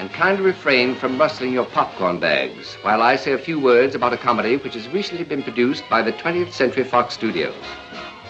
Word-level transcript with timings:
and 0.00 0.10
kindly 0.14 0.42
refrain 0.42 0.94
from 0.94 1.18
rustling 1.18 1.52
your 1.52 1.66
popcorn 1.66 2.18
bags 2.18 2.74
while 2.80 3.02
I 3.02 3.16
say 3.16 3.32
a 3.32 3.38
few 3.38 3.60
words 3.60 3.94
about 3.94 4.14
a 4.14 4.16
comedy 4.16 4.56
which 4.56 4.72
has 4.72 4.88
recently 4.88 5.24
been 5.24 5.42
produced 5.42 5.84
by 5.90 6.00
the 6.00 6.14
20th 6.14 6.52
Century 6.52 6.84
Fox 6.84 7.12
Studios. 7.12 7.54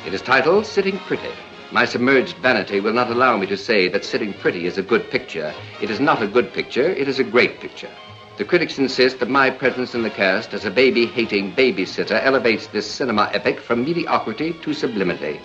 It 0.05 0.12
is 0.12 0.20
titled 0.20 0.66
Sitting 0.66 0.98
Pretty. 0.98 1.30
My 1.70 1.84
submerged 1.84 2.38
vanity 2.38 2.80
will 2.80 2.93
not 2.93 3.09
allow 3.09 3.37
me 3.37 3.46
to 3.46 3.56
say 3.56 3.87
that 3.87 4.05
Sitting 4.05 4.34
Pretty 4.34 4.66
is 4.66 4.79
a 4.79 4.83
good 4.83 5.12
picture. 5.12 5.55
It 5.80 5.91
is 5.91 6.01
not 6.01 6.20
a 6.20 6.27
good 6.27 6.52
picture, 6.52 6.91
it 6.91 7.06
is 7.06 7.20
a 7.20 7.24
great 7.24 7.60
picture. 7.60 7.91
The 8.37 8.45
critics 8.45 8.80
insist 8.80 9.21
that 9.21 9.30
my 9.30 9.48
presence 9.48 9.95
in 9.95 10.02
the 10.02 10.10
cast 10.10 10.52
as 10.52 10.65
a 10.65 10.73
baby 10.73 11.07
hating 11.07 11.55
babysitter 11.55 12.21
elevates 12.21 12.66
this 12.66 12.91
cinema 12.91 13.30
epic 13.32 13.60
from 13.60 13.84
mediocrity 13.84 14.55
to 14.62 14.74
sublimity. 14.74 15.41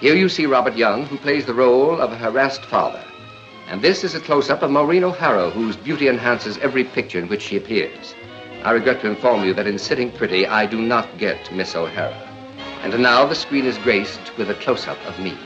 Here 0.00 0.16
you 0.16 0.28
see 0.28 0.44
Robert 0.44 0.76
Young, 0.76 1.06
who 1.06 1.16
plays 1.16 1.46
the 1.46 1.54
role 1.54 1.98
of 1.98 2.12
a 2.12 2.18
harassed 2.18 2.66
father. 2.66 3.02
And 3.68 3.82
this 3.82 4.04
is 4.04 4.14
a 4.14 4.20
close 4.20 4.48
up 4.48 4.62
of 4.62 4.70
Maureen 4.70 5.02
O'Hara, 5.02 5.50
whose 5.50 5.76
beauty 5.76 6.08
enhances 6.08 6.56
every 6.58 6.84
picture 6.84 7.18
in 7.18 7.28
which 7.28 7.42
she 7.42 7.56
appears. 7.56 8.14
I 8.62 8.70
regret 8.70 9.00
to 9.00 9.08
inform 9.08 9.44
you 9.44 9.54
that 9.54 9.66
in 9.66 9.78
Sitting 9.78 10.12
Pretty, 10.12 10.46
I 10.46 10.66
do 10.66 10.80
not 10.80 11.18
get 11.18 11.52
Miss 11.52 11.74
O'Hara. 11.74 12.14
And 12.82 12.96
now 13.02 13.26
the 13.26 13.34
screen 13.34 13.66
is 13.66 13.78
graced 13.78 14.36
with 14.38 14.50
a 14.50 14.54
close 14.54 14.86
up 14.86 14.98
of 15.04 15.18
me. 15.18 15.36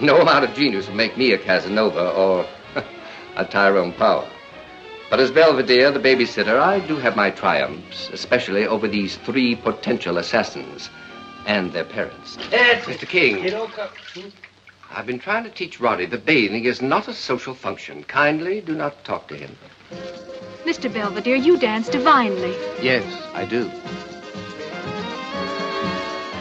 No 0.00 0.20
amount 0.20 0.44
of 0.44 0.54
genius 0.54 0.86
will 0.86 0.94
make 0.94 1.18
me 1.18 1.32
a 1.32 1.38
Casanova 1.38 2.10
or 2.10 2.46
a 3.36 3.44
Tyrone 3.44 3.92
Power. 3.94 4.28
But 5.10 5.18
as 5.18 5.32
Belvedere, 5.32 5.90
the 5.90 5.98
babysitter, 5.98 6.60
I 6.60 6.78
do 6.78 6.96
have 6.96 7.16
my 7.16 7.30
triumphs, 7.30 8.08
especially 8.12 8.64
over 8.64 8.86
these 8.86 9.16
three 9.16 9.56
potential 9.56 10.18
assassins 10.18 10.88
and 11.46 11.72
their 11.72 11.84
parents. 11.84 12.36
Mr. 12.86 13.08
King. 13.08 13.42
I've 14.92 15.06
been 15.06 15.20
trying 15.20 15.44
to 15.44 15.50
teach 15.50 15.78
Roddy 15.78 16.06
that 16.06 16.26
bathing 16.26 16.64
is 16.64 16.82
not 16.82 17.06
a 17.06 17.14
social 17.14 17.54
function. 17.54 18.02
Kindly 18.02 18.60
do 18.60 18.74
not 18.74 19.04
talk 19.04 19.28
to 19.28 19.36
him. 19.36 19.56
Mr. 20.64 20.92
Belvedere, 20.92 21.36
you 21.36 21.56
dance 21.56 21.88
divinely. 21.88 22.54
Yes, 22.82 23.04
I 23.32 23.44
do. 23.44 23.68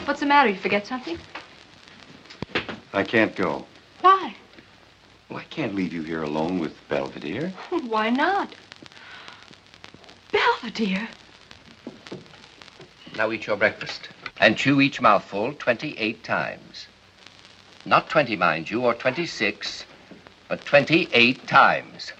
What's 0.05 0.19
the 0.19 0.25
matter? 0.25 0.49
You 0.49 0.55
forget 0.55 0.87
something? 0.87 1.17
I 2.91 3.03
can't 3.03 3.35
go. 3.35 3.65
Why? 4.01 4.35
Well, 5.29 5.37
I 5.37 5.43
can't 5.43 5.75
leave 5.75 5.93
you 5.93 6.01
here 6.01 6.23
alone 6.23 6.57
with 6.57 6.75
Belvedere. 6.89 7.49
Why 7.69 8.09
not? 8.09 8.55
Belvedere? 10.31 11.07
Now 13.15 13.31
eat 13.31 13.45
your 13.45 13.57
breakfast. 13.57 14.09
And 14.39 14.57
chew 14.57 14.81
each 14.81 14.99
mouthful 14.99 15.53
28 15.53 16.23
times. 16.23 16.87
Not 17.85 18.09
20, 18.09 18.35
mind 18.35 18.69
you, 18.69 18.81
or 18.81 18.93
26, 18.93 19.85
but 20.47 20.63
28 20.65 21.47
times. 21.47 22.11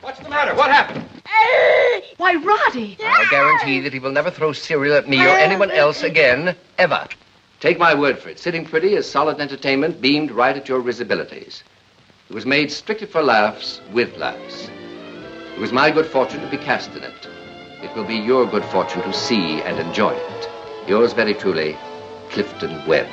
What's 0.00 0.20
the 0.20 0.28
matter? 0.28 0.54
What 0.54 0.70
happened? 0.70 1.04
Why, 2.18 2.34
Roddy! 2.34 2.98
I'll 3.04 3.30
guarantee 3.30 3.80
that 3.80 3.92
he 3.92 3.98
will 3.98 4.12
never 4.12 4.30
throw 4.30 4.52
cereal 4.52 4.96
at 4.96 5.08
me 5.08 5.24
or 5.24 5.28
anyone 5.28 5.70
else 5.70 6.02
again, 6.02 6.56
ever. 6.78 7.06
Take 7.60 7.78
my 7.78 7.94
word 7.94 8.18
for 8.18 8.28
it. 8.28 8.38
Sitting 8.38 8.66
Pretty 8.66 8.94
is 8.94 9.10
solid 9.10 9.40
entertainment 9.40 10.00
beamed 10.00 10.30
right 10.30 10.56
at 10.56 10.68
your 10.68 10.82
risibilities. 10.82 11.62
It 12.28 12.34
was 12.34 12.44
made 12.44 12.70
strictly 12.70 13.06
for 13.06 13.22
laughs, 13.22 13.80
with 13.92 14.16
laughs. 14.16 14.68
It 15.56 15.60
was 15.60 15.72
my 15.72 15.90
good 15.90 16.04
fortune 16.04 16.42
to 16.42 16.50
be 16.50 16.58
cast 16.58 16.94
in 16.96 17.02
it. 17.02 17.28
It 17.82 17.96
will 17.96 18.04
be 18.04 18.16
your 18.16 18.44
good 18.44 18.62
fortune 18.66 19.00
to 19.00 19.12
see 19.14 19.62
and 19.62 19.78
enjoy 19.78 20.12
it. 20.12 20.50
Yours 20.86 21.14
very 21.14 21.32
truly, 21.32 21.78
Clifton 22.28 22.86
Webb. 22.86 23.08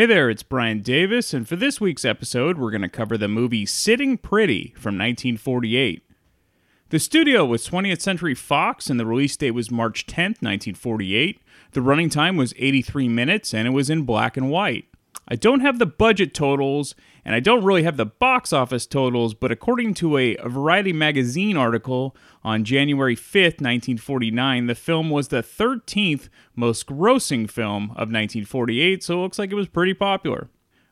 Hey 0.00 0.06
there, 0.06 0.30
it's 0.30 0.42
Brian 0.42 0.80
Davis, 0.80 1.34
and 1.34 1.46
for 1.46 1.56
this 1.56 1.78
week's 1.78 2.06
episode, 2.06 2.56
we're 2.56 2.70
going 2.70 2.80
to 2.80 2.88
cover 2.88 3.18
the 3.18 3.28
movie 3.28 3.66
Sitting 3.66 4.16
Pretty 4.16 4.68
from 4.78 4.94
1948. 4.94 6.02
The 6.88 6.98
studio 6.98 7.44
was 7.44 7.68
20th 7.68 8.00
Century 8.00 8.34
Fox, 8.34 8.88
and 8.88 8.98
the 8.98 9.04
release 9.04 9.36
date 9.36 9.50
was 9.50 9.70
March 9.70 10.06
10th, 10.06 10.40
1948. 10.40 11.42
The 11.72 11.82
running 11.82 12.08
time 12.08 12.38
was 12.38 12.54
83 12.56 13.10
minutes, 13.10 13.52
and 13.52 13.68
it 13.68 13.72
was 13.72 13.90
in 13.90 14.04
black 14.04 14.38
and 14.38 14.50
white. 14.50 14.86
I 15.28 15.36
don't 15.36 15.60
have 15.60 15.78
the 15.78 15.86
budget 15.86 16.34
totals, 16.34 16.94
and 17.24 17.34
I 17.34 17.40
don't 17.40 17.64
really 17.64 17.84
have 17.84 17.96
the 17.96 18.06
box 18.06 18.52
office 18.52 18.86
totals, 18.86 19.34
but 19.34 19.52
according 19.52 19.94
to 19.94 20.16
a 20.16 20.36
Variety 20.44 20.92
magazine 20.92 21.56
article 21.56 22.16
on 22.42 22.64
January 22.64 23.14
5th, 23.14 23.60
1949, 23.60 24.66
the 24.66 24.74
film 24.74 25.10
was 25.10 25.28
the 25.28 25.42
13th 25.42 26.28
most 26.56 26.86
grossing 26.86 27.48
film 27.48 27.84
of 27.90 28.08
1948, 28.10 29.04
so 29.04 29.18
it 29.18 29.22
looks 29.22 29.38
like 29.38 29.52
it 29.52 29.56
was 29.56 29.68
pretty 29.68 29.94
popular. 29.94 30.48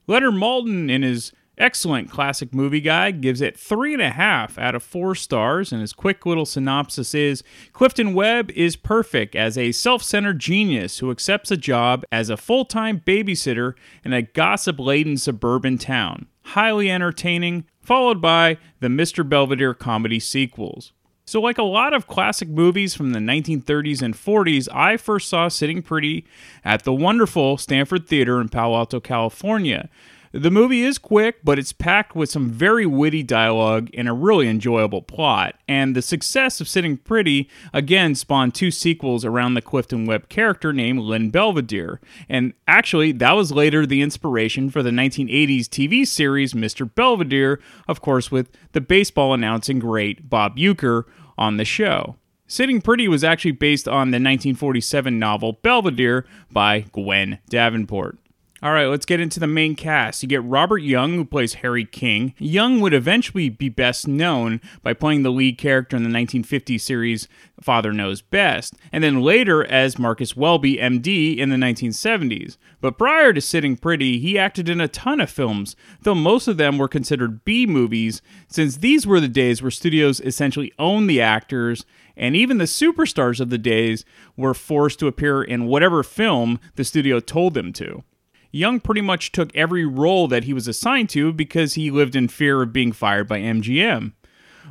Leonard 0.07 0.35
Maltin, 0.35 0.91
in 0.91 1.03
his 1.03 1.33
excellent 1.59 2.11
classic 2.11 2.55
movie 2.55 2.81
guide, 2.81 3.21
gives 3.21 3.41
it 3.41 3.59
three 3.59 3.93
and 3.93 4.03
a 4.03 4.11
half 4.11 4.59
out 4.59 4.75
of 4.75 4.83
four 4.83 5.15
stars, 5.15 5.73
and 5.73 5.81
his 5.81 5.93
quick 5.93 6.25
little 6.25 6.47
synopsis 6.47 7.15
is 7.15 7.43
Clifton 7.73 8.15
Webb 8.15 8.51
is 8.53 8.77
perfect 8.77 9.37
as 9.37 9.59
a 9.59 9.73
self 9.73 10.03
centered 10.03 10.39
genius 10.39 10.99
who 10.99 11.11
accepts 11.11 11.51
a 11.51 11.57
job 11.57 12.05
as 12.11 12.31
a 12.31 12.37
full 12.37 12.65
time 12.65 13.01
babysitter 13.01 13.75
in 14.05 14.13
a 14.13 14.23
gossip 14.23 14.79
laden 14.79 15.17
suburban 15.17 15.79
town. 15.79 16.27
Highly 16.43 16.91
entertaining, 16.91 17.67
followed 17.81 18.21
by 18.21 18.59
the 18.81 18.89
Mr. 18.89 19.29
Belvedere 19.29 19.75
comedy 19.75 20.21
sequels. 20.21 20.93
So, 21.29 21.43
like 21.43 21.59
a 21.59 21.63
lot 21.63 21.93
of 21.93 22.07
classic 22.07 22.49
movies 22.49 22.95
from 22.95 23.13
the 23.13 23.19
1930s 23.19 24.01
and 24.01 24.15
40s, 24.15 24.67
I 24.73 24.97
first 24.97 25.29
saw 25.29 25.49
Sitting 25.49 25.83
Pretty 25.83 26.25
at 26.65 26.85
the 26.85 26.93
wonderful 26.95 27.59
Stanford 27.59 28.07
Theater 28.07 28.41
in 28.41 28.49
Palo 28.49 28.79
Alto, 28.79 28.99
California. 28.99 29.91
The 30.33 30.51
movie 30.51 30.83
is 30.83 30.99
quick, 30.99 31.37
but 31.43 31.59
it's 31.59 31.73
packed 31.73 32.15
with 32.15 32.29
some 32.29 32.51
very 32.51 32.85
witty 32.85 33.23
dialogue 33.23 33.89
and 33.95 34.09
a 34.09 34.13
really 34.13 34.47
enjoyable 34.47 35.01
plot. 35.01 35.55
And 35.67 35.97
the 35.97 36.03
success 36.03 36.61
of 36.61 36.69
Sitting 36.69 36.99
Pretty 36.99 37.49
again 37.73 38.15
spawned 38.15 38.55
two 38.55 38.71
sequels 38.71 39.25
around 39.25 39.55
the 39.55 39.63
Clifton 39.63 40.05
Webb 40.05 40.29
character 40.29 40.73
named 40.73 41.01
Lynn 41.01 41.31
Belvedere. 41.31 42.01
And 42.29 42.53
actually, 42.67 43.13
that 43.13 43.33
was 43.33 43.53
later 43.53 43.87
the 43.87 44.03
inspiration 44.03 44.69
for 44.69 44.83
the 44.83 44.91
1980s 44.91 45.67
TV 45.67 46.07
series 46.07 46.53
Mr. 46.53 46.93
Belvedere, 46.95 47.59
of 47.87 48.03
course, 48.03 48.31
with 48.31 48.51
the 48.73 48.83
baseball 48.83 49.33
announcing 49.33 49.79
great 49.79 50.29
Bob 50.29 50.59
Uecker 50.59 51.05
on 51.39 51.57
the 51.57 51.65
show. 51.65 52.17
Sitting 52.47 52.81
Pretty 52.81 53.09
was 53.09 53.25
actually 53.25 53.53
based 53.53 53.87
on 53.87 54.11
the 54.11 54.17
1947 54.17 55.19
novel 55.19 55.55
Belvedere 55.55 56.27
by 56.51 56.81
Gwen 56.93 57.39
Davenport. 57.49 58.19
All 58.61 58.73
right, 58.73 58.87
let's 58.87 59.07
get 59.07 59.21
into 59.21 59.39
the 59.39 59.47
main 59.47 59.77
cast. 59.77 60.21
You 60.21 60.29
get 60.29 60.43
Robert 60.43 60.79
Young, 60.79 61.15
who 61.15 61.25
plays 61.25 61.55
Harry 61.55 61.85
King. 61.85 62.35
Young 62.39 62.81
would 62.81 62.93
eventually 62.93 63.49
be 63.49 63.69
best 63.69 64.09
known 64.09 64.61
by 64.83 64.95
playing 64.95 65.23
the 65.23 65.31
lead 65.31 65.59
character 65.59 65.97
in 65.97 66.03
the 66.03 66.09
1950 66.09 66.77
series 66.77 67.29
Father 67.61 67.93
Knows 67.93 68.21
Best, 68.21 68.75
and 68.91 69.05
then 69.05 69.21
later 69.21 69.65
as 69.65 69.97
Marcus 69.97 70.37
Welby, 70.37 70.77
MD, 70.77 71.37
in 71.37 71.51
the 71.51 71.57
1970s. 71.57 72.57
But 72.81 72.99
prior 72.99 73.33
to 73.33 73.41
Sitting 73.41 73.77
Pretty, 73.77 74.19
he 74.19 74.37
acted 74.37 74.69
in 74.69 74.81
a 74.81 74.89
ton 74.89 75.21
of 75.21 75.31
films, 75.31 75.77
though 76.03 76.17
most 76.17 76.49
of 76.49 76.57
them 76.57 76.79
were 76.79 76.89
considered 76.89 77.45
B 77.45 77.65
movies, 77.65 78.23
since 78.49 78.79
these 78.79 79.07
were 79.07 79.21
the 79.21 79.29
days 79.29 79.63
where 79.63 79.71
studios 79.71 80.21
essentially 80.21 80.73
owned 80.81 81.09
the 81.09 81.21
actors 81.21 81.87
and 82.17 82.35
even 82.35 82.59
the 82.59 82.65
superstars 82.65 83.39
of 83.39 83.49
the 83.49 83.59
days 83.59 84.05
were 84.37 84.53
forced 84.53 84.99
to 84.99 85.07
appear 85.07 85.41
in 85.41 85.67
whatever 85.67 86.03
film 86.03 86.59
the 86.75 86.83
studio 86.83 87.21
told 87.21 87.55
them 87.55 87.73
to. 87.73 88.03
Young 88.51 88.81
pretty 88.81 89.01
much 89.01 89.33
took 89.33 89.55
every 89.55 89.85
role 89.85 90.29
that 90.29 90.45
he 90.45 90.53
was 90.53 90.67
assigned 90.67 91.11
to 91.11 91.33
because 91.33 91.75
he 91.75 91.91
lived 91.91 92.17
in 92.17 92.29
fear 92.29 92.63
of 92.63 92.73
being 92.73 92.93
fired 92.93 93.29
by 93.29 93.41
MGM. 93.41 94.13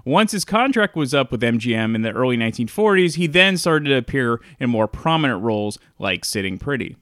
Once 0.06 0.32
his 0.32 0.46
contract 0.46 0.96
was 0.96 1.14
up 1.14 1.32
with 1.32 1.42
MGM 1.42 1.94
in 1.94 2.02
the 2.02 2.12
early 2.12 2.38
1940s, 2.38 3.16
he 3.16 3.28
then 3.28 3.58
started 3.58 3.90
to 3.90 3.98
appear 3.98 4.40
in 4.60 4.70
more 4.70 4.88
prominent 4.88 5.44
roles 5.44 5.78
like 6.00 6.24
Sitting 6.24 6.58
Pretty. 6.58 6.96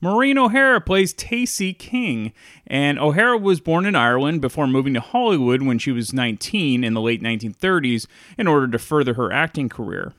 Maureen 0.00 0.38
O'Hara 0.38 0.80
plays 0.80 1.12
Tacy 1.12 1.76
King, 1.76 2.32
and 2.66 3.00
O'Hara 3.00 3.36
was 3.36 3.60
born 3.60 3.84
in 3.84 3.96
Ireland 3.96 4.40
before 4.40 4.68
moving 4.68 4.94
to 4.94 5.00
Hollywood 5.00 5.62
when 5.62 5.78
she 5.78 5.90
was 5.90 6.12
19 6.12 6.84
in 6.84 6.94
the 6.94 7.00
late 7.00 7.20
1930s 7.20 8.06
in 8.38 8.46
order 8.46 8.68
to 8.68 8.78
further 8.78 9.14
her 9.14 9.32
acting 9.32 9.68
career. 9.68 10.12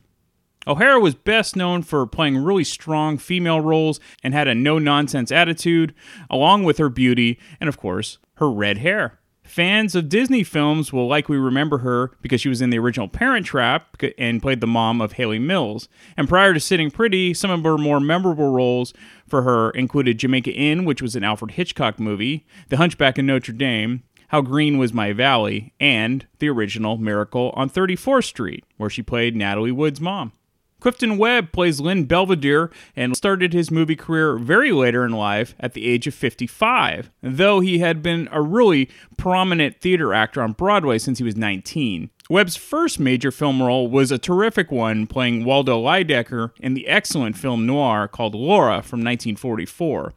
O'Hara 0.67 0.99
was 0.99 1.15
best 1.15 1.55
known 1.55 1.81
for 1.83 2.05
playing 2.05 2.37
really 2.37 2.63
strong 2.63 3.17
female 3.17 3.61
roles 3.61 3.99
and 4.23 4.33
had 4.33 4.47
a 4.47 4.55
no 4.55 4.77
nonsense 4.77 5.31
attitude, 5.31 5.93
along 6.29 6.63
with 6.63 6.77
her 6.77 6.89
beauty 6.89 7.39
and, 7.59 7.69
of 7.69 7.77
course, 7.77 8.17
her 8.35 8.51
red 8.51 8.79
hair. 8.79 9.19
Fans 9.49 9.95
of 9.95 10.09
Disney 10.09 10.43
films 10.43 10.93
will 10.93 11.07
likely 11.07 11.35
remember 11.37 11.79
her 11.79 12.11
because 12.21 12.39
she 12.39 12.49
was 12.49 12.61
in 12.61 12.69
the 12.69 12.77
original 12.77 13.07
Parent 13.07 13.47
Trap 13.47 13.97
and 14.19 14.43
played 14.43 14.61
the 14.61 14.67
mom 14.67 15.01
of 15.01 15.13
Hayley 15.13 15.39
Mills. 15.39 15.89
And 16.15 16.29
prior 16.29 16.53
to 16.53 16.59
Sitting 16.59 16.91
Pretty, 16.91 17.33
some 17.33 17.49
of 17.49 17.63
her 17.63 17.75
more 17.75 17.99
memorable 17.99 18.51
roles 18.51 18.93
for 19.27 19.41
her 19.41 19.71
included 19.71 20.19
Jamaica 20.19 20.51
Inn, 20.51 20.85
which 20.85 21.01
was 21.01 21.15
an 21.15 21.23
Alfred 21.23 21.51
Hitchcock 21.51 21.99
movie, 21.99 22.45
The 22.67 22.77
Hunchback 22.77 23.17
in 23.17 23.25
Notre 23.25 23.51
Dame, 23.51 24.03
How 24.27 24.41
Green 24.41 24.77
Was 24.77 24.93
My 24.93 25.13
Valley, 25.13 25.73
and 25.79 26.27
the 26.37 26.49
original 26.49 26.97
Miracle 26.97 27.51
on 27.55 27.71
34th 27.71 28.25
Street, 28.25 28.65
where 28.77 28.89
she 28.91 29.01
played 29.01 29.35
Natalie 29.35 29.71
Wood's 29.71 29.99
mom. 29.99 30.31
Clifton 30.79 31.17
Webb 31.17 31.51
plays 31.51 31.81
Lynn 31.81 32.05
Belvedere 32.05 32.71
and 32.95 33.15
started 33.15 33.53
his 33.53 33.69
movie 33.69 33.95
career 33.95 34.37
very 34.37 34.71
later 34.71 35.05
in 35.05 35.11
life 35.11 35.55
at 35.59 35.73
the 35.73 35.87
age 35.87 36.07
of 36.07 36.13
55, 36.13 37.11
though 37.21 37.59
he 37.59 37.79
had 37.79 38.01
been 38.01 38.29
a 38.31 38.41
really 38.41 38.89
prominent 39.17 39.81
theater 39.81 40.13
actor 40.13 40.41
on 40.41 40.53
Broadway 40.53 40.97
since 40.97 41.17
he 41.17 41.23
was 41.23 41.35
19. 41.35 42.09
Webb's 42.29 42.55
first 42.55 42.99
major 42.99 43.31
film 43.31 43.61
role 43.61 43.89
was 43.89 44.11
a 44.11 44.17
terrific 44.17 44.71
one 44.71 45.07
playing 45.07 45.43
Waldo 45.43 45.81
Lydecker 45.81 46.51
in 46.59 46.75
the 46.75 46.87
excellent 46.87 47.35
film 47.35 47.65
noir 47.65 48.07
called 48.07 48.35
Laura 48.35 48.83
from 48.83 48.99
1944. 48.99 50.13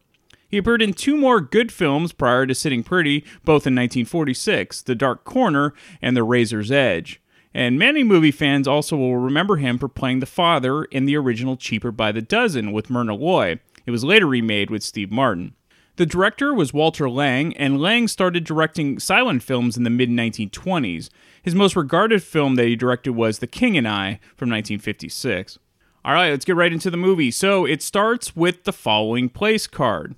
He 0.46 0.58
appeared 0.58 0.82
in 0.82 0.92
two 0.92 1.16
more 1.16 1.40
good 1.40 1.72
films 1.72 2.12
prior 2.12 2.46
to 2.46 2.54
Sitting 2.54 2.84
Pretty, 2.84 3.20
both 3.42 3.66
in 3.66 3.74
1946 3.74 4.82
The 4.82 4.94
Dark 4.94 5.24
Corner 5.24 5.72
and 6.02 6.14
The 6.14 6.22
Razor's 6.22 6.70
Edge. 6.70 7.21
And 7.54 7.78
many 7.78 8.02
movie 8.02 8.30
fans 8.30 8.66
also 8.66 8.96
will 8.96 9.18
remember 9.18 9.56
him 9.56 9.78
for 9.78 9.88
playing 9.88 10.20
the 10.20 10.26
father 10.26 10.84
in 10.84 11.04
the 11.04 11.16
original 11.16 11.56
Cheaper 11.56 11.92
by 11.92 12.12
the 12.12 12.22
Dozen 12.22 12.72
with 12.72 12.88
Myrna 12.88 13.14
Loy. 13.14 13.60
It 13.84 13.90
was 13.90 14.04
later 14.04 14.26
remade 14.26 14.70
with 14.70 14.82
Steve 14.82 15.10
Martin. 15.10 15.54
The 15.96 16.06
director 16.06 16.54
was 16.54 16.72
Walter 16.72 17.10
Lang, 17.10 17.54
and 17.58 17.78
Lang 17.78 18.08
started 18.08 18.44
directing 18.44 18.98
silent 18.98 19.42
films 19.42 19.76
in 19.76 19.84
the 19.84 19.90
mid 19.90 20.08
1920s. 20.08 21.10
His 21.42 21.54
most 21.54 21.76
regarded 21.76 22.22
film 22.22 22.54
that 22.54 22.66
he 22.66 22.76
directed 22.76 23.12
was 23.12 23.38
The 23.38 23.46
King 23.46 23.76
and 23.76 23.86
I 23.86 24.18
from 24.34 24.48
1956. 24.48 25.58
All 26.04 26.14
right, 26.14 26.30
let's 26.30 26.46
get 26.46 26.56
right 26.56 26.72
into 26.72 26.90
the 26.90 26.96
movie. 26.96 27.30
So 27.30 27.66
it 27.66 27.82
starts 27.82 28.34
with 28.34 28.64
the 28.64 28.72
following 28.72 29.28
place 29.28 29.66
card 29.66 30.16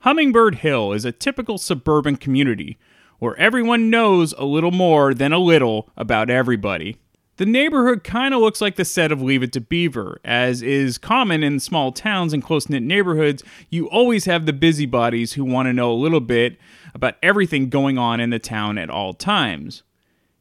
Hummingbird 0.00 0.56
Hill 0.56 0.92
is 0.92 1.04
a 1.04 1.12
typical 1.12 1.58
suburban 1.58 2.16
community 2.16 2.78
where 3.20 3.36
everyone 3.36 3.88
knows 3.88 4.34
a 4.36 4.44
little 4.44 4.72
more 4.72 5.14
than 5.14 5.32
a 5.32 5.38
little 5.38 5.88
about 5.96 6.28
everybody. 6.28 6.96
The 7.36 7.46
neighborhood 7.46 8.04
kind 8.04 8.34
of 8.34 8.40
looks 8.40 8.60
like 8.60 8.76
the 8.76 8.84
set 8.84 9.10
of 9.10 9.22
Leave 9.22 9.42
It 9.42 9.52
to 9.54 9.62
Beaver. 9.62 10.20
As 10.24 10.60
is 10.60 10.98
common 10.98 11.42
in 11.42 11.58
small 11.58 11.90
towns 11.90 12.34
and 12.34 12.42
close 12.42 12.68
knit 12.68 12.82
neighborhoods, 12.82 13.42
you 13.70 13.88
always 13.88 14.26
have 14.26 14.44
the 14.44 14.52
busybodies 14.52 15.32
who 15.32 15.44
want 15.44 15.66
to 15.66 15.72
know 15.72 15.90
a 15.90 15.94
little 15.94 16.20
bit 16.20 16.58
about 16.92 17.14
everything 17.22 17.70
going 17.70 17.96
on 17.96 18.20
in 18.20 18.28
the 18.28 18.38
town 18.38 18.76
at 18.76 18.90
all 18.90 19.14
times. 19.14 19.84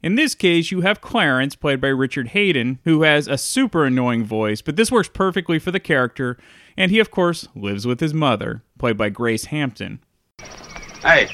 In 0.01 0.15
this 0.15 0.35
case, 0.35 0.71
you 0.71 0.81
have 0.81 1.01
Clarence, 1.01 1.55
played 1.55 1.79
by 1.79 1.89
Richard 1.89 2.29
Haydn, 2.29 2.79
who 2.85 3.03
has 3.03 3.27
a 3.27 3.37
super 3.37 3.85
annoying 3.85 4.25
voice, 4.25 4.61
but 4.61 4.75
this 4.75 4.91
works 4.91 5.09
perfectly 5.09 5.59
for 5.59 5.71
the 5.71 5.79
character, 5.79 6.37
and 6.75 6.91
he, 6.91 6.99
of 6.99 7.11
course, 7.11 7.47
lives 7.55 7.85
with 7.85 7.99
his 7.99 8.13
mother, 8.13 8.63
played 8.77 8.97
by 8.97 9.09
Grace 9.09 9.45
Hampton. 9.45 10.01
Hey, 11.01 11.29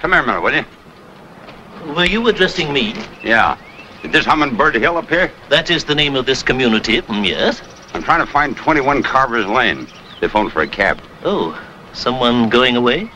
come 0.00 0.12
here 0.12 0.22
a 0.22 0.26
minute, 0.26 0.40
will 0.40 0.54
you? 0.54 0.64
Were 1.94 2.04
you 2.04 2.26
addressing 2.28 2.72
me? 2.72 2.94
Yeah. 3.22 3.58
Is 4.04 4.12
this 4.12 4.24
Hummingbird 4.24 4.76
Hill 4.76 4.96
up 4.96 5.08
here? 5.08 5.32
That 5.48 5.70
is 5.70 5.84
the 5.84 5.94
name 5.94 6.14
of 6.14 6.24
this 6.26 6.42
community, 6.42 7.00
mm, 7.02 7.26
yes? 7.26 7.62
I'm 7.94 8.02
trying 8.02 8.24
to 8.24 8.30
find 8.30 8.56
21 8.56 9.02
Carver's 9.02 9.46
Lane. 9.46 9.86
They 10.20 10.28
phoned 10.28 10.52
for 10.52 10.62
a 10.62 10.68
cab. 10.68 11.00
Oh, 11.24 11.60
someone 11.94 12.48
going 12.48 12.76
away? 12.76 13.10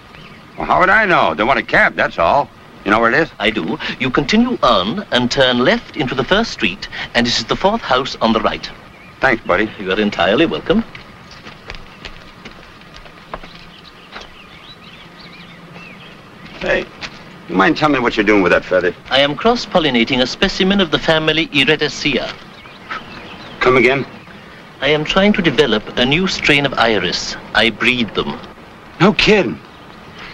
Well, 0.57 0.67
how 0.67 0.81
would 0.81 0.91
I 0.91 1.07
know? 1.07 1.35
They 1.35 1.45
want 1.45 1.61
a 1.61 1.63
cab, 1.63 1.95
that's 1.95 2.19
all. 2.19 2.49
You 2.85 2.91
know 2.91 3.01
where 3.01 3.13
it 3.13 3.19
is? 3.19 3.31
I 3.39 3.51
do. 3.51 3.79
You 4.01 4.11
continue 4.11 4.59
on 4.63 5.07
and 5.13 5.31
turn 5.31 5.59
left 5.59 5.97
into 5.97 6.17
the 6.17 6.25
first 6.25 6.51
street, 6.51 6.89
and 7.15 7.27
it 7.27 7.39
is 7.39 7.45
the 7.45 7.57
fourth 7.57 7.81
house 7.81 8.17
on 8.21 8.33
the 8.33 8.41
right. 8.41 8.69
Thanks, 9.21 9.45
buddy. 9.45 9.71
You 9.79 9.93
are 9.93 10.01
entirely 10.01 10.47
welcome. 10.47 10.83
Hey, 16.63 16.87
you 17.49 17.55
mind 17.57 17.77
telling 17.77 17.95
me 17.95 17.99
what 17.99 18.17
you're 18.17 18.25
doing 18.25 18.43
with 18.43 18.53
that 18.53 18.65
feather? 18.65 18.95
I 19.11 19.19
am 19.21 19.35
cross-pollinating 19.35 20.23
a 20.23 20.27
specimen 20.27 20.81
of 20.81 20.91
the 20.93 20.99
family 20.99 21.49
Iridaceae. 21.49 22.33
Come 23.61 23.77
again? 23.77 24.07
I 24.81 24.89
am 24.89 25.05
trying 25.05 25.33
to 25.35 25.43
develop 25.43 25.83
a 25.99 26.05
new 26.05 26.27
strain 26.29 26.65
of 26.65 26.75
iris. 26.75 27.37
I 27.55 27.71
breed 27.71 28.15
them. 28.15 28.39
No 29.01 29.13
kidding. 29.13 29.59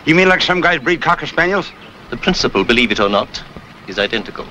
You 0.04 0.14
mean 0.14 0.28
like 0.28 0.42
some 0.42 0.60
guys 0.60 0.80
breed 0.80 1.00
cocker 1.02 1.26
spaniels? 1.26 1.72
The 2.10 2.16
principle, 2.18 2.62
believe 2.64 2.92
it 2.92 3.00
or 3.00 3.08
not, 3.08 3.42
is 3.86 3.98
identical. 3.98 4.46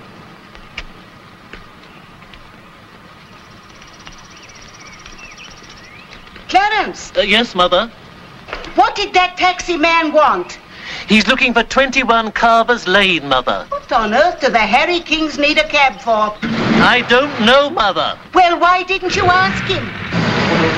Clarence, 6.50 7.12
Uh, 7.18 7.22
yes, 7.22 7.54
Mother? 7.56 7.92
what 8.76 8.96
did 8.96 9.14
that 9.14 9.38
taxi 9.38 9.78
man 9.78 10.12
want? 10.14 10.58
He's 11.08 11.28
looking 11.28 11.54
for 11.54 11.64
21 11.64 12.32
Carver's 12.34 12.88
Lane, 12.88 13.30
Mother. 13.30 13.66
What 13.70 13.92
on 13.92 14.14
earth 14.14 14.42
do 14.42 14.50
the 14.50 14.58
Harry 14.58 15.00
Kings 15.00 15.38
need 15.38 15.58
a 15.58 15.68
cab 15.68 16.02
for? 16.02 16.36
I 16.82 17.06
don't 17.08 17.46
know, 17.46 17.70
Mother. 17.70 18.18
Well, 18.34 18.60
why 18.60 18.84
didn't 18.84 19.16
you 19.16 19.26
ask 19.26 19.64
him? 19.66 19.86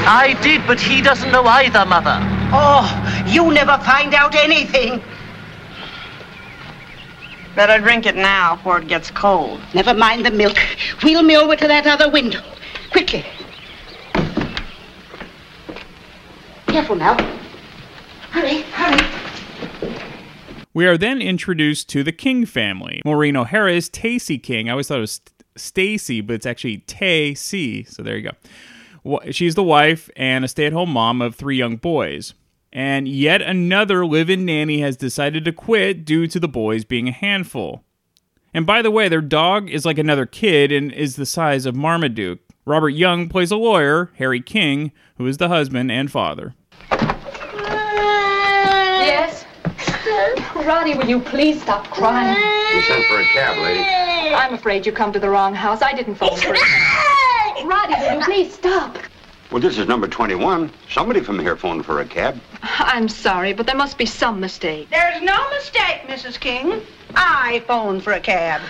I 0.08 0.38
did, 0.42 0.66
but 0.68 0.80
he 0.80 1.02
doesn't 1.02 1.32
know 1.32 1.44
either, 1.46 1.86
Mother. 1.86 2.20
Oh, 2.52 3.24
you 3.28 3.52
never 3.52 3.78
find 3.84 4.14
out 4.14 4.36
anything. 4.36 5.02
Better 7.56 7.82
drink 7.82 8.06
it 8.06 8.16
now 8.16 8.56
before 8.56 8.80
it 8.80 8.88
gets 8.88 9.12
cold. 9.12 9.60
Never 9.74 9.94
mind 9.94 10.26
the 10.26 10.32
milk. 10.32 10.58
We'll 11.04 11.24
me 11.24 11.36
over 11.38 11.56
to 11.56 11.68
that 11.68 11.88
other 11.88 12.10
window. 12.10 12.42
Quickly. 12.92 13.26
Careful 16.68 16.96
now. 16.96 17.18
Hurry, 18.32 18.62
hurry. 18.62 19.20
We 20.72 20.86
are 20.86 20.98
then 21.00 21.20
introduced 21.20 21.90
to 21.90 22.04
the 22.04 22.12
King 22.12 22.46
family. 22.46 23.02
Maureen 23.04 23.36
O'Hara 23.36 23.74
is 23.74 23.90
Tacy 23.90 24.42
King. 24.42 24.70
I 24.70 24.72
always 24.72 24.88
thought 24.88 25.00
it 25.00 25.02
was 25.02 25.22
Stacy, 25.56 26.22
but 26.22 26.36
it's 26.36 26.46
actually 26.46 26.80
Tay 26.86 27.34
C. 27.34 27.84
So 27.84 28.04
there 28.04 28.16
you 28.18 28.30
go. 29.04 29.22
She's 29.32 29.56
the 29.56 29.64
wife 29.64 30.12
and 30.16 30.46
a 30.46 30.48
stay 30.48 30.68
at 30.68 30.74
home 30.74 30.92
mom 30.92 31.24
of 31.24 31.34
three 31.34 31.58
young 31.58 31.78
boys. 31.78 32.36
And 32.72 33.08
yet 33.08 33.42
another 33.42 34.06
live 34.06 34.30
in 34.30 34.46
nanny 34.46 34.82
has 34.82 34.96
decided 34.96 35.44
to 35.46 35.52
quit 35.52 36.06
due 36.06 36.28
to 36.28 36.40
the 36.40 36.48
boys 36.48 36.86
being 36.86 37.08
a 37.08 37.14
handful. 37.14 37.84
And 38.54 38.68
by 38.68 38.84
the 38.84 38.92
way, 38.92 39.10
their 39.10 39.22
dog 39.22 39.72
is 39.72 39.86
like 39.86 39.98
another 39.98 40.28
kid 40.28 40.72
and 40.72 40.92
is 40.92 41.16
the 41.16 41.26
size 41.26 41.66
of 41.66 41.76
Marmaduke. 41.76 42.42
Robert 42.66 42.90
Young 42.90 43.28
plays 43.28 43.50
a 43.50 43.58
lawyer, 43.58 44.12
Harry 44.18 44.42
King, 44.42 44.92
who 45.18 45.26
is 45.26 45.38
the 45.38 45.48
husband 45.48 45.92
and 45.92 46.12
father. 46.12 46.54
Yes? 49.02 49.46
Roddy, 50.70 50.94
will 50.94 51.10
you 51.10 51.20
please 51.20 51.60
stop 51.64 51.88
crying? 51.90 52.38
You 52.76 52.82
sent 52.84 53.04
for 53.06 53.20
a 53.20 53.26
cab, 53.34 53.58
lady. 53.58 53.80
I'm 54.36 54.54
afraid 54.54 54.86
you 54.86 54.92
come 54.92 55.12
to 55.12 55.20
the 55.20 55.28
wrong 55.28 55.56
house. 55.56 55.82
I 55.82 55.94
didn't 55.94 56.14
phone 56.14 56.38
for 56.38 56.54
it. 56.54 56.62
Roddy, 57.66 57.96
will 57.96 58.20
you 58.20 58.24
please 58.24 58.54
stop? 58.54 59.00
Well, 59.52 59.62
this 59.62 59.80
is 59.80 59.88
number 59.88 60.08
21. 60.08 60.72
Somebody 60.88 61.22
from 61.22 61.40
here 61.40 61.56
phoned 61.56 61.88
for 61.88 62.02
a 62.02 62.06
cab. 62.06 62.40
I'm 62.62 63.10
sorry, 63.10 63.52
but 63.52 63.66
there 63.66 63.76
must 63.76 63.98
be 63.98 64.06
some 64.06 64.40
mistake. 64.40 64.92
There's 64.92 65.24
no 65.24 65.50
mistake, 65.50 66.02
Mrs. 66.04 66.40
King. 66.40 66.84
I 67.16 67.64
phoned 67.66 68.04
for 68.04 68.14
a 68.14 68.20
cab. 68.20 68.62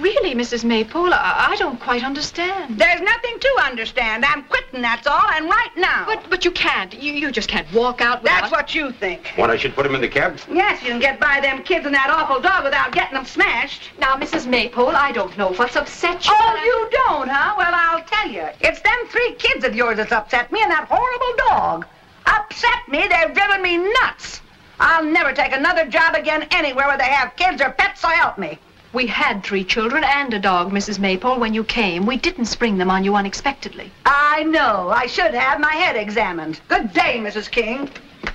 Really, 0.00 0.34
Mrs. 0.34 0.64
Maypole, 0.64 1.12
I, 1.12 1.48
I 1.50 1.56
don't 1.56 1.80
quite 1.80 2.04
understand. 2.04 2.78
There's 2.78 3.00
nothing 3.00 3.38
to 3.40 3.60
understand. 3.64 4.24
I'm 4.24 4.44
quitting, 4.44 4.80
that's 4.82 5.06
all, 5.06 5.28
and 5.32 5.46
right 5.46 5.70
now. 5.76 6.04
But 6.06 6.28
but 6.30 6.44
you 6.44 6.50
can't. 6.52 6.94
You 6.94 7.12
you 7.12 7.30
just 7.32 7.48
can't 7.48 7.70
walk 7.72 8.00
out 8.00 8.22
without. 8.22 8.42
That's 8.42 8.52
what 8.52 8.74
you 8.74 8.92
think. 8.92 9.32
What, 9.36 9.50
I 9.50 9.56
should 9.56 9.74
put 9.74 9.84
him 9.86 9.94
in 9.94 10.00
the 10.00 10.08
cab? 10.08 10.38
Yes, 10.52 10.82
you 10.82 10.88
can 10.90 11.00
get 11.00 11.18
by 11.18 11.40
them 11.40 11.62
kids 11.62 11.84
and 11.86 11.94
that 11.94 12.10
awful 12.10 12.40
dog 12.40 12.64
without 12.64 12.92
getting 12.92 13.14
them 13.14 13.24
smashed. 13.24 13.90
Now, 13.98 14.16
Mrs. 14.16 14.46
Maypole, 14.46 14.94
I 14.94 15.10
don't 15.12 15.36
know 15.36 15.52
what's 15.52 15.74
upset 15.76 16.24
you. 16.24 16.32
Oh, 16.34 16.38
but 16.38 16.60
I- 16.60 16.64
you 16.64 16.88
don't, 16.92 17.28
huh? 17.28 17.54
Well, 17.58 17.72
I'll 17.74 18.04
tell 18.04 18.30
you. 18.30 18.46
It's 18.60 18.80
them 18.80 18.98
three 19.10 19.34
kids 19.34 19.64
of 19.64 19.74
yours 19.74 19.96
that's 19.96 20.12
upset 20.12 20.52
me 20.52 20.62
and 20.62 20.70
that 20.70 20.86
horrible 20.88 21.36
dog. 21.48 21.86
Upset 22.26 22.88
me? 22.88 23.00
They've 23.08 23.34
driven 23.34 23.62
me 23.62 23.78
nuts. 24.02 24.40
I'll 24.80 25.04
never 25.04 25.32
take 25.32 25.52
another 25.52 25.86
job 25.86 26.14
again 26.14 26.46
anywhere 26.52 26.86
where 26.86 26.98
they 26.98 27.04
have 27.04 27.34
kids 27.34 27.60
or 27.60 27.70
pets, 27.70 28.00
so 28.02 28.08
help 28.08 28.38
me. 28.38 28.58
We 28.92 29.06
had 29.06 29.44
three 29.44 29.64
children 29.64 30.02
and 30.02 30.32
a 30.32 30.38
dog, 30.38 30.72
Mrs. 30.72 30.98
Maypole, 30.98 31.38
when 31.38 31.52
you 31.52 31.62
came. 31.62 32.06
We 32.06 32.16
didn't 32.16 32.46
spring 32.46 32.78
them 32.78 32.90
on 32.90 33.04
you 33.04 33.16
unexpectedly. 33.16 33.92
I 34.06 34.44
know. 34.44 34.88
I 34.88 35.06
should 35.06 35.34
have 35.34 35.60
my 35.60 35.72
head 35.72 35.94
examined. 35.94 36.60
Good 36.68 36.94
day, 36.94 37.18
Mrs. 37.18 37.50
King. 37.50 37.90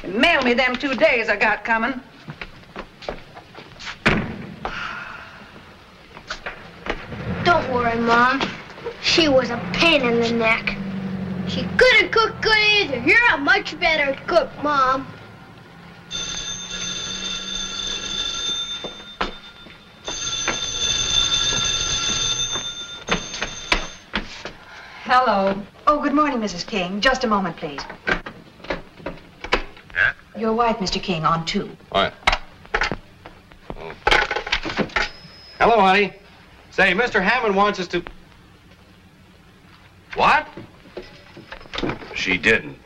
Mail 0.08 0.44
me 0.44 0.54
them 0.54 0.76
two 0.76 0.94
days 0.94 1.28
I 1.28 1.38
got 1.38 1.64
coming. 1.64 2.00
Don't 7.44 7.74
worry, 7.74 7.98
Mom. 7.98 8.42
She 9.02 9.28
was 9.28 9.50
a 9.50 9.58
pain 9.74 10.04
in 10.04 10.20
the 10.20 10.32
neck. 10.32 10.78
She 11.48 11.68
couldn't 11.78 12.12
cook 12.12 12.40
good 12.42 12.58
either. 12.58 12.98
You're 13.00 13.34
a 13.34 13.38
much 13.38 13.80
better 13.80 14.16
cook, 14.28 14.50
Mom. 14.64 15.08
Hello. 25.06 25.62
Oh, 25.86 26.02
good 26.02 26.14
morning, 26.14 26.40
Mrs. 26.40 26.66
King. 26.66 27.02
Just 27.02 27.26
a 27.26 27.28
moment, 27.28 27.58
please. 27.58 27.82
Yeah? 29.94 30.14
Your 30.38 30.54
wife, 30.54 30.78
Mr. 30.78 31.04
King, 31.04 31.26
on 31.26 31.46
two. 31.46 31.70
What? 31.90 32.14
Oh. 33.76 33.94
Hello, 35.60 35.82
honey. 35.82 36.14
Say, 36.72 36.94
Mr. 36.94 37.22
Hammond 37.22 37.54
wants 37.54 37.82
us 37.82 37.88
to. 37.90 38.02
What? 40.16 40.48
She 42.16 42.38
didn't. 42.38 42.78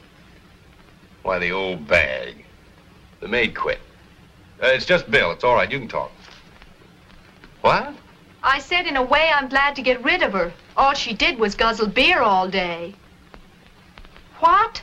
Why, 1.21 1.37
the 1.37 1.51
old 1.51 1.87
bag. 1.87 2.43
The 3.19 3.27
maid 3.27 3.55
quit. 3.55 3.79
Uh, 4.59 4.69
it's 4.69 4.87
just 4.87 5.11
Bill. 5.11 5.29
It's 5.33 5.43
all 5.43 5.53
right. 5.53 5.71
You 5.71 5.77
can 5.77 5.87
talk. 5.87 6.11
What? 7.61 7.93
I 8.47 8.59
said 8.59 8.87
in 8.87 8.95
a 8.95 9.03
way 9.03 9.29
I'm 9.29 9.49
glad 9.49 9.75
to 9.75 9.81
get 9.81 10.01
rid 10.05 10.23
of 10.23 10.31
her. 10.31 10.53
All 10.77 10.93
she 10.93 11.11
did 11.11 11.37
was 11.37 11.53
guzzle 11.53 11.87
beer 11.87 12.21
all 12.21 12.47
day. 12.47 12.95
What? 14.39 14.81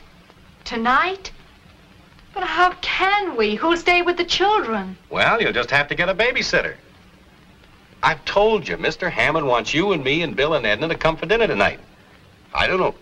Tonight? 0.63 1.31
But 2.35 2.43
how 2.43 2.73
can 2.81 3.35
we? 3.35 3.55
Who'll 3.55 3.75
stay 3.75 4.03
with 4.03 4.17
the 4.17 4.23
children? 4.23 4.95
Well, 5.09 5.41
you'll 5.41 5.51
just 5.51 5.71
have 5.71 5.87
to 5.87 5.95
get 5.95 6.09
a 6.09 6.13
babysitter. 6.13 6.75
I've 8.03 8.23
told 8.23 8.67
you, 8.67 8.77
Mr. 8.77 9.09
Hammond 9.09 9.47
wants 9.47 9.73
you 9.73 9.93
and 9.93 10.03
me 10.03 10.21
and 10.21 10.35
Bill 10.35 10.53
and 10.53 10.63
Edna 10.63 10.87
to 10.89 10.95
come 10.95 11.17
for 11.17 11.25
dinner 11.25 11.47
tonight. 11.47 11.79
I 12.53 12.67
don't 12.67 12.79
know. 12.79 12.93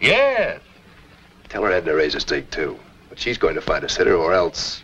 Yes. 0.00 0.60
Tell 1.50 1.62
her 1.62 1.70
Edna 1.70 1.94
raise 1.94 2.16
a 2.16 2.20
steak, 2.20 2.50
too. 2.50 2.76
But 3.10 3.20
she's 3.20 3.38
going 3.38 3.54
to 3.54 3.60
find 3.60 3.84
a 3.84 3.88
sitter 3.88 4.16
or 4.16 4.32
else. 4.32 4.82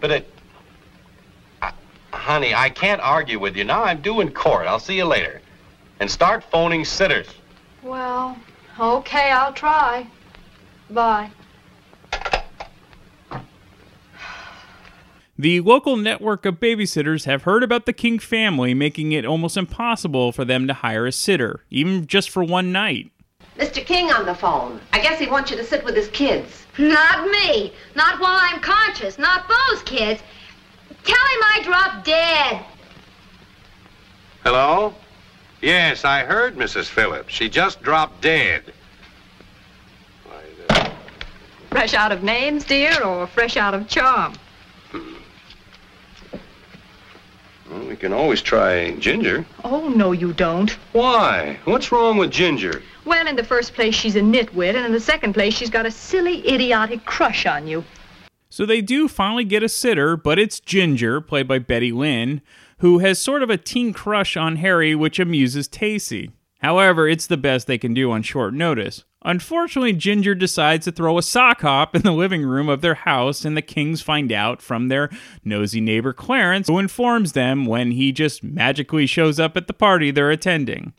But 0.00 0.10
it... 0.12 0.34
Honey, 2.12 2.54
I 2.54 2.68
can't 2.68 3.00
argue 3.00 3.38
with 3.38 3.56
you 3.56 3.64
now. 3.64 3.84
I'm 3.84 4.00
due 4.00 4.20
in 4.20 4.32
court. 4.32 4.66
I'll 4.66 4.78
see 4.78 4.96
you 4.96 5.04
later. 5.04 5.40
And 6.00 6.10
start 6.10 6.42
phoning 6.44 6.84
sitters. 6.84 7.28
Well, 7.82 8.36
okay, 8.78 9.30
I'll 9.30 9.52
try. 9.52 10.06
Bye. 10.90 11.30
The 15.38 15.60
local 15.60 15.96
network 15.96 16.44
of 16.44 16.60
babysitters 16.60 17.24
have 17.24 17.44
heard 17.44 17.62
about 17.62 17.86
the 17.86 17.94
King 17.94 18.18
family, 18.18 18.74
making 18.74 19.12
it 19.12 19.24
almost 19.24 19.56
impossible 19.56 20.32
for 20.32 20.44
them 20.44 20.66
to 20.66 20.74
hire 20.74 21.06
a 21.06 21.12
sitter, 21.12 21.64
even 21.70 22.06
just 22.06 22.28
for 22.28 22.44
one 22.44 22.72
night. 22.72 23.10
Mr. 23.56 23.84
King 23.84 24.10
on 24.10 24.26
the 24.26 24.34
phone. 24.34 24.80
I 24.92 25.00
guess 25.00 25.18
he 25.18 25.26
wants 25.26 25.50
you 25.50 25.56
to 25.56 25.64
sit 25.64 25.82
with 25.84 25.96
his 25.96 26.08
kids. 26.08 26.66
Not 26.76 27.26
me. 27.30 27.72
Not 27.94 28.20
while 28.20 28.38
I'm 28.38 28.60
conscious. 28.60 29.18
Not 29.18 29.48
those 29.48 29.82
kids. 29.82 30.22
Tell 31.04 31.14
him 31.14 31.42
I 31.42 31.60
dropped 31.64 32.06
dead. 32.06 32.64
Hello? 34.44 34.94
Yes, 35.60 36.04
I 36.04 36.24
heard 36.24 36.56
Mrs. 36.56 36.86
Phillips. 36.86 37.32
She 37.32 37.48
just 37.48 37.82
dropped 37.82 38.22
dead. 38.22 38.72
Fresh 41.70 41.94
out 41.94 42.10
of 42.10 42.24
names, 42.24 42.64
dear, 42.64 43.00
or 43.04 43.28
fresh 43.28 43.56
out 43.56 43.74
of 43.74 43.86
charm? 43.86 44.34
Hmm. 44.90 45.14
Well, 47.70 47.86
we 47.86 47.94
can 47.94 48.12
always 48.12 48.42
try 48.42 48.90
Ginger. 48.96 49.46
Oh, 49.62 49.88
no, 49.88 50.10
you 50.10 50.32
don't. 50.32 50.76
Why? 50.92 51.60
What's 51.66 51.92
wrong 51.92 52.16
with 52.16 52.32
Ginger? 52.32 52.82
Well, 53.04 53.28
in 53.28 53.36
the 53.36 53.44
first 53.44 53.74
place, 53.74 53.94
she's 53.94 54.16
a 54.16 54.20
nitwit, 54.20 54.74
and 54.74 54.84
in 54.84 54.90
the 54.90 54.98
second 55.00 55.34
place, 55.34 55.54
she's 55.54 55.70
got 55.70 55.86
a 55.86 55.92
silly, 55.92 56.46
idiotic 56.52 57.04
crush 57.04 57.46
on 57.46 57.68
you. 57.68 57.84
So 58.50 58.66
they 58.66 58.80
do 58.80 59.06
finally 59.06 59.44
get 59.44 59.62
a 59.62 59.68
sitter, 59.68 60.16
but 60.16 60.38
it's 60.38 60.58
Ginger, 60.58 61.20
played 61.20 61.46
by 61.46 61.60
Betty 61.60 61.92
Lynn, 61.92 62.42
who 62.78 62.98
has 62.98 63.18
sort 63.18 63.42
of 63.42 63.50
a 63.50 63.56
teen 63.56 63.92
crush 63.92 64.36
on 64.36 64.56
Harry, 64.56 64.94
which 64.94 65.20
amuses 65.20 65.68
Tacy. 65.68 66.32
However, 66.60 67.08
it's 67.08 67.26
the 67.26 67.36
best 67.36 67.66
they 67.66 67.78
can 67.78 67.94
do 67.94 68.10
on 68.10 68.22
short 68.22 68.52
notice. 68.52 69.04
Unfortunately, 69.22 69.92
Ginger 69.92 70.34
decides 70.34 70.84
to 70.86 70.92
throw 70.92 71.16
a 71.16 71.22
sock 71.22 71.60
hop 71.60 71.94
in 71.94 72.02
the 72.02 72.12
living 72.12 72.42
room 72.42 72.68
of 72.68 72.80
their 72.80 72.94
house, 72.94 73.44
and 73.44 73.56
the 73.56 73.62
Kings 73.62 74.02
find 74.02 74.32
out 74.32 74.60
from 74.60 74.88
their 74.88 75.10
nosy 75.44 75.80
neighbor 75.80 76.12
Clarence, 76.12 76.68
who 76.68 76.78
informs 76.78 77.32
them 77.32 77.66
when 77.66 77.92
he 77.92 78.12
just 78.12 78.42
magically 78.42 79.06
shows 79.06 79.38
up 79.38 79.56
at 79.56 79.68
the 79.68 79.72
party 79.72 80.10
they're 80.10 80.30
attending. 80.30 80.92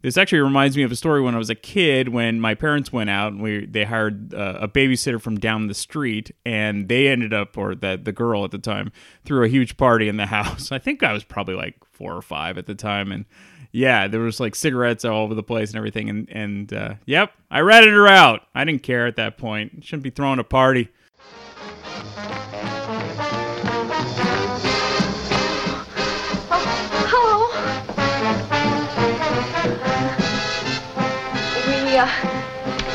This 0.00 0.16
actually 0.16 0.40
reminds 0.40 0.76
me 0.76 0.84
of 0.84 0.92
a 0.92 0.96
story 0.96 1.20
when 1.20 1.34
I 1.34 1.38
was 1.38 1.50
a 1.50 1.56
kid 1.56 2.10
when 2.10 2.40
my 2.40 2.54
parents 2.54 2.92
went 2.92 3.10
out 3.10 3.32
and 3.32 3.42
we 3.42 3.66
they 3.66 3.84
hired 3.84 4.32
uh, 4.32 4.58
a 4.60 4.68
babysitter 4.68 5.20
from 5.20 5.38
down 5.38 5.66
the 5.66 5.74
street 5.74 6.30
and 6.46 6.88
they 6.88 7.08
ended 7.08 7.34
up 7.34 7.58
or 7.58 7.74
the 7.74 8.00
the 8.00 8.12
girl 8.12 8.44
at 8.44 8.52
the 8.52 8.58
time 8.58 8.92
threw 9.24 9.44
a 9.44 9.48
huge 9.48 9.76
party 9.76 10.08
in 10.08 10.16
the 10.16 10.26
house. 10.36 10.70
I 10.70 10.78
think 10.78 11.02
I 11.02 11.12
was 11.12 11.24
probably 11.24 11.54
like 11.54 11.74
4 11.90 12.14
or 12.14 12.22
5 12.22 12.58
at 12.58 12.66
the 12.66 12.76
time 12.76 13.10
and 13.10 13.24
yeah, 13.72 14.06
there 14.06 14.20
was 14.20 14.38
like 14.38 14.54
cigarettes 14.54 15.04
all 15.04 15.24
over 15.24 15.34
the 15.34 15.42
place 15.42 15.70
and 15.70 15.76
everything 15.76 16.08
and 16.08 16.28
and 16.30 16.72
uh, 16.72 16.94
yep, 17.04 17.32
I 17.50 17.60
ratted 17.60 17.92
her 17.92 18.06
out. 18.06 18.42
I 18.54 18.64
didn't 18.64 18.84
care 18.84 19.06
at 19.06 19.16
that 19.16 19.36
point. 19.36 19.84
Shouldn't 19.84 20.04
be 20.04 20.10
throwing 20.10 20.38
a 20.38 20.44
party. 20.44 20.90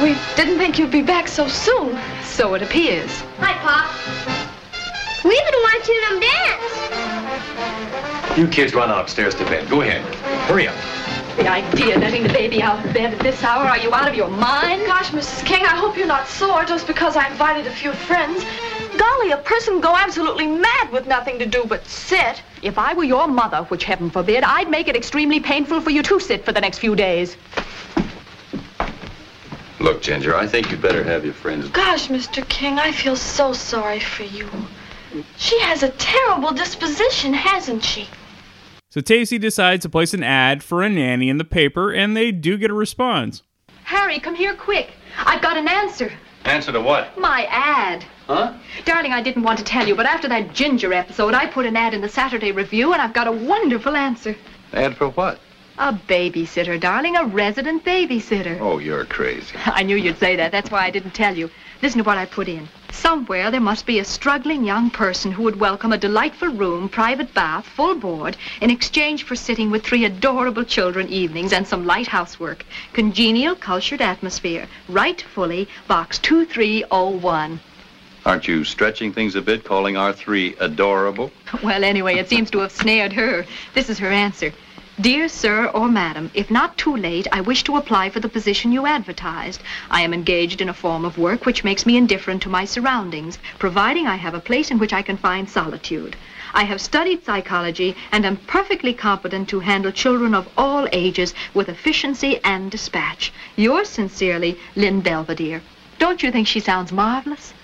We 0.04 0.16
didn't 0.36 0.58
think 0.58 0.78
you'd 0.78 0.92
be 0.92 1.02
back 1.02 1.30
so 1.30 1.48
soon. 1.48 1.98
So 2.24 2.56
it 2.56 2.62
appears. 2.62 3.22
Hi, 3.40 3.54
Pop. 3.64 3.90
We've 5.24 5.46
been 5.50 5.62
watching 5.72 6.02
them 6.10 6.20
dance. 6.20 6.76
You 8.38 8.50
kids 8.50 8.74
run 8.74 8.92
upstairs 8.92 9.34
to 9.36 9.46
bed. 9.46 9.70
Go 9.70 9.80
ahead. 9.80 10.02
Hurry 10.50 10.68
up. 10.68 10.76
The 11.38 11.48
idea 11.48 11.96
of 11.96 12.02
letting 12.02 12.24
the 12.24 12.34
baby 12.34 12.62
out 12.62 12.86
of 12.86 12.94
bed 12.94 13.14
at 13.14 13.20
this 13.22 13.42
hour. 13.46 13.64
Are 13.64 13.78
you 13.78 13.94
out 13.94 14.10
of 14.10 14.16
your 14.16 14.28
mind? 14.28 14.82
Oh, 14.84 14.88
gosh, 14.88 15.12
Mrs. 15.12 15.46
King, 15.46 15.64
I 15.64 15.78
hope 15.78 15.96
you're 15.96 16.06
not 16.06 16.28
sore 16.28 16.66
just 16.66 16.86
because 16.86 17.16
I 17.16 17.30
invited 17.30 17.66
a 17.66 17.72
few 17.72 17.94
friends. 17.94 18.44
Golly, 18.98 19.32
a 19.32 19.38
person 19.38 19.80
go 19.80 19.96
absolutely 19.96 20.48
mad 20.48 20.92
with 20.92 21.08
nothing 21.08 21.40
to 21.40 21.46
do 21.46 21.64
but 21.66 21.88
sit. 21.88 22.44
If 22.62 22.78
I 22.78 22.94
were 22.94 23.06
your 23.06 23.28
mother, 23.28 23.64
which 23.70 23.86
heaven 23.86 24.10
forbid, 24.10 24.44
I'd 24.44 24.70
make 24.70 24.90
it 24.90 24.98
extremely 24.98 25.40
painful 25.40 25.80
for 25.80 25.92
you 25.92 26.04
to 26.04 26.20
sit 26.20 26.44
for 26.44 26.52
the 26.52 26.60
next 26.60 26.80
few 26.80 26.94
days. 26.94 27.38
Look, 29.84 30.02
Ginger, 30.02 30.34
I 30.34 30.48
think 30.48 30.72
you'd 30.72 30.82
better 30.82 31.04
have 31.04 31.26
your 31.26 31.34
friends. 31.34 31.68
Gosh, 31.68 32.08
Mr. 32.08 32.48
King, 32.48 32.80
I 32.80 32.94
feel 32.94 33.18
so 33.18 33.52
sorry 33.52 34.00
for 34.00 34.24
you. 34.24 34.50
She 35.36 35.60
has 35.60 35.84
a 35.84 35.90
terrible 35.90 36.54
disposition, 36.54 37.34
hasn't 37.34 37.84
she? 37.84 38.08
So 38.92 39.02
Tacy 39.02 39.38
decides 39.38 39.82
to 39.82 39.90
place 39.90 40.14
an 40.14 40.24
ad 40.24 40.64
for 40.64 40.82
a 40.82 40.90
nanny 40.90 41.28
in 41.28 41.38
the 41.38 41.44
paper 41.44 41.92
and 41.92 42.16
they 42.16 42.32
do 42.32 42.58
get 42.58 42.72
a 42.72 42.74
response. 42.74 43.44
Harry, 43.84 44.22
come 44.22 44.36
here 44.36 44.56
quick. 44.56 44.92
I've 45.18 45.42
got 45.42 45.58
an 45.58 45.68
answer. 45.68 46.14
Answer 46.46 46.72
to 46.72 46.80
what? 46.80 47.20
My 47.20 47.46
ad. 47.50 48.06
Huh? 48.28 48.54
Darling, 48.86 49.12
I 49.12 49.22
didn't 49.22 49.44
want 49.44 49.60
to 49.60 49.66
tell 49.66 49.86
you, 49.86 49.96
but 49.96 50.06
after 50.06 50.30
that 50.30 50.54
Ginger 50.54 50.94
episode, 50.94 51.34
I 51.34 51.48
put 51.48 51.66
an 51.66 51.76
ad 51.76 51.94
in 51.94 52.00
the 52.00 52.08
Saturday 52.08 52.54
Review, 52.54 52.94
and 52.94 53.02
I've 53.02 53.14
got 53.14 53.28
a 53.28 53.32
wonderful 53.34 53.98
answer. 53.98 54.36
Ad 54.72 54.96
for 54.96 55.10
what? 55.10 55.40
A 55.78 55.92
babysitter, 55.92 56.80
darling, 56.80 57.16
a 57.16 57.26
resident 57.26 57.84
babysitter. 57.84 58.60
Oh, 58.62 58.78
you're 58.78 59.06
crazy. 59.06 59.56
I 59.66 59.82
knew 59.82 59.96
you'd 59.96 60.20
say 60.20 60.36
that. 60.36 60.52
That's 60.52 60.70
why 60.70 60.86
I 60.86 60.92
didn't 60.92 61.16
tell 61.16 61.36
you. 61.36 61.50
Listen 61.82 61.98
to 61.98 62.04
what 62.04 62.18
I 62.18 62.26
put 62.26 62.48
in. 62.48 62.70
Somewhere 62.92 63.50
there 63.50 63.60
must 63.60 63.88
be 63.88 63.98
a 63.98 64.06
struggling 64.06 64.64
young 64.64 64.92
person 64.92 65.32
who 65.32 65.42
would 65.42 65.60
welcome 65.60 65.92
a 65.92 65.98
delightful 65.98 66.50
room, 66.50 66.90
private 66.90 67.34
bath, 67.34 67.66
full 67.66 67.96
board, 67.96 68.38
in 68.62 68.70
exchange 68.70 69.24
for 69.24 69.36
sitting 69.36 69.72
with 69.72 69.84
three 69.84 70.06
adorable 70.06 70.64
children 70.64 71.10
evenings 71.10 71.52
and 71.52 71.68
some 71.68 71.88
light 71.88 72.08
housework. 72.08 72.64
Congenial, 72.94 73.56
cultured 73.56 74.02
atmosphere. 74.02 74.68
Write 74.88 75.24
fully, 75.24 75.68
box 75.88 76.20
2301. 76.20 77.60
Aren't 78.26 78.48
you 78.48 78.64
stretching 78.64 79.12
things 79.12 79.36
a 79.36 79.42
bit, 79.42 79.66
calling 79.66 79.98
our 79.98 80.14
three 80.14 80.56
adorable? 80.60 81.32
Well, 81.64 81.84
anyway, 81.84 82.16
it 82.16 82.30
seems 82.30 82.52
to 82.52 82.60
have 82.60 82.72
snared 82.72 83.14
her. 83.14 83.46
This 83.74 83.90
is 83.90 84.00
her 84.00 84.12
answer. 84.12 84.54
Dear 85.02 85.28
Sir 85.28 85.66
or 85.74 85.88
Madam, 85.88 86.30
if 86.36 86.52
not 86.52 86.78
too 86.78 86.96
late, 86.96 87.28
I 87.32 87.42
wish 87.42 87.64
to 87.64 87.78
apply 87.78 88.12
for 88.12 88.20
the 88.20 88.30
position 88.30 88.72
you 88.72 88.86
advertised. 88.86 89.60
I 89.90 90.02
am 90.02 90.14
engaged 90.14 90.62
in 90.62 90.70
a 90.70 90.74
form 90.74 91.04
of 91.04 91.18
work 91.18 91.48
which 91.48 91.64
makes 91.64 91.88
me 91.88 91.98
indifferent 91.98 92.44
to 92.44 92.50
my 92.50 92.64
surroundings, 92.66 93.40
providing 93.58 94.06
I 94.06 94.18
have 94.18 94.36
a 94.36 94.40
place 94.40 94.70
in 94.70 94.78
which 94.78 94.94
I 94.94 95.02
can 95.02 95.18
find 95.18 95.50
solitude. 95.50 96.16
I 96.54 96.66
have 96.66 96.80
studied 96.80 97.26
psychology 97.26 97.96
and 98.12 98.24
am 98.24 98.38
perfectly 98.38 98.94
competent 98.94 99.50
to 99.50 99.62
handle 99.62 99.92
children 99.92 100.36
of 100.36 100.48
all 100.56 100.88
ages 100.92 101.34
with 101.56 101.70
efficiency 101.70 102.40
and 102.44 102.70
dispatch. 102.70 103.34
Yours 103.56 103.90
sincerely, 103.90 104.60
Lynn 104.76 105.02
Belvedere. 105.02 105.64
Don't 105.98 106.22
you 106.22 106.32
think 106.32 106.46
she 106.46 106.60
sounds 106.60 106.92
marvelous? 106.92 107.56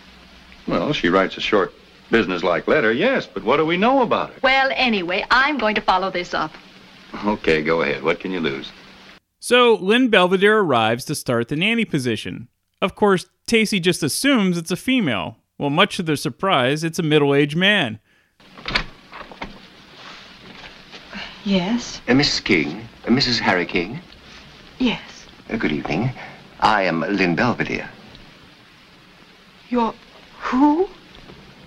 Well, 0.68 0.94
she 0.94 1.10
writes 1.10 1.38
a 1.38 1.42
short, 1.42 1.76
businesslike 2.10 2.68
letter, 2.68 2.92
yes, 2.92 3.28
but 3.28 3.44
what 3.44 3.58
do 3.58 3.68
we 3.68 3.78
know 3.78 4.02
about 4.02 4.32
her? 4.32 4.40
Well, 4.42 4.72
anyway, 4.74 5.24
I'm 5.30 5.60
going 5.60 5.76
to 5.76 5.82
follow 5.82 6.10
this 6.10 6.34
up. 6.34 6.54
Okay, 7.26 7.62
go 7.64 7.82
ahead. 7.82 8.04
What 8.04 8.20
can 8.20 8.32
you 8.32 8.40
lose? 8.40 8.72
So, 9.40 9.76
Lynn 9.76 10.10
Belvedere 10.10 10.60
arrives 10.60 11.06
to 11.06 11.16
start 11.16 11.48
the 11.48 11.56
nanny 11.56 11.86
position. 11.86 12.50
Of 12.82 12.96
course, 12.96 13.26
Tacy 13.48 13.82
just 13.82 14.04
assumes 14.04 14.58
it's 14.58 14.72
a 14.72 14.76
female. 14.76 15.38
Well, 15.58 15.70
much 15.70 15.98
to 15.98 16.04
their 16.04 16.16
surprise, 16.16 16.84
it's 16.84 17.00
a 17.00 17.04
middle 17.04 17.34
aged 17.34 17.58
man. 17.58 18.00
Yes? 21.46 22.02
Uh, 22.08 22.12
Mrs. 22.14 22.44
King, 22.44 22.88
uh, 23.06 23.10
Mrs. 23.10 23.40
Harry 23.40 23.66
King. 23.66 24.00
Yes. 24.78 25.02
Uh, 25.50 25.56
good 25.56 25.72
evening. 25.72 26.12
I 26.60 26.84
am 26.84 27.02
Lynn 27.02 27.36
Belvedere. 27.36 27.90
You're 29.70 29.94
who? 30.42 30.90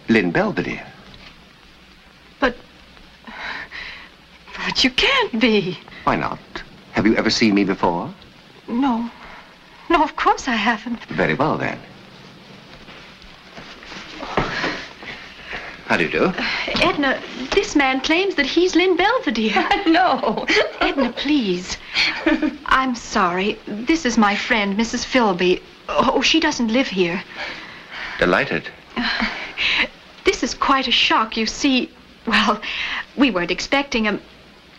Lynn 0.09 0.31
Belvedere. 0.31 0.87
But 4.67 4.85
you 4.85 4.91
can't 4.91 5.41
be. 5.41 5.79
Why 6.05 6.17
not? 6.17 6.39
Have 6.93 7.07
you 7.07 7.17
ever 7.17 7.31
seen 7.31 7.55
me 7.55 7.65
before? 7.65 8.13
No. 8.69 9.11
No, 9.91 10.03
of 10.03 10.17
course 10.17 10.49
I 10.49 10.55
haven't. 10.57 11.05
Very 11.07 11.35
well, 11.35 11.59
then. 11.59 11.79
How 15.87 15.97
do 15.99 16.05
you 16.05 16.11
do? 16.11 16.25
Uh, 16.25 16.45
Edna, 16.81 17.21
this 17.55 17.77
man 17.77 18.01
claims 18.01 18.37
that 18.37 18.47
he's 18.47 18.75
Lynn 18.75 18.97
Belvedere. 18.97 19.69
no. 19.87 20.47
Edna, 20.81 21.13
please. 21.13 21.77
I'm 22.67 22.95
sorry. 22.95 23.59
This 23.67 24.07
is 24.07 24.17
my 24.17 24.35
friend, 24.35 24.79
Mrs. 24.79 25.05
Philby. 25.05 25.61
Oh, 25.89 26.23
she 26.23 26.41
doesn't 26.41 26.69
live 26.69 26.89
here. 26.89 27.23
Delighted. 28.19 28.71
Uh, 28.97 29.27
this 30.25 30.43
is 30.43 30.55
quite 30.55 30.89
a 30.89 30.93
shock. 30.93 31.37
You 31.37 31.45
see, 31.47 31.91
well, 32.27 32.61
we 33.17 33.31
weren't 33.31 33.51
expecting 33.51 34.05
him. 34.05 34.23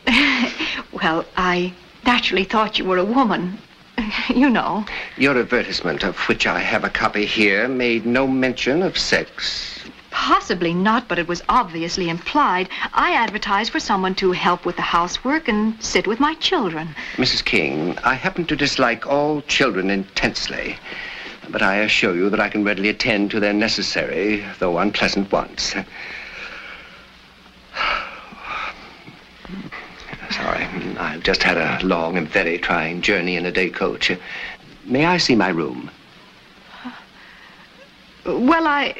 well, 0.91 1.25
I 1.38 1.74
naturally 2.05 2.43
thought 2.43 2.77
you 2.79 2.86
were 2.86 2.98
a 2.98 3.05
woman. 3.05 3.57
You 4.29 4.50
know. 4.50 4.86
Your 5.17 5.38
advertisement, 5.38 6.03
of 6.03 6.17
which 6.27 6.48
I 6.48 6.60
have 6.60 6.83
a 6.83 6.89
copy 6.89 7.25
here, 7.25 7.67
made 7.67 8.05
no 8.05 8.25
mention 8.25 8.81
of 8.81 8.98
sex. 8.98 9.83
Possibly 10.12 10.74
not, 10.74 11.07
but 11.07 11.19
it 11.19 11.27
was 11.27 11.41
obviously 11.50 12.10
implied. 12.10 12.69
I 12.93 13.13
advertised 13.13 13.72
for 13.72 13.79
someone 13.79 14.15
to 14.15 14.31
help 14.31 14.65
with 14.65 14.77
the 14.77 14.81
housework 14.81 15.48
and 15.48 15.81
sit 15.83 16.07
with 16.07 16.19
my 16.19 16.36
children. 16.36 16.95
Mrs. 17.15 17.43
King, 17.43 17.98
I 18.03 18.13
happen 18.13 18.45
to 18.45 18.55
dislike 18.55 19.05
all 19.07 19.41
children 19.41 19.89
intensely. 19.89 20.77
But 21.50 21.62
I 21.62 21.77
assure 21.77 22.15
you 22.15 22.29
that 22.29 22.39
I 22.39 22.50
can 22.50 22.63
readily 22.63 22.89
attend 22.89 23.31
to 23.31 23.39
their 23.39 23.53
necessary, 23.53 24.45
though 24.60 24.77
unpleasant 24.77 25.31
wants. 25.31 25.75
Sorry, 30.36 30.66
I've 30.98 31.22
just 31.22 31.44
had 31.44 31.58
a 31.58 31.86
long 31.86 32.18
and 32.18 32.28
very 32.28 32.58
trying 32.58 33.02
journey 33.02 33.36
in 33.36 33.46
a 33.46 33.52
day 33.52 33.70
coach. 33.70 34.12
May 34.84 35.06
I 35.06 35.18
see 35.18 35.36
my 35.36 35.50
room? 35.50 35.92
Well, 38.25 38.66
I. 38.66 38.96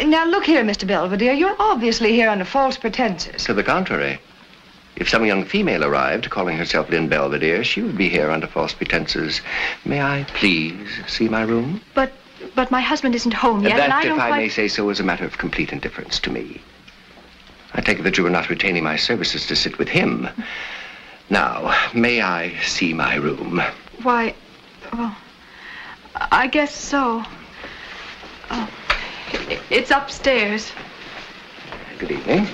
Now, 0.00 0.24
look 0.24 0.44
here, 0.44 0.64
Mr. 0.64 0.86
Belvedere. 0.86 1.34
You're 1.34 1.56
obviously 1.58 2.12
here 2.12 2.30
under 2.30 2.44
false 2.46 2.78
pretenses. 2.78 3.44
To 3.44 3.52
the 3.52 3.62
contrary. 3.62 4.18
If 4.96 5.08
some 5.08 5.26
young 5.26 5.44
female 5.44 5.84
arrived 5.84 6.30
calling 6.30 6.56
herself 6.56 6.88
Lynn 6.88 7.08
Belvedere, 7.08 7.62
she 7.62 7.82
would 7.82 7.98
be 7.98 8.08
here 8.08 8.30
under 8.30 8.46
false 8.46 8.72
pretenses. 8.72 9.42
May 9.84 10.00
I 10.00 10.24
please 10.34 10.88
see 11.06 11.28
my 11.28 11.42
room? 11.42 11.82
But. 11.94 12.12
But 12.54 12.70
my 12.70 12.80
husband 12.80 13.14
isn't 13.14 13.34
home 13.34 13.62
yet, 13.62 13.76
that, 13.76 13.84
and 13.84 13.92
I 13.92 13.98
if 13.98 14.04
don't 14.04 14.16
if 14.18 14.22
I 14.22 14.28
quite... 14.28 14.38
may 14.38 14.48
say 14.48 14.68
so, 14.68 14.88
is 14.90 15.00
a 15.00 15.04
matter 15.04 15.24
of 15.24 15.38
complete 15.38 15.72
indifference 15.72 16.18
to 16.20 16.30
me. 16.30 16.62
I 17.74 17.80
take 17.80 17.98
it 17.98 18.02
that 18.02 18.18
you 18.18 18.26
are 18.26 18.30
not 18.30 18.48
retaining 18.48 18.84
my 18.84 18.96
services 18.96 19.46
to 19.46 19.56
sit 19.56 19.78
with 19.78 19.88
him. 19.88 20.28
Now, 21.30 21.76
may 21.94 22.22
I 22.22 22.56
see 22.60 22.94
my 22.94 23.16
room? 23.16 23.62
Why, 24.02 24.34
well, 24.92 25.14
I 26.14 26.46
guess 26.46 26.74
so. 26.74 27.22
Oh, 28.50 28.70
it's 29.70 29.90
upstairs. 29.90 30.72
Good 31.98 32.12
evening. 32.12 32.46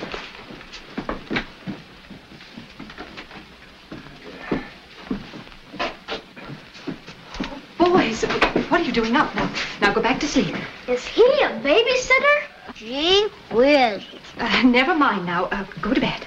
Boys, 7.77 8.23
what 8.23 8.81
are 8.81 8.83
you 8.83 8.91
doing 8.91 9.15
up 9.15 9.33
now? 9.35 9.49
Now 9.81 9.93
go 9.93 10.01
back 10.01 10.19
to 10.19 10.27
sleep. 10.27 10.55
Is 10.87 11.05
he 11.05 11.23
a 11.41 11.49
babysitter? 11.63 12.73
Gee 12.73 13.27
whiz. 13.51 14.03
Uh, 14.37 14.63
never 14.63 14.95
mind 14.95 15.25
now. 15.25 15.45
Uh, 15.45 15.65
go 15.81 15.93
to 15.93 16.01
bed. 16.01 16.25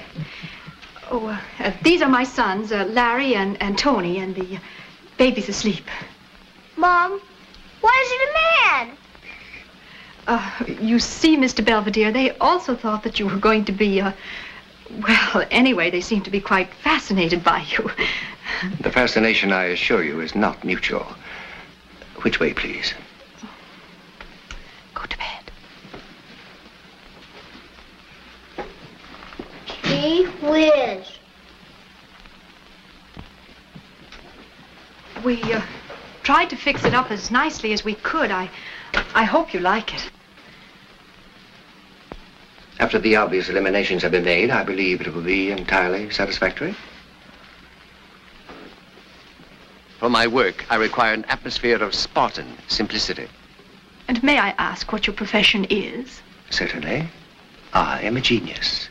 Oh, 1.10 1.26
uh, 1.26 1.40
uh, 1.60 1.72
these 1.82 2.02
are 2.02 2.08
my 2.08 2.24
sons, 2.24 2.72
uh, 2.72 2.84
Larry 2.84 3.34
and, 3.34 3.60
and 3.62 3.78
Tony, 3.78 4.18
and 4.18 4.34
the 4.34 4.56
uh, 4.56 4.60
baby's 5.16 5.48
asleep. 5.48 5.84
Mom, 6.76 7.20
why 7.80 8.04
is 8.04 8.12
it 8.12 8.28
a 8.28 8.86
man? 8.86 8.96
Uh, 10.26 10.50
you 10.82 10.98
see, 10.98 11.36
Mr. 11.36 11.64
Belvedere, 11.64 12.12
they 12.12 12.36
also 12.38 12.76
thought 12.76 13.02
that 13.04 13.18
you 13.18 13.26
were 13.26 13.38
going 13.38 13.64
to 13.64 13.72
be, 13.72 14.00
uh, 14.00 14.12
well, 15.00 15.46
anyway, 15.50 15.90
they 15.90 16.02
seem 16.02 16.22
to 16.22 16.30
be 16.30 16.40
quite 16.40 16.72
fascinated 16.74 17.42
by 17.42 17.64
you. 17.70 17.90
The 18.80 18.90
fascination, 18.90 19.52
I 19.52 19.64
assure 19.64 20.02
you, 20.02 20.20
is 20.20 20.34
not 20.34 20.64
mutual. 20.64 21.06
Which 22.22 22.40
way, 22.40 22.52
please? 22.52 22.92
Go 24.94 25.04
to 25.04 25.16
bed. 25.16 25.52
Gee 29.84 30.24
whiz. 30.42 31.06
We 35.24 35.42
uh, 35.52 35.62
tried 36.22 36.47
to 36.47 36.47
fix 36.58 36.84
it 36.84 36.94
up 36.94 37.10
as 37.10 37.30
nicely 37.30 37.72
as 37.72 37.84
we 37.84 37.94
could. 37.94 38.30
I, 38.30 38.50
I 39.14 39.24
hope 39.24 39.54
you 39.54 39.60
like 39.60 39.94
it. 39.94 40.10
After 42.80 42.98
the 42.98 43.16
obvious 43.16 43.48
eliminations 43.48 44.02
have 44.02 44.12
been 44.12 44.24
made, 44.24 44.50
I 44.50 44.62
believe 44.62 45.00
it 45.00 45.12
will 45.12 45.22
be 45.22 45.50
entirely 45.50 46.10
satisfactory. 46.10 46.76
For 49.98 50.08
my 50.08 50.28
work, 50.28 50.64
I 50.70 50.76
require 50.76 51.12
an 51.12 51.24
atmosphere 51.24 51.82
of 51.82 51.92
Spartan 51.92 52.46
simplicity. 52.68 53.26
And 54.06 54.22
may 54.22 54.38
I 54.38 54.50
ask 54.50 54.92
what 54.92 55.08
your 55.08 55.14
profession 55.14 55.66
is? 55.70 56.22
Certainly. 56.50 57.08
I 57.72 58.02
am 58.02 58.16
a 58.16 58.20
genius. 58.20 58.88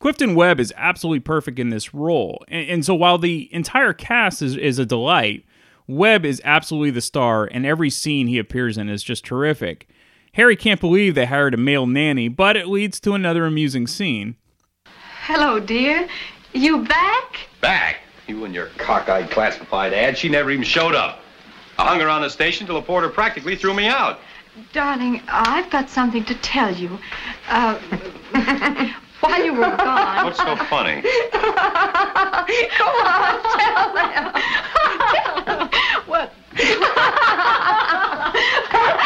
Clifton 0.00 0.34
Webb 0.34 0.58
is 0.58 0.72
absolutely 0.76 1.20
perfect 1.20 1.58
in 1.58 1.68
this 1.68 1.94
role. 1.94 2.42
And, 2.48 2.68
and 2.68 2.84
so 2.84 2.94
while 2.94 3.18
the 3.18 3.52
entire 3.54 3.92
cast 3.92 4.40
is, 4.42 4.56
is 4.56 4.78
a 4.78 4.86
delight, 4.86 5.44
Webb 5.86 6.24
is 6.24 6.40
absolutely 6.44 6.90
the 6.90 7.00
star, 7.00 7.44
and 7.44 7.66
every 7.66 7.90
scene 7.90 8.26
he 8.26 8.38
appears 8.38 8.78
in 8.78 8.88
is 8.88 9.02
just 9.02 9.24
terrific. 9.24 9.86
Harry 10.32 10.56
can't 10.56 10.80
believe 10.80 11.14
they 11.14 11.26
hired 11.26 11.54
a 11.54 11.58
male 11.58 11.86
nanny, 11.86 12.28
but 12.28 12.56
it 12.56 12.68
leads 12.68 12.98
to 13.00 13.12
another 13.12 13.44
amusing 13.44 13.86
scene. 13.86 14.36
Hello, 15.26 15.60
dear. 15.60 16.08
You 16.52 16.84
back? 16.84 17.38
Back? 17.60 17.96
You 18.26 18.44
and 18.44 18.54
your 18.54 18.66
cockeyed 18.78 19.30
classified 19.30 19.92
ad. 19.92 20.16
She 20.16 20.28
never 20.28 20.50
even 20.50 20.64
showed 20.64 20.94
up. 20.94 21.20
I 21.78 21.86
hung 21.86 22.00
around 22.00 22.22
the 22.22 22.30
station 22.30 22.66
till 22.66 22.76
the 22.76 22.82
porter 22.82 23.08
practically 23.08 23.54
threw 23.54 23.74
me 23.74 23.86
out. 23.86 24.20
Darling, 24.72 25.20
I've 25.28 25.68
got 25.70 25.90
something 25.90 26.24
to 26.24 26.34
tell 26.36 26.74
you. 26.74 26.98
Uh, 27.48 27.78
while 29.24 29.44
you 29.44 29.52
were 29.52 29.76
gone. 29.76 30.24
What's 30.24 30.38
so 30.38 30.56
funny? 30.56 31.00
Go 31.02 31.08
on, 33.04 33.42
tell 33.58 33.94
them. 33.94 34.32
What? 36.06 36.32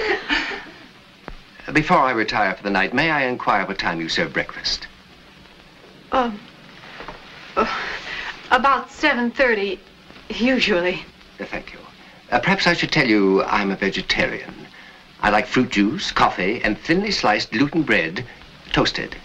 Before 1.74 1.98
I 1.98 2.12
retire 2.12 2.56
for 2.56 2.64
the 2.64 2.70
night, 2.70 2.94
may 2.94 3.12
I 3.12 3.24
inquire 3.24 3.66
what 3.66 3.78
time 3.78 4.00
you 4.00 4.08
serve 4.08 4.32
breakfast? 4.32 4.88
Um, 6.14 6.40
uh, 7.58 7.68
about 8.52 8.90
7.30, 8.90 9.78
usually. 10.30 11.04
Thank 11.38 11.74
you. 11.74 11.80
Uh, 12.32 12.40
perhaps 12.40 12.66
I 12.68 12.74
should 12.74 12.92
tell 12.92 13.08
you 13.08 13.44
I'm 13.44 13.72
a 13.72 13.76
vegetarian. 13.76 14.67
I 15.22 15.30
like 15.30 15.48
fruit 15.48 15.72
juice, 15.72 16.12
coffee, 16.12 16.62
and 16.64 16.78
thinly 16.78 17.12
sliced 17.12 17.52
gluten 17.52 17.84
bread, 17.84 18.26
toasted. 18.72 19.16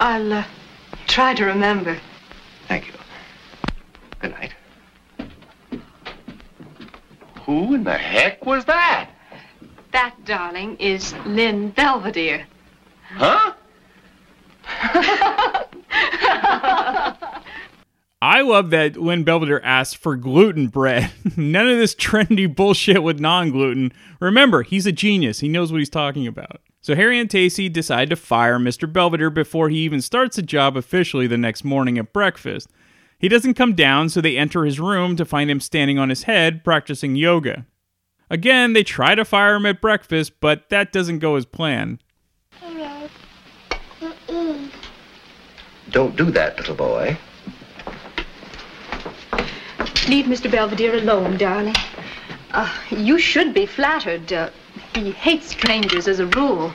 I'll 0.00 0.32
uh, 0.32 0.44
try 1.06 1.34
to 1.34 1.44
remember. 1.44 1.98
Thank 2.68 2.86
you. 2.86 2.94
Good 4.20 4.30
night. 4.30 4.54
Who 7.44 7.74
in 7.74 7.84
the 7.84 7.98
heck 7.98 8.44
was 8.46 8.64
that? 8.66 9.10
That, 9.92 10.14
darling, 10.24 10.76
is 10.76 11.14
Lynn 11.24 11.70
Belvedere. 11.70 12.46
Huh? 13.14 13.54
I 18.20 18.40
love 18.40 18.70
that 18.70 18.96
Lynn 18.96 19.22
Belvedere 19.22 19.60
asked 19.62 19.96
for 19.96 20.16
gluten 20.16 20.66
bread. 20.66 21.12
None 21.36 21.68
of 21.68 21.78
this 21.78 21.94
trendy 21.94 22.52
bullshit 22.52 23.02
with 23.02 23.20
non 23.20 23.50
gluten. 23.50 23.92
Remember, 24.20 24.62
he's 24.62 24.86
a 24.86 24.92
genius. 24.92 25.40
He 25.40 25.48
knows 25.48 25.70
what 25.70 25.78
he's 25.78 25.88
talking 25.88 26.26
about. 26.26 26.60
So 26.80 26.96
Harry 26.96 27.18
and 27.18 27.28
Tacy 27.28 27.72
decide 27.72 28.10
to 28.10 28.16
fire 28.16 28.58
Mr. 28.58 28.92
Belvedere 28.92 29.30
before 29.30 29.68
he 29.68 29.78
even 29.78 30.00
starts 30.00 30.36
the 30.36 30.42
job 30.42 30.76
officially 30.76 31.26
the 31.26 31.38
next 31.38 31.64
morning 31.64 31.98
at 31.98 32.12
breakfast. 32.12 32.68
He 33.20 33.28
doesn't 33.28 33.54
come 33.54 33.74
down, 33.74 34.08
so 34.08 34.20
they 34.20 34.36
enter 34.36 34.64
his 34.64 34.80
room 34.80 35.16
to 35.16 35.24
find 35.24 35.50
him 35.50 35.60
standing 35.60 35.98
on 35.98 36.08
his 36.08 36.24
head 36.24 36.64
practicing 36.64 37.14
yoga. 37.14 37.66
Again, 38.30 38.72
they 38.72 38.82
try 38.82 39.14
to 39.14 39.24
fire 39.24 39.56
him 39.56 39.66
at 39.66 39.80
breakfast, 39.80 40.40
but 40.40 40.68
that 40.70 40.92
doesn't 40.92 41.20
go 41.20 41.36
as 41.36 41.46
planned. 41.46 42.02
Don't 45.90 46.16
do 46.16 46.30
that, 46.30 46.58
little 46.58 46.74
boy. 46.74 47.16
Leave 50.06 50.26
Mr. 50.26 50.50
Belvedere 50.50 50.96
alone, 50.96 51.36
darling. 51.36 51.74
Uh, 52.52 52.72
you 52.90 53.18
should 53.18 53.52
be 53.52 53.66
flattered. 53.66 54.32
Uh, 54.32 54.50
he 54.94 55.10
hates 55.10 55.48
strangers 55.48 56.08
as 56.08 56.20
a 56.20 56.26
rule. 56.26 56.72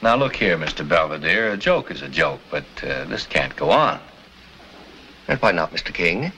Now 0.00 0.16
look 0.16 0.36
here, 0.36 0.56
Mr. 0.56 0.88
Belvedere. 0.88 1.52
A 1.52 1.56
joke 1.56 1.90
is 1.90 2.02
a 2.02 2.08
joke, 2.08 2.40
but 2.50 2.64
uh, 2.82 3.04
this 3.04 3.26
can't 3.26 3.54
go 3.56 3.70
on. 3.70 4.00
And 5.26 5.40
why 5.40 5.52
not, 5.52 5.72
Mr. 5.72 5.92
King? 5.92 6.32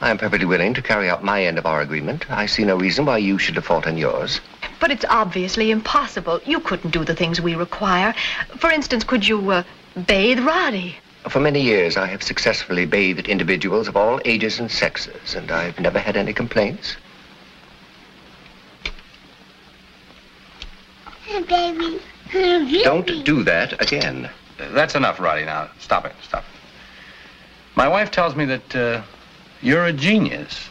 I 0.00 0.10
am 0.10 0.18
perfectly 0.18 0.46
willing 0.46 0.74
to 0.74 0.82
carry 0.82 1.08
out 1.08 1.22
my 1.22 1.44
end 1.44 1.58
of 1.58 1.66
our 1.66 1.82
agreement. 1.82 2.30
I 2.30 2.46
see 2.46 2.64
no 2.64 2.76
reason 2.76 3.04
why 3.04 3.18
you 3.18 3.38
should 3.38 3.54
default 3.54 3.86
on 3.86 3.96
yours. 3.96 4.40
But 4.80 4.90
it's 4.90 5.04
obviously 5.08 5.70
impossible. 5.70 6.40
You 6.46 6.58
couldn't 6.60 6.90
do 6.90 7.04
the 7.04 7.14
things 7.14 7.40
we 7.40 7.54
require. 7.54 8.14
For 8.56 8.70
instance, 8.70 9.04
could 9.04 9.26
you 9.26 9.50
uh, 9.50 9.62
bathe 10.06 10.40
Roddy? 10.40 10.96
For 11.28 11.38
many 11.38 11.60
years, 11.60 11.96
I 11.96 12.06
have 12.06 12.22
successfully 12.22 12.86
bathed 12.86 13.28
individuals 13.28 13.88
of 13.88 13.96
all 13.96 14.20
ages 14.24 14.58
and 14.58 14.70
sexes, 14.70 15.34
and 15.34 15.50
I've 15.50 15.78
never 15.78 15.98
had 15.98 16.16
any 16.16 16.32
complaints. 16.32 16.96
Baby. 21.48 22.00
Don't 22.84 23.24
do 23.24 23.42
that 23.44 23.80
again. 23.82 24.30
Uh, 24.58 24.68
That's 24.70 24.94
enough, 24.94 25.20
Roddy. 25.20 25.44
Now, 25.44 25.70
stop 25.78 26.04
it. 26.04 26.14
Stop 26.22 26.44
it. 26.44 26.60
My 27.76 27.88
wife 27.88 28.10
tells 28.10 28.34
me 28.36 28.44
that 28.46 28.76
uh, 28.76 29.02
you're 29.62 29.86
a 29.86 29.92
genius. 29.92 30.68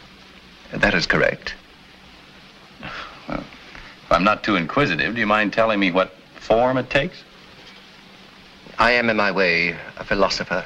That 0.71 0.93
is 0.93 1.05
correct. 1.05 1.55
Well, 3.27 3.39
if 3.39 4.11
I'm 4.11 4.23
not 4.23 4.43
too 4.43 4.55
inquisitive, 4.55 5.15
do 5.15 5.19
you 5.19 5.27
mind 5.27 5.53
telling 5.53 5.79
me 5.79 5.91
what 5.91 6.11
form 6.35 6.77
it 6.77 6.89
takes? 6.89 7.23
I 8.79 8.91
am, 8.91 9.09
in 9.09 9.17
my 9.17 9.31
way, 9.31 9.75
a 9.97 10.05
philosopher. 10.05 10.65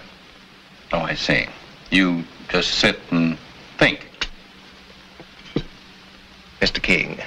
Oh, 0.92 1.00
I 1.00 1.16
see. 1.16 1.48
You 1.90 2.24
just 2.48 2.76
sit 2.76 3.00
and 3.10 3.38
think. 3.78 4.08
Mr. 6.62 6.82
King, 6.82 7.20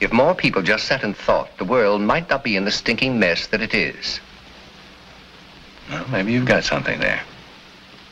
if 0.00 0.12
more 0.12 0.34
people 0.34 0.62
just 0.62 0.86
sat 0.86 1.02
and 1.02 1.16
thought, 1.16 1.58
the 1.58 1.64
world 1.64 2.00
might 2.00 2.30
not 2.30 2.44
be 2.44 2.56
in 2.56 2.64
the 2.64 2.70
stinking 2.70 3.18
mess 3.18 3.48
that 3.48 3.60
it 3.60 3.74
is. 3.74 4.20
Well, 5.90 6.06
maybe 6.08 6.32
you've 6.32 6.46
got 6.46 6.62
something 6.62 7.00
there. 7.00 7.22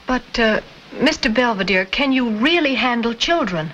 But, 0.06 0.38
uh, 0.38 0.60
Mr. 0.96 1.32
Belvedere, 1.32 1.84
can 1.84 2.12
you 2.12 2.28
really 2.28 2.74
handle 2.74 3.14
children? 3.14 3.70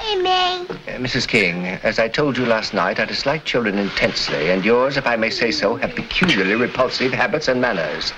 Amen. 0.00 0.66
Uh, 0.70 0.92
Mrs. 0.98 1.26
King, 1.26 1.66
as 1.66 1.98
I 1.98 2.08
told 2.08 2.36
you 2.38 2.46
last 2.46 2.72
night, 2.72 3.00
I 3.00 3.04
dislike 3.04 3.44
children 3.44 3.78
intensely, 3.78 4.50
and 4.50 4.64
yours, 4.64 4.96
if 4.96 5.06
I 5.06 5.16
may 5.16 5.30
say 5.30 5.50
so, 5.50 5.76
have 5.76 5.94
peculiarly 5.94 6.54
repulsive 6.54 7.12
habits 7.12 7.48
and 7.48 7.60
manners. 7.60 8.12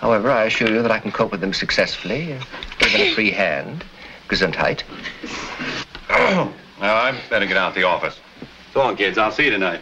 However, 0.00 0.30
I 0.30 0.44
assure 0.44 0.70
you 0.70 0.82
that 0.82 0.90
I 0.90 0.98
can 0.98 1.10
cope 1.12 1.32
with 1.32 1.40
them 1.40 1.52
successfully, 1.52 2.32
uh, 2.34 2.42
given 2.78 3.00
a 3.00 3.14
free 3.14 3.30
hand. 3.42 3.84
Gesundheit. 4.28 4.82
now, 6.08 6.52
I 6.80 7.14
better 7.28 7.46
get 7.46 7.56
out 7.56 7.68
of 7.68 7.74
the 7.74 7.82
office. 7.84 8.18
So 8.72 8.80
long, 8.80 8.96
kids. 8.96 9.18
I'll 9.18 9.30
see 9.30 9.44
you 9.44 9.50
tonight. 9.50 9.80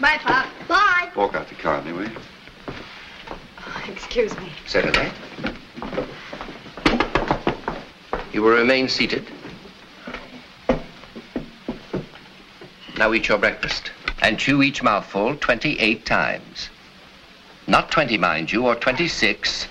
Bye, 0.00 0.18
Pop. 0.18 0.46
Bye. 0.66 1.10
Walk 1.14 1.34
out 1.34 1.48
the 1.48 1.54
car, 1.54 1.76
anyway. 1.78 2.08
Excuse 3.88 4.36
me. 4.38 4.50
Certainly. 4.66 5.10
You 8.32 8.42
will 8.42 8.50
remain 8.56 8.88
seated. 8.88 9.26
Now 13.02 13.12
eat 13.14 13.26
your 13.26 13.38
breakfast 13.38 13.90
and 14.22 14.38
chew 14.38 14.62
each 14.62 14.80
mouthful 14.80 15.34
28 15.34 16.06
times. 16.06 16.68
Not 17.66 17.90
20, 17.90 18.16
mind 18.16 18.52
you, 18.52 18.64
or 18.64 18.76
26, 18.76 19.66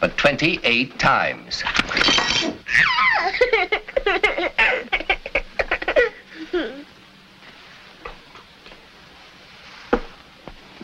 but 0.00 0.16
28 0.16 0.98
times. 0.98 1.62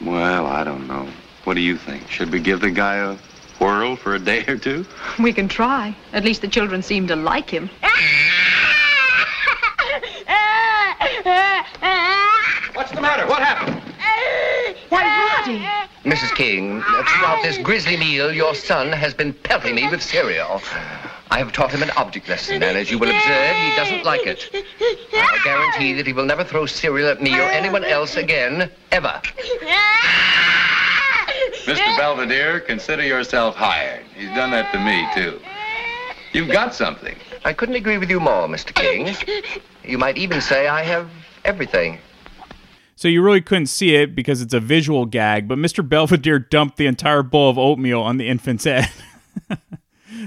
Well, 0.03 0.47
I 0.47 0.65
don't 0.65 0.87
know. 0.87 1.09
What 1.45 1.55
do 1.55 1.63
you 1.63 1.79
think? 1.79 2.11
Should 2.11 2.31
we 2.31 2.41
give 2.41 2.61
the 2.61 2.71
guy 2.71 2.97
a 2.97 3.17
whirl 3.59 3.97
for 3.97 4.15
a 4.15 4.19
day 4.19 4.45
or 4.47 4.59
two? 4.59 4.85
We 5.19 5.33
can 5.33 5.49
try. 5.49 5.97
At 6.13 6.23
least 6.23 6.43
the 6.43 6.49
children 6.49 6.83
seem 6.83 7.07
to 7.07 7.17
like 7.17 7.49
him. 7.49 7.71
What's 12.75 12.91
the 12.93 13.01
matter? 13.01 13.27
What 13.27 13.41
happened? 13.43 13.83
Why, 14.89 15.05
Roddy! 15.39 15.65
Mrs. 16.09 16.35
King, 16.35 16.83
throughout 16.83 17.43
this 17.43 17.59
grisly 17.59 17.97
meal, 17.97 18.33
your 18.33 18.55
son 18.55 18.93
has 18.93 19.15
been 19.15 19.33
pelting 19.33 19.75
me 19.75 19.89
with 19.89 20.03
cereal. 20.03 20.61
I 21.31 21.39
have 21.39 21.53
taught 21.53 21.71
him 21.71 21.83
an 21.83 21.91
object 21.93 22.29
lesson, 22.29 22.63
and 22.63 22.77
as 22.77 22.91
you 22.91 22.99
will 22.99 23.11
observe, 23.11 23.57
he 23.57 23.77
doesn't 23.77 24.05
like 24.05 24.27
it. 24.27 24.49
I 25.13 25.39
guarantee 25.45 25.93
that 25.95 26.07
he 26.07 26.13
will 26.13 26.25
never 26.25 26.43
throw 26.43 26.67
cereal 26.67 27.09
at 27.09 27.23
me 27.23 27.39
or 27.39 27.43
anyone 27.45 27.85
else 27.85 28.17
again, 28.17 28.71
ever. 28.91 29.21
Mr. 31.65 31.97
Belvedere, 31.99 32.61
consider 32.61 33.05
yourself 33.05 33.55
hired. 33.55 34.05
He's 34.17 34.31
done 34.31 34.51
that 34.53 34.73
to 34.73 34.81
me, 34.81 35.07
too. 35.15 35.41
You've 36.33 36.51
got 36.51 36.75
something. 36.75 37.17
I 37.45 37.53
couldn't 37.53 37.77
agree 37.77 37.99
with 37.99 38.11
you 38.11 38.21
more, 38.21 38.47
Mr. 38.49 38.75
King. 38.75 39.15
You 39.85 39.99
might 39.99 40.19
even 40.19 40.41
say 40.41 40.69
I 40.69 40.83
have 40.83 41.11
everything. 41.45 41.99
So 42.97 43.07
you 43.07 43.23
really 43.23 43.41
couldn't 43.41 43.67
see 43.67 43.95
it 43.95 44.15
because 44.15 44.43
it's 44.43 44.55
a 44.55 44.61
visual 44.61 45.07
gag, 45.07 45.47
but 45.47 45.57
Mr. 45.57 45.89
Belvedere 45.89 46.41
dumped 46.41 46.77
the 46.77 46.87
entire 46.87 47.23
bowl 47.23 47.49
of 47.49 47.57
oatmeal 47.57 48.01
on 48.01 48.17
the 48.17 48.29
infant's 48.29 48.65
head. 48.65 48.91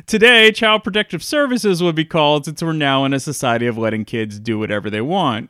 Today, 0.07 0.51
Child 0.51 0.83
Protective 0.83 1.21
Services 1.21 1.83
would 1.83 1.95
be 1.95 2.05
called 2.05 2.45
since 2.45 2.63
we're 2.63 2.71
now 2.71 3.03
in 3.03 3.13
a 3.13 3.19
society 3.19 3.67
of 3.67 3.77
letting 3.77 4.05
kids 4.05 4.39
do 4.39 4.57
whatever 4.57 4.89
they 4.89 5.01
want. 5.01 5.49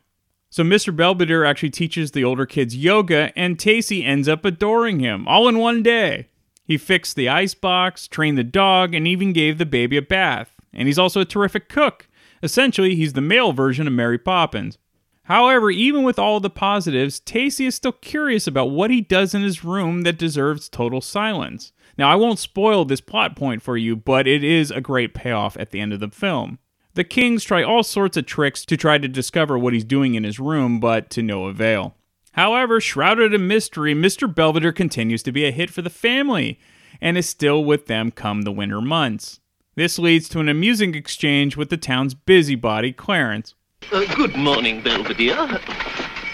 So 0.50 0.64
Mr. 0.64 0.94
Belvedere 0.94 1.46
actually 1.46 1.70
teaches 1.70 2.12
the 2.12 2.24
older 2.24 2.46
kids 2.46 2.76
yoga, 2.76 3.32
and 3.38 3.58
Tacy 3.58 4.04
ends 4.04 4.28
up 4.28 4.44
adoring 4.44 5.00
him 5.00 5.28
all 5.28 5.48
in 5.48 5.60
one 5.60 5.84
day. 5.84 6.28
He 6.66 6.78
fixed 6.78 7.16
the 7.16 7.30
icebox, 7.30 8.08
trained 8.08 8.38
the 8.38 8.44
dog, 8.44 8.94
and 8.94 9.08
even 9.08 9.32
gave 9.32 9.58
the 9.58 9.66
baby 9.66 9.96
a 9.96 10.02
bath. 10.02 10.51
And 10.74 10.88
he's 10.88 11.00
also 11.00 11.22
a 11.22 11.26
terrific 11.26 11.70
cook. 11.70 12.08
Essentially, 12.44 12.96
he's 12.96 13.14
the 13.14 13.22
male 13.22 13.54
version 13.54 13.88
of 13.88 13.94
Mary 13.94 14.18
Poppins. 14.18 14.78
However, 15.26 15.70
even 15.70 16.04
with 16.04 16.18
all 16.18 16.40
the 16.40 16.50
positives, 16.50 17.20
Tacy 17.20 17.68
is 17.68 17.76
still 17.76 17.92
curious 17.92 18.48
about 18.48 18.72
what 18.72 18.90
he 18.90 19.02
does 19.02 19.34
in 19.34 19.44
his 19.44 19.64
room 19.64 20.02
that 20.02 20.18
deserves 20.18 20.68
total 20.68 21.02
silence. 21.02 21.72
Now, 21.98 22.10
I 22.10 22.16
won't 22.16 22.40
spoil 22.40 22.86
this 22.86 23.02
plot 23.02 23.36
point 23.36 23.62
for 23.62 23.78
you, 23.78 23.96
but 23.96 24.28
it 24.28 24.44
is 24.44 24.72
a 24.72 24.82
great 24.82 25.14
payoff 25.14 25.56
at 25.58 25.70
the 25.70 25.80
end 25.80 25.94
of 25.94 26.00
the 26.00 26.10
film. 26.10 26.58
The 26.94 27.04
Kings 27.04 27.44
try 27.44 27.64
all 27.64 27.84
sorts 27.84 28.18
of 28.18 28.26
tricks 28.26 28.66
to 28.66 28.76
try 28.76 28.98
to 28.98 29.08
discover 29.08 29.58
what 29.58 29.74
he's 29.74 29.84
doing 29.84 30.16
in 30.16 30.24
his 30.24 30.40
room, 30.40 30.80
but 30.80 31.10
to 31.12 31.22
no 31.22 31.46
avail. 31.46 31.96
However, 32.34 32.82
shrouded 32.82 33.34
in 33.34 33.48
mystery, 33.48 33.94
Mr. 33.94 34.34
Belvedere 34.34 34.72
continues 34.72 35.22
to 35.24 35.32
be 35.32 35.46
a 35.46 35.52
hit 35.52 35.70
for 35.70 35.82
the 35.82 35.90
family 35.90 36.60
and 37.00 37.18
is 37.18 37.30
still 37.30 37.64
with 37.64 37.88
them 37.88 38.12
come 38.12 38.42
the 38.42 38.52
winter 38.52 38.82
months. 38.82 39.41
This 39.82 39.98
leads 39.98 40.30
to 40.30 40.40
an 40.40 40.48
amusing 40.48 40.94
exchange 40.94 41.58
with 41.58 41.72
the 41.72 41.76
town's 41.76 42.14
busybody, 42.14 42.94
Clarence. 42.94 43.56
Uh, 43.92 44.06
good 44.14 44.36
morning, 44.36 44.84
Belvedere. 44.84 45.60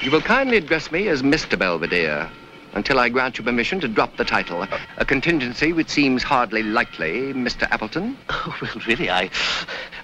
You 0.01 0.11
will 0.11 0.19
kindly 0.19 0.57
address 0.57 0.91
me 0.91 1.07
as 1.07 1.21
Mr. 1.21 1.57
Belvedere. 1.57 2.29
until 2.73 2.99
I 2.99 3.07
grant 3.07 3.37
you 3.37 3.45
permission 3.45 3.79
to 3.79 3.87
drop 3.87 4.17
the 4.17 4.25
title. 4.25 4.67
A 4.97 5.05
contingency 5.05 5.71
which 5.71 5.89
seems 5.89 6.23
hardly 6.23 6.61
likely, 6.61 7.33
Mr. 7.33 7.63
Appleton. 7.71 8.17
Oh, 8.29 8.55
well, 8.61 8.83
really, 8.85 9.09
I, 9.09 9.29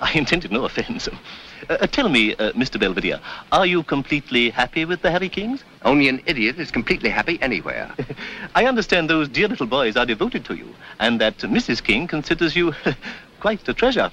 I 0.02 0.14
intended 0.14 0.52
no 0.52 0.64
offense. 0.64 1.08
Uh, 1.08 1.74
uh, 1.74 1.88
tell 1.88 2.10
me, 2.10 2.34
uh, 2.36 2.52
Mr. 2.54 2.80
Belvedere, 2.80 3.20
are 3.52 3.66
you 3.66 3.84
completely 3.84 4.50
happy 4.50 4.86
with 4.86 5.02
the 5.02 5.12
Harry 5.12 5.30
Kings? 5.30 5.64
Only 5.84 6.10
an 6.10 6.22
idiot 6.26 6.60
is 6.60 6.72
completely 6.72 7.10
happy 7.10 7.38
anywhere. 7.42 7.94
I 8.56 8.66
understand 8.66 9.10
those 9.10 9.30
dear 9.30 9.48
little 9.48 9.68
boys 9.68 9.96
are 9.96 10.06
devoted 10.06 10.46
to 10.46 10.56
you, 10.56 10.74
and 11.00 11.22
that 11.22 11.38
Mrs. 11.40 11.84
King 11.84 12.08
considers 12.08 12.56
you 12.56 12.74
quite 13.44 13.68
a 13.68 13.74
treasure. 13.74 14.10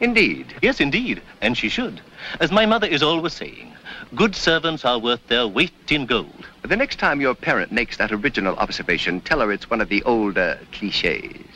Indeed. 0.00 0.54
Yes, 0.60 0.78
indeed, 0.78 1.22
and 1.40 1.56
she 1.56 1.70
should. 1.70 2.02
As 2.38 2.52
my 2.52 2.66
mother 2.66 2.86
is 2.86 3.02
always 3.02 3.32
saying, 3.32 3.72
good 4.14 4.34
servants 4.36 4.84
are 4.84 4.98
worth 4.98 5.26
their 5.28 5.46
weight 5.48 5.90
in 5.90 6.04
gold. 6.04 6.46
The 6.60 6.76
next 6.76 6.98
time 6.98 7.18
your 7.18 7.34
parent 7.34 7.72
makes 7.72 7.96
that 7.96 8.12
original 8.12 8.54
observation, 8.56 9.22
tell 9.22 9.40
her 9.40 9.50
it's 9.50 9.70
one 9.70 9.80
of 9.80 9.88
the 9.88 10.02
older 10.02 10.58
cliches. 10.70 11.51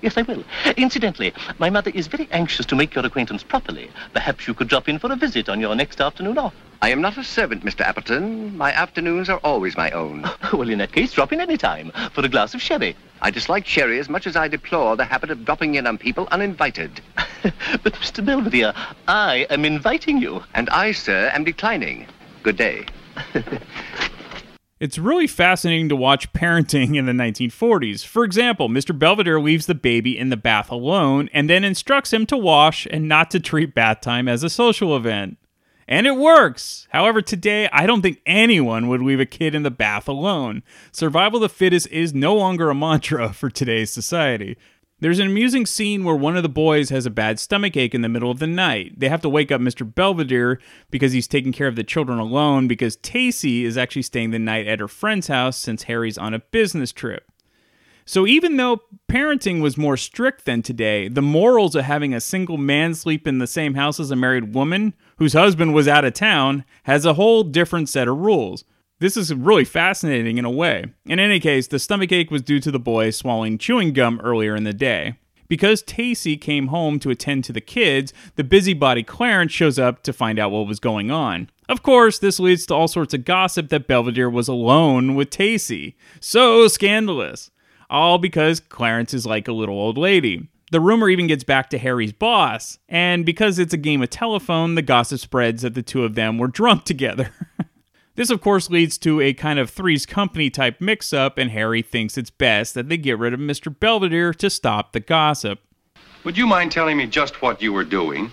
Yes, 0.00 0.16
I 0.16 0.22
will. 0.22 0.44
Incidentally, 0.76 1.32
my 1.58 1.70
mother 1.70 1.90
is 1.92 2.06
very 2.06 2.28
anxious 2.30 2.64
to 2.66 2.76
make 2.76 2.94
your 2.94 3.04
acquaintance 3.04 3.42
properly. 3.42 3.90
Perhaps 4.12 4.46
you 4.46 4.54
could 4.54 4.68
drop 4.68 4.88
in 4.88 4.98
for 4.98 5.12
a 5.12 5.16
visit 5.16 5.48
on 5.48 5.60
your 5.60 5.74
next 5.74 6.00
afternoon 6.00 6.38
off. 6.38 6.54
I 6.80 6.90
am 6.90 7.00
not 7.00 7.18
a 7.18 7.24
servant, 7.24 7.64
Mr. 7.64 7.80
Appleton. 7.80 8.56
My 8.56 8.72
afternoons 8.72 9.28
are 9.28 9.38
always 9.38 9.76
my 9.76 9.90
own. 9.90 10.30
well, 10.52 10.68
in 10.68 10.78
that 10.78 10.92
case, 10.92 11.12
drop 11.12 11.32
in 11.32 11.40
any 11.40 11.56
time 11.56 11.90
for 12.12 12.24
a 12.24 12.28
glass 12.28 12.54
of 12.54 12.62
sherry. 12.62 12.94
I 13.20 13.32
dislike 13.32 13.66
sherry 13.66 13.98
as 13.98 14.08
much 14.08 14.28
as 14.28 14.36
I 14.36 14.46
deplore 14.46 14.94
the 14.94 15.04
habit 15.04 15.30
of 15.30 15.44
dropping 15.44 15.74
in 15.74 15.88
on 15.88 15.98
people 15.98 16.28
uninvited. 16.30 17.00
but, 17.42 17.94
Mr. 17.94 18.24
Belvedere, 18.24 18.74
I 19.08 19.48
am 19.50 19.64
inviting 19.64 20.18
you. 20.18 20.44
And 20.54 20.70
I, 20.70 20.92
sir, 20.92 21.32
am 21.34 21.42
declining. 21.42 22.06
Good 22.44 22.56
day. 22.56 22.86
It's 24.80 24.96
really 24.96 25.26
fascinating 25.26 25.88
to 25.88 25.96
watch 25.96 26.32
parenting 26.32 26.96
in 26.96 27.06
the 27.06 27.12
1940s. 27.12 28.06
For 28.06 28.22
example, 28.22 28.68
Mr. 28.68 28.96
Belvedere 28.96 29.40
leaves 29.40 29.66
the 29.66 29.74
baby 29.74 30.16
in 30.16 30.28
the 30.28 30.36
bath 30.36 30.70
alone 30.70 31.28
and 31.32 31.50
then 31.50 31.64
instructs 31.64 32.12
him 32.12 32.26
to 32.26 32.36
wash 32.36 32.86
and 32.90 33.08
not 33.08 33.30
to 33.32 33.40
treat 33.40 33.74
bath 33.74 34.00
time 34.00 34.28
as 34.28 34.44
a 34.44 34.50
social 34.50 34.96
event. 34.96 35.36
And 35.88 36.06
it 36.06 36.16
works. 36.16 36.86
However, 36.90 37.22
today, 37.22 37.68
I 37.72 37.86
don't 37.86 38.02
think 38.02 38.20
anyone 38.26 38.88
would 38.88 39.00
leave 39.02 39.20
a 39.20 39.26
kid 39.26 39.54
in 39.54 39.62
the 39.64 39.70
bath 39.70 40.06
alone. 40.06 40.62
Survival 40.92 41.38
of 41.38 41.42
the 41.42 41.48
fittest 41.48 41.88
is 41.88 42.14
no 42.14 42.34
longer 42.34 42.70
a 42.70 42.74
mantra 42.74 43.32
for 43.32 43.50
today's 43.50 43.90
society. 43.90 44.56
There's 45.00 45.20
an 45.20 45.28
amusing 45.28 45.64
scene 45.64 46.02
where 46.02 46.16
one 46.16 46.36
of 46.36 46.42
the 46.42 46.48
boys 46.48 46.90
has 46.90 47.06
a 47.06 47.10
bad 47.10 47.38
stomach 47.38 47.76
ache 47.76 47.94
in 47.94 48.02
the 48.02 48.08
middle 48.08 48.32
of 48.32 48.40
the 48.40 48.48
night. 48.48 48.98
They 48.98 49.08
have 49.08 49.22
to 49.22 49.28
wake 49.28 49.52
up 49.52 49.60
Mr. 49.60 49.84
Belvedere 49.94 50.58
because 50.90 51.12
he's 51.12 51.28
taking 51.28 51.52
care 51.52 51.68
of 51.68 51.76
the 51.76 51.84
children 51.84 52.18
alone 52.18 52.66
because 52.66 52.96
Tacy 52.96 53.62
is 53.62 53.78
actually 53.78 54.02
staying 54.02 54.32
the 54.32 54.40
night 54.40 54.66
at 54.66 54.80
her 54.80 54.88
friend's 54.88 55.28
house 55.28 55.56
since 55.56 55.84
Harry's 55.84 56.18
on 56.18 56.34
a 56.34 56.40
business 56.40 56.90
trip. 56.90 57.30
So 58.06 58.26
even 58.26 58.56
though 58.56 58.82
parenting 59.08 59.60
was 59.60 59.76
more 59.76 59.96
strict 59.96 60.46
than 60.46 60.62
today, 60.62 61.06
the 61.06 61.22
morals 61.22 61.76
of 61.76 61.84
having 61.84 62.12
a 62.12 62.20
single 62.20 62.56
man 62.56 62.94
sleep 62.94 63.28
in 63.28 63.38
the 63.38 63.46
same 63.46 63.74
house 63.74 64.00
as 64.00 64.10
a 64.10 64.16
married 64.16 64.52
woman 64.52 64.94
whose 65.18 65.34
husband 65.34 65.74
was 65.74 65.86
out 65.86 66.06
of 66.06 66.14
town 66.14 66.64
has 66.84 67.04
a 67.04 67.14
whole 67.14 67.44
different 67.44 67.88
set 67.88 68.08
of 68.08 68.16
rules. 68.16 68.64
This 69.00 69.16
is 69.16 69.32
really 69.32 69.64
fascinating 69.64 70.38
in 70.38 70.44
a 70.44 70.50
way. 70.50 70.86
In 71.06 71.20
any 71.20 71.38
case, 71.38 71.68
the 71.68 71.78
stomach 71.78 72.10
ache 72.10 72.32
was 72.32 72.42
due 72.42 72.58
to 72.58 72.72
the 72.72 72.80
boy 72.80 73.10
swallowing 73.10 73.56
chewing 73.56 73.92
gum 73.92 74.20
earlier 74.24 74.56
in 74.56 74.64
the 74.64 74.72
day. 74.72 75.14
Because 75.46 75.84
Tacy 75.84 76.38
came 76.38 76.66
home 76.66 76.98
to 76.98 77.10
attend 77.10 77.44
to 77.44 77.52
the 77.52 77.60
kids, 77.60 78.12
the 78.34 78.42
busybody 78.44 79.04
Clarence 79.04 79.52
shows 79.52 79.78
up 79.78 80.02
to 80.02 80.12
find 80.12 80.38
out 80.38 80.50
what 80.50 80.66
was 80.66 80.80
going 80.80 81.12
on. 81.12 81.48
Of 81.68 81.82
course, 81.82 82.18
this 82.18 82.40
leads 82.40 82.66
to 82.66 82.74
all 82.74 82.88
sorts 82.88 83.14
of 83.14 83.24
gossip 83.24 83.68
that 83.68 83.86
Belvedere 83.86 84.28
was 84.28 84.48
alone 84.48 85.14
with 85.14 85.30
Tacy. 85.30 85.94
So 86.20 86.66
scandalous. 86.66 87.50
All 87.88 88.18
because 88.18 88.58
Clarence 88.58 89.14
is 89.14 89.24
like 89.24 89.46
a 89.46 89.52
little 89.52 89.78
old 89.78 89.96
lady. 89.96 90.48
The 90.70 90.80
rumor 90.80 91.08
even 91.08 91.28
gets 91.28 91.44
back 91.44 91.70
to 91.70 91.78
Harry's 91.78 92.12
boss, 92.12 92.78
and 92.90 93.24
because 93.24 93.58
it's 93.58 93.72
a 93.72 93.78
game 93.78 94.02
of 94.02 94.10
telephone, 94.10 94.74
the 94.74 94.82
gossip 94.82 95.20
spreads 95.20 95.62
that 95.62 95.72
the 95.72 95.82
two 95.82 96.04
of 96.04 96.14
them 96.14 96.36
were 96.36 96.48
drunk 96.48 96.84
together. 96.84 97.30
This, 98.18 98.30
of 98.30 98.40
course, 98.40 98.68
leads 98.68 98.98
to 98.98 99.20
a 99.20 99.32
kind 99.32 99.60
of 99.60 99.70
Three's 99.70 100.04
Company 100.04 100.50
type 100.50 100.80
mix 100.80 101.12
up, 101.12 101.38
and 101.38 101.52
Harry 101.52 101.82
thinks 101.82 102.18
it's 102.18 102.30
best 102.30 102.74
that 102.74 102.88
they 102.88 102.96
get 102.96 103.16
rid 103.16 103.32
of 103.32 103.38
Mr. 103.38 103.72
Belvedere 103.72 104.34
to 104.34 104.50
stop 104.50 104.90
the 104.92 104.98
gossip. 104.98 105.60
Would 106.24 106.36
you 106.36 106.44
mind 106.44 106.72
telling 106.72 106.96
me 106.96 107.06
just 107.06 107.40
what 107.42 107.62
you 107.62 107.72
were 107.72 107.84
doing? 107.84 108.32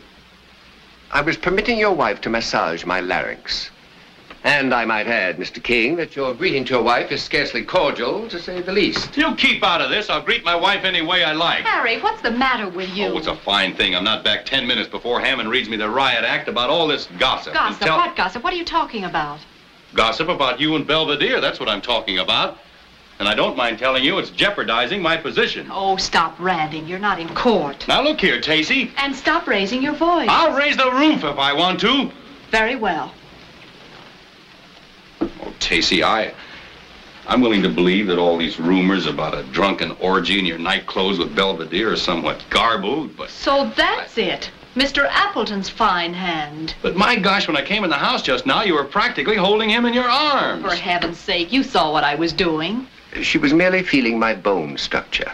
I 1.11 1.21
was 1.21 1.37
permitting 1.37 1.77
your 1.77 1.93
wife 1.93 2.19
to 2.21 2.31
massage 2.31 2.83
my 2.83 2.99
larynx. 2.99 3.69
And 4.43 4.73
I 4.73 4.85
might 4.85 5.05
add, 5.05 5.37
Mr. 5.37 5.61
King, 5.61 5.97
that 5.97 6.15
your 6.15 6.33
greeting 6.33 6.65
to 6.65 6.73
your 6.73 6.81
wife 6.83 7.11
is 7.11 7.21
scarcely 7.21 7.63
cordial, 7.63 8.27
to 8.29 8.39
say 8.39 8.61
the 8.63 8.71
least. 8.71 9.15
You 9.15 9.35
keep 9.35 9.63
out 9.63 9.81
of 9.81 9.91
this. 9.91 10.09
I'll 10.09 10.23
greet 10.23 10.43
my 10.43 10.55
wife 10.55 10.83
any 10.83 11.03
way 11.03 11.23
I 11.23 11.33
like. 11.33 11.63
Harry, 11.63 12.01
what's 12.01 12.23
the 12.23 12.31
matter 12.31 12.69
with 12.69 12.89
you? 12.97 13.05
Oh, 13.05 13.17
it's 13.19 13.27
a 13.27 13.35
fine 13.35 13.75
thing. 13.75 13.95
I'm 13.95 14.03
not 14.03 14.23
back 14.23 14.47
ten 14.47 14.65
minutes 14.65 14.89
before 14.89 15.19
Hammond 15.19 15.51
reads 15.51 15.69
me 15.69 15.77
the 15.77 15.87
riot 15.91 16.23
act 16.23 16.47
about 16.47 16.71
all 16.71 16.87
this 16.87 17.07
gossip. 17.19 17.53
Gossip? 17.53 17.81
Tell- 17.81 17.97
What 17.97 18.15
gossip? 18.15 18.43
What 18.43 18.51
are 18.51 18.57
you 18.57 18.65
talking 18.65 19.03
about? 19.03 19.37
Gossip 19.95 20.27
about 20.27 20.59
you 20.59 20.75
and 20.75 20.85
Belvedere. 20.85 21.41
That's 21.41 21.59
what 21.59 21.69
I'm 21.69 21.81
talking 21.81 22.19
about. 22.19 22.59
And 23.17 23.29
I 23.29 23.33
don't 23.33 23.55
mind 23.55 23.79
telling 23.79 24.03
you 24.03 24.19
it's 24.19 24.29
jeopardizing 24.29 25.01
my 25.01 25.15
position. 25.15 25.69
Oh, 25.71 25.95
stop 25.95 26.37
ranting. 26.37 26.85
You're 26.85 26.99
not 26.99 27.17
in 27.17 27.33
court. 27.33 27.87
Now 27.87 28.01
look 28.01 28.19
here, 28.19 28.41
Tacy. 28.41 28.91
And 28.97 29.15
stop 29.15 29.47
raising 29.47 29.81
your 29.81 29.93
voice. 29.93 30.27
I'll 30.29 30.55
raise 30.55 30.75
the 30.75 30.91
roof 30.91 31.23
if 31.23 31.37
I 31.37 31.53
want 31.53 31.79
to. 31.79 32.11
Very 32.51 32.75
well. 32.75 33.13
Oh, 35.21 35.53
Tacy, 35.59 36.03
I... 36.03 36.33
I'm 37.27 37.41
willing 37.41 37.63
to 37.63 37.69
believe 37.69 38.05
that 38.07 38.19
all 38.19 38.37
these 38.37 38.59
rumors 38.59 39.07
about 39.07 39.33
a 39.33 39.43
drunken 39.45 39.91
orgy 39.99 40.37
in 40.37 40.45
your 40.45 40.59
night 40.59 40.85
clothes 40.85 41.17
with 41.17 41.35
Belvedere 41.35 41.93
are 41.93 41.95
somewhat 41.95 42.43
garbled, 42.51 43.15
but... 43.17 43.29
So 43.29 43.71
that's 43.75 44.17
it. 44.17 44.51
Mr. 44.75 45.07
Appleton's 45.09 45.69
fine 45.69 46.13
hand. 46.13 46.75
But 46.81 46.97
my 46.97 47.15
gosh, 47.15 47.47
when 47.47 47.55
I 47.55 47.61
came 47.61 47.85
in 47.85 47.89
the 47.89 47.95
house 47.95 48.21
just 48.21 48.45
now, 48.45 48.61
you 48.63 48.73
were 48.73 48.83
practically 48.83 49.37
holding 49.37 49.69
him 49.69 49.85
in 49.85 49.93
your 49.93 50.09
arms. 50.09 50.63
For 50.63 50.75
heaven's 50.75 51.17
sake, 51.17 51.53
you 51.53 51.63
saw 51.63 51.93
what 51.93 52.03
I 52.03 52.15
was 52.15 52.33
doing. 52.33 52.85
She 53.21 53.37
was 53.37 53.53
merely 53.53 53.83
feeling 53.83 54.19
my 54.19 54.33
bone 54.33 54.77
structure. 54.77 55.31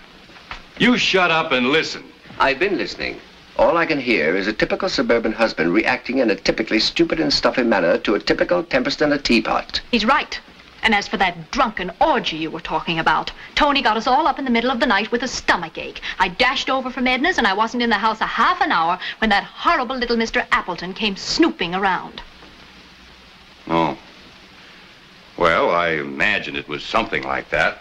You 0.78 0.96
shut 0.96 1.32
up 1.32 1.52
and 1.52 1.70
listen. 1.70 2.04
I've 2.40 2.60
been 2.60 2.78
listening. 2.78 3.20
All 3.58 3.78
I 3.78 3.88
can 3.88 4.00
hear 4.00 4.36
is 4.36 4.48
a 4.48 4.54
typical 4.54 4.90
suburban 4.90 5.34
husband 5.34 5.74
reacting 5.74 6.20
in 6.20 6.30
a 6.30 6.36
typically 6.36 6.80
stupid 6.80 7.20
and 7.20 7.34
stuffy 7.34 7.64
manner 7.64 7.98
to 7.98 8.14
a 8.14 8.20
typical 8.20 8.64
tempest 8.64 9.02
in 9.02 9.12
a 9.12 9.18
teapot. 9.18 9.82
He's 9.90 10.06
right. 10.06 10.40
And 10.84 10.96
as 10.96 11.08
for 11.08 11.18
that 11.18 11.52
drunken 11.52 11.92
orgy 12.00 12.38
you 12.38 12.50
were 12.50 12.60
talking 12.60 13.00
about, 13.00 13.32
Tony 13.56 13.82
got 13.82 13.98
us 13.98 14.08
all 14.08 14.28
up 14.28 14.40
in 14.40 14.46
the 14.46 14.52
middle 14.52 14.72
of 14.72 14.80
the 14.80 14.86
night 14.86 15.12
with 15.12 15.22
a 15.24 15.28
stomach 15.28 15.78
ache. 15.78 16.02
I 16.18 16.28
dashed 16.28 16.70
over 16.70 16.90
from 16.90 17.06
Edna's 17.06 17.38
and 17.38 17.46
I 17.46 17.54
wasn't 17.54 17.84
in 17.84 17.90
the 17.90 17.96
house 17.96 18.22
a 18.22 18.26
half 18.26 18.62
an 18.62 18.72
hour 18.72 19.00
when 19.20 19.30
that 19.30 19.44
horrible 19.44 19.96
little 19.96 20.18
Mr. 20.18 20.46
Appleton 20.52 20.94
came 20.94 21.16
snooping 21.16 21.76
around. 21.76 22.22
Oh. 23.68 23.98
Well, 25.38 25.70
I 25.70 25.90
imagine 25.90 26.56
it 26.56 26.68
was 26.68 26.84
something 26.84 27.24
like 27.24 27.50
that. 27.52 27.80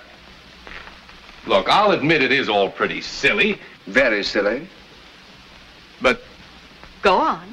Look, 1.46 1.68
I'll 1.68 1.92
admit 1.92 2.22
it 2.22 2.32
is 2.32 2.48
all 2.48 2.70
pretty 2.70 3.00
silly. 3.00 3.58
Very 3.86 4.22
silly. 4.22 4.68
But, 6.02 6.22
Go 7.02 7.16
on. 7.16 7.49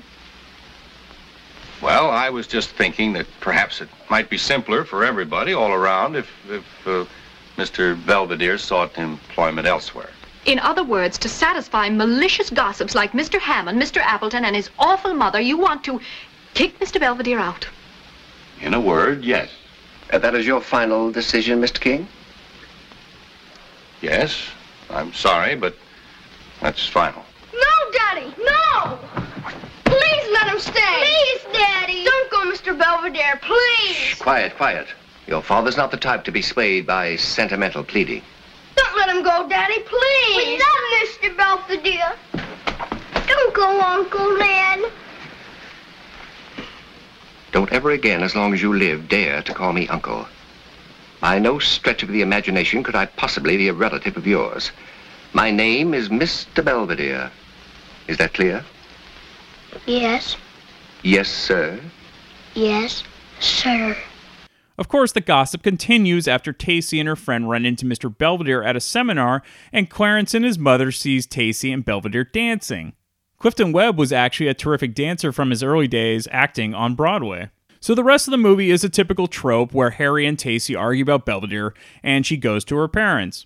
Well, 1.82 2.10
I 2.10 2.30
was 2.30 2.48
just 2.48 2.70
thinking 2.72 3.13
that 3.13 3.28
perhaps 3.40 3.82
it 3.82 3.90
might 4.10 4.30
be 4.30 4.38
simpler 4.38 4.84
for 4.84 5.04
everybody 5.04 5.54
all 5.54 5.72
around 5.72 6.16
if, 6.16 6.30
if 6.50 6.88
uh, 6.88 7.06
Mr. 7.58 7.96
Belvedere 8.06 8.58
sought 8.58 8.98
employment 8.98 9.68
elsewhere. 9.68 10.10
In 10.46 10.60
other 10.60 10.84
words, 10.84 11.18
to 11.20 11.30
satisfy 11.30 11.90
malicious 11.90 12.50
gossips 12.50 12.96
like 12.96 13.12
Mr. 13.12 13.40
Hammond, 13.40 13.82
Mr. 13.82 13.98
Appleton, 13.98 14.46
and 14.46 14.56
his 14.56 14.70
awful 14.80 15.13
mother, 15.13 15.42
you 15.42 15.58
want 15.58 15.84
to 15.84 16.00
kick 16.54 16.80
Mr. 16.80 17.00
Belvedere 17.00 17.40
out. 17.40 17.68
In 18.62 18.74
a 18.74 18.80
word, 18.80 19.24
yes. 19.24 19.50
Uh, 20.12 20.18
that 20.20 20.36
is 20.36 20.48
your 20.48 20.62
final 20.62 21.12
decision, 21.12 21.62
Mr. 21.62 21.82
King? 21.82 22.08
Yes. 24.02 24.48
I'm 24.90 25.13
sorry, 25.13 25.56
but 25.56 25.76
that's 26.62 26.88
final. 26.88 27.24
No, 27.54 27.92
Daddy, 27.92 28.34
no! 28.40 29.00
Please 30.38 30.45
let 30.45 30.54
him 30.54 30.60
stay. 30.60 31.04
Please, 31.04 31.54
Daddy. 31.54 32.04
Don't 32.04 32.30
go, 32.30 32.52
Mr. 32.52 32.78
Belvedere, 32.78 33.39
please. 33.41 34.13
Quiet, 34.19 34.56
quiet. 34.56 34.88
Your 35.26 35.41
father's 35.41 35.78
not 35.78 35.89
the 35.89 35.97
type 35.97 36.23
to 36.26 36.32
be 36.32 36.41
swayed 36.41 36.86
by 36.86 37.15
sentimental 37.15 37.84
pleading. 37.84 38.21
Don't 38.76 38.97
let 38.97 39.10
him 39.10 39.23
go, 39.23 39.47
Daddy, 39.50 39.80
please. 39.80 40.38
We 40.38 40.60
love 40.60 40.82
Mr. 41.02 41.38
Belvedere. 41.38 42.13
Don't 43.28 43.54
go, 43.54 43.82
Uncle 43.82 44.38
Ned. 44.38 44.91
Don't 47.52 47.71
ever 47.71 47.91
again, 47.91 48.21
as 48.21 48.36
long 48.36 48.54
as 48.54 48.62
you 48.62 48.73
live, 48.73 49.10
dare 49.10 49.41
to 49.41 49.54
call 49.54 49.73
me 49.73 49.88
uncle. 49.88 50.28
By 51.19 51.39
no 51.39 51.58
stretch 51.58 52.04
of 52.04 52.10
the 52.10 52.21
imagination 52.21 52.84
could 52.84 52.95
I 52.95 53.08
possibly 53.08 53.58
be 53.58 53.69
a 53.69 53.73
relative 53.73 54.17
of 54.17 54.28
yours. 54.28 54.71
My 55.34 55.50
name 55.50 55.95
is 55.95 56.10
Mr. 56.10 56.63
Belvedere. 56.63 57.32
Is 58.08 58.17
that 58.17 58.34
clear? 58.34 58.63
Yes, 59.86 60.36
Yes, 61.04 61.30
sir. 61.30 61.80
yes, 62.54 63.04
sir. 63.40 63.96
Of 64.78 64.88
course, 64.88 65.12
the 65.12 65.22
gossip 65.22 65.63
continues 65.63 66.28
after 66.28 66.54
Tacy 66.54 67.00
and 67.00 67.08
her 67.08 67.16
friend 67.16 67.50
run 67.50 67.66
into 67.66 67.86
Mr. 67.86 68.16
Belvedere 68.16 68.63
at 68.63 68.76
a 68.76 68.80
seminar, 68.80 69.42
and 69.74 69.90
Clarence 69.90 70.34
and 70.34 70.46
his 70.46 70.60
mother 70.60 70.92
sees 70.92 71.26
Tacy 71.26 71.74
and 71.74 71.84
Belvedere 71.84 72.24
dancing. 72.26 72.94
Clifton 73.40 73.72
Webb 73.72 73.98
was 73.98 74.12
actually 74.12 74.48
a 74.48 74.54
terrific 74.54 74.94
dancer 74.94 75.32
from 75.32 75.50
his 75.50 75.63
early 75.63 75.88
days 75.88 76.28
acting 76.32 76.74
on 76.76 76.96
Broadway. 76.96 77.50
So 77.80 77.94
the 77.96 78.04
rest 78.04 78.28
of 78.28 78.32
the 78.32 78.38
movie 78.38 78.72
is 78.72 78.84
a 78.84 78.90
typical 78.90 79.28
trope 79.28 79.74
where 79.74 79.92
Harry 79.92 80.26
and 80.26 80.38
Tacy 80.38 80.78
argue 80.78 81.04
about 81.04 81.26
Belvedere 81.26 81.74
and 82.04 82.26
she 82.26 82.36
goes 82.38 82.66
to 82.66 82.76
her 82.78 82.88
parents. 82.88 83.46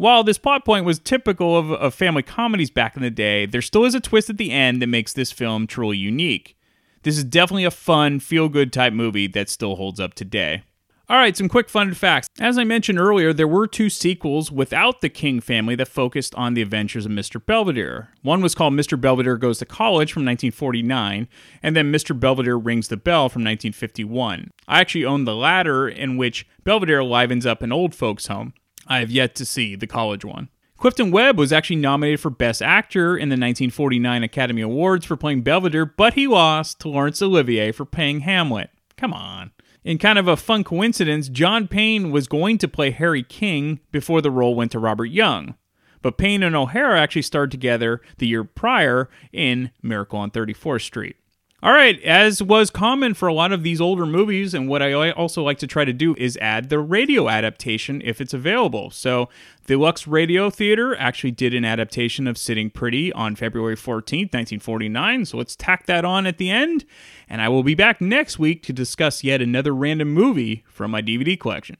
While 0.00 0.24
this 0.24 0.38
plot 0.38 0.64
point 0.64 0.86
was 0.86 0.98
typical 0.98 1.58
of, 1.58 1.72
of 1.72 1.92
family 1.92 2.22
comedies 2.22 2.70
back 2.70 2.96
in 2.96 3.02
the 3.02 3.10
day, 3.10 3.44
there 3.44 3.60
still 3.60 3.84
is 3.84 3.94
a 3.94 4.00
twist 4.00 4.30
at 4.30 4.38
the 4.38 4.50
end 4.50 4.80
that 4.80 4.86
makes 4.86 5.12
this 5.12 5.30
film 5.30 5.66
truly 5.66 5.98
unique. 5.98 6.56
This 7.02 7.18
is 7.18 7.24
definitely 7.24 7.66
a 7.66 7.70
fun, 7.70 8.18
feel 8.18 8.48
good 8.48 8.72
type 8.72 8.94
movie 8.94 9.26
that 9.26 9.50
still 9.50 9.76
holds 9.76 10.00
up 10.00 10.14
today. 10.14 10.62
All 11.10 11.18
right, 11.18 11.36
some 11.36 11.50
quick 11.50 11.68
fun 11.68 11.92
facts. 11.92 12.28
As 12.38 12.56
I 12.56 12.64
mentioned 12.64 12.98
earlier, 12.98 13.34
there 13.34 13.46
were 13.46 13.66
two 13.66 13.90
sequels 13.90 14.50
without 14.50 15.02
the 15.02 15.10
King 15.10 15.38
family 15.38 15.74
that 15.74 15.88
focused 15.88 16.34
on 16.34 16.54
the 16.54 16.62
adventures 16.62 17.04
of 17.04 17.12
Mr. 17.12 17.44
Belvedere. 17.44 18.08
One 18.22 18.40
was 18.40 18.54
called 18.54 18.72
Mr. 18.72 18.98
Belvedere 18.98 19.36
Goes 19.36 19.58
to 19.58 19.66
College 19.66 20.14
from 20.14 20.24
1949, 20.24 21.28
and 21.62 21.76
then 21.76 21.92
Mr. 21.92 22.18
Belvedere 22.18 22.56
Rings 22.56 22.88
the 22.88 22.96
Bell 22.96 23.28
from 23.28 23.42
1951. 23.42 24.50
I 24.66 24.80
actually 24.80 25.04
own 25.04 25.26
the 25.26 25.36
latter, 25.36 25.86
in 25.86 26.16
which 26.16 26.46
Belvedere 26.64 27.04
livens 27.04 27.44
up 27.44 27.60
an 27.60 27.70
old 27.70 27.94
folks' 27.94 28.28
home. 28.28 28.54
I 28.90 28.98
have 28.98 29.10
yet 29.10 29.36
to 29.36 29.46
see 29.46 29.76
the 29.76 29.86
college 29.86 30.24
one. 30.24 30.48
Clifton 30.76 31.12
Webb 31.12 31.38
was 31.38 31.52
actually 31.52 31.76
nominated 31.76 32.20
for 32.20 32.30
Best 32.30 32.60
Actor 32.60 33.16
in 33.16 33.28
the 33.28 33.34
1949 33.34 34.24
Academy 34.24 34.62
Awards 34.62 35.06
for 35.06 35.16
playing 35.16 35.42
Belvedere, 35.42 35.86
but 35.86 36.14
he 36.14 36.26
lost 36.26 36.80
to 36.80 36.88
Laurence 36.88 37.22
Olivier 37.22 37.70
for 37.70 37.84
playing 37.84 38.20
Hamlet. 38.20 38.70
Come 38.96 39.12
on. 39.12 39.52
In 39.84 39.98
kind 39.98 40.18
of 40.18 40.26
a 40.26 40.36
fun 40.36 40.64
coincidence, 40.64 41.28
John 41.28 41.68
Payne 41.68 42.10
was 42.10 42.26
going 42.26 42.58
to 42.58 42.68
play 42.68 42.90
Harry 42.90 43.22
King 43.22 43.78
before 43.92 44.20
the 44.20 44.30
role 44.30 44.54
went 44.54 44.72
to 44.72 44.78
Robert 44.78 45.06
Young. 45.06 45.54
But 46.02 46.18
Payne 46.18 46.42
and 46.42 46.56
O'Hara 46.56 47.00
actually 47.00 47.22
starred 47.22 47.50
together 47.50 48.00
the 48.18 48.26
year 48.26 48.42
prior 48.42 49.08
in 49.32 49.70
Miracle 49.82 50.18
on 50.18 50.30
34th 50.30 50.82
Street. 50.82 51.16
All 51.62 51.72
right, 51.72 52.02
as 52.04 52.42
was 52.42 52.70
common 52.70 53.12
for 53.12 53.28
a 53.28 53.34
lot 53.34 53.52
of 53.52 53.62
these 53.62 53.82
older 53.82 54.06
movies, 54.06 54.54
and 54.54 54.66
what 54.66 54.80
I 54.80 55.10
also 55.10 55.42
like 55.42 55.58
to 55.58 55.66
try 55.66 55.84
to 55.84 55.92
do 55.92 56.14
is 56.16 56.38
add 56.38 56.70
the 56.70 56.78
radio 56.78 57.28
adaptation 57.28 58.00
if 58.02 58.18
it's 58.18 58.32
available. 58.32 58.90
So, 58.90 59.28
the 59.66 59.76
Lux 59.76 60.06
Radio 60.06 60.48
Theater 60.48 60.96
actually 60.96 61.32
did 61.32 61.52
an 61.52 61.66
adaptation 61.66 62.26
of 62.26 62.38
Sitting 62.38 62.70
Pretty 62.70 63.12
on 63.12 63.36
February 63.36 63.76
14th, 63.76 64.32
1949. 64.32 65.26
So, 65.26 65.36
let's 65.36 65.54
tack 65.54 65.84
that 65.84 66.02
on 66.02 66.26
at 66.26 66.38
the 66.38 66.50
end, 66.50 66.86
and 67.28 67.42
I 67.42 67.50
will 67.50 67.62
be 67.62 67.74
back 67.74 68.00
next 68.00 68.38
week 68.38 68.62
to 68.62 68.72
discuss 68.72 69.22
yet 69.22 69.42
another 69.42 69.74
random 69.74 70.08
movie 70.08 70.64
from 70.66 70.90
my 70.90 71.02
DVD 71.02 71.38
collection. 71.38 71.76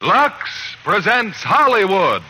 Lux 0.00 0.34
presents 0.84 1.36
Hollywood. 1.42 2.22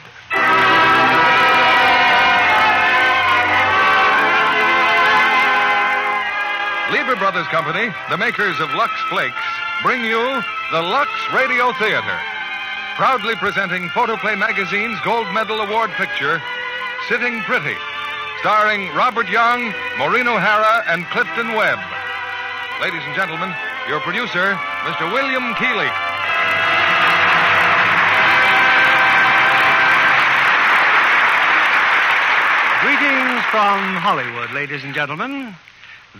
Lever 6.93 7.17
Brothers 7.17 7.49
Company, 7.49 7.89
the 8.11 8.19
makers 8.19 8.61
of 8.61 8.69
Lux 8.75 8.93
Flakes, 9.09 9.33
bring 9.83 10.05
you 10.05 10.21
the 10.73 10.83
Lux 10.83 11.09
Radio 11.33 11.73
Theater. 11.81 12.19
Proudly 12.97 13.35
presenting 13.37 13.89
Photoplay 13.89 14.37
Magazine's 14.37 15.01
Gold 15.01 15.27
Medal 15.33 15.63
Award 15.63 15.89
picture, 15.93 16.39
Sitting 17.09 17.41
Pretty, 17.49 17.77
starring 18.41 18.93
Robert 18.95 19.27
Young, 19.31 19.73
Maureen 19.97 20.29
O'Hara, 20.29 20.85
and 20.87 21.07
Clifton 21.07 21.55
Webb. 21.57 21.79
Ladies 22.83 23.01
and 23.07 23.17
gentlemen, 23.17 23.49
your 23.89 24.01
producer, 24.01 24.53
Mr. 24.85 25.11
William 25.11 25.55
Keighley. 25.57 25.89
Greetings 32.85 33.41
from 33.49 33.81
Hollywood, 33.97 34.51
ladies 34.53 34.85
and 34.85 34.93
gentlemen. 34.93 35.57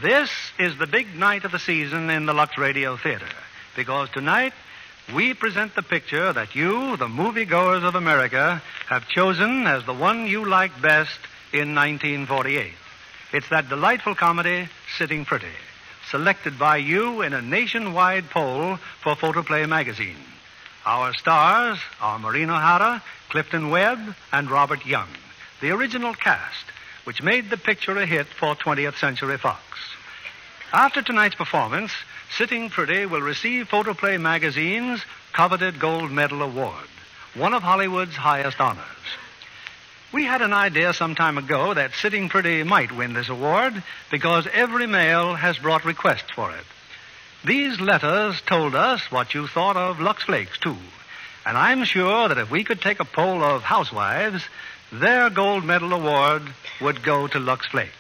This 0.01 0.31
is 0.59 0.79
the 0.79 0.87
big 0.87 1.15
night 1.15 1.45
of 1.45 1.53
the 1.53 1.59
season 1.59 2.09
in 2.09 2.25
the 2.25 2.33
Lux 2.33 2.57
Radio 2.57 2.97
Theater 2.97 3.29
because 3.77 4.09
tonight 4.09 4.55
we 5.15 5.35
present 5.35 5.75
the 5.75 5.83
picture 5.83 6.33
that 6.33 6.55
you, 6.55 6.97
the 6.97 7.09
moviegoers 7.09 7.85
of 7.85 7.95
America, 7.95 8.63
have 8.89 9.07
chosen 9.07 9.67
as 9.67 9.85
the 9.85 9.93
one 9.93 10.27
you 10.27 10.47
like 10.47 10.81
best 10.81 11.19
in 11.53 11.75
1948. 11.75 12.73
It's 13.35 13.51
that 13.51 13.69
delightful 13.69 14.15
comedy, 14.15 14.67
Sitting 14.97 15.27
Pretty, 15.27 15.53
selected 16.11 16.59
by 16.59 16.79
you 16.79 17.21
in 17.21 17.35
a 17.35 17.43
nationwide 17.43 18.31
poll 18.31 18.79
for 19.03 19.15
Photoplay 19.15 19.67
magazine. 19.67 20.17
Our 20.87 21.13
stars 21.13 21.79
are 22.01 22.19
Maureen 22.19 22.49
O'Hara, 22.49 23.03
Clifton 23.29 23.69
Webb, 23.69 24.17
and 24.33 24.51
Robert 24.51 24.87
Young, 24.87 25.09
the 25.61 25.71
original 25.71 26.15
cast, 26.15 26.72
which 27.05 27.23
made 27.23 27.51
the 27.51 27.57
picture 27.57 27.97
a 27.97 28.07
hit 28.07 28.27
for 28.27 28.55
20th 28.55 28.99
Century 28.99 29.39
Fox. 29.39 29.63
After 30.73 31.03
tonight's 31.03 31.35
performance, 31.35 31.93
Sitting 32.37 32.71
Pretty 32.71 33.05
will 33.05 33.21
receive 33.21 33.69
Photoplay 33.69 34.17
magazine's 34.17 35.05
coveted 35.33 35.79
Gold 35.79 36.11
Medal 36.11 36.43
Award, 36.43 36.89
one 37.35 37.53
of 37.53 37.63
Hollywood's 37.63 38.17
highest 38.17 38.61
honors. 38.61 38.83
We 40.13 40.25
had 40.25 40.43
an 40.43 40.53
idea 40.53 40.93
some 40.93 41.15
time 41.15 41.39
ago 41.39 41.75
that 41.75 41.95
Sitting 41.95 42.29
Pretty 42.29 42.63
might 42.63 42.93
win 42.93 43.15
this 43.15 43.29
award 43.29 43.83
because 44.11 44.47
every 44.53 44.87
mail 44.87 45.35
has 45.35 45.59
brought 45.59 45.85
requests 45.85 46.31
for 46.35 46.55
it. 46.55 46.65
These 47.45 47.81
letters 47.81 48.41
told 48.43 48.75
us 48.75 49.11
what 49.11 49.35
you 49.35 49.47
thought 49.47 49.77
of 49.77 50.01
Lux 50.01 50.23
Flakes, 50.23 50.59
too. 50.59 50.77
And 51.45 51.59
I'm 51.59 51.85
sure 51.85 52.29
that 52.29 52.39
if 52.39 52.51
we 52.51 52.63
could 52.63 52.81
take 52.81 53.01
a 53.01 53.05
poll 53.05 53.43
of 53.43 53.63
housewives, 53.63 54.45
their 54.93 55.31
gold 55.31 55.65
medal 55.65 55.95
award 55.95 56.43
would 56.81 57.03
go 57.03 57.27
to 57.27 57.39
Lux 57.39 57.67
Flakes. 57.67 57.91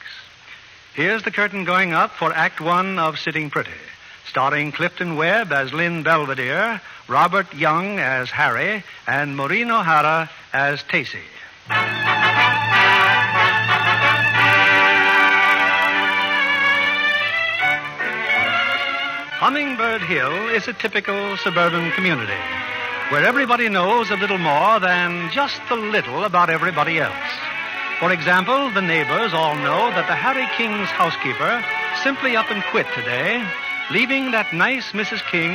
Here's 0.94 1.22
the 1.22 1.31
curtain 1.31 1.64
going 1.64 1.94
up 1.94 2.11
for 2.12 2.33
Act 2.33 2.61
One 2.61 2.98
of 2.98 3.18
Sitting 3.18 3.48
Pretty, 3.48 3.70
starring 4.28 4.72
Clifton 4.72 5.16
Webb 5.16 5.52
as 5.52 5.72
Lynn 5.72 6.02
Belvedere, 6.02 6.83
Robert 7.09 7.52
Young 7.55 7.98
as 7.98 8.31
Harry, 8.31 8.85
and 9.07 9.37
Maureen 9.37 9.70
O'Hara 9.70 10.31
as 10.52 10.83
Tacy. 10.83 11.20
Hummingbird 19.40 20.02
Hill 20.02 20.50
is 20.50 20.68
a 20.68 20.72
typical 20.74 21.37
suburban 21.38 21.90
community 21.92 22.62
where 23.12 23.27
everybody 23.27 23.68
knows 23.68 24.11
a 24.11 24.16
little 24.16 24.38
more 24.38 24.81
than 24.81 25.31
just 25.33 25.61
a 25.68 25.75
little 25.75 26.25
about 26.25 26.48
everybody 26.48 26.98
else. 26.98 27.12
For 28.01 28.11
example, 28.11 28.70
the 28.70 28.81
neighbors 28.81 29.35
all 29.35 29.55
know 29.55 29.92
that 29.92 30.09
the 30.09 30.16
Harry 30.16 30.48
King's 30.57 30.88
housekeeper 30.88 31.62
simply 32.03 32.37
up 32.37 32.51
and 32.51 32.64
quit 32.72 32.87
today, 32.96 33.44
leaving 33.90 34.31
that 34.31 34.55
nice 34.55 34.92
Mrs. 34.92 35.20
King 35.31 35.53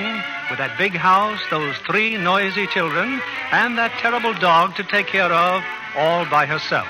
with 0.52 0.60
that 0.62 0.78
big 0.78 0.94
house, 0.94 1.42
those 1.50 1.76
three 1.78 2.16
noisy 2.16 2.68
children, 2.68 3.20
and 3.50 3.76
that 3.76 3.90
terrible 3.98 4.36
dog 4.36 4.76
to 4.76 4.84
take 4.84 5.08
care 5.08 5.34
of 5.34 5.64
all 5.98 6.30
by 6.30 6.46
herself. 6.46 6.88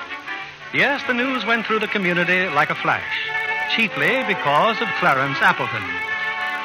Yes, 0.74 1.00
the 1.08 1.14
news 1.14 1.46
went 1.46 1.66
through 1.66 1.80
the 1.80 1.88
community 1.88 2.50
like 2.50 2.72
a 2.72 2.76
flash, 2.76 3.16
chiefly 3.74 4.20
because 4.28 4.82
of 4.82 4.90
Clarence 5.00 5.40
Appleton. 5.40 5.88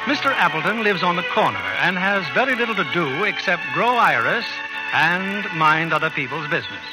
Mr. 0.05 0.33
Appleton 0.35 0.83
lives 0.83 1.01
on 1.01 1.15
the 1.15 1.23
corner 1.33 1.63
and 1.79 1.97
has 1.97 2.27
very 2.33 2.55
little 2.55 2.75
to 2.75 2.83
do 2.93 3.23
except 3.23 3.63
grow 3.73 3.95
iris 3.95 4.45
and 4.91 5.45
mind 5.55 5.93
other 5.93 6.09
people's 6.09 6.43
business. 6.49 6.83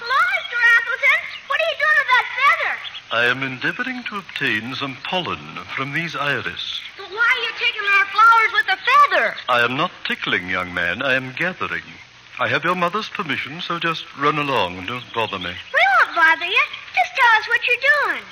Hello, 0.00 0.16
Mr. 0.16 0.56
Appleton. 0.56 1.20
What 1.46 1.60
are 1.60 1.68
you 1.68 1.76
doing 1.76 1.96
with 2.00 2.10
that 2.16 2.26
feather? 2.40 2.74
I 3.12 3.24
am 3.26 3.42
endeavoring 3.42 4.02
to 4.04 4.16
obtain 4.16 4.74
some 4.74 4.96
pollen 5.04 5.60
from 5.76 5.92
these 5.92 6.16
iris. 6.16 6.80
But 6.96 7.10
why 7.10 7.20
are 7.20 7.42
you 7.44 7.52
taking 7.60 7.84
our 7.84 8.06
flowers 8.06 8.52
with 8.54 8.68
a 8.72 8.78
feather? 8.80 9.34
I 9.50 9.60
am 9.60 9.76
not 9.76 9.92
tickling, 10.06 10.48
young 10.48 10.72
man. 10.72 11.02
I 11.02 11.16
am 11.16 11.34
gathering. 11.36 11.84
I 12.40 12.48
have 12.48 12.64
your 12.64 12.76
mother's 12.76 13.10
permission, 13.10 13.60
so 13.60 13.78
just 13.78 14.06
run 14.16 14.38
along 14.38 14.78
and 14.78 14.86
don't 14.86 15.04
bother 15.12 15.38
me. 15.38 15.52
We 15.52 15.82
won't 16.00 16.16
bother 16.16 16.46
you. 16.46 16.64
Just 16.94 17.12
tell 17.14 17.40
us 17.40 17.46
what 17.46 17.60
you're 17.66 18.08
doing. 18.08 18.24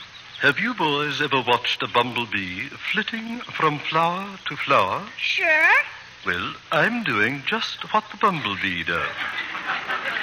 Have 0.44 0.58
you 0.58 0.74
boys 0.74 1.22
ever 1.22 1.42
watched 1.48 1.82
a 1.82 1.88
bumblebee 1.88 2.68
flitting 2.92 3.38
from 3.56 3.78
flower 3.78 4.28
to 4.46 4.56
flower? 4.56 5.02
Sure. 5.16 5.72
Well, 6.26 6.52
I'm 6.70 7.02
doing 7.02 7.42
just 7.46 7.82
what 7.94 8.04
the 8.10 8.18
bumblebee 8.18 8.84
does. 8.84 9.08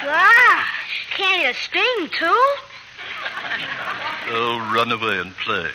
Gosh, 0.04 1.06
can 1.10 1.40
you 1.40 1.52
sting 1.54 2.08
too? 2.16 2.46
Oh, 4.28 4.70
run 4.72 4.92
away 4.92 5.18
and 5.18 5.36
play. 5.38 5.70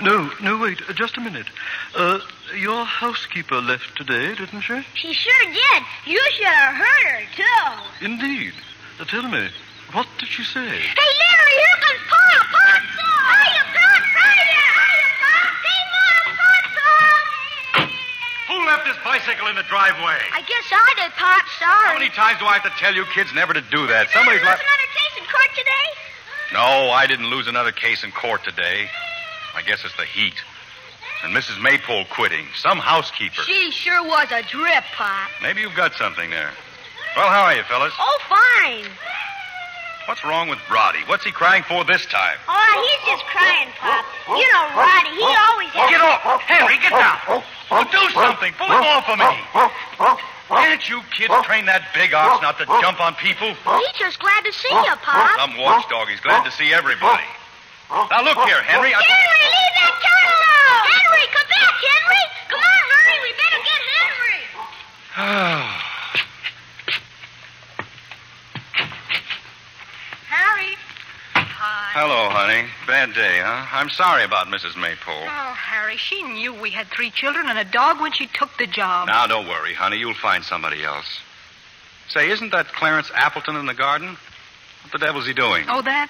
No, 0.00 0.30
no, 0.40 0.58
wait, 0.58 0.78
uh, 0.88 0.92
just 0.92 1.16
a 1.16 1.20
minute. 1.20 1.48
Uh, 1.96 2.20
your 2.56 2.84
housekeeper 2.84 3.60
left 3.60 3.96
today, 3.96 4.36
didn't 4.36 4.60
she? 4.60 4.80
She 4.94 5.12
sure 5.12 5.52
did. 5.52 5.82
You 6.06 6.22
should 6.30 6.46
have 6.46 6.76
heard 6.76 7.24
her, 7.24 7.26
too. 7.34 8.04
Indeed. 8.06 8.52
Uh, 9.00 9.06
tell 9.06 9.26
me, 9.26 9.48
what 9.92 10.06
did 10.18 10.28
she 10.28 10.42
say? 10.44 10.60
Hey, 10.68 11.10
Larry, 11.20 11.54
here 11.56 11.78
comes 11.84 12.02
Pop! 12.08 12.44
Pop! 12.48 12.82
Hiya, 12.82 13.62
Pop! 13.76 14.02
Hiya! 14.02 14.64
Hiya, 14.72 15.08
Pop! 15.20 15.52
Hey, 15.62 15.82
Mom, 15.92 16.24
Pop! 16.36 17.88
Who 18.48 18.56
left 18.66 18.84
this 18.88 18.96
bicycle 19.04 19.46
in 19.48 19.56
the 19.56 19.66
driveway? 19.68 20.20
I 20.32 20.40
guess 20.48 20.66
I 20.72 20.92
did, 20.96 21.12
Pop. 21.16 21.42
Sorry. 21.58 21.88
How 21.88 21.94
many 21.94 22.10
times 22.10 22.38
do 22.40 22.46
I 22.46 22.58
have 22.58 22.64
to 22.64 22.74
tell 22.80 22.94
you 22.94 23.04
kids 23.14 23.30
never 23.34 23.52
to 23.52 23.60
do 23.60 23.86
that? 23.88 24.08
Somebody's 24.10 24.40
Did 24.40 24.48
lose 24.48 24.56
left. 24.56 24.64
another 24.64 24.88
case 24.96 25.14
in 25.20 25.24
court 25.28 25.50
today? 25.56 25.88
No, 26.52 26.90
I 26.90 27.06
didn't 27.06 27.28
lose 27.28 27.46
another 27.48 27.72
case 27.72 28.04
in 28.04 28.12
court 28.12 28.44
today. 28.44 28.88
I 29.54 29.62
guess 29.62 29.84
it's 29.84 29.96
the 29.96 30.04
heat. 30.04 30.34
And 31.24 31.34
Mrs. 31.36 31.60
Maypole 31.62 32.04
quitting. 32.10 32.46
Some 32.56 32.78
housekeeper. 32.78 33.42
She 33.42 33.70
sure 33.70 34.02
was 34.02 34.28
a 34.32 34.42
drip, 34.42 34.84
Pop. 34.96 35.28
Maybe 35.42 35.60
you've 35.60 35.76
got 35.76 35.94
something 35.94 36.30
there. 36.30 36.50
Well, 37.16 37.28
how 37.28 37.42
are 37.44 37.54
you, 37.54 37.62
fellas? 37.64 37.92
Oh, 37.98 38.18
fine. 38.28 38.90
What's 40.06 40.24
wrong 40.24 40.48
with 40.48 40.58
Roddy? 40.66 40.98
What's 41.06 41.22
he 41.22 41.30
crying 41.30 41.62
for 41.62 41.84
this 41.84 42.04
time? 42.06 42.34
Oh, 42.48 42.74
he's 42.82 43.02
just 43.06 43.22
crying, 43.30 43.70
Pop. 43.78 44.02
You 44.34 44.42
know, 44.50 44.64
Roddy, 44.74 45.14
he 45.14 45.22
always 45.22 45.70
has... 45.78 45.90
Get 45.94 46.02
off! 46.02 46.42
Henry, 46.42 46.74
get 46.82 46.90
down! 46.90 47.38
Oh, 47.70 47.86
do 47.86 48.02
something! 48.10 48.50
Pull 48.58 48.66
him 48.66 48.82
off 48.82 49.06
of 49.06 49.18
me! 49.22 49.30
Can't 50.50 50.82
you 50.90 51.06
kids 51.14 51.32
train 51.46 51.70
that 51.70 51.86
big 51.94 52.12
ox 52.14 52.42
not 52.42 52.58
to 52.58 52.66
jump 52.82 52.98
on 52.98 53.14
people? 53.14 53.54
He's 53.54 53.94
just 53.94 54.18
glad 54.18 54.42
to 54.42 54.52
see 54.52 54.74
you, 54.74 54.94
Pop. 55.06 55.38
Some 55.38 55.54
watchdog. 55.62 56.10
He's 56.10 56.20
glad 56.20 56.42
to 56.42 56.50
see 56.50 56.74
everybody. 56.74 57.28
Now, 57.86 58.26
look 58.26 58.42
here, 58.42 58.58
Henry. 58.66 58.90
I... 58.90 58.98
Henry, 58.98 59.42
leave 59.54 59.74
that 59.86 59.94
cat 60.02 60.24
alone! 60.34 60.82
Henry, 60.98 61.24
come 61.30 61.46
back, 61.46 61.74
Henry! 61.78 62.24
Come 62.50 62.58
on, 62.58 62.82
hurry, 62.90 63.18
we 63.22 63.30
better 63.38 63.60
get 63.62 63.80
Henry! 63.86 64.42
Harry. 70.32 70.76
Hi. 71.34 71.90
Hello, 71.92 72.30
honey. 72.30 72.66
Bad 72.86 73.12
day, 73.12 73.40
huh? 73.42 73.66
I'm 73.70 73.90
sorry 73.90 74.24
about 74.24 74.46
Mrs. 74.46 74.76
Maypole. 74.80 75.14
Oh, 75.14 75.52
Harry, 75.52 75.98
she 75.98 76.22
knew 76.22 76.54
we 76.54 76.70
had 76.70 76.86
three 76.86 77.10
children 77.10 77.48
and 77.48 77.58
a 77.58 77.64
dog 77.64 78.00
when 78.00 78.12
she 78.12 78.26
took 78.26 78.48
the 78.58 78.66
job. 78.66 79.08
Now, 79.08 79.26
don't 79.26 79.46
worry, 79.46 79.74
honey. 79.74 79.98
You'll 79.98 80.14
find 80.14 80.42
somebody 80.42 80.82
else. 80.84 81.20
Say, 82.08 82.30
isn't 82.30 82.50
that 82.52 82.68
Clarence 82.68 83.10
Appleton 83.14 83.56
in 83.56 83.66
the 83.66 83.74
garden? 83.74 84.16
What 84.82 84.92
the 84.92 84.98
devil's 84.98 85.26
he 85.26 85.34
doing? 85.34 85.66
Oh, 85.68 85.82
that? 85.82 86.08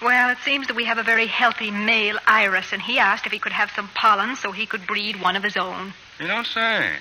Well, 0.00 0.30
it 0.30 0.38
seems 0.44 0.68
that 0.68 0.76
we 0.76 0.84
have 0.84 0.98
a 0.98 1.02
very 1.02 1.26
healthy 1.26 1.72
male 1.72 2.18
iris, 2.26 2.72
and 2.72 2.80
he 2.80 3.00
asked 3.00 3.26
if 3.26 3.32
he 3.32 3.38
could 3.40 3.52
have 3.52 3.70
some 3.74 3.88
pollen 3.94 4.36
so 4.36 4.52
he 4.52 4.66
could 4.66 4.86
breed 4.86 5.20
one 5.20 5.34
of 5.34 5.42
his 5.42 5.56
own. 5.56 5.92
You 6.20 6.28
don't 6.28 6.46
say. 6.46 6.92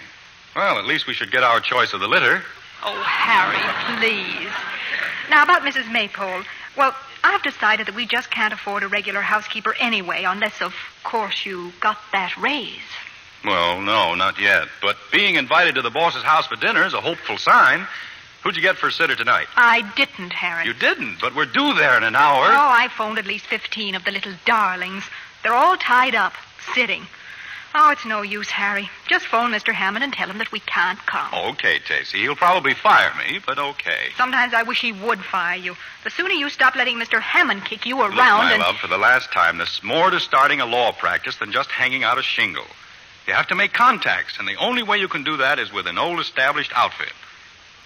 Well, 0.55 0.79
at 0.79 0.85
least 0.85 1.05
we 1.05 1.13
should 1.13 1.31
get 1.31 1.43
our 1.43 1.59
choice 1.59 1.93
of 1.93 1.99
the 1.99 2.07
litter. 2.07 2.41
Oh, 2.83 3.03
Harry, 3.03 3.99
please. 3.99 4.51
Now, 5.29 5.43
about 5.43 5.61
Mrs. 5.61 5.91
Maypole. 5.91 6.43
Well, 6.77 6.95
I've 7.23 7.43
decided 7.43 7.87
that 7.87 7.95
we 7.95 8.05
just 8.05 8.29
can't 8.29 8.53
afford 8.53 8.83
a 8.83 8.87
regular 8.87 9.21
housekeeper 9.21 9.75
anyway, 9.79 10.23
unless, 10.25 10.61
of 10.61 10.73
course, 11.03 11.45
you 11.45 11.71
got 11.79 11.97
that 12.11 12.37
raise. 12.37 12.77
Well, 13.43 13.81
no, 13.81 14.15
not 14.15 14.39
yet. 14.39 14.67
But 14.81 14.97
being 15.11 15.35
invited 15.35 15.75
to 15.75 15.81
the 15.81 15.89
boss's 15.89 16.23
house 16.23 16.47
for 16.47 16.55
dinner 16.55 16.85
is 16.85 16.93
a 16.93 17.01
hopeful 17.01 17.37
sign. 17.37 17.87
Who'd 18.43 18.55
you 18.55 18.61
get 18.61 18.77
for 18.77 18.91
sitter 18.91 19.15
tonight? 19.15 19.47
I 19.55 19.81
didn't, 19.95 20.33
Harry. 20.33 20.65
You 20.65 20.73
didn't, 20.73 21.17
but 21.19 21.35
we're 21.35 21.45
due 21.45 21.73
there 21.73 21.97
in 21.97 22.03
an 22.03 22.15
hour. 22.15 22.45
Oh, 22.45 22.69
I 22.69 22.89
phoned 22.95 23.17
at 23.17 23.25
least 23.25 23.47
15 23.47 23.95
of 23.95 24.05
the 24.05 24.11
little 24.11 24.33
darlings. 24.45 25.03
They're 25.41 25.55
all 25.55 25.77
tied 25.77 26.13
up, 26.13 26.33
sitting. 26.75 27.07
Oh, 27.77 27.91
it's 27.91 28.05
no 28.05 28.21
use, 28.21 28.49
Harry. 28.51 28.89
Just 29.05 29.25
phone 29.25 29.51
Mr. 29.51 29.73
Hammond 29.73 30.05
and 30.05 30.13
tell 30.13 30.29
him 30.29 30.37
that 30.37 30.49
we 30.53 30.61
can't 30.61 30.97
come. 31.05 31.27
Okay, 31.51 31.79
Tacy. 31.79 32.21
He'll 32.21 32.35
probably 32.35 32.73
fire 32.73 33.11
me, 33.17 33.41
but 33.45 33.59
okay. 33.59 34.11
Sometimes 34.15 34.53
I 34.53 34.63
wish 34.63 34.79
he 34.79 34.93
would 34.93 35.19
fire 35.19 35.57
you. 35.57 35.75
The 36.05 36.09
sooner 36.09 36.33
you 36.33 36.49
stop 36.49 36.75
letting 36.77 36.97
Mr. 36.97 37.19
Hammond 37.19 37.65
kick 37.65 37.85
you 37.85 37.99
around 37.99 38.11
Look, 38.15 38.17
my 38.17 38.53
and. 38.53 38.61
love, 38.61 38.77
for 38.77 38.87
the 38.87 38.97
last 38.97 39.29
time, 39.33 39.57
there's 39.57 39.83
more 39.83 40.09
to 40.09 40.21
starting 40.21 40.61
a 40.61 40.65
law 40.65 40.93
practice 40.93 41.35
than 41.35 41.51
just 41.51 41.69
hanging 41.69 42.05
out 42.05 42.17
a 42.17 42.23
shingle. 42.23 42.63
You 43.27 43.33
have 43.33 43.47
to 43.47 43.55
make 43.55 43.73
contacts, 43.73 44.39
and 44.39 44.47
the 44.47 44.55
only 44.55 44.81
way 44.81 44.97
you 44.99 45.09
can 45.09 45.25
do 45.25 45.35
that 45.37 45.59
is 45.59 45.73
with 45.73 45.85
an 45.87 45.97
old 45.97 46.21
established 46.21 46.71
outfit. 46.73 47.11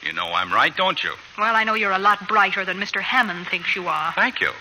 You 0.04 0.14
know 0.14 0.28
I'm 0.34 0.54
right, 0.54 0.76
don't 0.76 1.04
you? 1.04 1.14
Well, 1.38 1.56
I 1.56 1.64
know 1.64 1.74
you're 1.74 1.92
a 1.92 1.98
lot 2.00 2.28
brighter 2.28 2.64
than 2.64 2.78
Mr. 2.78 3.02
Hammond 3.02 3.48
thinks 3.48 3.76
you 3.76 3.88
are. 3.88 4.12
Thank 4.14 4.40
you. 4.40 4.52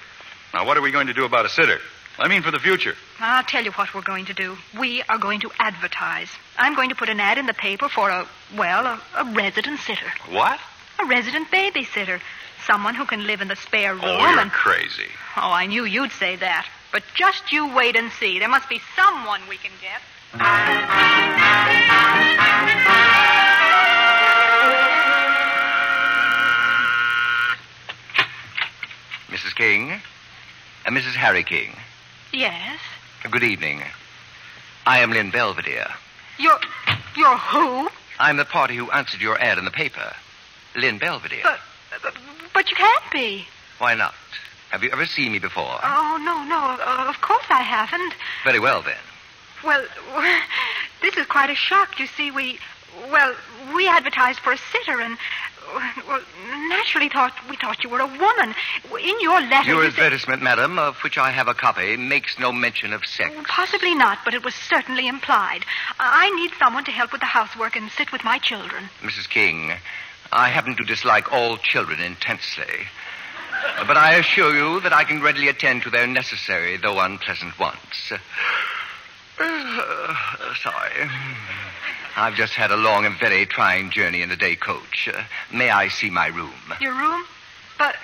Now, 0.55 0.65
what 0.65 0.79
are 0.79 0.81
we 0.83 0.91
going 0.91 1.09
to 1.09 1.15
do 1.15 1.27
about 1.27 1.45
a 1.45 1.51
sitter? 1.51 1.79
I 2.19 2.27
mean, 2.29 2.43
for 2.43 2.51
the 2.51 2.59
future. 2.59 2.95
I'll 3.21 3.45
tell 3.45 3.63
you 3.65 3.71
what 3.73 3.95
we're 3.95 4.03
going 4.03 4.25
to 4.27 4.35
do. 4.35 4.57
We 4.79 5.03
are 5.09 5.19
going 5.19 5.41
to 5.41 5.51
advertise. 5.59 6.29
I'm 6.57 6.75
going 6.75 6.89
to 6.89 6.95
put 6.97 7.09
an 7.09 7.21
ad 7.21 7.39
in 7.39 7.47
the 7.47 7.55
paper 7.55 7.89
for 7.89 8.11
a, 8.11 8.27
well, 8.57 8.87
a, 8.87 9.01
a 9.17 9.33
resident 9.35 9.79
sitter. 9.81 10.07
What? 10.31 10.59
A 11.01 11.07
resident 11.07 11.49
babysitter. 11.49 12.21
Someone 12.67 12.95
who 12.97 13.05
can 13.07 13.27
live 13.27 13.41
in 13.41 13.47
the 13.49 13.57
spare 13.57 13.93
room 13.95 14.03
Oh, 14.05 14.19
you're 14.31 14.41
and. 14.41 14.51
crazy. 14.51 15.07
Oh, 15.37 15.51
I 15.53 15.67
knew 15.67 15.85
you'd 15.85 16.11
say 16.13 16.35
that. 16.37 16.67
But 16.91 17.05
just 17.15 17.53
you 17.53 17.73
wait 17.75 17.95
and 17.97 18.11
see. 18.13 18.39
There 18.41 18.49
must 18.49 18.69
be 18.69 18.81
someone 18.97 19.41
we 19.49 19.57
can 19.59 19.71
get. 19.81 20.01
Mrs. 29.29 29.55
King? 29.55 29.93
Uh, 30.87 30.91
Mrs. 30.91 31.15
Harry 31.15 31.45
King. 31.45 31.77
Yes? 32.33 32.79
Good 33.31 33.43
evening. 33.43 33.83
I 34.87 35.01
am 35.01 35.11
Lynn 35.11 35.31
Belvedere. 35.31 35.89
You're. 36.39 36.59
You're 37.17 37.37
who? 37.37 37.89
I'm 38.19 38.37
the 38.37 38.45
party 38.45 38.77
who 38.77 38.91
answered 38.91 39.21
your 39.21 39.41
ad 39.41 39.59
in 39.59 39.65
the 39.65 39.71
paper. 39.71 40.13
Lynn 40.77 40.99
Belvedere. 40.99 41.43
But, 41.43 41.59
but, 42.03 42.15
but 42.55 42.71
you 42.71 42.77
can't 42.77 43.05
be. 43.13 43.47
Why 43.79 43.95
not? 43.95 44.15
Have 44.71 44.83
you 44.83 44.91
ever 44.91 45.07
seen 45.07 45.33
me 45.33 45.39
before? 45.39 45.79
Oh, 45.83 46.19
no, 46.23 46.45
no. 46.45 46.83
Uh, 46.85 47.09
of 47.09 47.21
course 47.23 47.45
I 47.49 47.63
haven't. 47.63 48.15
Very 48.45 48.61
well, 48.61 48.83
then. 48.83 48.97
Well, 49.65 49.85
this 51.03 51.17
is 51.17 51.27
quite 51.27 51.51
a 51.51 51.55
shock. 51.55 51.99
You 51.99 52.07
see, 52.07 52.31
we. 52.31 52.59
Well, 53.11 53.35
we 53.75 53.89
advertised 53.89 54.41
for 54.41 54.53
a 54.53 54.59
sitter 54.73 55.01
and. 55.01 55.17
Well, 56.07 56.21
naturally 56.69 57.09
thought 57.09 57.33
we 57.51 57.57
thought 57.57 57.83
you 57.85 57.91
were 57.91 58.01
a 58.01 58.07
woman. 58.07 58.55
In 59.01 59.21
your 59.21 59.41
letter, 59.41 59.69
Your 59.69 59.85
you 59.85 59.91
said- 59.91 60.05
advertisement, 60.05 60.43
madam, 60.43 60.79
of 60.79 60.97
which 60.99 61.19
I 61.19 61.31
have 61.31 61.49
a 61.49 61.55
copy, 61.55 61.97
makes 61.97 62.39
no 62.39 62.53
mention 62.53 62.93
of 62.93 63.05
sex. 63.05 63.35
Possibly 63.47 63.95
not, 63.95 64.19
but 64.25 64.35
it 64.35 64.45
was 64.45 64.55
certainly 64.55 65.07
implied. 65.09 65.65
I 66.01 66.31
need 66.37 66.53
someone 66.59 66.85
to 66.85 66.91
help 66.91 67.13
with 67.13 67.21
the 67.21 67.27
housework 67.27 67.77
and 67.77 67.91
sit 67.91 68.13
with 68.13 68.25
my 68.25 68.39
children. 68.39 68.89
Mrs. 69.03 69.29
King, 69.29 69.73
I 70.33 70.49
happen 70.49 70.77
to 70.77 70.85
dislike 70.85 71.33
all 71.33 71.57
children 71.59 72.01
intensely. 72.01 72.87
But 73.87 73.97
I 73.97 74.15
assure 74.15 74.55
you 74.55 74.81
that 74.81 74.93
I 74.93 75.05
can 75.05 75.21
readily 75.21 75.49
attend 75.49 75.83
to 75.83 75.91
their 75.91 76.07
necessary, 76.07 76.77
though 76.77 76.99
unpleasant 77.01 77.59
wants. 77.59 78.13
Uh, 79.41 80.15
sorry. 80.61 81.09
I've 82.19 82.35
just 82.35 82.55
had 82.55 82.73
a 82.73 82.77
long 82.77 83.07
and 83.07 83.17
very 83.17 83.47
trying 83.47 83.91
journey 83.91 84.23
in 84.23 84.29
the 84.29 84.37
day 84.37 84.57
coach. 84.57 85.09
Uh, 85.13 85.23
may 85.53 85.71
I 85.71 85.87
see 85.87 86.11
my 86.11 86.27
room? 86.27 86.53
Your 86.81 86.95
room? 86.95 87.25
But, 87.79 87.95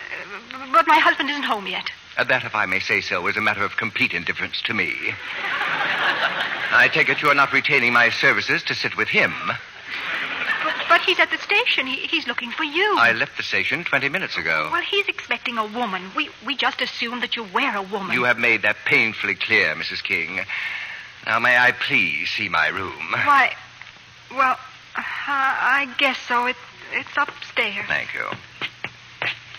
but 0.73 0.87
my 0.87 0.99
husband 0.99 1.31
isn't 1.31 1.43
home 1.43 1.67
yet. 1.67 1.91
Uh, 2.17 2.23
that, 2.23 2.45
if 2.45 2.55
I 2.55 2.65
may 2.67 2.79
say 2.79 3.01
so, 3.01 3.27
is 3.27 3.37
a 3.37 3.41
matter 3.41 3.65
of 3.65 3.77
complete 3.77 4.15
indifference 4.15 4.63
to 4.63 4.75
me. 4.75 4.95
I 6.71 6.89
take 6.93 7.09
it 7.09 7.23
you're 7.23 7.35
not 7.35 7.53
retaining 7.53 7.93
my 7.93 8.09
services 8.11 8.63
to 8.65 8.75
sit 8.75 8.97
with 8.97 9.09
him. 9.09 9.33
But, 10.63 10.75
but 10.89 11.01
he's 11.01 11.19
at 11.19 11.31
the 11.33 11.39
station. 11.39 11.89
He, 11.89 12.07
he's 12.07 12.29
looking 12.29 12.53
for 12.53 12.65
you. 12.65 12.97
I 12.97 13.13
left 13.13 13.37
the 13.37 13.43
station 13.43 13.83
20 13.83 14.09
minutes 14.09 14.37
ago. 14.37 14.69
Well, 14.73 14.83
he's 14.83 15.09
expecting 15.09 15.59
a 15.59 15.67
woman. 15.67 16.11
We 16.17 16.31
we 16.47 16.57
just 16.57 16.81
assumed 16.81 17.23
that 17.23 17.37
you 17.37 17.45
were 17.53 17.75
a 17.75 17.83
woman. 17.83 18.13
You 18.13 18.25
have 18.25 18.39
made 18.39 18.63
that 18.63 18.77
painfully 18.87 19.35
clear, 19.35 19.75
Mrs. 19.75 20.03
King. 20.03 20.41
Now, 21.27 21.39
may 21.39 21.57
I 21.57 21.73
please 21.73 22.31
see 22.31 22.49
my 22.49 22.69
room? 22.69 23.11
Why? 23.11 23.55
Well, 24.31 24.57
uh, 24.97 25.03
I 25.27 25.89
guess 25.99 26.19
so. 26.29 26.47
It, 26.47 26.57
it's 26.93 27.17
upstairs. 27.17 27.85
Thank 27.89 28.15
you. 28.15 28.27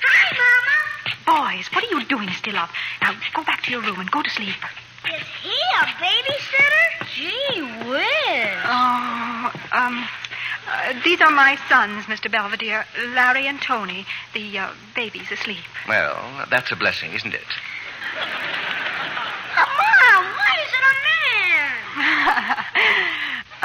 Hi, 0.03 0.38
Mama. 0.38 1.51
Boys, 1.51 1.68
what 1.74 1.84
are 1.84 1.88
you 1.88 2.05
doing 2.05 2.30
still 2.32 2.57
up? 2.57 2.70
Now, 3.01 3.13
go 3.34 3.43
back 3.43 3.63
to 3.63 3.72
your 3.72 3.82
room 3.82 3.99
and 3.99 4.09
go 4.11 4.22
to 4.22 4.30
sleep. 4.30 4.55
Is 5.05 5.28
he 5.41 5.55
a 5.82 5.86
babysitter? 6.01 7.05
Gee 7.16 7.61
whiz. 7.89 8.57
Oh, 8.66 9.51
um, 9.72 10.07
uh, 10.68 10.93
these 11.03 11.22
are 11.22 11.32
my 11.32 11.57
sons, 11.70 12.05
Mr. 12.05 12.32
Belvedere, 12.32 12.86
Larry 13.13 13.47
and 13.47 13.61
Tony. 13.61 14.05
The 14.34 14.57
uh, 14.57 14.72
baby's 14.95 15.32
asleep. 15.32 15.63
Well, 15.88 16.45
that's 16.49 16.72
a 16.72 16.76
blessing, 16.76 17.13
isn't 17.13 17.34
it? 17.34 17.45
Mom, 19.55 20.26
why 20.26 20.57
is 20.63 20.72
it 20.74 20.82
a 20.82 20.95
man? 21.97 22.55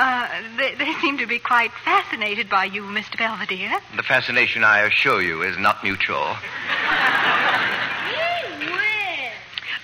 Uh, 0.00 0.28
they, 0.56 0.74
they 0.76 0.92
seem 1.00 1.18
to 1.18 1.26
be 1.26 1.38
quite 1.38 1.70
fascinated 1.84 2.48
by 2.48 2.64
you, 2.64 2.82
Mr. 2.82 3.18
Belvedere. 3.18 3.78
The 3.96 4.02
fascination, 4.02 4.64
I 4.64 4.80
assure 4.80 5.20
you, 5.20 5.42
is 5.42 5.58
not 5.58 5.84
mutual. 5.84 6.36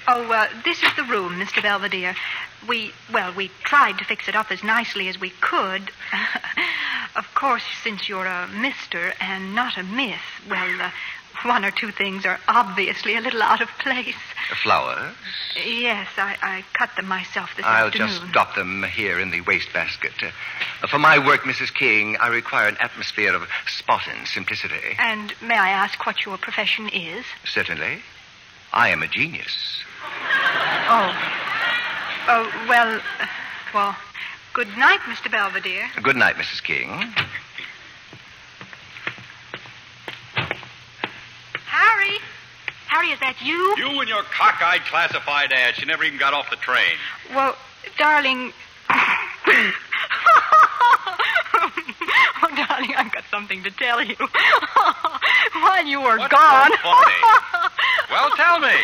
Oh, 0.09 0.23
uh, 0.31 0.47
this 0.65 0.81
is 0.85 0.95
the 0.95 1.03
room, 1.03 1.33
Mr. 1.33 1.61
Belvedere. 1.61 2.15
We, 2.69 2.93
well, 3.13 3.35
we 3.35 3.51
tried 3.65 3.99
to 3.99 4.05
fix 4.05 4.29
it 4.29 4.37
up 4.37 4.53
as 4.53 4.63
nicely 4.63 5.09
as 5.09 5.21
we 5.21 5.31
could. 5.41 5.91
of 7.17 7.27
course, 7.35 7.65
since 7.83 8.09
you're 8.09 8.25
a 8.25 8.49
Mr. 8.53 9.13
and 9.21 9.53
not 9.57 9.77
a 9.77 9.83
Miss, 9.83 10.21
well, 10.49 10.81
uh, 10.81 10.91
one 11.47 11.65
or 11.65 11.71
two 11.71 11.91
things 11.91 12.25
are 12.27 12.39
obviously 12.49 13.17
a 13.17 13.21
little 13.21 13.43
out 13.43 13.61
of 13.61 13.69
place. 13.81 14.15
Flowers? 14.63 15.15
Yes, 15.65 16.09
I, 16.17 16.37
I 16.43 16.65
cut 16.75 16.91
them 16.97 17.07
myself 17.07 17.51
this 17.57 17.65
I'll 17.65 17.87
afternoon. 17.87 18.09
just 18.09 18.33
drop 18.33 18.55
them 18.55 18.83
here 18.85 19.19
in 19.19 19.31
the 19.31 19.41
wastebasket. 19.43 20.13
Uh, 20.23 20.87
for 20.89 20.99
my 20.99 21.19
work, 21.25 21.43
Mrs. 21.43 21.73
King, 21.75 22.17
I 22.21 22.29
require 22.29 22.69
an 22.69 22.77
atmosphere 22.81 23.35
of 23.35 23.43
spot 23.67 24.03
and 24.09 24.27
simplicity. 24.29 24.97
And 24.99 25.33
may 25.43 25.57
I 25.57 25.71
ask 25.71 26.05
what 26.07 26.25
your 26.25 26.39
profession 26.39 26.89
is? 26.89 27.25
Certainly. 27.45 27.99
I 28.73 28.89
am 28.91 29.03
a 29.03 29.09
genius. 29.09 29.83
Oh. 30.89 31.33
Oh, 32.29 32.67
well, 32.69 33.01
uh, 33.21 33.27
well, 33.73 33.97
good 34.53 34.69
night, 34.77 35.01
Mr. 35.07 35.31
Belvedere. 35.31 35.89
Good 36.03 36.17
night, 36.17 36.35
Mrs. 36.37 36.63
King. 36.63 37.15
Harry? 41.97 42.19
Harry, 42.89 43.09
is 43.09 43.21
that 43.21 43.37
you? 43.43 43.75
You 43.77 44.01
and 44.01 44.09
your 44.09 44.23
cockeyed 44.25 44.83
classified 44.85 45.53
ads. 45.53 45.79
She 45.79 45.87
never 45.87 46.05
even 46.05 46.19
got 46.19 46.35
off 46.35 46.51
the 46.51 46.57
train. 46.57 46.97
Well, 47.35 47.57
darling. 47.99 48.53
oh, 48.91 49.73
darling, 52.55 52.95
I've 52.97 53.13
got 53.13 53.25
something 53.31 53.63
to 53.65 53.71
tell 53.71 54.03
you. 54.03 54.15
While 55.55 55.87
you 55.87 56.01
were 56.01 56.19
What's 56.19 56.33
gone. 56.33 56.71
so 56.71 56.77
funny? 56.83 57.71
well, 58.11 58.31
tell 58.37 58.61
me. 58.61 58.77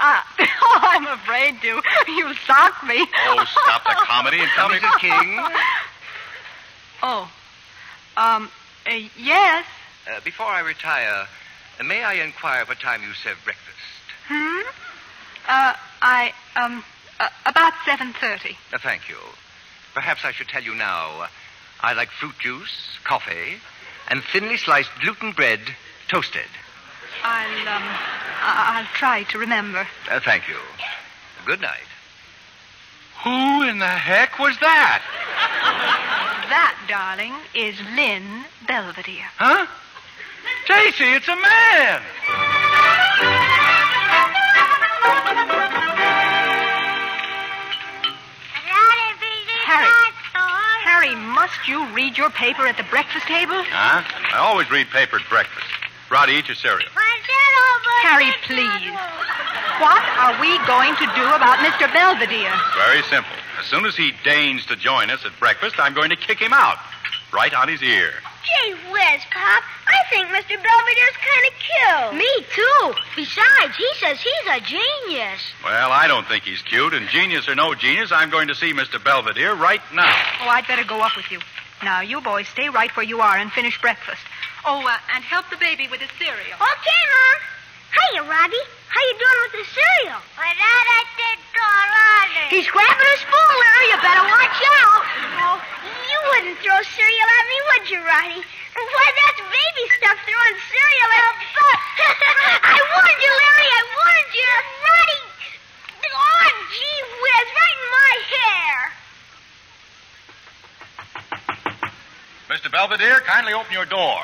Uh, 0.00 0.20
oh, 0.62 0.78
I'm 0.82 1.06
afraid 1.06 1.60
to. 1.62 1.80
You'll 2.12 2.34
sock 2.46 2.82
me. 2.86 3.06
Oh, 3.26 3.44
stop 3.50 3.84
the 3.84 3.94
comedy 4.04 4.40
and 4.40 4.48
tell 4.54 4.68
me, 4.68 4.76
Mrs. 4.76 4.98
King. 5.00 5.38
Oh. 7.02 7.30
Um, 8.16 8.50
uh, 8.86 8.94
yes. 9.18 9.64
Uh, 10.10 10.20
before 10.24 10.46
I 10.46 10.60
retire, 10.60 11.26
uh, 11.82 11.88
may 11.88 12.02
I 12.04 12.14
inquire 12.14 12.64
what 12.64 12.78
time 12.80 13.02
you 13.02 13.12
serve 13.14 13.38
breakfast? 13.44 13.76
Hmm? 14.28 14.60
Uh, 15.48 15.74
I, 16.00 16.32
um, 16.56 16.84
uh, 17.18 17.28
about 17.46 17.72
7.30. 17.86 18.56
Uh, 18.72 18.78
thank 18.78 19.08
you. 19.08 19.16
Perhaps 19.94 20.24
I 20.24 20.32
should 20.32 20.48
tell 20.48 20.62
you 20.62 20.74
now. 20.74 21.22
uh, 21.22 21.28
I 21.80 21.94
like 21.94 22.10
fruit 22.10 22.38
juice, 22.38 22.98
coffee, 23.04 23.56
and 24.08 24.22
thinly 24.32 24.56
sliced 24.56 24.90
gluten 25.00 25.32
bread, 25.32 25.60
toasted. 26.08 26.46
I'll, 27.24 27.68
um, 27.68 27.82
I- 27.82 28.78
I'll 28.78 28.94
try 28.94 29.24
to 29.24 29.38
remember. 29.38 29.86
Uh, 30.08 30.20
thank 30.20 30.48
you. 30.48 30.56
Good 31.44 31.60
night. 31.60 31.88
Who 33.24 33.62
in 33.64 33.78
the 33.80 33.86
heck 33.86 34.38
was 34.38 34.56
that? 34.60 35.02
That, 36.52 36.76
darling, 36.86 37.32
is 37.54 37.80
Lynn 37.96 38.44
Belvedere. 38.68 39.24
Huh? 39.38 39.66
Stacy, 40.64 41.04
it's 41.12 41.28
a 41.28 41.36
man. 41.36 42.02
Harry. 49.64 49.88
Harry, 50.84 51.14
must 51.14 51.66
you 51.66 51.86
read 51.94 52.18
your 52.18 52.30
paper 52.30 52.66
at 52.66 52.76
the 52.76 52.84
breakfast 52.84 53.26
table? 53.26 53.54
Huh? 53.54 54.02
I 54.34 54.38
always 54.38 54.70
read 54.70 54.88
paper 54.88 55.16
at 55.16 55.28
breakfast. 55.28 55.66
Roddy, 56.10 56.34
eat 56.34 56.48
your 56.48 56.56
cereal. 56.56 56.90
Harry, 58.02 58.32
please. 58.44 58.92
What 59.80 60.04
are 60.18 60.36
we 60.40 60.58
going 60.66 60.94
to 60.96 61.06
do 61.16 61.24
about 61.24 61.58
Mr. 61.64 61.90
Belvedere? 61.92 62.52
Very 62.76 63.02
simple. 63.04 63.32
As 63.58 63.66
soon 63.66 63.86
as 63.86 63.96
he 63.96 64.12
deigns 64.24 64.66
to 64.66 64.76
join 64.76 65.08
us 65.08 65.24
at 65.24 65.32
breakfast, 65.38 65.76
I'm 65.78 65.94
going 65.94 66.10
to 66.10 66.16
kick 66.16 66.38
him 66.38 66.52
out. 66.52 66.78
Right 67.32 67.54
on 67.54 67.68
his 67.68 67.82
ear. 67.82 68.12
Gee 68.44 68.72
whiz, 68.90 69.22
Pop. 69.30 69.62
I 69.86 69.98
think 70.10 70.28
Mr. 70.28 70.56
Belvedere's 70.58 71.18
kind 71.22 71.44
of 71.46 71.52
cute. 71.62 72.18
Me, 72.18 72.30
too. 72.54 72.94
Besides, 73.16 73.76
he 73.76 73.88
says 74.00 74.20
he's 74.20 74.46
a 74.50 74.60
genius. 74.60 75.40
Well, 75.64 75.92
I 75.92 76.06
don't 76.08 76.26
think 76.26 76.44
he's 76.44 76.62
cute, 76.62 76.94
and 76.94 77.08
genius 77.08 77.48
or 77.48 77.54
no 77.54 77.74
genius, 77.74 78.10
I'm 78.12 78.30
going 78.30 78.48
to 78.48 78.54
see 78.54 78.72
Mr. 78.72 79.02
Belvedere 79.02 79.54
right 79.54 79.80
now. 79.94 80.10
Oh, 80.42 80.48
I'd 80.48 80.66
better 80.66 80.84
go 80.84 81.00
up 81.00 81.16
with 81.16 81.30
you. 81.30 81.40
Now, 81.82 82.00
you 82.00 82.20
boys 82.20 82.48
stay 82.48 82.68
right 82.68 82.94
where 82.96 83.06
you 83.06 83.20
are 83.20 83.36
and 83.36 83.50
finish 83.52 83.80
breakfast. 83.80 84.22
Oh, 84.64 84.86
uh, 84.86 84.96
and 85.14 85.24
help 85.24 85.50
the 85.50 85.56
baby 85.56 85.88
with 85.90 86.00
his 86.00 86.10
cereal. 86.18 86.54
Okay, 86.54 87.02
Mom. 87.10 87.38
Hiya, 87.92 88.22
Robbie. 88.22 88.66
How 88.88 89.00
you 89.00 89.14
doing 89.18 89.38
with 89.42 89.52
the 89.52 89.66
cereal? 89.74 90.20
He's 92.52 92.68
grabbing 92.68 93.08
a 93.08 93.16
spoon, 93.16 93.52
Larry. 93.64 93.86
You 93.88 93.98
better 94.04 94.28
watch 94.28 94.60
out. 94.76 95.02
Oh, 95.40 95.56
you 96.04 96.18
wouldn't 96.30 96.60
throw 96.60 96.76
cereal 96.84 97.28
at 97.32 97.44
me, 97.48 97.56
would 97.72 97.88
you, 97.88 98.00
Roddy? 98.04 98.44
Why, 98.76 99.08
that's 99.08 99.40
baby 99.40 99.84
stuff 99.96 100.20
throwing 100.28 100.58
cereal 100.68 101.10
at... 101.16 101.32
I 102.60 102.76
warned 102.76 103.20
you, 103.24 103.32
Larry. 103.32 103.68
I 103.72 103.82
warned 103.88 104.32
you. 104.36 104.52
Roddy. 104.84 105.20
Oh, 106.12 106.52
gee 106.76 107.00
whiz. 107.24 107.48
Right 107.56 107.78
in 107.80 107.88
my 107.88 108.14
hair. 108.36 108.76
Mr. 112.52 112.68
Belvedere, 112.70 113.24
kindly 113.42 113.58
open 113.58 113.72
your 113.72 113.86
door. 113.86 114.20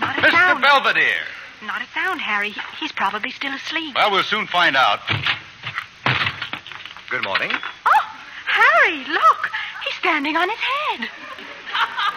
Not 0.00 0.18
a 0.18 0.22
Mr. 0.22 0.30
sound. 0.30 0.62
Belvedere. 0.62 1.26
Not 1.62 1.82
a 1.82 1.86
sound, 1.92 2.20
Harry. 2.20 2.50
He- 2.50 2.60
He's 2.80 2.92
probably 2.92 3.30
still 3.30 3.52
asleep. 3.52 3.94
Well, 3.94 4.10
we'll 4.10 4.22
soon 4.22 4.46
find 4.46 4.76
out. 4.76 5.00
Good 7.10 7.24
morning. 7.24 7.50
Oh, 7.52 8.06
Harry, 8.46 9.04
look. 9.04 9.50
He's 9.84 9.94
standing 9.96 10.36
on 10.36 10.48
his 10.48 10.58
head. 10.58 11.10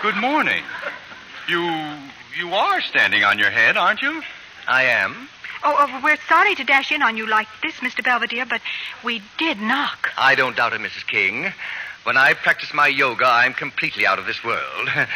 Good 0.01 0.15
morning. 0.15 0.63
You 1.49 1.97
you 2.37 2.53
are 2.53 2.81
standing 2.81 3.23
on 3.25 3.37
your 3.37 3.49
head, 3.51 3.75
aren't 3.75 4.01
you? 4.01 4.21
I 4.67 4.83
am. 4.83 5.27
Oh, 5.63 5.75
oh, 5.77 6.01
we're 6.03 6.17
sorry 6.29 6.55
to 6.55 6.63
dash 6.63 6.91
in 6.91 7.01
on 7.01 7.17
you 7.17 7.27
like 7.27 7.47
this, 7.61 7.75
Mr. 7.75 8.03
Belvedere, 8.03 8.45
but 8.45 8.61
we 9.03 9.21
did 9.37 9.59
knock. 9.59 10.09
I 10.17 10.35
don't 10.35 10.55
doubt 10.55 10.73
it, 10.73 10.79
Mrs. 10.81 11.05
King. 11.05 11.51
When 12.03 12.17
I 12.17 12.33
practice 12.33 12.73
my 12.73 12.87
yoga, 12.87 13.25
I'm 13.27 13.53
completely 13.53 14.07
out 14.07 14.17
of 14.19 14.25
this 14.25 14.43
world. 14.43 14.89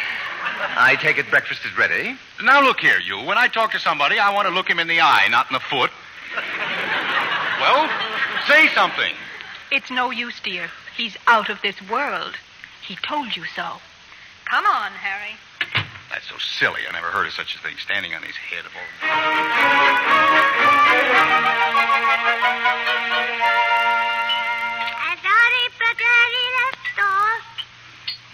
I 0.58 0.96
take 1.00 1.18
it 1.18 1.28
breakfast 1.30 1.64
is 1.64 1.76
ready. 1.76 2.16
Now 2.42 2.62
look 2.62 2.80
here, 2.80 2.98
you. 2.98 3.18
When 3.18 3.38
I 3.38 3.48
talk 3.48 3.72
to 3.72 3.78
somebody, 3.78 4.18
I 4.18 4.34
want 4.34 4.48
to 4.48 4.54
look 4.54 4.68
him 4.68 4.78
in 4.78 4.88
the 4.88 5.00
eye, 5.00 5.28
not 5.30 5.50
in 5.50 5.54
the 5.54 5.60
foot. 5.60 5.90
well, 7.60 7.88
say 8.46 8.68
something. 8.74 9.14
It's 9.70 9.90
no 9.90 10.10
use, 10.10 10.40
dear. 10.40 10.68
He's 10.96 11.16
out 11.26 11.50
of 11.50 11.60
this 11.62 11.76
world. 11.90 12.34
He 12.86 12.96
told 12.96 13.36
you 13.36 13.44
so. 13.54 13.80
Come 14.44 14.64
on, 14.64 14.92
Harry. 14.92 15.36
That's 16.10 16.28
so 16.28 16.36
silly. 16.38 16.82
I 16.88 16.92
never 16.92 17.08
heard 17.08 17.26
of 17.26 17.32
such 17.32 17.56
a 17.56 17.58
thing 17.58 17.76
standing 17.78 18.14
on 18.14 18.22
his 18.22 18.36
head 18.36 18.64
of 18.64 18.72
all. 18.76 18.82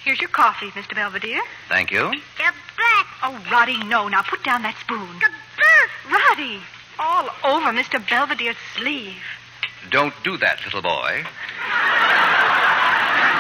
Here's 0.05 0.21
your 0.21 0.31
coffee, 0.31 0.71
Mr. 0.71 0.95
Belvedere. 0.95 1.43
Thank 1.69 1.91
you. 1.93 2.11
Get 2.37 2.55
back! 2.77 3.07
Oh, 3.23 3.39
Roddy, 3.51 3.79
no. 3.85 4.09
Now 4.09 4.23
put 4.23 4.43
down 4.43 4.63
that 4.63 4.77
spoon. 4.81 5.07
The 5.21 5.31
bird. 5.57 5.91
Roddy, 6.13 6.59
all 6.99 7.29
over 7.45 7.71
Mr. 7.73 8.05
Belvedere's 8.05 8.57
sleeve. 8.77 9.23
Don't 9.91 10.15
do 10.25 10.37
that, 10.39 10.59
little 10.65 10.83
boy. 10.83 11.23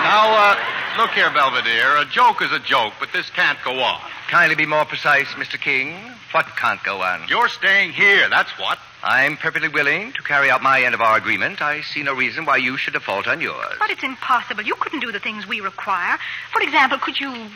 Now, 0.03 0.35
uh, 0.35 0.57
look 0.99 1.11
here, 1.11 1.31
Belvedere. 1.31 1.97
A 1.97 2.05
joke 2.05 2.43
is 2.43 2.53
a 2.53 2.59
joke, 2.61 2.93
but 3.01 3.13
this 3.13 3.29
can't 3.31 3.59
go 3.65 3.81
on. 3.81 4.01
Kindly 4.33 4.55
be 4.55 4.65
more 4.65 4.87
precise, 4.87 5.27
Mr. 5.35 5.61
King. 5.61 5.93
What 6.31 6.47
can't 6.57 6.83
go 6.83 7.03
on? 7.03 7.29
You're 7.29 7.51
staying 7.51 7.93
here, 7.93 8.31
that's 8.31 8.51
what. 8.59 8.79
I'm 9.03 9.37
perfectly 9.37 9.69
willing 9.69 10.13
to 10.13 10.23
carry 10.23 10.49
out 10.51 10.63
my 10.63 10.81
end 10.81 10.95
of 10.95 11.03
our 11.03 11.19
agreement. 11.19 11.61
I 11.61 11.83
see 11.83 12.03
no 12.03 12.15
reason 12.15 12.47
why 12.47 12.57
you 12.57 12.79
should 12.79 12.95
default 12.95 13.27
on 13.29 13.43
yours. 13.43 13.75
But 13.79 13.91
it's 13.91 14.03
impossible. 14.03 14.63
You 14.63 14.75
couldn't 14.77 15.01
do 15.01 15.13
the 15.13 15.21
things 15.21 15.47
we 15.47 15.61
require. 15.61 16.17
For 16.51 16.63
example, 16.63 16.97
could 16.97 17.21
you. 17.21 17.49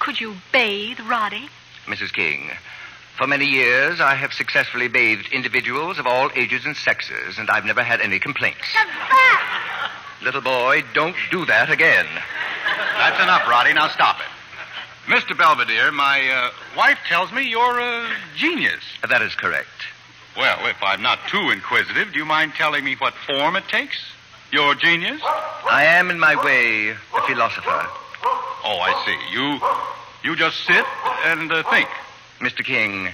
Could 0.00 0.20
you 0.20 0.34
bathe 0.52 0.98
Roddy? 1.06 1.48
Mrs. 1.86 2.12
King, 2.12 2.50
for 3.16 3.28
many 3.28 3.44
years 3.46 4.00
I 4.00 4.16
have 4.16 4.32
successfully 4.32 4.88
bathed 4.88 5.28
individuals 5.30 6.00
of 6.00 6.08
all 6.08 6.30
ages 6.34 6.66
and 6.66 6.76
sexes, 6.76 7.38
and 7.38 7.48
I've 7.48 7.64
never 7.64 7.84
had 7.84 8.00
any 8.00 8.18
complaints. 8.18 8.66
Little 10.20 10.40
boy, 10.40 10.82
don't 10.94 11.14
do 11.30 11.46
that 11.46 11.70
again. 11.70 12.06
That's 12.98 13.22
enough, 13.22 13.46
Roddy. 13.48 13.72
Now 13.72 13.86
stop 13.86 14.18
it. 14.18 14.41
Mr. 15.06 15.36
Belvedere, 15.36 15.90
my 15.90 16.28
uh, 16.28 16.50
wife 16.76 16.98
tells 17.08 17.32
me 17.32 17.48
you're 17.48 17.80
a 17.80 18.08
genius. 18.36 18.82
That 19.08 19.20
is 19.20 19.34
correct. 19.34 19.68
Well, 20.36 20.66
if 20.66 20.76
I'm 20.82 21.02
not 21.02 21.18
too 21.28 21.50
inquisitive, 21.50 22.12
do 22.12 22.18
you 22.18 22.24
mind 22.24 22.52
telling 22.54 22.84
me 22.84 22.94
what 22.96 23.12
form 23.26 23.56
it 23.56 23.66
takes? 23.68 23.98
Your 24.52 24.74
genius? 24.74 25.20
I 25.24 25.84
am, 25.84 26.10
in 26.10 26.20
my 26.20 26.36
way, 26.44 26.90
a 26.90 27.22
philosopher. 27.26 27.86
Oh, 28.64 28.78
I 28.78 29.02
see. 29.04 29.18
You, 29.34 30.30
you 30.30 30.36
just 30.36 30.64
sit 30.64 30.84
and 31.24 31.50
uh, 31.50 31.62
think. 31.70 31.88
Mr. 32.40 32.64
King, 32.64 33.08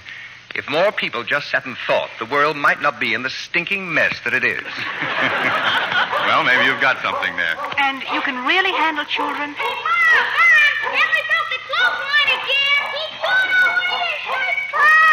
if 0.54 0.68
more 0.68 0.92
people 0.92 1.22
just 1.22 1.50
sat 1.50 1.64
and 1.64 1.76
thought, 1.86 2.10
the 2.18 2.26
world 2.26 2.56
might 2.56 2.82
not 2.82 3.00
be 3.00 3.14
in 3.14 3.22
the 3.22 3.30
stinking 3.30 3.92
mess 3.92 4.14
that 4.24 4.34
it 4.34 4.44
is. 4.44 4.62
well, 6.26 6.44
maybe 6.44 6.64
you've 6.64 6.80
got 6.80 7.00
something 7.02 7.34
there. 7.36 7.56
And 7.78 8.02
you 8.12 8.20
can 8.20 8.46
really 8.46 8.72
handle 8.72 9.04
children? 9.06 9.54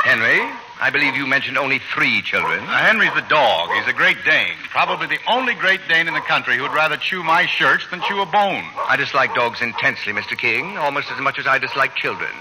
Henry, 0.06 0.40
I 0.80 0.92
believe 0.92 1.16
you 1.16 1.26
mentioned 1.26 1.58
only 1.58 1.80
three 1.94 2.22
children. 2.22 2.60
Uh, 2.60 2.78
Henry's 2.78 3.14
the 3.16 3.26
dog. 3.28 3.70
He's 3.72 3.88
a 3.88 3.94
Great 3.94 4.18
Dane. 4.24 4.56
Probably 4.70 5.08
the 5.08 5.20
only 5.28 5.56
Great 5.56 5.82
Dane 5.88 6.08
in 6.08 6.14
the 6.14 6.22
country 6.22 6.58
who'd 6.58 6.74
rather 6.74 6.96
chew 6.96 7.24
my 7.24 7.48
shirts 7.48 7.90
than 7.90 8.02
chew 8.02 8.22
a 8.22 8.26
bone. 8.26 8.64
I 8.88 8.96
dislike 8.96 9.34
dogs 9.34 9.62
intensely, 9.62 10.14
Mr. 10.14 10.38
King, 10.38 10.78
almost 10.78 11.10
as 11.12 11.20
much 11.20 11.40
as 11.40 11.48
I 11.48 11.58
dislike 11.58 11.96
children. 11.96 12.32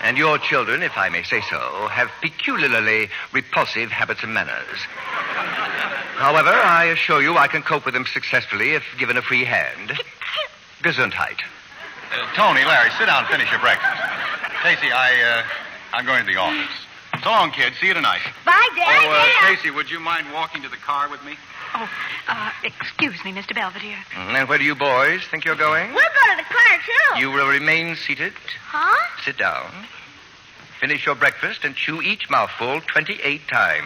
And 0.00 0.16
your 0.16 0.38
children, 0.38 0.82
if 0.82 0.96
I 0.96 1.08
may 1.10 1.22
say 1.22 1.42
so, 1.42 1.88
have 1.88 2.10
peculiarly 2.22 3.08
repulsive 3.32 3.90
habits 3.90 4.22
and 4.22 4.32
manners. 4.32 4.78
However, 6.16 6.50
I 6.50 6.86
assure 6.86 7.20
you 7.20 7.36
I 7.36 7.46
can 7.46 7.62
cope 7.62 7.84
with 7.84 7.94
them 7.94 8.06
successfully 8.06 8.72
if 8.72 8.84
given 8.98 9.16
a 9.16 9.22
free 9.22 9.44
hand. 9.44 9.92
Gesundheit. 10.82 11.40
Uh, 12.12 12.34
Tony, 12.34 12.64
Larry, 12.64 12.90
sit 12.98 13.06
down 13.06 13.24
and 13.24 13.28
finish 13.28 13.50
your 13.50 13.60
breakfast. 13.60 14.00
Casey, 14.62 14.90
I, 14.92 15.42
uh, 15.42 15.96
I'm 15.96 16.06
going 16.06 16.24
to 16.24 16.32
the 16.32 16.38
office. 16.38 16.70
So 17.22 17.30
long, 17.30 17.50
kid. 17.50 17.72
See 17.80 17.86
you 17.86 17.94
tonight. 17.94 18.20
Bye, 18.44 18.68
Dad. 18.76 19.02
Oh, 19.04 19.10
uh, 19.10 19.48
Casey, 19.48 19.70
would 19.70 19.90
you 19.90 20.00
mind 20.00 20.26
walking 20.32 20.62
to 20.62 20.68
the 20.68 20.76
car 20.76 21.08
with 21.10 21.24
me? 21.24 21.34
Oh, 21.74 21.88
uh, 22.28 22.50
excuse 22.62 23.22
me, 23.24 23.32
Mr. 23.32 23.54
Belvedere. 23.54 23.98
And 24.14 24.48
where 24.48 24.58
do 24.58 24.64
you 24.64 24.74
boys 24.74 25.22
think 25.30 25.44
you're 25.44 25.56
going? 25.56 25.92
We'll 25.92 26.02
go 26.02 26.30
to 26.30 26.36
the 26.36 26.44
car, 26.44 26.78
too. 26.84 27.20
You 27.20 27.30
will 27.30 27.48
remain 27.48 27.96
seated. 27.96 28.32
Huh? 28.66 28.96
Sit 29.24 29.38
down. 29.38 29.70
Finish 30.80 31.06
your 31.06 31.14
breakfast 31.14 31.64
and 31.64 31.74
chew 31.74 32.02
each 32.02 32.28
mouthful 32.28 32.80
28 32.82 33.40
times. 33.48 33.84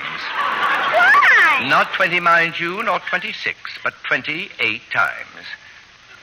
Why? 0.92 1.66
Not 1.68 1.92
20, 1.94 2.18
mind 2.20 2.58
you, 2.58 2.82
nor 2.82 2.98
26, 2.98 3.56
but 3.84 3.94
28 4.04 4.82
times. 4.92 5.46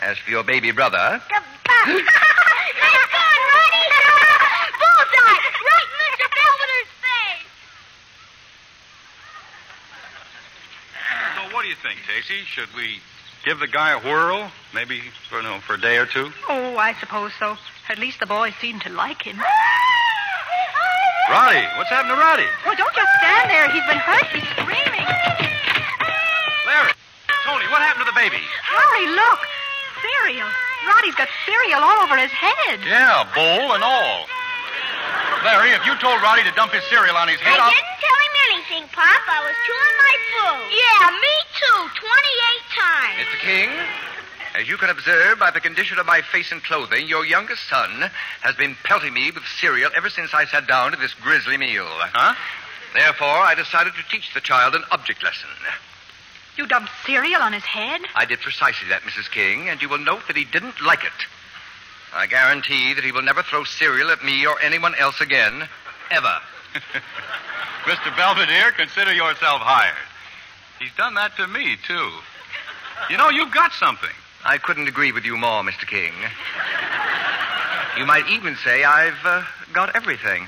As 0.01 0.17
for 0.19 0.29
your 0.31 0.43
baby 0.43 0.71
brother, 0.71 0.95
nice 0.97 1.21
going, 1.85 2.05
Ronnie. 2.05 2.05
Bullseye. 4.77 5.41
Right 5.65 5.87
in 5.89 5.97
Mr. 6.05 6.27
Belvedere's 6.37 6.93
face. 7.01 7.49
So 11.35 11.41
what 11.55 11.61
do 11.63 11.69
you 11.69 11.75
think, 11.81 11.97
Casey? 12.05 12.43
Should 12.45 12.69
we 12.75 12.99
give 13.43 13.57
the 13.59 13.67
guy 13.67 13.91
a 13.91 13.99
whirl? 13.99 14.51
Maybe 14.73 15.01
for, 15.29 15.41
no, 15.41 15.59
for 15.65 15.73
a 15.73 15.81
day 15.81 15.97
or 15.97 16.05
two? 16.05 16.31
Oh, 16.47 16.77
I 16.77 16.93
suppose 16.99 17.31
so. 17.39 17.57
At 17.89 17.97
least 17.97 18.19
the 18.19 18.27
boys 18.27 18.53
seem 18.61 18.79
to 18.81 18.89
like 18.89 19.23
him. 19.23 19.39
Roddy, 21.29 21.65
what's 21.77 21.89
happened 21.89 22.13
to 22.15 22.21
Roddy? 22.21 22.45
Well, 22.65 22.73
oh, 22.73 22.75
don't 22.77 22.93
just 22.95 23.11
stand 23.17 23.49
there. 23.49 23.67
He's 23.71 23.83
been 23.89 23.97
hurt. 23.97 24.27
He's 24.31 24.47
screaming. 24.55 25.07
Larry, 26.69 26.93
Tony, 27.43 27.65
what 27.73 27.81
happened 27.81 28.05
to 28.05 28.11
the 28.13 28.19
baby? 28.19 28.39
Harry, 28.61 29.07
look. 29.11 29.39
Cereal. 30.01 30.49
Roddy's 30.87 31.15
got 31.15 31.27
cereal 31.45 31.81
all 31.83 31.99
over 32.03 32.17
his 32.17 32.31
head. 32.31 32.79
Yeah, 32.85 33.27
bowl 33.35 33.73
and 33.75 33.83
all. 33.83 34.25
Larry, 35.43 35.71
if 35.71 35.85
you 35.85 35.93
told 35.99 36.21
Roddy 36.21 36.43
to 36.43 36.51
dump 36.55 36.73
his 36.73 36.83
cereal 36.89 37.15
on 37.15 37.27
his 37.27 37.39
head, 37.39 37.59
I 37.59 37.65
I'll... 37.65 37.71
didn't 37.71 37.97
tell 38.01 38.17
him 38.17 38.35
anything, 38.51 38.83
Pop. 38.93 39.21
I 39.27 39.39
was 39.45 39.55
chewing 39.67 39.97
my 40.01 40.15
food. 40.33 40.65
Yeah, 40.73 41.11
me 41.13 41.35
too. 41.55 41.79
28 41.93 42.77
times. 42.77 43.17
Mr. 43.21 43.39
King, 43.43 43.69
as 44.55 44.67
you 44.67 44.77
can 44.77 44.89
observe 44.89 45.39
by 45.39 45.51
the 45.51 45.59
condition 45.59 45.99
of 45.99 46.05
my 46.05 46.21
face 46.21 46.51
and 46.51 46.63
clothing, 46.63 47.07
your 47.07 47.25
youngest 47.25 47.67
son 47.69 48.09
has 48.41 48.55
been 48.55 48.75
pelting 48.83 49.13
me 49.13 49.31
with 49.31 49.43
cereal 49.59 49.91
ever 49.95 50.09
since 50.09 50.33
I 50.33 50.45
sat 50.45 50.67
down 50.67 50.91
to 50.91 50.97
this 50.97 51.13
grisly 51.13 51.57
meal. 51.57 51.85
Huh? 51.87 52.33
Therefore, 52.93 53.27
I 53.45 53.53
decided 53.55 53.93
to 53.93 54.03
teach 54.09 54.33
the 54.33 54.41
child 54.41 54.73
an 54.73 54.83
object 54.91 55.23
lesson. 55.23 55.49
You 56.57 56.65
dumped 56.65 56.91
cereal 57.05 57.41
on 57.41 57.53
his 57.53 57.63
head? 57.63 58.01
I 58.15 58.25
did 58.25 58.39
precisely 58.39 58.89
that, 58.89 59.03
Mrs. 59.03 59.29
King, 59.29 59.69
and 59.69 59.79
you 59.79 59.87
will 59.87 59.99
note 59.99 60.25
that 60.27 60.35
he 60.35 60.43
didn't 60.43 60.81
like 60.81 61.03
it. 61.03 61.11
I 62.15 62.25
guarantee 62.25 62.93
that 62.95 63.03
he 63.03 63.11
will 63.11 63.21
never 63.21 63.43
throw 63.43 63.63
cereal 63.63 64.09
at 64.09 64.23
me 64.23 64.45
or 64.47 64.59
anyone 64.61 64.95
else 64.95 65.21
again, 65.21 65.67
ever. 66.09 66.35
Mr. 67.85 68.15
Belvedere, 68.17 68.71
consider 68.71 69.13
yourself 69.13 69.61
hired. 69.61 69.93
He's 70.79 70.93
done 70.97 71.13
that 71.13 71.35
to 71.37 71.47
me, 71.47 71.77
too. 71.87 72.09
You 73.09 73.17
know, 73.17 73.29
you've 73.29 73.53
got 73.53 73.71
something. 73.73 74.09
I 74.43 74.57
couldn't 74.57 74.87
agree 74.87 75.11
with 75.11 75.25
you 75.25 75.37
more, 75.37 75.61
Mr. 75.61 75.85
King. 75.87 76.13
You 77.97 78.05
might 78.05 78.27
even 78.29 78.55
say 78.63 78.83
I've 78.83 79.23
uh, 79.23 79.43
got 79.73 79.95
everything. 79.95 80.47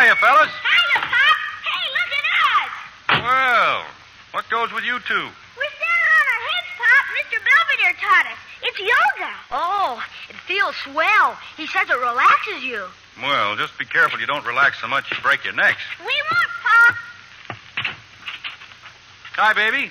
Hiya, 0.00 0.16
fellas. 0.16 0.48
Hiya, 0.48 1.00
Pop. 1.12 1.36
Hey, 1.60 1.84
look 1.92 2.12
at 2.16 2.24
us. 2.40 2.72
Well, 3.20 3.84
what 4.32 4.48
goes 4.48 4.72
with 4.72 4.84
you 4.84 4.96
two? 5.00 5.12
We're 5.12 5.74
standing 5.76 6.12
on 6.16 6.24
our 6.24 6.42
heads, 6.48 6.68
Pop. 6.80 7.04
Mr. 7.20 7.36
Belvedere 7.44 7.96
taught 8.00 8.26
us. 8.32 8.38
It's 8.62 8.78
yoga. 8.78 9.30
Oh, 9.52 10.02
it 10.30 10.36
feels 10.48 10.74
swell. 10.88 11.36
He 11.58 11.66
says 11.66 11.90
it 11.90 11.98
relaxes 11.98 12.64
you. 12.64 12.86
Well, 13.20 13.56
just 13.56 13.78
be 13.78 13.84
careful 13.84 14.18
you 14.18 14.24
don't 14.24 14.46
relax 14.46 14.80
so 14.80 14.88
much 14.88 15.10
you 15.10 15.18
break 15.22 15.44
your 15.44 15.52
necks. 15.52 15.82
We 15.98 16.14
won't, 16.32 16.52
Pop. 16.64 16.94
Hi, 19.36 19.52
baby. 19.52 19.90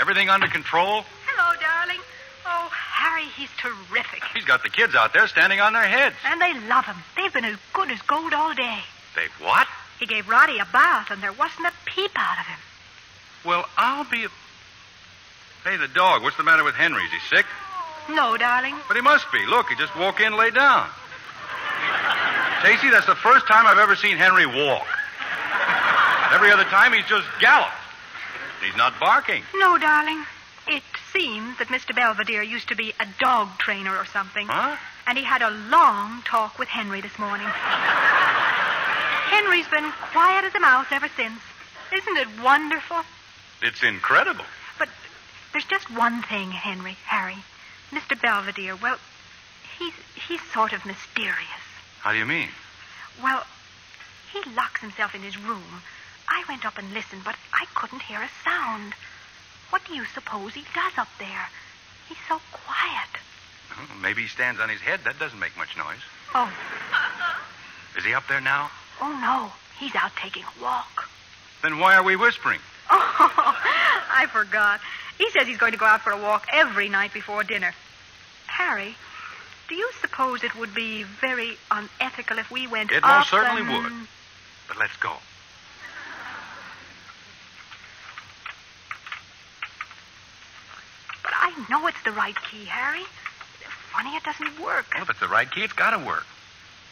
Everything 0.00 0.30
under 0.30 0.48
control? 0.48 1.04
Hello, 1.26 1.54
darling. 1.60 2.02
Oh, 2.44 2.68
Harry, 2.72 3.26
he's 3.36 3.50
terrific. 3.56 4.24
He's 4.34 4.44
got 4.44 4.64
the 4.64 4.70
kids 4.70 4.96
out 4.96 5.12
there 5.12 5.28
standing 5.28 5.60
on 5.60 5.74
their 5.74 5.86
heads. 5.86 6.16
And 6.26 6.40
they 6.40 6.58
love 6.66 6.86
him. 6.86 6.96
They've 7.16 7.32
been 7.32 7.44
as 7.44 7.56
good 7.72 7.92
as 7.92 8.02
gold 8.02 8.34
all 8.34 8.52
day. 8.52 8.78
They 9.18 9.44
what? 9.44 9.66
He 9.98 10.06
gave 10.06 10.28
Roddy 10.28 10.58
a 10.58 10.66
bath, 10.72 11.10
and 11.10 11.20
there 11.20 11.32
wasn't 11.32 11.66
a 11.66 11.72
peep 11.86 12.12
out 12.14 12.38
of 12.38 12.46
him. 12.46 12.58
Well, 13.44 13.64
I'll 13.76 14.04
be. 14.04 14.26
Hey, 15.64 15.76
the 15.76 15.88
dog. 15.88 16.22
What's 16.22 16.36
the 16.36 16.44
matter 16.44 16.62
with 16.62 16.76
Henry? 16.76 17.02
Is 17.02 17.10
he 17.10 17.36
sick? 17.36 17.46
No, 18.08 18.36
darling. 18.36 18.76
But 18.86 18.96
he 18.96 19.02
must 19.02 19.26
be. 19.32 19.44
Look, 19.46 19.68
he 19.68 19.74
just 19.74 19.96
walked 19.96 20.20
in, 20.20 20.36
lay 20.36 20.50
down. 20.50 20.88
Casey, 22.62 22.90
that's 22.90 23.06
the 23.06 23.16
first 23.16 23.46
time 23.48 23.66
I've 23.66 23.78
ever 23.78 23.96
seen 23.96 24.16
Henry 24.16 24.46
walk. 24.46 24.86
Every 26.32 26.52
other 26.52 26.64
time 26.64 26.92
he's 26.92 27.06
just 27.06 27.26
galloped. 27.40 27.74
He's 28.64 28.76
not 28.76 28.98
barking. 29.00 29.42
No, 29.56 29.78
darling. 29.78 30.24
It 30.68 30.82
seems 31.12 31.58
that 31.58 31.68
Mr. 31.68 31.94
Belvedere 31.94 32.42
used 32.42 32.68
to 32.68 32.76
be 32.76 32.92
a 33.00 33.06
dog 33.18 33.48
trainer 33.58 33.96
or 33.96 34.04
something. 34.06 34.46
Huh? 34.46 34.76
And 35.06 35.18
he 35.18 35.24
had 35.24 35.42
a 35.42 35.50
long 35.50 36.22
talk 36.22 36.58
with 36.58 36.68
Henry 36.68 37.00
this 37.00 37.18
morning. 37.18 37.48
Henry's 39.28 39.68
been 39.68 39.90
quiet 40.12 40.44
as 40.44 40.54
a 40.54 40.60
mouse 40.60 40.86
ever 40.90 41.08
since. 41.16 41.40
Isn't 41.92 42.16
it 42.16 42.28
wonderful? 42.42 42.98
It's 43.62 43.82
incredible. 43.82 44.44
But 44.78 44.88
there's 45.52 45.64
just 45.64 45.90
one 45.90 46.22
thing, 46.22 46.50
Henry, 46.50 46.96
Harry. 47.06 47.36
Mr. 47.90 48.20
Belvedere, 48.20 48.76
well, 48.76 48.98
he's 49.78 49.94
he's 50.28 50.40
sort 50.52 50.72
of 50.72 50.84
mysterious. 50.84 51.62
How 52.00 52.12
do 52.12 52.18
you 52.18 52.26
mean? 52.26 52.48
Well, 53.22 53.44
he 54.32 54.40
locks 54.50 54.80
himself 54.80 55.14
in 55.14 55.22
his 55.22 55.38
room. 55.38 55.82
I 56.28 56.44
went 56.48 56.66
up 56.66 56.76
and 56.78 56.92
listened, 56.92 57.22
but 57.24 57.36
I 57.52 57.64
couldn't 57.74 58.02
hear 58.02 58.20
a 58.20 58.28
sound. 58.44 58.92
What 59.70 59.82
do 59.86 59.94
you 59.94 60.04
suppose 60.14 60.54
he 60.54 60.64
does 60.74 60.92
up 60.98 61.08
there? 61.18 61.48
He's 62.08 62.18
so 62.28 62.40
quiet. 62.52 63.08
Oh, 63.72 63.96
maybe 64.00 64.22
he 64.22 64.28
stands 64.28 64.60
on 64.60 64.68
his 64.68 64.80
head. 64.80 65.00
That 65.04 65.18
doesn't 65.18 65.38
make 65.38 65.56
much 65.56 65.76
noise. 65.76 66.00
Oh, 66.34 66.52
Is 67.96 68.04
he 68.04 68.12
up 68.14 68.24
there 68.28 68.40
now? 68.40 68.70
Oh 69.00 69.18
no, 69.20 69.52
he's 69.78 69.94
out 69.94 70.12
taking 70.16 70.42
a 70.44 70.62
walk. 70.62 71.08
Then 71.62 71.78
why 71.78 71.96
are 71.96 72.02
we 72.02 72.16
whispering? 72.16 72.60
Oh, 72.90 72.94
I 74.10 74.26
forgot. 74.32 74.80
He 75.18 75.28
says 75.30 75.46
he's 75.46 75.58
going 75.58 75.72
to 75.72 75.78
go 75.78 75.86
out 75.86 76.02
for 76.02 76.10
a 76.10 76.16
walk 76.20 76.46
every 76.52 76.88
night 76.88 77.12
before 77.12 77.42
dinner. 77.44 77.74
Harry, 78.46 78.94
do 79.68 79.74
you 79.74 79.90
suppose 80.00 80.42
it 80.44 80.54
would 80.56 80.74
be 80.74 81.02
very 81.02 81.56
unethical 81.70 82.38
if 82.38 82.50
we 82.50 82.66
went 82.66 82.92
out? 82.92 82.96
It 82.96 83.02
most 83.02 83.30
certainly 83.30 83.62
and- 83.62 83.84
would. 83.84 84.08
But 84.68 84.78
let's 84.78 84.96
go. 84.98 85.12
But 91.22 91.32
I 91.34 91.52
know 91.70 91.86
it's 91.86 92.02
the 92.04 92.12
right 92.12 92.36
key, 92.50 92.64
Harry. 92.66 93.04
Funny 93.92 94.10
it 94.16 94.22
doesn't 94.22 94.60
work. 94.60 94.86
Well, 94.94 95.02
if 95.02 95.10
it's 95.10 95.20
the 95.20 95.28
right 95.28 95.50
key, 95.50 95.62
it's 95.62 95.72
got 95.72 95.90
to 95.90 95.98
work. 95.98 96.26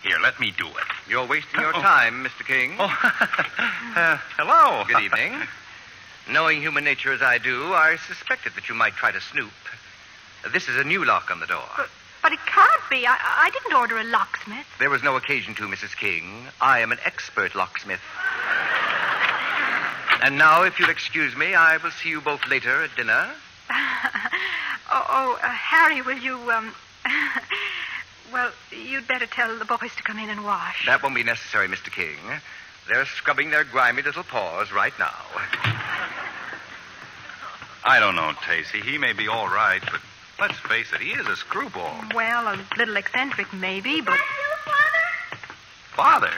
Here, 0.03 0.19
let 0.23 0.39
me 0.39 0.53
do 0.57 0.67
it. 0.67 0.85
You're 1.09 1.27
wasting 1.27 1.61
your 1.61 1.75
Oh. 1.75 1.81
time, 1.81 2.25
Mr. 2.25 2.45
King. 2.47 2.77
uh, 2.79 4.19
hello. 4.37 4.85
Good 4.87 5.03
evening. 5.03 5.35
Knowing 6.29 6.61
human 6.61 6.85
nature 6.85 7.13
as 7.13 7.23
I 7.23 7.39
do, 7.39 7.73
I 7.73 7.97
suspected 7.97 8.55
that 8.55 8.69
you 8.69 8.75
might 8.75 8.95
try 8.95 9.11
to 9.13 9.21
snoop. 9.21 9.53
This 10.53 10.69
is 10.69 10.77
a 10.77 10.85
new 10.85 11.05
lock 11.05 11.31
on 11.31 11.41
the 11.41 11.47
door. 11.47 11.65
But, 11.77 11.89
but 12.23 12.33
it 12.33 12.39
can't 12.47 12.83
be. 12.91 13.07
I, 13.07 13.17
I 13.19 13.51
didn't 13.51 13.73
order 13.75 13.99
a 13.99 14.05
locksmith. 14.05 14.67
There 14.79 14.91
was 14.91 15.03
no 15.03 15.17
occasion 15.17 15.55
to, 15.57 15.63
Mrs. 15.65 15.97
King. 15.97 16.47
I 16.61 16.81
am 16.81 16.93
an 16.93 16.99
expert 17.05 17.55
locksmith. 17.55 18.01
And 20.23 20.39
now, 20.39 20.63
if 20.63 20.79
you'll 20.79 20.91
excuse 20.91 21.37
me, 21.37 21.55
I 21.55 21.77
will 21.79 21.91
see 21.91 22.09
you 22.11 22.21
both 22.21 22.47
later 22.49 22.83
at 22.83 22.95
dinner. 22.97 23.29
oh, 23.71 25.07
oh 25.09 25.39
uh, 25.43 25.49
Harry, 25.49 26.01
will 26.03 26.19
you, 26.19 26.37
um... 26.51 26.75
well, 28.33 28.51
you'd 28.71 29.07
better 29.07 29.27
tell 29.27 29.59
the 29.59 29.65
boys 29.65 29.95
to 29.97 30.03
come 30.03 30.19
in 30.19 30.29
and 30.31 30.45
wash. 30.45 30.87
That 30.87 31.03
won't 31.03 31.15
be 31.15 31.23
necessary, 31.23 31.69
Mr. 31.69 31.93
King. 31.93 32.17
They're 32.89 33.07
scrubbing 33.07 33.51
their 33.51 33.65
grimy 33.65 34.03
little 34.03 34.23
paws 34.23 34.73
right 34.73 34.93
now. 34.99 35.15
I 37.85 38.01
don't 38.01 38.17
know, 38.17 38.33
Tacy. 38.43 38.83
He 38.83 38.99
may 38.99 39.13
be 39.13 39.29
all 39.29 39.49
right, 39.49 39.81
but 39.81 40.01
let's 40.41 40.59
face 40.59 40.93
it, 40.93 41.01
he 41.01 41.11
is 41.11 41.27
a 41.27 41.37
screwball. 41.37 41.95
Well, 42.15 42.49
a 42.49 42.59
little 42.77 42.97
eccentric, 42.97 43.53
maybe, 43.53 44.01
but. 44.01 44.19
Father? 44.65 45.07
Father? 45.95 46.33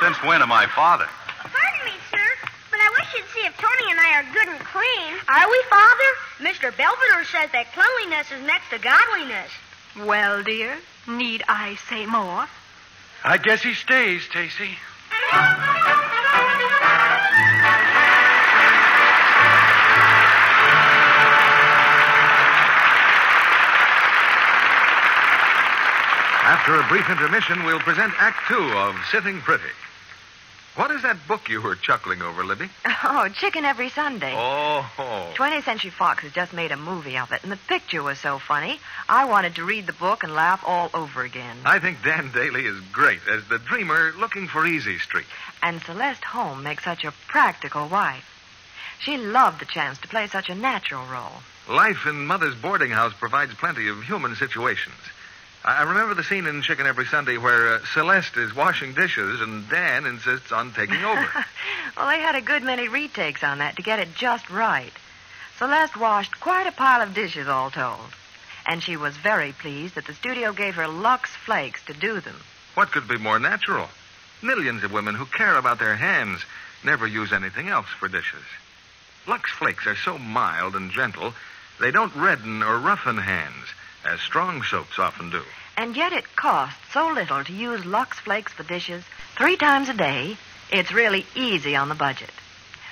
Since 0.00 0.22
when 0.24 0.42
am 0.42 0.52
I 0.52 0.66
father? 0.66 1.06
Pardon 1.40 1.86
me, 1.86 1.92
sir, 2.10 2.26
but 2.70 2.80
I 2.80 2.90
wish 2.98 3.14
you'd 3.14 3.30
see 3.30 3.46
if 3.46 3.56
Tony 3.56 3.90
and 3.90 4.00
I 4.00 4.20
are 4.20 4.26
good 4.32 4.48
and 4.48 4.58
clean. 4.60 5.14
Are 5.28 5.48
we, 5.50 5.62
Father? 5.70 6.10
Mr. 6.42 6.76
Belvedere 6.76 7.24
says 7.24 7.50
that 7.52 7.72
cleanliness 7.72 8.30
is 8.30 8.42
next 8.46 8.68
to 8.70 8.78
godliness. 8.78 9.50
Well, 10.04 10.42
dear, 10.42 10.76
need 11.08 11.42
I 11.48 11.76
say 11.88 12.04
more? 12.04 12.46
I 13.24 13.38
guess 13.38 13.62
he 13.62 13.72
stays, 13.72 14.22
Tacy. 14.28 14.74
After 26.44 26.78
a 26.78 26.86
brief 26.88 27.08
intermission, 27.08 27.64
we'll 27.64 27.80
present 27.80 28.12
Act 28.18 28.38
Two 28.48 28.72
of 28.76 28.94
Sitting 29.10 29.40
Pretty. 29.40 29.64
What 30.76 30.90
is 30.90 31.02
that 31.02 31.26
book 31.26 31.48
you 31.48 31.62
were 31.62 31.74
chuckling 31.74 32.20
over, 32.20 32.44
Libby? 32.44 32.68
Oh, 33.02 33.28
Chicken 33.28 33.64
Every 33.64 33.88
Sunday. 33.88 34.34
Oh, 34.36 34.86
oh. 34.98 35.32
20th 35.34 35.64
Century 35.64 35.90
Fox 35.90 36.22
has 36.22 36.32
just 36.32 36.52
made 36.52 36.70
a 36.70 36.76
movie 36.76 37.16
of 37.16 37.32
it, 37.32 37.42
and 37.42 37.50
the 37.50 37.56
picture 37.56 38.02
was 38.02 38.18
so 38.18 38.38
funny, 38.38 38.78
I 39.08 39.24
wanted 39.24 39.54
to 39.54 39.64
read 39.64 39.86
the 39.86 39.94
book 39.94 40.22
and 40.22 40.34
laugh 40.34 40.62
all 40.66 40.90
over 40.92 41.22
again. 41.22 41.56
I 41.64 41.78
think 41.78 42.02
Dan 42.02 42.30
Dailey 42.30 42.66
is 42.66 42.78
great 42.92 43.20
as 43.26 43.44
the 43.48 43.58
dreamer 43.58 44.12
looking 44.18 44.48
for 44.48 44.66
Easy 44.66 44.98
Street. 44.98 45.26
And 45.62 45.80
Celeste 45.82 46.24
Holm 46.24 46.62
makes 46.62 46.84
such 46.84 47.04
a 47.04 47.14
practical 47.28 47.88
wife. 47.88 48.24
She 49.00 49.16
loved 49.16 49.60
the 49.60 49.66
chance 49.66 49.98
to 49.98 50.08
play 50.08 50.26
such 50.26 50.50
a 50.50 50.54
natural 50.54 51.06
role. 51.06 51.42
Life 51.68 52.06
in 52.06 52.26
Mother's 52.26 52.54
boarding 52.54 52.90
house 52.90 53.14
provides 53.18 53.54
plenty 53.54 53.88
of 53.88 54.02
human 54.02 54.36
situations. 54.36 54.96
I 55.66 55.82
remember 55.82 56.14
the 56.14 56.22
scene 56.22 56.46
in 56.46 56.62
Chicken 56.62 56.86
Every 56.86 57.06
Sunday 57.06 57.38
where 57.38 57.74
uh, 57.74 57.78
Celeste 57.92 58.36
is 58.36 58.54
washing 58.54 58.94
dishes 58.94 59.40
and 59.40 59.68
Dan 59.68 60.06
insists 60.06 60.52
on 60.52 60.72
taking 60.72 61.04
over. 61.04 61.28
Well, 61.96 62.08
they 62.08 62.20
had 62.20 62.34
a 62.34 62.42
good 62.42 62.62
many 62.62 62.88
retakes 62.88 63.42
on 63.42 63.58
that 63.58 63.76
to 63.76 63.82
get 63.82 63.98
it 64.00 64.14
just 64.14 64.50
right. 64.50 64.92
Celeste 65.56 65.96
washed 65.96 66.38
quite 66.40 66.66
a 66.66 66.72
pile 66.72 67.00
of 67.00 67.14
dishes, 67.14 67.48
all 67.48 67.70
told. 67.70 68.14
And 68.66 68.82
she 68.82 68.98
was 68.98 69.16
very 69.16 69.52
pleased 69.52 69.94
that 69.94 70.06
the 70.06 70.12
studio 70.12 70.52
gave 70.52 70.74
her 70.74 70.88
Lux 70.88 71.30
Flakes 71.30 71.82
to 71.86 71.94
do 71.94 72.20
them. 72.20 72.36
what 72.74 72.92
could 72.92 73.08
be 73.08 73.16
more 73.16 73.38
natural? 73.38 73.88
Millions 74.42 74.84
of 74.84 74.92
women 74.92 75.14
who 75.14 75.24
care 75.24 75.56
about 75.56 75.78
their 75.78 75.96
hands 75.96 76.44
never 76.84 77.06
use 77.06 77.32
anything 77.32 77.68
else 77.68 77.88
for 77.98 78.08
dishes. 78.08 78.44
Lux 79.26 79.50
Flakes 79.50 79.86
are 79.86 79.96
so 79.96 80.18
mild 80.18 80.76
and 80.76 80.90
gentle, 80.90 81.32
they 81.80 81.90
don't 81.90 82.14
redden 82.14 82.62
or 82.62 82.78
roughen 82.78 83.16
hands, 83.16 83.64
as 84.06 84.20
strong 84.20 84.62
soaps 84.62 84.98
often 84.98 85.30
do. 85.30 85.42
And 85.76 85.96
yet 85.96 86.12
it 86.12 86.36
costs 86.36 86.92
so 86.92 87.08
little 87.08 87.44
to 87.44 87.52
use 87.52 87.84
Lux 87.84 88.18
Flakes 88.18 88.52
for 88.52 88.62
dishes 88.62 89.04
three 89.36 89.56
times 89.56 89.88
a 89.88 89.94
day, 89.94 90.36
it's 90.70 90.92
really 90.92 91.26
easy 91.34 91.76
on 91.76 91.88
the 91.88 91.94
budget. 91.94 92.30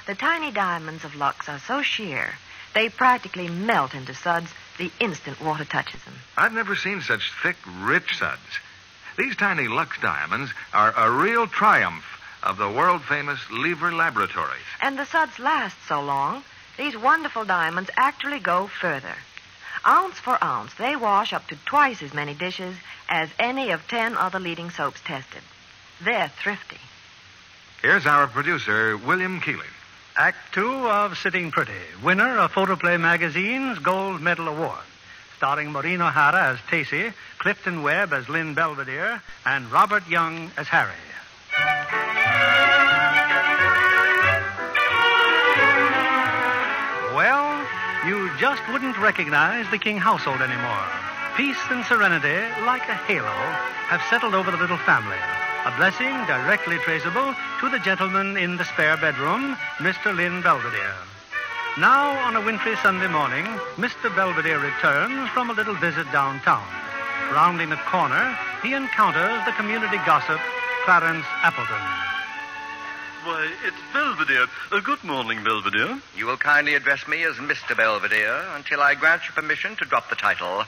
The 0.06 0.14
tiny 0.14 0.50
diamonds 0.50 1.04
of 1.04 1.14
Lux 1.14 1.48
are 1.48 1.60
so 1.60 1.82
sheer, 1.82 2.34
they 2.74 2.88
practically 2.88 3.48
melt 3.48 3.94
into 3.94 4.14
suds 4.14 4.52
the 4.78 4.90
instant 4.98 5.40
water 5.40 5.64
touches 5.64 6.02
them. 6.04 6.14
I've 6.36 6.52
never 6.52 6.74
seen 6.74 7.00
such 7.00 7.32
thick, 7.42 7.56
rich 7.80 8.18
suds. 8.18 8.40
These 9.16 9.36
tiny 9.36 9.68
Lux 9.68 9.96
diamonds 10.00 10.50
are 10.72 10.92
a 10.96 11.10
real 11.10 11.46
triumph 11.46 12.04
of 12.42 12.58
the 12.58 12.68
world 12.68 13.02
famous 13.02 13.38
Lever 13.50 13.92
Laboratories. 13.92 14.66
And 14.82 14.98
the 14.98 15.06
suds 15.06 15.38
last 15.38 15.76
so 15.86 16.02
long, 16.02 16.42
these 16.76 16.96
wonderful 16.96 17.44
diamonds 17.44 17.90
actually 17.96 18.40
go 18.40 18.66
further. 18.66 19.14
Ounce 19.86 20.18
for 20.18 20.42
ounce, 20.42 20.72
they 20.74 20.96
wash 20.96 21.32
up 21.32 21.46
to 21.48 21.56
twice 21.66 22.02
as 22.02 22.14
many 22.14 22.34
dishes 22.34 22.74
as 23.08 23.28
any 23.38 23.70
of 23.70 23.86
ten 23.86 24.16
other 24.16 24.40
leading 24.40 24.70
soaps 24.70 25.00
tested. 25.04 25.42
They're 26.02 26.32
thrifty. 26.42 26.78
Here's 27.82 28.06
our 28.06 28.26
producer, 28.26 28.96
William 28.96 29.40
Keighley. 29.40 29.66
Act 30.16 30.38
two 30.52 30.88
of 30.88 31.18
Sitting 31.18 31.50
Pretty, 31.50 31.72
winner 32.02 32.38
of 32.38 32.52
Photoplay 32.52 32.96
Magazine's 32.96 33.78
Gold 33.80 34.22
Medal 34.22 34.48
Award. 34.48 34.84
Starring 35.36 35.72
Maureen 35.72 36.00
O'Hara 36.00 36.52
as 36.52 36.58
Tacy, 36.70 37.12
Clifton 37.38 37.82
Webb 37.82 38.12
as 38.14 38.28
Lynn 38.28 38.54
Belvedere, 38.54 39.20
and 39.44 39.70
Robert 39.70 40.08
Young 40.08 40.50
as 40.56 40.68
Harry. 40.68 40.92
Well, 47.14 47.53
you 48.06 48.30
just 48.38 48.60
wouldn't 48.68 48.98
recognize 48.98 49.64
the 49.70 49.78
King 49.78 49.96
household 49.96 50.42
anymore. 50.42 50.86
Peace 51.36 51.60
and 51.70 51.84
serenity, 51.86 52.36
like 52.66 52.86
a 52.88 52.94
halo, 53.08 53.32
have 53.88 54.02
settled 54.10 54.34
over 54.34 54.50
the 54.50 54.56
little 54.56 54.76
family. 54.84 55.16
A 55.64 55.72
blessing 55.76 56.12
directly 56.28 56.76
traceable 56.78 57.34
to 57.60 57.70
the 57.70 57.78
gentleman 57.78 58.36
in 58.36 58.56
the 58.56 58.64
spare 58.64 58.98
bedroom, 58.98 59.56
Mr. 59.78 60.14
Lynn 60.14 60.42
Belvedere. 60.42 60.94
Now, 61.78 62.12
on 62.28 62.36
a 62.36 62.44
wintry 62.44 62.76
Sunday 62.82 63.08
morning, 63.08 63.46
Mr. 63.76 64.14
Belvedere 64.14 64.60
returns 64.60 65.28
from 65.30 65.48
a 65.48 65.54
little 65.54 65.74
visit 65.74 66.06
downtown. 66.12 66.66
Rounding 67.32 67.72
a 67.72 67.80
corner, 67.88 68.36
he 68.62 68.74
encounters 68.74 69.44
the 69.46 69.56
community 69.56 69.96
gossip, 70.04 70.40
Clarence 70.84 71.26
Appleton. 71.42 72.13
Why, 73.24 73.50
it's 73.64 73.76
Belvedere. 73.94 74.46
Uh, 74.70 74.80
good 74.80 75.02
morning, 75.02 75.42
Belvedere. 75.42 75.98
You 76.14 76.26
will 76.26 76.36
kindly 76.36 76.74
address 76.74 77.08
me 77.08 77.22
as 77.24 77.36
Mr. 77.36 77.74
Belvedere 77.74 78.44
until 78.54 78.82
I 78.82 78.94
grant 78.94 79.22
you 79.26 79.32
permission 79.32 79.76
to 79.76 79.86
drop 79.86 80.10
the 80.10 80.14
title. 80.14 80.64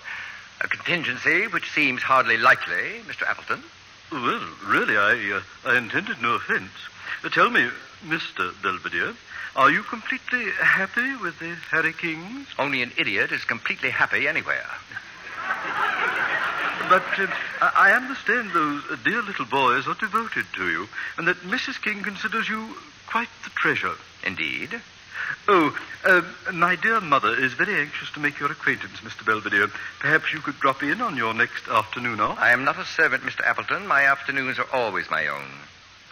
A 0.62 0.68
contingency 0.68 1.48
which 1.48 1.70
seems 1.72 2.00
hardly 2.00 2.38
likely, 2.38 3.02
Mr. 3.07 3.28
Appleton. 3.28 3.62
Well, 4.11 4.40
really, 4.64 4.96
I, 4.96 5.36
uh, 5.36 5.70
I 5.70 5.76
intended 5.76 6.22
no 6.22 6.36
offense. 6.36 6.70
Uh, 7.22 7.28
tell 7.28 7.50
me, 7.50 7.68
Mr. 8.07 8.54
Belvedere, 8.62 9.12
are 9.54 9.70
you 9.70 9.82
completely 9.82 10.50
happy 10.52 11.14
with 11.16 11.38
the 11.38 11.57
Harry 11.70 11.92
Kings? 11.92 12.46
Only 12.59 12.80
an 12.80 12.92
idiot 12.96 13.32
is 13.32 13.44
completely 13.44 13.90
happy 13.90 14.26
anywhere. 14.26 14.64
But 16.89 17.03
uh, 17.18 17.26
I 17.61 17.93
understand 17.93 18.53
those 18.53 18.82
uh, 18.89 18.97
dear 19.05 19.20
little 19.22 19.45
boys 19.45 19.89
are 19.89 19.95
devoted 19.95 20.47
to 20.55 20.70
you, 20.70 20.89
and 21.18 21.26
that 21.26 21.39
Mrs. 21.39 21.82
King 21.82 22.03
considers 22.03 22.49
you 22.49 22.76
quite 23.09 23.28
the 23.43 23.51
treasure. 23.51 23.95
Indeed. 24.24 24.80
Oh, 25.49 25.76
uh, 26.05 26.22
my 26.53 26.76
dear 26.76 27.01
mother 27.01 27.34
is 27.34 27.55
very 27.55 27.74
anxious 27.74 28.11
to 28.12 28.20
make 28.20 28.39
your 28.39 28.53
acquaintance, 28.53 28.99
Mr. 29.01 29.24
Belvedere. 29.26 29.68
Perhaps 29.99 30.32
you 30.32 30.39
could 30.39 30.61
drop 30.61 30.82
in 30.84 31.01
on 31.01 31.16
your 31.16 31.34
next 31.34 31.66
afternoon 31.68 32.20
off? 32.20 32.39
I 32.39 32.51
am 32.53 32.64
not 32.64 32.78
a 32.78 32.84
servant, 32.84 33.24
Mr. 33.24 33.45
Appleton. 33.45 33.87
My 33.89 34.03
afternoons 34.03 34.59
are 34.61 34.68
always 34.72 35.11
my 35.11 35.26
own. 35.26 35.51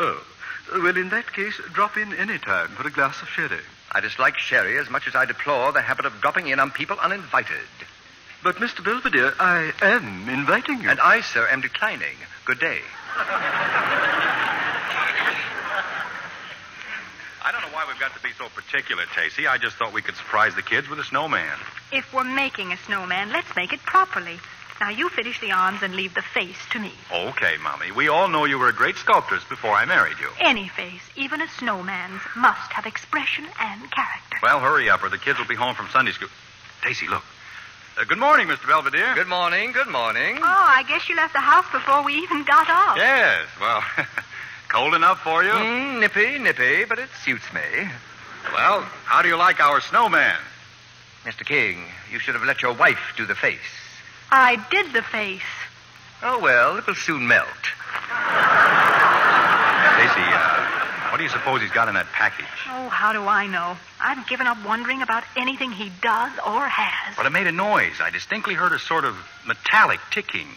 Oh, 0.01 0.25
well, 0.72 0.97
in 0.97 1.11
that 1.11 1.33
case, 1.33 1.61
drop 1.72 1.97
in 1.97 2.14
any 2.14 2.39
time 2.39 2.68
for 2.68 2.87
a 2.87 2.91
glass 2.91 3.22
of 3.22 3.29
sherry. 3.29 3.62
I 3.93 4.01
dislike 4.01 4.39
sherry 4.39 4.79
as 4.79 4.91
much 4.91 5.07
as 5.07 5.14
I 5.14 5.25
deplore 5.25 5.70
the 5.70 5.83
habit 5.83 6.07
of 6.07 6.20
dropping 6.20 6.49
in 6.49 6.59
on 6.59 6.72
people 6.72 6.99
uninvited. 7.01 7.68
But, 8.45 8.57
Mr. 8.57 8.84
Belvedere, 8.84 9.32
I 9.40 9.72
am 9.80 10.28
inviting 10.28 10.82
you. 10.82 10.90
And 10.90 11.01
I, 11.01 11.22
sir, 11.22 11.49
am 11.49 11.62
declining. 11.62 12.14
Good 12.45 12.61
day. 12.61 12.80
I 17.42 17.51
don't 17.51 17.62
know 17.62 17.72
why 17.72 17.86
we've 17.88 17.99
got 17.99 18.14
to 18.14 18.22
be 18.22 18.28
so 18.36 18.49
particular, 18.55 19.05
Tacy. 19.05 19.49
I 19.49 19.57
just 19.57 19.76
thought 19.76 19.95
we 19.95 20.03
could 20.03 20.16
surprise 20.16 20.55
the 20.55 20.61
kids 20.62 20.90
with 20.90 20.99
a 20.99 21.05
snowman. 21.05 21.59
If 21.90 22.12
we're 22.12 22.24
making 22.24 22.70
a 22.70 22.76
snowman, 22.76 23.32
let's 23.32 23.57
make 23.57 23.72
it 23.72 23.80
properly. 23.80 24.38
Now, 24.78 24.90
you 24.90 25.09
finish 25.09 25.40
the 25.40 25.53
arms 25.53 25.82
and 25.82 25.97
leave 25.97 26.12
the 26.12 26.20
face 26.20 26.59
to 26.72 26.78
me. 26.78 26.92
Okay, 27.11 27.55
Mommy. 27.62 27.92
We 27.92 28.09
all 28.09 28.28
know 28.28 28.45
you 28.45 28.59
were 28.59 28.68
a 28.68 28.74
great 28.74 28.97
sculptress 28.97 29.45
before 29.49 29.72
I 29.72 29.86
married 29.86 30.18
you. 30.20 30.28
Any 30.38 30.68
face, 30.68 31.01
even 31.16 31.40
a 31.40 31.49
snowman's, 31.59 32.20
must 32.36 32.72
have 32.72 32.84
expression 32.84 33.47
and 33.59 33.80
character. 33.90 34.36
Well, 34.42 34.61
hurry 34.61 34.90
up, 34.90 35.03
or 35.03 35.09
the 35.09 35.16
kids 35.16 35.38
will 35.38 35.47
be 35.47 35.55
home 35.55 35.74
from 35.74 35.88
Sunday 35.88 36.12
school. 36.12 36.28
Tacy, 36.82 37.09
look. 37.09 37.22
Uh, 37.97 38.03
good 38.05 38.18
morning, 38.18 38.49
Mr. 38.49 38.66
Belvedere. 38.66 39.14
Good 39.14 39.28
morning, 39.28 39.70
good 39.70 39.86
morning. 39.86 40.38
Oh, 40.38 40.42
I 40.42 40.82
guess 40.88 41.09
you 41.09 41.14
left 41.14 41.32
the 41.32 41.38
house 41.38 41.64
before 41.70 42.03
we 42.03 42.14
even 42.14 42.42
got 42.42 42.68
off. 42.68 42.97
Yes, 42.97 43.47
well, 43.61 43.84
cold 44.68 44.95
enough 44.95 45.20
for 45.20 45.45
you? 45.45 45.53
Mm, 45.53 46.01
nippy, 46.01 46.38
nippy, 46.38 46.84
but 46.86 46.99
it 46.99 47.09
suits 47.24 47.45
me. 47.55 47.61
Well, 48.53 48.80
how 49.05 49.22
do 49.22 49.28
you 49.28 49.36
like 49.36 49.61
our 49.61 49.80
snowman? 49.80 50.36
Mr. 51.24 51.47
King, 51.47 51.84
you 52.11 52.18
should 52.18 52.34
have 52.34 52.42
let 52.42 52.62
your 52.62 52.74
wife 52.74 53.14
do 53.16 53.26
the 53.26 53.36
face. 53.36 53.61
I 54.32 54.57
did 54.72 54.92
the 54.92 55.03
face. 55.03 55.42
Oh, 56.20 56.40
well, 56.40 56.76
it 56.76 56.86
will 56.88 56.97
soon 56.97 57.28
melt. 57.28 57.47
What 61.15 61.19
do 61.19 61.23
you 61.23 61.31
suppose 61.31 61.62
he's 61.62 61.71
got 61.71 61.87
in 61.87 61.95
that 61.95 62.11
package? 62.11 62.45
Oh, 62.69 62.89
how 62.89 63.12
do 63.12 63.23
I 63.23 63.47
know? 63.47 63.77
I've 64.01 64.27
given 64.27 64.49
up 64.49 64.59
wondering 64.67 65.01
about 65.01 65.23
anything 65.37 65.71
he 65.71 65.93
does 66.03 66.33
or 66.45 66.67
has. 66.67 67.17
But 67.17 67.25
it 67.25 67.31
made 67.31 67.47
a 67.47 67.53
noise. 67.53 68.01
I 68.01 68.11
distinctly 68.11 68.55
heard 68.55 68.73
a 68.73 68.81
sort 68.81 69.05
of 69.05 69.15
metallic 69.47 70.01
ticking. 70.11 70.49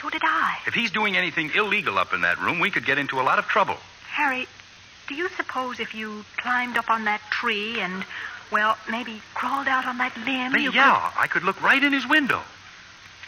So 0.00 0.08
did 0.08 0.22
I. 0.24 0.56
If 0.68 0.74
he's 0.74 0.92
doing 0.92 1.16
anything 1.16 1.50
illegal 1.52 1.98
up 1.98 2.14
in 2.14 2.20
that 2.20 2.40
room, 2.40 2.60
we 2.60 2.70
could 2.70 2.86
get 2.86 2.98
into 2.98 3.20
a 3.20 3.24
lot 3.24 3.40
of 3.40 3.46
trouble. 3.46 3.74
Harry, 4.10 4.46
do 5.08 5.16
you 5.16 5.28
suppose 5.30 5.80
if 5.80 5.92
you 5.96 6.24
climbed 6.36 6.78
up 6.78 6.90
on 6.90 7.06
that 7.06 7.20
tree 7.32 7.80
and 7.80 8.04
Well, 8.52 8.78
maybe 8.88 9.20
crawled 9.34 9.66
out 9.66 9.84
on 9.84 9.98
that 9.98 10.16
limb. 10.16 10.52
Then, 10.52 10.60
you 10.60 10.70
yeah, 10.70 11.10
I 11.18 11.26
could 11.26 11.42
look 11.42 11.60
right 11.60 11.82
in 11.82 11.92
his 11.92 12.08
window. 12.08 12.40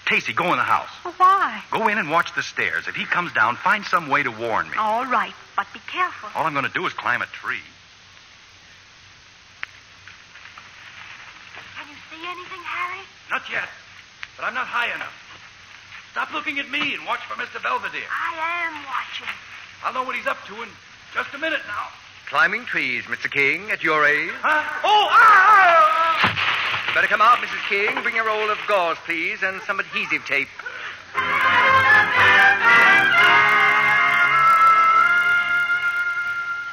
Casey, 0.05 0.33
go 0.33 0.53
in 0.53 0.57
the 0.57 0.65
house. 0.65 0.89
Could... 1.03 1.15
Why? 1.15 1.63
Go 1.71 1.89
in 1.89 1.99
and 1.99 2.11
watch 2.11 2.35
the 2.35 2.43
stairs. 2.43 2.89
If 2.89 2.95
he 2.95 3.05
comes 3.05 3.33
down, 3.33 3.57
find 3.57 3.85
some 3.85 4.09
way 4.09 4.23
to 4.23 4.31
warn 4.31 4.69
me. 4.71 4.77
All 4.77 5.07
right, 5.07 5.35
but 5.61 5.69
be 5.75 5.81
careful. 5.93 6.31
All 6.35 6.47
I'm 6.47 6.55
going 6.55 6.65
to 6.65 6.73
do 6.73 6.87
is 6.87 6.95
climb 6.95 7.21
a 7.21 7.27
tree. 7.27 7.61
Can 11.77 11.85
you 11.85 12.01
see 12.09 12.25
anything, 12.25 12.65
Harry? 12.65 13.05
Not 13.31 13.43
yet, 13.53 13.69
but 14.39 14.47
I'm 14.47 14.55
not 14.55 14.65
high 14.65 14.89
enough. 14.95 15.13
Stop 16.13 16.33
looking 16.33 16.59
at 16.59 16.71
me 16.71 16.95
and 16.95 17.05
watch 17.05 17.21
for 17.29 17.35
Mr. 17.35 17.63
Belvedere. 17.63 18.09
I 18.09 18.73
am 18.73 18.75
watching. 18.89 19.29
I'll 19.85 19.93
know 19.93 20.03
what 20.03 20.17
he's 20.17 20.27
up 20.27 20.39
to 20.47 20.63
in 20.63 20.69
just 21.13 21.29
a 21.35 21.39
minute 21.39 21.61
now. 21.69 21.93
Climbing 22.31 22.65
trees, 22.65 23.05
Mr. 23.05 23.31
King, 23.31 23.71
at 23.71 23.85
your 23.85 24.07
age. 24.07 24.33
Huh? 24.41 24.65
Oh, 24.83 25.09
ah! 25.13 26.93
Better 26.95 27.07
come 27.07 27.21
out, 27.21 27.37
Mrs. 27.37 27.69
King. 27.69 28.03
Bring 28.03 28.19
a 28.19 28.25
roll 28.25 28.49
of 28.49 28.57
gauze, 28.67 28.97
please, 29.05 29.43
and 29.43 29.61
some 29.67 29.79
adhesive 29.79 30.25
tape. 30.25 30.49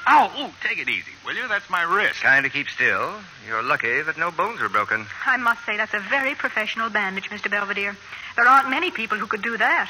Ow, 0.10 0.32
ooh, 0.40 0.52
take 0.64 0.80
it 0.80 0.88
easy, 0.88 1.12
will 1.26 1.36
you? 1.36 1.48
That's 1.50 1.70
my 1.70 1.84
wrist. 1.84 2.22
Kind 2.22 2.46
of 2.46 2.54
keep 2.54 2.70
still. 2.70 3.14
You're 3.46 3.62
lucky 3.62 4.02
that 4.02 4.18
no 4.18 4.32
bones 4.32 4.62
were 4.62 4.70
broken. 4.70 5.06
I 5.26 5.36
must 5.36 5.66
say 5.66 5.76
that's 5.76 5.94
a 5.94 6.00
very 6.00 6.34
professional 6.34 6.90
bandage, 6.90 7.30
Mr. 7.30 7.52
Belvedere. 7.52 7.96
There 8.38 8.48
aren't 8.48 8.70
many 8.70 8.90
people 8.90 9.18
who 9.18 9.28
could 9.28 9.42
do 9.42 9.58
that. 9.58 9.90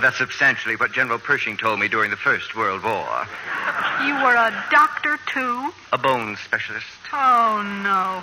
That's 0.00 0.16
substantially 0.16 0.76
what 0.76 0.92
General 0.92 1.18
Pershing 1.18 1.58
told 1.58 1.80
me 1.80 1.88
during 1.88 2.10
the 2.10 2.16
First 2.16 2.56
World 2.56 2.82
War. 2.82 3.26
You 4.04 4.14
were 4.14 4.36
a 4.36 4.64
doctor, 4.70 5.18
too? 5.32 5.70
A 5.92 5.98
bone 5.98 6.36
specialist. 6.44 6.86
Oh, 7.12 7.62
no. 7.84 8.22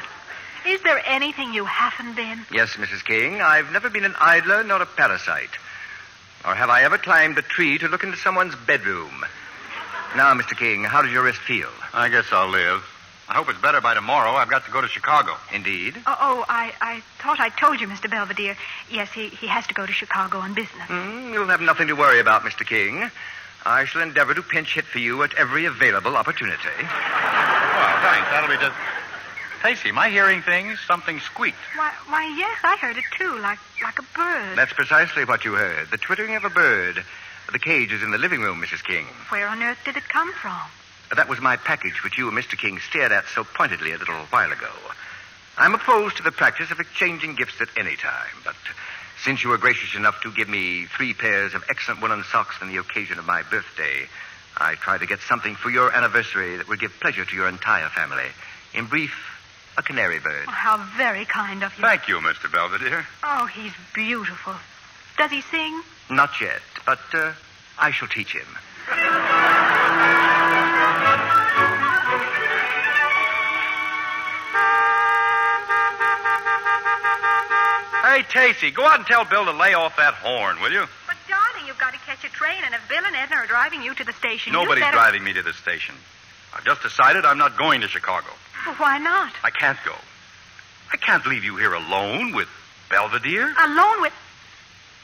Is 0.67 0.81
there 0.81 1.01
anything 1.05 1.53
you 1.53 1.65
haven't 1.65 2.15
been? 2.15 2.43
Yes, 2.51 2.73
Mrs. 2.73 3.05
King. 3.05 3.41
I've 3.41 3.71
never 3.71 3.89
been 3.89 4.05
an 4.05 4.15
idler 4.19 4.63
nor 4.63 4.81
a 4.81 4.85
parasite. 4.85 5.51
Or 6.43 6.55
have 6.55 6.69
I 6.69 6.83
ever 6.83 6.97
climbed 6.97 7.37
a 7.37 7.43
tree 7.43 7.77
to 7.77 7.87
look 7.87 8.03
into 8.03 8.17
someone's 8.17 8.55
bedroom? 8.55 9.25
Now, 10.15 10.33
Mr. 10.33 10.57
King, 10.57 10.83
how 10.83 11.01
does 11.01 11.11
your 11.11 11.23
wrist 11.23 11.39
feel? 11.39 11.69
I 11.93 12.09
guess 12.09 12.25
I'll 12.31 12.49
live. 12.49 12.83
I 13.27 13.33
hope 13.33 13.49
it's 13.49 13.59
better 13.59 13.81
by 13.81 13.95
tomorrow. 13.95 14.31
I've 14.31 14.49
got 14.49 14.65
to 14.65 14.71
go 14.71 14.81
to 14.81 14.87
Chicago. 14.87 15.33
Indeed. 15.53 15.95
Oh, 16.05 16.15
oh 16.19 16.45
I, 16.47 16.73
I 16.79 17.01
thought 17.21 17.39
I 17.39 17.49
told 17.49 17.81
you, 17.81 17.87
Mr. 17.87 18.09
Belvedere. 18.09 18.55
Yes, 18.89 19.11
he, 19.11 19.29
he 19.29 19.47
has 19.47 19.65
to 19.67 19.73
go 19.73 19.85
to 19.85 19.91
Chicago 19.91 20.37
on 20.37 20.53
business. 20.53 20.87
Mm, 20.87 21.33
you'll 21.33 21.47
have 21.47 21.61
nothing 21.61 21.87
to 21.87 21.95
worry 21.95 22.19
about, 22.19 22.43
Mr. 22.43 22.65
King. 22.65 23.09
I 23.65 23.85
shall 23.85 24.03
endeavor 24.03 24.35
to 24.35 24.43
pinch 24.43 24.75
hit 24.75 24.85
for 24.85 24.99
you 24.99 25.23
at 25.23 25.33
every 25.33 25.65
available 25.65 26.15
opportunity. 26.15 26.61
Well, 26.77 27.97
thanks. 28.03 28.29
That'll 28.29 28.49
be 28.49 28.61
just. 28.61 28.75
Stacy, 29.59 29.89
am 29.89 29.97
I 29.97 30.11
hearing 30.11 30.43
things? 30.43 30.77
Something 30.85 31.19
squeaked. 31.19 31.57
Why, 31.75 31.91
why, 32.07 32.25
yes, 32.37 32.59
I 32.63 32.77
heard 32.77 32.97
it 32.97 33.05
too, 33.17 33.39
like 33.39 33.57
like 33.81 33.97
a 33.97 34.03
bird. 34.15 34.55
That's 34.55 34.73
precisely 34.73 35.25
what 35.25 35.43
you 35.43 35.53
heard. 35.53 35.89
The 35.89 35.97
twittering 35.97 36.35
of 36.35 36.45
a 36.45 36.51
bird. 36.51 37.03
The 37.55 37.59
cage 37.59 37.93
is 37.93 38.03
in 38.03 38.11
the 38.11 38.17
living 38.17 38.41
room, 38.41 38.61
Mrs. 38.61 38.83
King. 38.83 39.05
Where 39.29 39.47
on 39.47 39.63
earth 39.63 39.77
did 39.85 39.95
it 39.95 40.09
come 40.09 40.33
from? 40.33 40.59
That 41.15 41.29
was 41.29 41.39
my 41.39 41.55
package, 41.55 42.03
which 42.03 42.17
you 42.17 42.27
and 42.27 42.37
Mr. 42.37 42.57
King 42.57 42.79
stared 42.79 43.13
at 43.13 43.23
so 43.33 43.45
pointedly 43.45 43.93
a 43.93 43.97
little 43.97 44.25
while 44.25 44.51
ago. 44.51 44.67
I'm 45.57 45.73
opposed 45.73 46.17
to 46.17 46.23
the 46.23 46.33
practice 46.33 46.69
of 46.69 46.81
exchanging 46.81 47.35
gifts 47.35 47.61
at 47.61 47.69
any 47.77 47.95
time, 47.95 48.35
but 48.43 48.57
since 49.23 49.41
you 49.41 49.51
were 49.51 49.57
gracious 49.57 49.95
enough 49.95 50.19
to 50.23 50.33
give 50.33 50.49
me 50.49 50.87
three 50.97 51.13
pairs 51.13 51.53
of 51.53 51.63
excellent 51.69 52.01
woolen 52.01 52.25
socks 52.29 52.57
on 52.61 52.67
the 52.67 52.75
occasion 52.75 53.19
of 53.19 53.25
my 53.25 53.41
birthday, 53.43 54.09
I 54.57 54.75
try 54.75 54.97
to 54.97 55.05
get 55.05 55.21
something 55.21 55.55
for 55.55 55.69
your 55.69 55.95
anniversary 55.95 56.57
that 56.57 56.67
would 56.67 56.81
give 56.81 56.91
pleasure 56.99 57.23
to 57.23 57.35
your 57.37 57.47
entire 57.47 57.87
family. 57.87 58.27
In 58.73 58.87
brief, 58.87 59.15
a 59.77 59.81
canary 59.81 60.19
bird. 60.19 60.43
Oh, 60.45 60.51
how 60.51 60.85
very 60.97 61.23
kind 61.23 61.63
of 61.63 61.73
you. 61.77 61.85
Thank 61.85 62.09
you, 62.09 62.17
Mr. 62.17 62.51
Belvedere. 62.51 63.07
Oh, 63.23 63.45
he's 63.45 63.71
beautiful. 63.93 64.55
Does 65.17 65.31
he 65.31 65.39
sing? 65.39 65.81
Not 66.09 66.41
yet, 66.41 66.61
but 66.85 66.99
uh, 67.13 67.31
I 67.77 67.91
shall 67.91 68.07
teach 68.07 68.33
him. 68.33 68.47
Hey, 78.15 78.23
Tacy, 78.23 78.73
go 78.73 78.85
out 78.85 78.99
and 78.99 79.05
tell 79.05 79.25
Bill 79.25 79.43
to 79.45 79.51
lay 79.51 79.73
off 79.73 79.97
that 79.97 80.13
horn, 80.13 80.61
will 80.61 80.71
you? 80.71 80.85
But, 81.05 81.17
darling, 81.27 81.67
you've 81.67 81.77
got 81.77 81.91
to 81.91 81.99
catch 81.99 82.23
a 82.23 82.29
train, 82.29 82.63
and 82.63 82.73
if 82.73 82.87
Bill 82.87 83.03
and 83.03 83.13
Edna 83.15 83.35
are 83.35 83.47
driving 83.47 83.81
you 83.81 83.93
to 83.93 84.05
the 84.05 84.13
station, 84.13 84.53
Nobody's 84.53 84.83
better... 84.83 84.95
driving 84.95 85.23
me 85.23 85.33
to 85.33 85.41
the 85.41 85.51
station. 85.51 85.95
I've 86.53 86.63
just 86.63 86.81
decided 86.81 87.25
I'm 87.25 87.37
not 87.37 87.57
going 87.57 87.81
to 87.81 87.89
Chicago. 87.89 88.27
Well, 88.65 88.75
why 88.75 88.99
not? 88.99 89.33
I 89.43 89.49
can't 89.49 89.77
go. 89.83 89.95
I 90.93 90.97
can't 90.97 91.25
leave 91.25 91.43
you 91.43 91.57
here 91.57 91.73
alone 91.73 92.33
with 92.33 92.47
Belvedere. 92.89 93.53
Alone 93.61 94.01
with. 94.01 94.13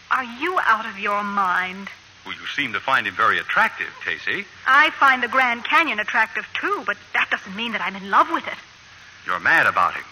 Are 0.09 0.23
you 0.23 0.57
out 0.61 0.85
of 0.85 0.97
your 0.97 1.23
mind? 1.23 1.89
Well, 2.25 2.35
you 2.35 2.45
seem 2.55 2.73
to 2.73 2.79
find 2.79 3.07
him 3.07 3.15
very 3.15 3.39
attractive, 3.39 3.87
Tacy. 4.05 4.45
I 4.67 4.91
find 4.91 5.23
the 5.23 5.27
Grand 5.27 5.63
Canyon 5.63 5.99
attractive, 5.99 6.45
too, 6.53 6.83
but 6.85 6.97
that 7.13 7.29
doesn't 7.31 7.55
mean 7.55 7.71
that 7.71 7.81
I'm 7.81 7.95
in 7.95 8.09
love 8.11 8.27
with 8.31 8.45
it. 8.47 8.57
You're 9.25 9.39
mad 9.39 9.65
about 9.67 9.95
him. 9.95 10.03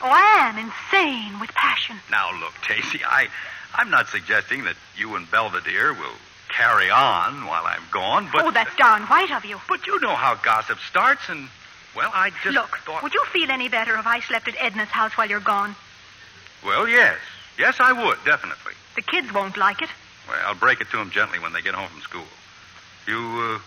Oh, 0.00 0.08
I 0.08 0.48
am 0.48 0.58
insane 0.58 1.40
with 1.40 1.50
passion. 1.54 1.96
Now, 2.10 2.30
look, 2.38 2.52
Tacy, 2.62 3.00
I, 3.06 3.28
I'm 3.74 3.90
not 3.90 4.08
suggesting 4.08 4.64
that 4.64 4.76
you 4.96 5.16
and 5.16 5.28
Belvedere 5.30 5.92
will 5.92 6.14
carry 6.48 6.90
on 6.90 7.46
while 7.46 7.64
I'm 7.64 7.82
gone, 7.90 8.28
but. 8.32 8.44
Oh, 8.44 8.50
that's 8.50 8.74
darn 8.76 9.02
white 9.04 9.32
of 9.32 9.44
you. 9.44 9.58
But 9.68 9.86
you 9.86 9.98
know 10.00 10.14
how 10.14 10.34
gossip 10.36 10.78
starts, 10.88 11.22
and, 11.28 11.48
well, 11.96 12.10
I 12.14 12.30
just 12.44 12.54
Look, 12.54 12.78
thought. 12.84 13.02
would 13.02 13.14
you 13.14 13.24
feel 13.32 13.50
any 13.50 13.68
better 13.68 13.96
if 13.96 14.06
I 14.06 14.20
slept 14.20 14.46
at 14.46 14.54
Edna's 14.58 14.88
house 14.88 15.16
while 15.16 15.28
you're 15.28 15.40
gone? 15.40 15.74
Well, 16.64 16.86
yes. 16.88 17.16
Yes, 17.58 17.76
I 17.80 17.92
would, 17.92 18.18
definitely. 18.24 18.74
The 18.94 19.02
kids 19.02 19.32
won't 19.32 19.56
like 19.56 19.82
it. 19.82 19.88
Well, 20.28 20.38
I'll 20.44 20.54
break 20.54 20.80
it 20.80 20.90
to 20.90 20.96
them 20.96 21.10
gently 21.10 21.38
when 21.38 21.52
they 21.52 21.62
get 21.62 21.74
home 21.74 21.88
from 21.88 22.00
school. 22.00 22.26
You, 23.06 23.56
uh, 23.56 23.58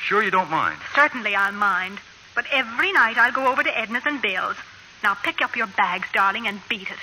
sure 0.00 0.22
you 0.22 0.30
don't 0.30 0.50
mind? 0.50 0.78
Certainly 0.94 1.34
I'll 1.34 1.52
mind. 1.52 1.98
But 2.34 2.46
every 2.50 2.92
night 2.92 3.18
I'll 3.18 3.32
go 3.32 3.48
over 3.50 3.62
to 3.62 3.78
Edna's 3.78 4.06
and 4.06 4.22
Bill's. 4.22 4.56
Now 5.02 5.14
pick 5.14 5.42
up 5.42 5.56
your 5.56 5.66
bags, 5.66 6.08
darling, 6.12 6.46
and 6.46 6.60
beat 6.68 6.90
it. 6.90 6.98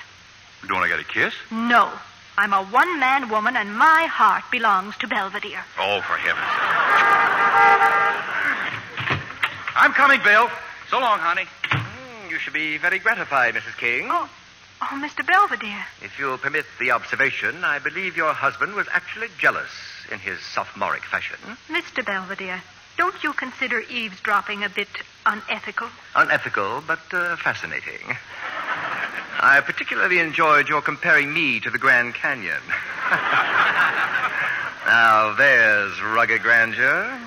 Don't 0.68 0.84
I 0.84 0.88
get 0.88 1.00
a 1.00 1.04
kiss? 1.04 1.34
No. 1.52 1.92
I'm 2.40 2.54
a 2.54 2.64
one 2.66 3.00
man 3.00 3.30
woman, 3.30 3.56
and 3.56 3.76
my 3.76 4.06
heart 4.06 4.44
belongs 4.52 4.96
to 4.98 5.08
Belvedere. 5.08 5.64
Oh, 5.80 6.02
for 6.02 6.14
heaven's 6.18 6.46
sake. 6.46 6.78
I'm 9.76 9.92
coming, 9.94 10.20
Bill. 10.24 10.50
So 10.90 11.00
long, 11.00 11.20
honey. 11.20 11.46
Mm, 11.70 12.30
you 12.30 12.38
should 12.38 12.54
be 12.54 12.78
very 12.78 13.00
gratified, 13.00 13.56
Mrs. 13.56 13.78
King. 13.78 14.08
Oh, 14.10 14.30
oh, 14.82 15.02
Mr. 15.02 15.26
Belvedere. 15.26 15.86
If 16.02 16.20
you'll 16.20 16.38
permit 16.38 16.66
the 16.80 16.92
observation, 16.92 17.64
I 17.64 17.80
believe 17.80 18.18
your 18.18 18.34
husband 18.34 18.74
was 18.76 18.88
actually 18.92 19.28
jealous 19.40 19.72
in 20.12 20.20
his 20.20 20.40
sophomoric 20.54 21.04
fashion. 21.04 21.38
Mr. 21.70 22.06
Belvedere, 22.06 22.62
don't 22.98 23.24
you 23.24 23.34
consider 23.34 23.82
eavesdropping 23.82 24.64
a 24.64 24.70
bit 24.70 24.88
unethical? 25.26 25.88
Unethical, 26.16 26.84
but 26.88 27.00
uh, 27.12 27.36
fascinating. 27.38 28.18
I 29.40 29.62
particularly 29.64 30.20
enjoyed 30.20 30.68
your 30.68 30.82
comparing 30.82 31.32
me 31.32 31.60
to 31.60 31.70
the 31.70 31.78
Grand 31.78 32.16
Canyon. 32.16 32.62
now, 34.88 35.36
there's 35.38 36.02
rugged 36.02 36.42
grandeur. 36.42 37.20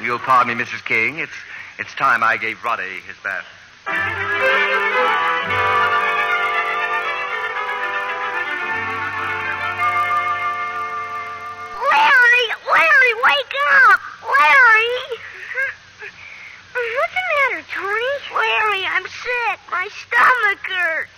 You'll 0.00 0.20
pardon 0.20 0.56
me, 0.56 0.64
Mrs. 0.64 0.84
King. 0.84 1.18
It's, 1.18 1.32
it's 1.78 1.92
time 1.94 2.22
I 2.22 2.36
gave 2.36 2.62
Roddy 2.62 3.00
his 3.00 3.16
bath. 3.24 3.44
Wake 13.50 13.58
up! 13.90 14.00
Larry! 14.22 14.94
What's 16.70 17.14
the 17.18 17.26
matter, 17.34 17.66
Tony? 17.66 18.14
Larry, 18.30 18.86
I'm 18.86 19.02
sick. 19.02 19.58
My 19.70 19.88
stomach 19.90 20.62
hurts. 20.70 21.10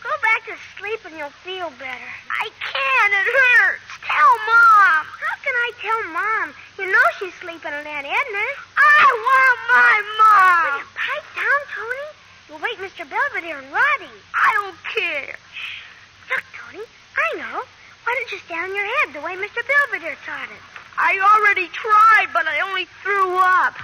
Go 0.00 0.08
back 0.22 0.48
to 0.48 0.56
sleep 0.80 1.04
and 1.04 1.12
you'll 1.18 1.36
feel 1.44 1.68
better. 1.76 2.10
I 2.32 2.48
can't. 2.56 3.12
It 3.12 3.28
hurts. 3.28 3.84
Tell 4.00 4.32
Mom. 4.48 5.04
How 5.12 5.34
can 5.44 5.52
I 5.52 5.70
tell 5.76 6.00
Mom? 6.08 6.56
You 6.80 6.88
know 6.88 7.06
she's 7.20 7.36
sleeping 7.36 7.68
at 7.68 7.84
Aunt 7.84 8.06
Edna's. 8.08 8.58
I 8.80 9.04
want 9.28 9.58
my 9.68 9.96
Mom. 10.24 10.72
Will 10.72 10.80
you 10.80 10.88
pipe 10.96 11.28
down, 11.36 11.60
Tony? 11.76 12.08
You'll 12.48 12.64
wake 12.64 12.80
Mr. 12.80 13.04
Belvedere 13.04 13.60
and 13.60 13.68
Roddy. 13.68 14.16
I 14.32 14.48
don't 14.56 14.78
care. 14.96 15.36
Shh. 15.52 15.84
Look, 16.32 16.44
Tony, 16.56 16.84
I 17.12 17.28
know. 17.36 17.60
Why 17.60 18.16
don't 18.16 18.32
you 18.32 18.38
stand 18.48 18.72
on 18.72 18.74
your 18.74 18.88
head 18.88 19.12
the 19.12 19.20
way 19.20 19.36
Mr. 19.36 19.60
Belvedere 19.60 20.16
taught 20.24 20.48
us? 20.48 20.77
I 20.98 21.14
already 21.22 21.68
tried, 21.70 22.26
but 22.34 22.42
I 22.46 22.58
only 22.66 22.86
threw 23.06 23.38
up. 23.38 23.78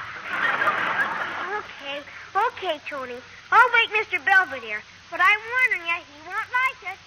okay, 1.63 2.03
okay, 2.35 2.81
Tony. 2.91 3.15
I'll 3.55 3.71
wake 3.71 3.91
Mr. 3.95 4.19
Belvedere, 4.25 4.83
but 5.11 5.21
I'm 5.23 5.39
warning 5.55 5.87
you, 5.87 5.95
he 5.95 6.19
won't 6.27 6.51
like 6.51 6.91
it. 6.91 6.99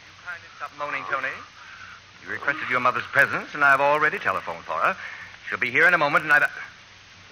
You 0.00 0.12
kindly 0.24 0.48
stop 0.56 0.72
moaning, 0.80 1.04
Tony. 1.12 1.28
You 2.24 2.32
requested 2.32 2.70
your 2.70 2.80
mother's 2.80 3.04
presence, 3.12 3.52
and 3.52 3.62
I've 3.62 3.82
already 3.82 4.18
telephoned 4.18 4.64
for 4.64 4.80
her. 4.80 4.96
She'll 5.48 5.60
be 5.60 5.70
here 5.70 5.86
in 5.86 5.92
a 5.92 5.98
moment, 5.98 6.24
and 6.24 6.32
I've. 6.32 6.48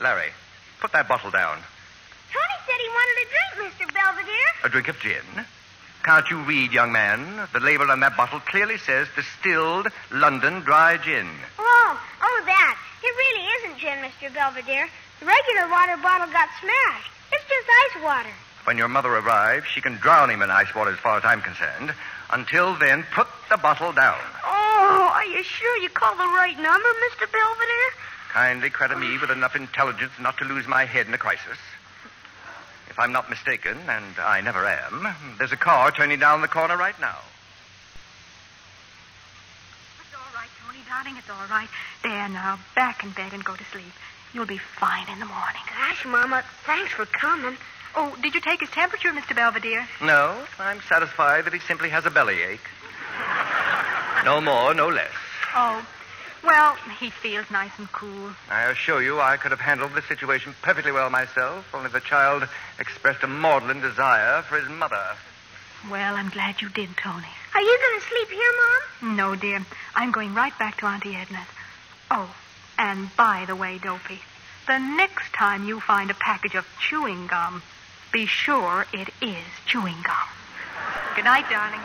Larry, 0.00 0.30
put 0.80 0.92
that 0.92 1.08
bottle 1.08 1.30
down. 1.30 1.56
Tony, 2.28 2.56
said 2.66 2.76
he 2.76 2.88
wanted 2.92 3.16
a 3.16 3.26
drink, 3.32 3.72
Mr. 3.72 3.94
Belvedere. 3.94 4.50
A 4.64 4.68
drink 4.68 4.88
of 4.88 4.98
gin? 5.00 5.46
Can't 6.04 6.28
you 6.28 6.36
read, 6.42 6.70
young 6.70 6.92
man? 6.92 7.48
The 7.54 7.60
label 7.60 7.90
on 7.90 8.00
that 8.00 8.14
bottle 8.14 8.38
clearly 8.40 8.76
says 8.76 9.08
distilled 9.16 9.88
London 10.12 10.60
dry 10.60 10.98
gin. 10.98 11.26
Oh, 11.58 12.00
oh, 12.20 12.42
that. 12.44 12.78
It 13.02 13.06
really 13.08 13.46
isn't 13.56 13.78
gin, 13.80 13.98
Mr. 14.04 14.32
Belvedere. 14.34 14.86
The 15.20 15.26
regular 15.26 15.70
water 15.70 15.96
bottle 16.02 16.30
got 16.30 16.50
smashed. 16.60 17.10
It's 17.32 17.44
just 17.48 17.68
ice 17.96 18.02
water. 18.04 18.28
When 18.64 18.76
your 18.76 18.88
mother 18.88 19.16
arrives, 19.16 19.64
she 19.72 19.80
can 19.80 19.96
drown 19.96 20.28
him 20.28 20.42
in 20.42 20.50
ice 20.50 20.74
water 20.74 20.90
as 20.90 20.98
far 20.98 21.16
as 21.16 21.24
I'm 21.24 21.40
concerned. 21.40 21.94
Until 22.30 22.76
then, 22.76 23.06
put 23.14 23.28
the 23.48 23.56
bottle 23.56 23.92
down. 23.92 24.20
Oh, 24.44 25.10
are 25.10 25.24
you 25.24 25.42
sure 25.42 25.76
you 25.78 25.88
called 25.88 26.18
the 26.18 26.32
right 26.36 26.56
number, 26.56 26.88
Mr. 27.08 27.32
Belvedere? 27.32 27.90
Kindly 28.28 28.68
credit 28.68 28.98
me 28.98 29.16
with 29.16 29.30
enough 29.30 29.56
intelligence 29.56 30.12
not 30.20 30.36
to 30.36 30.44
lose 30.44 30.68
my 30.68 30.84
head 30.84 31.06
in 31.06 31.14
a 31.14 31.18
crisis. 31.18 31.56
If 32.94 33.00
I'm 33.00 33.10
not 33.10 33.28
mistaken, 33.28 33.76
and 33.88 34.14
I 34.20 34.40
never 34.40 34.64
am, 34.64 35.08
there's 35.36 35.50
a 35.50 35.56
car 35.56 35.90
turning 35.90 36.20
down 36.20 36.42
the 36.42 36.46
corner 36.46 36.76
right 36.76 36.94
now. 37.00 37.18
It's 39.98 40.14
all 40.14 40.32
right, 40.32 40.48
Tony, 40.64 40.78
darling. 40.88 41.16
It's 41.18 41.28
all 41.28 41.48
right. 41.50 41.66
There 42.04 42.28
now, 42.28 42.60
back 42.76 43.02
in 43.02 43.10
bed 43.10 43.32
and 43.32 43.44
go 43.44 43.56
to 43.56 43.64
sleep. 43.72 43.92
You'll 44.32 44.46
be 44.46 44.58
fine 44.58 45.08
in 45.10 45.18
the 45.18 45.26
morning. 45.26 45.62
Gosh, 45.76 46.04
Mama, 46.04 46.44
thanks 46.66 46.92
for 46.92 47.04
coming. 47.04 47.56
Oh, 47.96 48.16
did 48.22 48.32
you 48.32 48.40
take 48.40 48.60
his 48.60 48.70
temperature, 48.70 49.10
Mr. 49.10 49.34
Belvedere? 49.34 49.88
No, 50.00 50.38
I'm 50.60 50.80
satisfied 50.88 51.46
that 51.46 51.52
he 51.52 51.58
simply 51.58 51.88
has 51.88 52.06
a 52.06 52.10
bellyache. 52.10 52.60
No 54.24 54.40
more, 54.40 54.72
no 54.72 54.86
less. 54.86 55.10
Oh, 55.56 55.84
well, 56.44 56.76
he 57.00 57.10
feels 57.10 57.50
nice 57.50 57.72
and 57.78 57.90
cool. 57.92 58.30
I 58.50 58.64
assure 58.70 59.02
you 59.02 59.20
I 59.20 59.36
could 59.36 59.50
have 59.50 59.60
handled 59.60 59.94
the 59.94 60.02
situation 60.02 60.54
perfectly 60.62 60.92
well 60.92 61.10
myself, 61.10 61.72
only 61.74 61.90
the 61.90 62.00
child 62.00 62.48
expressed 62.78 63.22
a 63.22 63.26
maudlin 63.26 63.80
desire 63.80 64.42
for 64.42 64.58
his 64.58 64.68
mother. 64.68 65.02
Well, 65.90 66.16
I'm 66.16 66.30
glad 66.30 66.62
you 66.62 66.68
did, 66.70 66.96
Tony. 66.96 67.26
Are 67.54 67.60
you 67.60 67.78
going 67.78 68.00
to 68.00 68.06
sleep 68.06 68.28
here, 68.30 68.52
Mom? 69.02 69.16
No, 69.16 69.34
dear. 69.34 69.64
I'm 69.94 70.12
going 70.12 70.34
right 70.34 70.56
back 70.58 70.78
to 70.78 70.86
Auntie 70.86 71.14
Edna's. 71.14 71.46
Oh, 72.10 72.34
and 72.78 73.14
by 73.16 73.44
the 73.46 73.56
way, 73.56 73.78
Dopey, 73.78 74.20
the 74.66 74.78
next 74.78 75.32
time 75.34 75.66
you 75.66 75.80
find 75.80 76.10
a 76.10 76.14
package 76.14 76.54
of 76.54 76.66
chewing 76.80 77.26
gum, 77.26 77.62
be 78.12 78.26
sure 78.26 78.86
it 78.92 79.08
is 79.20 79.44
chewing 79.66 79.96
gum. 80.02 80.28
Good 81.16 81.24
night, 81.24 81.48
darling. 81.50 81.80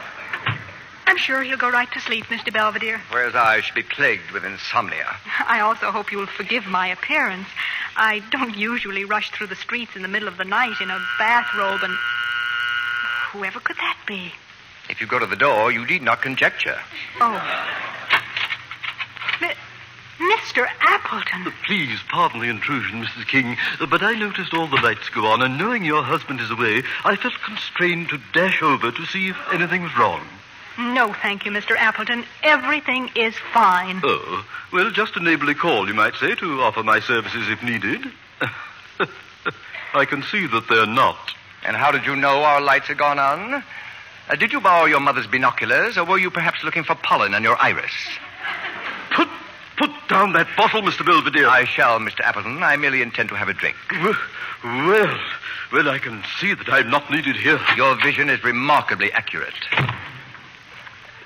I'm 1.09 1.17
sure 1.17 1.41
he'll 1.41 1.57
go 1.57 1.71
right 1.71 1.91
to 1.93 1.99
sleep, 1.99 2.25
Mr. 2.25 2.53
Belvedere. 2.53 3.01
Whereas 3.09 3.33
I 3.33 3.61
should 3.61 3.73
be 3.73 3.81
plagued 3.81 4.29
with 4.29 4.45
insomnia. 4.45 5.07
I 5.47 5.59
also 5.61 5.89
hope 5.89 6.11
you'll 6.11 6.27
forgive 6.27 6.67
my 6.67 6.85
appearance. 6.85 7.47
I 7.95 8.19
don't 8.29 8.55
usually 8.55 9.05
rush 9.05 9.31
through 9.31 9.47
the 9.47 9.55
streets 9.55 9.95
in 9.95 10.03
the 10.03 10.07
middle 10.07 10.27
of 10.27 10.37
the 10.37 10.45
night 10.45 10.79
in 10.79 10.91
a 10.91 11.03
bathrobe 11.17 11.81
and. 11.81 11.97
Whoever 13.31 13.59
could 13.59 13.77
that 13.77 13.97
be? 14.05 14.31
If 14.87 15.01
you 15.01 15.07
go 15.07 15.17
to 15.17 15.25
the 15.25 15.35
door, 15.35 15.71
you 15.71 15.83
need 15.83 16.03
not 16.03 16.21
conjecture. 16.21 16.77
Oh. 17.19 17.41
Mi- 19.41 20.29
Mr. 20.35 20.67
Appleton. 20.79 21.47
Uh, 21.47 21.51
please 21.65 21.99
pardon 22.07 22.39
the 22.39 22.49
intrusion, 22.49 23.03
Mrs. 23.03 23.27
King, 23.27 23.57
but 23.89 24.03
I 24.03 24.13
noticed 24.13 24.53
all 24.53 24.67
the 24.67 24.75
lights 24.75 25.09
go 25.09 25.25
on, 25.25 25.41
and 25.41 25.57
knowing 25.57 25.83
your 25.83 26.03
husband 26.03 26.39
is 26.39 26.51
away, 26.51 26.83
I 27.03 27.15
felt 27.15 27.33
constrained 27.43 28.09
to 28.09 28.19
dash 28.31 28.61
over 28.61 28.91
to 28.91 29.05
see 29.07 29.29
if 29.29 29.37
anything 29.51 29.81
was 29.81 29.97
wrong. 29.97 30.21
No, 30.79 31.13
thank 31.21 31.45
you, 31.45 31.51
Mr. 31.51 31.75
Appleton. 31.75 32.23
Everything 32.41 33.09
is 33.13 33.35
fine. 33.51 33.99
Oh, 34.01 34.45
well, 34.71 34.89
just 34.91 35.17
a 35.17 35.19
neighborly 35.19 35.53
call, 35.53 35.87
you 35.89 35.93
might 35.93 36.15
say, 36.15 36.35
to 36.35 36.61
offer 36.61 36.83
my 36.83 37.01
services 37.01 37.49
if 37.49 37.61
needed. 37.61 38.01
I 39.93 40.05
can 40.05 40.23
see 40.23 40.47
that 40.47 40.69
they're 40.69 40.87
not. 40.87 41.17
And 41.65 41.75
how 41.75 41.91
did 41.91 42.05
you 42.05 42.15
know 42.15 42.43
our 42.43 42.61
lights 42.61 42.87
had 42.87 42.97
gone 42.97 43.19
on? 43.19 43.55
Uh, 44.29 44.35
did 44.35 44.53
you 44.53 44.61
borrow 44.61 44.85
your 44.85 45.01
mother's 45.01 45.27
binoculars, 45.27 45.97
or 45.97 46.05
were 46.05 46.17
you 46.17 46.31
perhaps 46.31 46.63
looking 46.63 46.85
for 46.85 46.95
pollen 46.95 47.33
on 47.33 47.43
your 47.43 47.61
iris? 47.61 47.91
Put 49.11 49.27
put 49.77 49.91
down 50.07 50.31
that 50.33 50.47
bottle, 50.55 50.81
Mr. 50.81 51.05
Belvedere. 51.05 51.47
I 51.47 51.65
shall, 51.65 51.99
Mr. 51.99 52.21
Appleton. 52.21 52.63
I 52.63 52.77
merely 52.77 53.01
intend 53.01 53.29
to 53.29 53.35
have 53.35 53.49
a 53.49 53.53
drink. 53.53 53.75
Well, 54.63 55.19
well, 55.73 55.89
I 55.89 55.99
can 55.99 56.23
see 56.39 56.53
that 56.53 56.69
I'm 56.69 56.89
not 56.89 57.09
needed 57.11 57.35
here. 57.35 57.59
Your 57.75 57.95
vision 58.01 58.29
is 58.29 58.41
remarkably 58.43 59.11
accurate. 59.11 59.53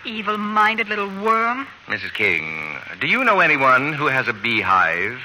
Evil 0.06 0.38
minded 0.38 0.90
little 0.90 1.08
worm. 1.08 1.66
Mrs. 1.88 2.14
King, 2.14 2.78
do 3.00 3.08
you 3.08 3.24
know 3.24 3.40
anyone 3.40 3.94
who 3.94 4.08
has 4.08 4.28
a 4.28 4.34
beehive? 4.34 5.20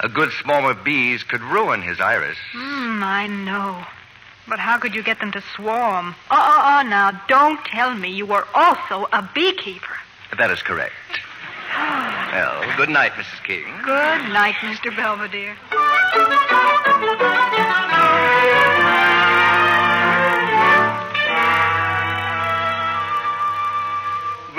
A 0.00 0.08
good 0.08 0.30
swarm 0.32 0.64
of 0.64 0.82
bees 0.82 1.22
could 1.22 1.42
ruin 1.42 1.82
his 1.82 2.00
iris. 2.00 2.38
Hmm, 2.52 3.02
I 3.04 3.26
know. 3.26 3.84
But 4.48 4.58
how 4.58 4.78
could 4.78 4.94
you 4.94 5.02
get 5.02 5.20
them 5.20 5.30
to 5.32 5.42
swarm? 5.54 6.14
Uh 6.30 6.34
uh 6.34 6.78
uh, 6.78 6.82
now, 6.84 7.20
don't 7.28 7.62
tell 7.66 7.94
me 7.94 8.10
you 8.10 8.24
were 8.24 8.46
also 8.54 9.06
a 9.12 9.28
beekeeper. 9.34 9.96
That 10.38 10.50
is 10.50 10.62
correct. 10.62 10.94
well, 11.76 12.76
good 12.76 12.88
night, 12.88 13.12
Mrs. 13.12 13.44
King. 13.44 13.66
Good 13.84 14.32
night, 14.32 14.54
Mr. 14.62 14.96
Belvedere. 14.96 15.56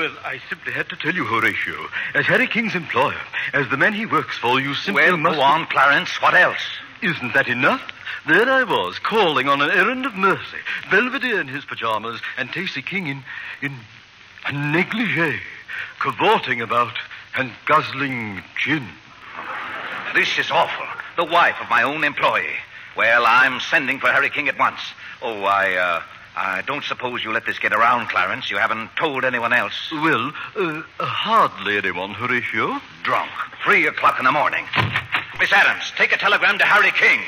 Well, 0.02 0.18
I 0.26 0.42
simply 0.50 0.74
had 0.74 0.90
to 0.90 0.96
tell 0.96 1.14
you, 1.14 1.26
Horatio. 1.26 1.88
As 2.16 2.26
Harry 2.26 2.48
King's 2.48 2.74
employer, 2.74 3.22
as 3.54 3.70
the 3.70 3.78
man 3.78 3.94
he 3.94 4.08
works 4.08 4.36
for, 4.36 4.60
you 4.60 4.74
simply 4.74 5.04
Well, 5.04 5.18
must... 5.18 5.36
go 5.36 5.44
on, 5.44 5.68
Clarence. 5.68 6.20
What 6.20 6.34
else? 6.34 6.58
Isn't 7.04 7.36
that 7.36 7.48
enough? 7.48 7.84
There 8.28 8.50
I 8.50 8.64
was, 8.64 8.98
calling 8.98 9.48
on 9.48 9.62
an 9.62 9.70
errand 9.70 10.08
of 10.08 10.16
mercy. 10.16 10.58
Belvedere 10.90 11.40
in 11.40 11.48
his 11.48 11.66
pajamas, 11.66 12.20
and 12.36 12.52
Tacey 12.52 12.82
King 12.82 13.06
in... 13.06 13.24
in... 13.62 13.76
a 14.48 14.52
negligee, 14.52 15.40
cavorting 16.00 16.62
about 16.62 16.98
and 17.38 17.52
guzzling 17.68 18.42
gin. 18.58 18.88
This 20.16 20.40
is 20.40 20.50
awful. 20.50 20.88
The 21.16 21.32
wife 21.32 21.58
of 21.62 21.70
my 21.70 21.84
own 21.84 22.04
employee. 22.04 22.58
Well, 22.98 23.24
I'm 23.28 23.60
sending 23.60 24.00
for 24.00 24.08
Harry 24.08 24.32
King 24.32 24.48
at 24.48 24.58
once. 24.58 24.82
Oh, 25.22 25.44
I, 25.44 25.76
uh, 25.76 26.04
I 26.36 26.62
don't 26.62 26.84
suppose 26.84 27.24
you 27.24 27.32
let 27.32 27.46
this 27.46 27.60
get 27.60 27.74
around, 27.74 28.08
Clarence. 28.08 28.50
You 28.50 28.58
haven't 28.58 28.96
told 28.96 29.26
anyone 29.26 29.54
else. 29.54 29.92
Well, 29.92 30.32
uh, 30.56 30.82
hardly 31.00 31.78
anyone, 31.78 32.14
Horatio. 32.14 32.80
Drunk. 33.04 33.32
Three 33.64 33.86
o'clock 33.88 34.18
in 34.18 34.26
the 34.26 34.32
morning. 34.32 34.66
Miss 35.40 35.52
Adams, 35.52 35.92
take 35.98 36.14
a 36.14 36.18
telegram 36.18 36.58
to 36.58 36.66
Harry 36.66 36.92
King. 36.92 37.20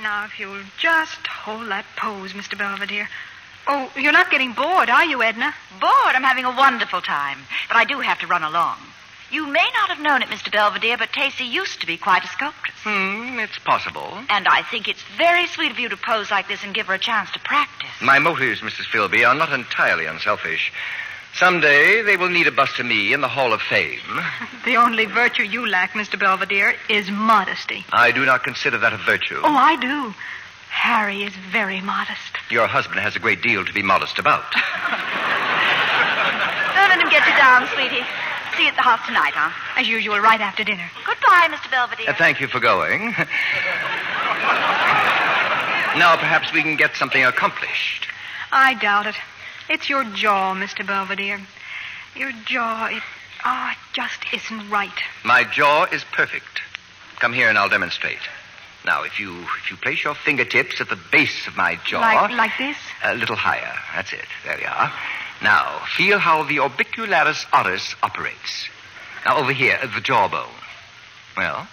Now, 0.00 0.26
if 0.26 0.38
you'll 0.38 0.62
just 0.78 1.26
hold 1.26 1.68
that 1.70 1.86
pose, 1.96 2.34
Mr. 2.34 2.56
Belvedere. 2.56 3.08
Oh, 3.66 3.90
you're 3.96 4.12
not 4.12 4.30
getting 4.30 4.52
bored, 4.52 4.90
are 4.90 5.04
you, 5.04 5.22
Edna? 5.22 5.54
Bored? 5.80 6.14
I'm 6.14 6.22
having 6.22 6.44
a 6.44 6.50
wonderful 6.50 7.00
time. 7.00 7.38
But 7.68 7.78
I 7.78 7.84
do 7.84 8.00
have 8.00 8.20
to 8.20 8.26
run 8.26 8.42
along. 8.42 8.76
You 9.30 9.46
may 9.46 9.66
not 9.74 9.88
have 9.90 10.00
known 10.00 10.22
it, 10.22 10.28
Mr. 10.28 10.50
Belvedere, 10.52 10.96
but 10.96 11.12
Tacey 11.12 11.44
used 11.44 11.80
to 11.80 11.86
be 11.86 11.96
quite 11.96 12.24
a 12.24 12.28
sculptress. 12.28 12.74
Hmm, 12.82 13.38
it's 13.40 13.58
possible. 13.58 14.18
And 14.28 14.46
I 14.46 14.62
think 14.62 14.86
it's 14.88 15.02
very 15.18 15.46
sweet 15.46 15.70
of 15.72 15.78
you 15.78 15.88
to 15.88 15.96
pose 15.96 16.30
like 16.30 16.46
this 16.48 16.62
and 16.62 16.74
give 16.74 16.86
her 16.86 16.94
a 16.94 16.98
chance 16.98 17.30
to 17.32 17.40
practice. 17.40 17.90
My 18.00 18.18
motives, 18.18 18.60
Mrs. 18.60 18.86
Philby, 18.92 19.26
are 19.26 19.34
not 19.34 19.52
entirely 19.52 20.06
unselfish. 20.06 20.72
Someday 21.34 22.02
they 22.02 22.16
will 22.16 22.28
need 22.28 22.46
a 22.46 22.52
bust 22.52 22.78
of 22.78 22.86
me 22.86 23.12
in 23.12 23.20
the 23.20 23.28
Hall 23.28 23.52
of 23.52 23.60
Fame. 23.62 23.98
The 24.64 24.76
only 24.76 25.04
virtue 25.04 25.42
you 25.42 25.66
lack, 25.68 25.92
Mr. 25.92 26.18
Belvedere, 26.18 26.74
is 26.88 27.10
modesty. 27.10 27.84
I 27.92 28.12
do 28.12 28.24
not 28.24 28.44
consider 28.44 28.78
that 28.78 28.94
a 28.94 28.96
virtue. 28.96 29.40
Oh, 29.42 29.54
I 29.54 29.76
do. 29.76 30.14
Harry 30.70 31.22
is 31.22 31.34
very 31.52 31.82
modest. 31.82 32.38
Your 32.50 32.66
husband 32.66 33.00
has 33.00 33.14
a 33.14 33.18
great 33.18 33.42
deal 33.42 33.62
to 33.64 33.72
be 33.74 33.82
modest 33.82 34.18
about. 34.18 34.44
Don't 36.74 36.88
let 36.88 36.98
him 36.98 37.10
get 37.10 37.26
you 37.28 37.36
down, 37.36 37.68
sweetie. 37.74 38.06
See 38.56 38.62
you 38.62 38.68
at 38.68 38.76
the 38.76 38.82
house 38.82 39.04
tonight, 39.06 39.32
huh? 39.34 39.50
As 39.80 39.88
usual, 39.88 40.18
right 40.20 40.40
after 40.40 40.62
dinner. 40.64 40.88
Goodbye, 41.06 41.48
Mr. 41.50 41.70
Belvedere. 41.70 42.08
Uh, 42.08 42.14
thank 42.16 42.40
you 42.40 42.46
for 42.46 42.60
going. 42.60 43.10
now 45.98 46.16
perhaps 46.16 46.52
we 46.52 46.62
can 46.62 46.76
get 46.76 46.94
something 46.96 47.24
accomplished. 47.24 48.06
I 48.52 48.74
doubt 48.74 49.06
it. 49.06 49.16
It's 49.68 49.88
your 49.88 50.04
jaw, 50.04 50.54
Mr. 50.54 50.86
Belvedere. 50.86 51.40
Your 52.14 52.30
jaw, 52.44 52.86
it, 52.86 53.02
oh, 53.44 53.70
it 53.72 53.78
just 53.92 54.22
isn't 54.32 54.70
right. 54.70 54.92
My 55.24 55.44
jaw 55.44 55.86
is 55.90 56.04
perfect. 56.12 56.60
Come 57.18 57.32
here 57.32 57.48
and 57.48 57.58
I'll 57.58 57.68
demonstrate. 57.68 58.18
Now, 58.84 59.02
if 59.02 59.18
you 59.18 59.40
if 59.64 59.70
you 59.70 59.76
place 59.78 60.04
your 60.04 60.14
fingertips 60.14 60.80
at 60.80 60.90
the 60.90 60.98
base 61.10 61.46
of 61.48 61.56
my 61.56 61.76
jaw, 61.86 62.00
Like, 62.00 62.30
like 62.32 62.52
this? 62.58 62.76
a 63.02 63.14
little 63.14 63.36
higher. 63.36 63.74
That's 63.94 64.12
it. 64.12 64.26
There 64.44 64.58
we 64.58 64.64
are. 64.66 64.92
Now, 65.44 65.82
feel 65.94 66.18
how 66.18 66.42
the 66.44 66.56
orbicularis 66.56 67.44
oris 67.52 67.94
operates. 68.02 68.68
Now, 69.26 69.36
over 69.36 69.52
here, 69.52 69.78
at 69.80 69.92
the 69.92 70.00
jawbone. 70.00 70.48
Well, 71.36 71.68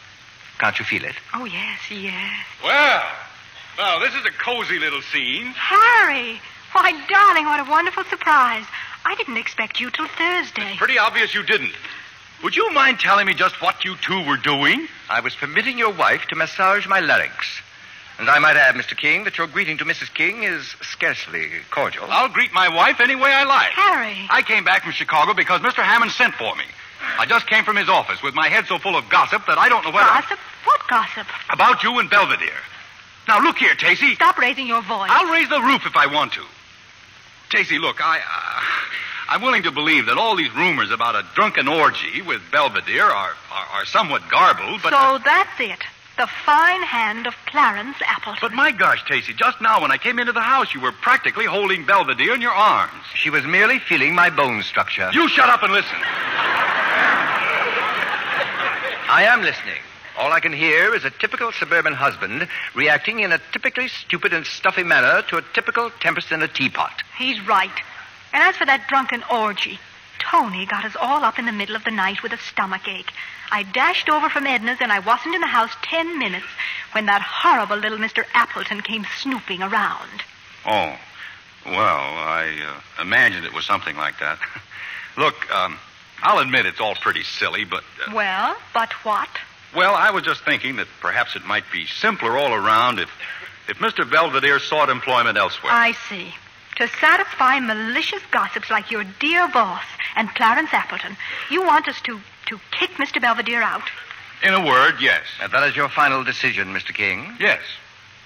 can't 0.60 0.78
you 0.78 0.84
feel 0.84 1.06
it? 1.06 1.16
Oh, 1.34 1.46
yes, 1.46 1.80
yes. 1.90 2.46
Well, 2.62 3.04
well, 3.78 4.00
this 4.02 4.14
is 4.14 4.26
a 4.26 4.32
cozy 4.44 4.78
little 4.78 5.02
scene. 5.02 5.54
Harry, 5.56 6.42
Why, 6.74 6.92
darling, 7.08 7.46
what 7.46 7.66
a 7.66 7.70
wonderful 7.72 8.04
surprise. 8.04 8.66
I 9.06 9.16
didn't 9.16 9.38
expect 9.38 9.80
you 9.80 9.90
till 9.90 10.08
Thursday. 10.08 10.76
Pretty 10.78 11.00
obvious 11.00 11.34
you 11.34 11.44
didn't. 11.44 11.72
Would 12.44 12.58
you 12.58 12.74
mind 12.74 13.00
telling 13.00 13.26
me 13.26 13.34
just 13.34 13.62
what 13.62 13.86
you 13.86 13.96
two 14.02 14.22
were 14.28 14.36
doing? 14.36 14.86
I 15.10 15.22
was 15.22 15.34
permitting 15.34 15.78
your 15.78 15.94
wife 15.94 16.26
to 16.28 16.36
massage 16.36 16.88
my 16.88 17.00
larynx. 17.00 17.62
And 18.20 18.30
I 18.30 18.40
might 18.40 18.56
add, 18.56 18.76
Mr. 18.76 18.96
King, 18.96 19.24
that 19.24 19.38
your 19.38 19.48
greeting 19.48 19.78
to 19.80 19.86
Mrs. 19.86 20.14
King 20.14 20.44
is 20.44 20.76
scarcely 20.82 21.48
cordial. 21.72 22.06
I'll 22.10 22.30
greet 22.30 22.54
my 22.54 22.70
wife 22.70 23.00
any 23.00 23.16
way 23.16 23.32
I 23.32 23.44
like. 23.44 23.72
Harry. 23.72 24.28
I 24.30 24.42
came 24.44 24.64
back 24.64 24.84
from 24.84 24.92
Chicago 24.92 25.34
because 25.34 25.62
Mr. 25.62 25.84
Hammond 25.84 26.12
sent 26.12 26.36
for 26.36 26.56
me. 26.56 26.66
I 27.18 27.26
just 27.26 27.48
came 27.48 27.64
from 27.64 27.76
his 27.78 27.90
office 27.90 28.22
with 28.22 28.36
my 28.36 28.48
head 28.48 28.66
so 28.68 28.78
full 28.78 28.96
of 28.96 29.10
gossip 29.10 29.46
that 29.48 29.58
I 29.58 29.70
don't 29.70 29.84
know 29.84 29.92
whether. 29.92 30.08
Gossip? 30.08 30.40
What 30.66 30.82
gossip? 30.88 31.28
About 31.52 31.84
you 31.84 31.98
and 32.00 32.10
Belvedere. 32.10 32.62
Now, 33.28 33.40
look 33.42 33.58
here, 33.58 33.76
Tacy. 33.76 34.16
Stop 34.16 34.38
raising 34.38 34.68
your 34.68 34.82
voice. 34.82 35.10
I'll 35.12 35.32
raise 35.32 35.50
the 35.50 35.62
roof 35.62 35.86
if 35.86 35.96
I 35.96 36.08
want 36.08 36.34
to. 36.34 36.42
Tacy, 37.50 37.80
look, 37.80 37.98
I. 38.00 38.18
Uh, 38.20 38.62
I'm 39.30 39.42
willing 39.42 39.64
to 39.64 39.72
believe 39.72 40.08
that 40.08 40.18
all 40.18 40.36
these 40.36 40.54
rumors 40.56 40.92
about 40.92 41.16
a 41.16 41.24
drunken 41.36 41.68
orgy 41.68 42.22
with 42.22 42.42
Belvedere 42.52 43.06
are, 43.06 43.32
are, 43.52 43.66
are 43.74 43.86
somewhat 43.86 44.22
garbled, 44.30 44.82
but. 44.84 44.92
So 44.92 45.20
that's 45.24 45.60
it. 45.60 45.80
The 46.18 46.28
fine 46.46 46.84
hand 46.84 47.26
of 47.26 47.36
Clarence 47.48 47.98
Appleton. 48.06 48.40
But 48.42 48.54
my 48.54 48.72
gosh, 48.72 49.04
Tacy, 49.06 49.36
just 49.36 49.60
now 49.62 49.82
when 49.82 49.92
I 49.92 49.98
came 49.98 50.20
into 50.20 50.34
the 50.34 50.42
house, 50.42 50.74
you 50.74 50.82
were 50.82 50.92
practically 50.92 51.46
holding 51.46 51.86
Belvedere 51.86 52.36
in 52.36 52.42
your 52.42 52.52
arms. 52.52 53.04
She 53.16 53.30
was 53.30 53.44
merely 53.46 53.80
feeling 53.80 54.14
my 54.14 54.30
bone 54.30 54.62
structure. 54.62 55.10
You 55.14 55.28
shut 55.30 55.50
up 55.50 55.64
and 55.64 55.74
listen. 55.74 55.98
I 59.10 59.24
am 59.24 59.42
listening. 59.42 59.80
All 60.18 60.32
I 60.32 60.40
can 60.40 60.54
hear 60.54 60.94
is 60.94 61.04
a 61.06 61.10
typical 61.10 61.52
suburban 61.52 61.94
husband 61.94 62.48
reacting 62.76 63.22
in 63.22 63.32
a 63.32 63.40
typically 63.52 63.88
stupid 63.88 64.34
and 64.34 64.46
stuffy 64.46 64.84
manner 64.84 65.24
to 65.30 65.38
a 65.38 65.42
typical 65.54 65.90
tempest 66.00 66.32
in 66.32 66.42
a 66.44 66.48
teapot. 66.48 67.02
He's 67.18 67.40
right. 67.48 67.72
And 68.34 68.44
as 68.44 68.56
for 68.56 68.66
that 68.66 68.88
drunken 68.88 69.24
orgy, 69.32 69.80
Tony 70.30 70.66
got 70.66 70.86
us 70.86 70.96
all 71.00 71.24
up 71.24 71.40
in 71.40 71.46
the 71.46 71.52
middle 71.52 71.76
of 71.76 71.84
the 71.84 71.92
night 71.92 72.22
with 72.24 72.32
a 72.32 72.38
stomach 72.38 72.88
ache. 72.88 73.12
I 73.52 73.64
dashed 73.64 74.08
over 74.10 74.30
from 74.30 74.46
Edna's 74.46 74.78
and 74.80 74.92
I 74.92 75.00
wasn't 75.00 75.36
in 75.36 75.42
the 75.42 75.48
house 75.48 75.72
ten 75.84 76.18
minutes 76.20 76.46
when 76.94 77.06
that 77.08 77.22
horrible 77.22 77.78
little 77.78 77.98
Mr. 77.98 78.24
Appleton 78.34 78.82
came 78.82 79.06
snooping 79.20 79.62
around. 79.62 80.24
Oh, 80.66 80.96
well, 81.66 81.76
I 81.78 82.56
uh, 82.98 83.02
imagined 83.02 83.46
it 83.46 83.54
was 83.54 83.66
something 83.66 83.96
like 83.98 84.20
that. 84.20 84.40
Look, 85.18 85.52
um, 85.54 85.78
I'll 86.24 86.40
admit 86.40 86.66
it's 86.66 86.80
all 86.80 86.96
pretty 86.96 87.24
silly, 87.24 87.66
but. 87.66 87.84
Uh, 88.08 88.12
Well, 88.14 88.56
but 88.74 88.94
what? 89.04 89.30
well, 89.76 89.96
I 89.96 90.12
was 90.12 90.24
just 90.24 90.44
thinking 90.46 90.78
that 90.78 90.88
perhaps 91.02 91.36
it 91.36 91.46
might 91.46 91.64
be 91.72 91.86
simpler 91.86 92.38
all 92.38 92.54
around 92.54 93.00
if, 93.00 93.10
if 93.68 93.78
Mr. 93.78 94.10
Belvedere 94.10 94.60
sought 94.60 94.90
employment 94.90 95.38
elsewhere. 95.38 95.72
I 95.74 95.94
see. 96.10 96.34
To 96.78 96.88
satisfy 97.00 97.60
malicious 97.60 98.22
gossips 98.32 98.70
like 98.72 98.90
your 98.92 99.04
dear 99.20 99.48
boss 99.50 99.84
and 100.16 100.34
Clarence 100.36 100.70
Appleton, 100.74 101.16
you 101.50 101.62
want 101.64 101.88
us 101.88 102.00
to, 102.02 102.20
to 102.48 102.60
kick 102.72 102.92
Mr. 102.92 103.22
Belvedere 103.22 103.62
out. 103.62 103.84
In 104.44 104.54
a 104.54 104.66
word, 104.66 104.96
yes. 105.00 105.22
And 105.42 105.52
that 105.52 105.68
is 105.70 105.76
your 105.76 105.90
final 105.90 106.24
decision, 106.24 106.74
Mr. 106.74 106.94
King? 106.94 107.36
Yes. 107.40 107.60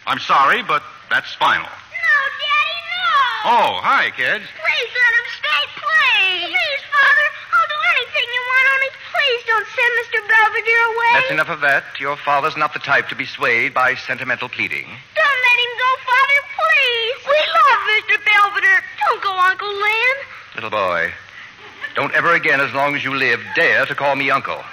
I'm 0.07 0.19
sorry, 0.19 0.63
but 0.63 0.83
that's 1.09 1.33
final. 1.35 1.65
No, 1.65 2.17
Daddy, 2.39 2.79
no. 2.87 3.11
Oh, 3.51 3.71
hi, 3.83 4.11
kids. 4.15 4.45
Please 4.47 4.91
let 4.95 5.13
him 5.19 5.27
stay, 5.35 5.61
please. 5.75 6.47
Please, 6.55 6.83
Father. 6.93 7.27
I'll 7.51 7.67
do 7.67 7.81
anything 7.97 8.27
you 8.31 8.43
want, 8.47 8.65
only 8.71 8.91
please 9.11 9.41
don't 9.49 9.67
send 9.75 9.91
Mr. 9.99 10.19
Belvedere 10.29 10.85
away. 10.95 11.11
That's 11.19 11.31
enough 11.31 11.49
of 11.49 11.61
that. 11.61 11.83
Your 11.99 12.15
father's 12.15 12.55
not 12.55 12.71
the 12.73 12.79
type 12.79 13.09
to 13.09 13.15
be 13.15 13.25
swayed 13.25 13.73
by 13.73 13.95
sentimental 13.95 14.47
pleading. 14.47 14.87
Don't 15.15 15.44
We 17.35 17.41
love 17.51 17.79
Mr. 17.91 18.15
Belvedere. 18.23 18.81
Don't 19.07 19.21
go, 19.21 19.37
Uncle 19.37 19.67
Lynn. 19.67 20.15
Little 20.55 20.69
boy, 20.69 21.11
don't 21.95 22.13
ever 22.13 22.33
again, 22.33 22.61
as 22.61 22.73
long 22.73 22.95
as 22.95 23.03
you 23.03 23.13
live, 23.13 23.41
dare 23.55 23.85
to 23.85 23.95
call 23.95 24.15
me 24.15 24.31
uncle. 24.31 24.63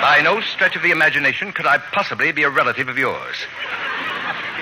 By 0.00 0.20
no 0.24 0.40
stretch 0.40 0.74
of 0.74 0.82
the 0.82 0.90
imagination 0.90 1.52
could 1.52 1.66
I 1.66 1.78
possibly 1.78 2.32
be 2.32 2.42
a 2.42 2.50
relative 2.50 2.88
of 2.88 2.98
yours. 2.98 3.36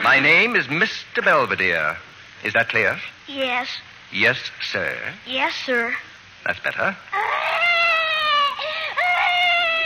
My 0.03 0.21
name 0.21 0.57
is 0.57 0.67
Mr. 0.67 1.25
Belvedere. 1.25 1.97
Is 2.45 2.53
that 2.53 2.69
clear? 2.69 2.99
Yes. 3.27 3.69
Yes, 4.13 4.39
sir. 4.61 4.95
Yes, 5.27 5.55
sir. 5.65 5.95
That's 6.45 6.61
better. 6.61 6.97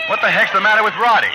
What 0.08 0.20
the 0.20 0.30
heck's 0.30 0.52
the 0.52 0.60
matter 0.60 0.82
with 0.82 0.94
Roddy? 0.96 1.30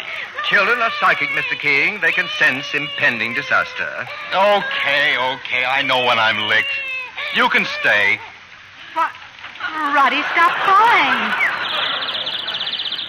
Children 0.49 0.79
are 0.79 0.91
psychic, 1.01 1.27
Mr. 1.31 1.59
King. 1.59 1.99
They 1.99 2.13
can 2.13 2.25
sense 2.39 2.73
impending 2.73 3.33
disaster. 3.33 4.07
Okay, 4.31 5.17
okay. 5.17 5.65
I 5.65 5.81
know 5.83 6.05
when 6.05 6.17
I'm 6.17 6.47
licked. 6.47 6.71
You 7.35 7.49
can 7.49 7.65
stay. 7.81 8.17
What? 8.93 9.11
Roddy, 9.93 10.21
stop 10.31 10.51
crying. 10.63 11.33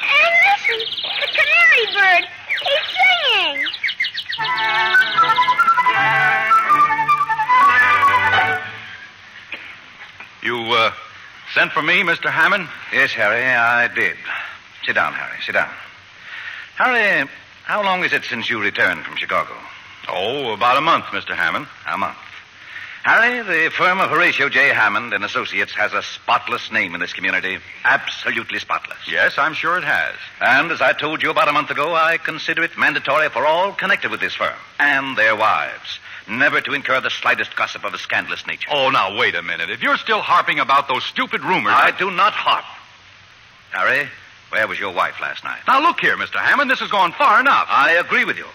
And 0.02 0.34
listen, 0.50 0.80
the 1.20 1.28
canary 1.38 1.86
bird. 1.94 2.24
He's 2.58 2.84
singing. 2.98 3.62
You, 10.42 10.56
uh, 10.74 10.92
sent 11.54 11.70
for 11.70 11.82
me, 11.82 12.02
Mr. 12.02 12.30
Hammond? 12.30 12.66
Yes, 12.92 13.12
Harry, 13.12 13.44
I 13.44 13.86
did. 13.86 14.16
Sit 14.84 14.94
down, 14.94 15.12
Harry. 15.12 15.38
Sit 15.46 15.52
down. 15.52 15.70
Harry, 16.78 17.28
how 17.64 17.82
long 17.82 18.04
is 18.04 18.12
it 18.12 18.22
since 18.22 18.48
you 18.48 18.60
returned 18.60 19.02
from 19.02 19.16
Chicago? 19.16 19.52
Oh, 20.08 20.52
about 20.52 20.76
a 20.76 20.80
month, 20.80 21.06
Mr. 21.06 21.34
Hammond. 21.34 21.66
A 21.88 21.98
month. 21.98 22.16
Harry, 23.02 23.42
the 23.42 23.70
firm 23.72 23.98
of 23.98 24.10
Horatio 24.10 24.48
J. 24.48 24.68
Hammond 24.68 25.12
and 25.12 25.24
Associates 25.24 25.72
has 25.72 25.92
a 25.92 26.04
spotless 26.04 26.70
name 26.70 26.94
in 26.94 27.00
this 27.00 27.12
community. 27.12 27.58
Absolutely 27.84 28.60
spotless. 28.60 28.98
Yes, 29.10 29.38
I'm 29.38 29.54
sure 29.54 29.76
it 29.76 29.82
has. 29.82 30.14
And 30.40 30.70
as 30.70 30.80
I 30.80 30.92
told 30.92 31.20
you 31.20 31.30
about 31.30 31.48
a 31.48 31.52
month 31.52 31.70
ago, 31.70 31.96
I 31.96 32.16
consider 32.16 32.62
it 32.62 32.78
mandatory 32.78 33.28
for 33.28 33.44
all 33.44 33.72
connected 33.72 34.12
with 34.12 34.20
this 34.20 34.34
firm 34.34 34.54
and 34.78 35.18
their 35.18 35.34
wives 35.34 35.98
never 36.28 36.60
to 36.60 36.74
incur 36.74 37.00
the 37.00 37.10
slightest 37.10 37.56
gossip 37.56 37.84
of 37.84 37.92
a 37.92 37.98
scandalous 37.98 38.46
nature. 38.46 38.68
Oh, 38.70 38.90
now, 38.90 39.18
wait 39.18 39.34
a 39.34 39.42
minute. 39.42 39.68
If 39.68 39.82
you're 39.82 39.96
still 39.96 40.20
harping 40.20 40.60
about 40.60 40.86
those 40.86 41.04
stupid 41.04 41.42
rumors. 41.42 41.74
I 41.74 41.90
do 41.90 42.12
not 42.12 42.34
harp. 42.34 42.64
Harry, 43.72 44.08
where 44.50 44.66
was 44.66 44.78
your 44.78 44.92
wife 44.92 45.20
last 45.20 45.44
night? 45.44 45.60
Now, 45.66 45.82
look 45.82 46.00
here, 46.00 46.16
Mr. 46.16 46.36
Hammond. 46.36 46.70
This 46.70 46.80
has 46.80 46.90
gone 46.90 47.12
far 47.12 47.40
enough. 47.40 47.66
I 47.68 47.92
agree 47.92 48.24
with 48.24 48.38
you. 48.38 48.46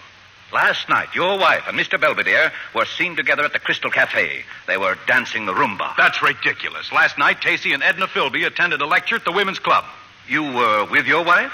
Last 0.52 0.88
night, 0.88 1.08
your 1.14 1.38
wife 1.38 1.64
and 1.66 1.78
Mr. 1.78 2.00
Belvedere 2.00 2.52
were 2.74 2.84
seen 2.84 3.16
together 3.16 3.42
at 3.42 3.52
the 3.52 3.58
Crystal 3.58 3.90
Cafe. 3.90 4.44
They 4.66 4.76
were 4.76 4.96
dancing 5.06 5.46
the 5.46 5.52
rumba. 5.52 5.96
That's 5.96 6.22
ridiculous. 6.22 6.92
Last 6.92 7.18
night, 7.18 7.40
Tacy 7.40 7.74
and 7.74 7.82
Edna 7.82 8.06
Philby 8.06 8.46
attended 8.46 8.80
a 8.80 8.86
lecture 8.86 9.16
at 9.16 9.24
the 9.24 9.32
Women's 9.32 9.58
Club. 9.58 9.84
You 10.28 10.42
were 10.42 10.84
with 10.84 11.06
your 11.06 11.24
wife? 11.24 11.52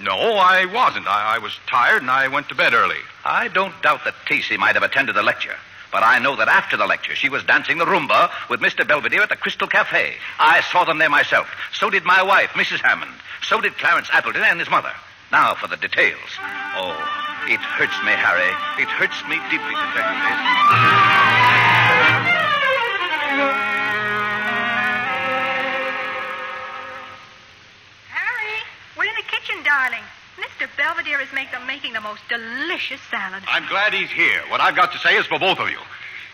No, 0.00 0.12
I 0.14 0.64
wasn't. 0.64 1.06
I, 1.06 1.36
I 1.36 1.38
was 1.38 1.52
tired 1.66 2.02
and 2.02 2.10
I 2.10 2.28
went 2.28 2.48
to 2.48 2.54
bed 2.54 2.72
early. 2.72 2.98
I 3.24 3.48
don't 3.48 3.74
doubt 3.82 4.04
that 4.04 4.14
Tacy 4.26 4.58
might 4.58 4.74
have 4.74 4.82
attended 4.82 5.14
the 5.14 5.22
lecture. 5.22 5.56
But 5.94 6.02
I 6.02 6.18
know 6.18 6.34
that 6.34 6.48
after 6.48 6.76
the 6.76 6.86
lecture, 6.86 7.14
she 7.14 7.28
was 7.28 7.44
dancing 7.44 7.78
the 7.78 7.84
rumba 7.84 8.28
with 8.50 8.58
Mr. 8.58 8.84
Belvedere 8.84 9.22
at 9.22 9.28
the 9.28 9.36
Crystal 9.36 9.68
Cafe. 9.68 10.16
I 10.40 10.60
saw 10.72 10.84
them 10.84 10.98
there 10.98 11.08
myself. 11.08 11.46
So 11.72 11.88
did 11.88 12.02
my 12.02 12.20
wife, 12.20 12.50
Mrs. 12.54 12.80
Hammond. 12.80 13.12
So 13.46 13.60
did 13.60 13.78
Clarence 13.78 14.08
Appleton 14.12 14.42
and 14.42 14.58
his 14.58 14.68
mother. 14.68 14.90
Now 15.30 15.54
for 15.54 15.68
the 15.68 15.76
details. 15.76 16.18
Oh, 16.74 16.98
it 17.46 17.60
hurts 17.60 17.94
me, 18.02 18.10
Harry. 18.10 18.50
It 18.82 18.88
hurts 18.90 19.22
me 19.30 19.38
deeply 19.54 19.70
to 19.70 19.86
tell 19.94 20.02
you 20.02 20.18
this. 20.18 20.40
Harry, 28.10 28.58
we're 28.98 29.04
in 29.04 29.14
the 29.14 29.30
kitchen, 29.30 29.62
darling. 29.62 30.02
Mr. 30.44 30.68
Belvedere 30.76 31.20
is 31.20 31.32
make 31.32 31.50
the, 31.50 31.60
making 31.60 31.92
the 31.92 32.00
most 32.00 32.22
delicious 32.28 33.00
salad. 33.10 33.42
I'm 33.46 33.66
glad 33.68 33.92
he's 33.94 34.10
here. 34.10 34.42
What 34.48 34.60
I've 34.60 34.76
got 34.76 34.92
to 34.92 34.98
say 34.98 35.16
is 35.16 35.26
for 35.26 35.38
both 35.38 35.58
of 35.58 35.70
you. 35.70 35.78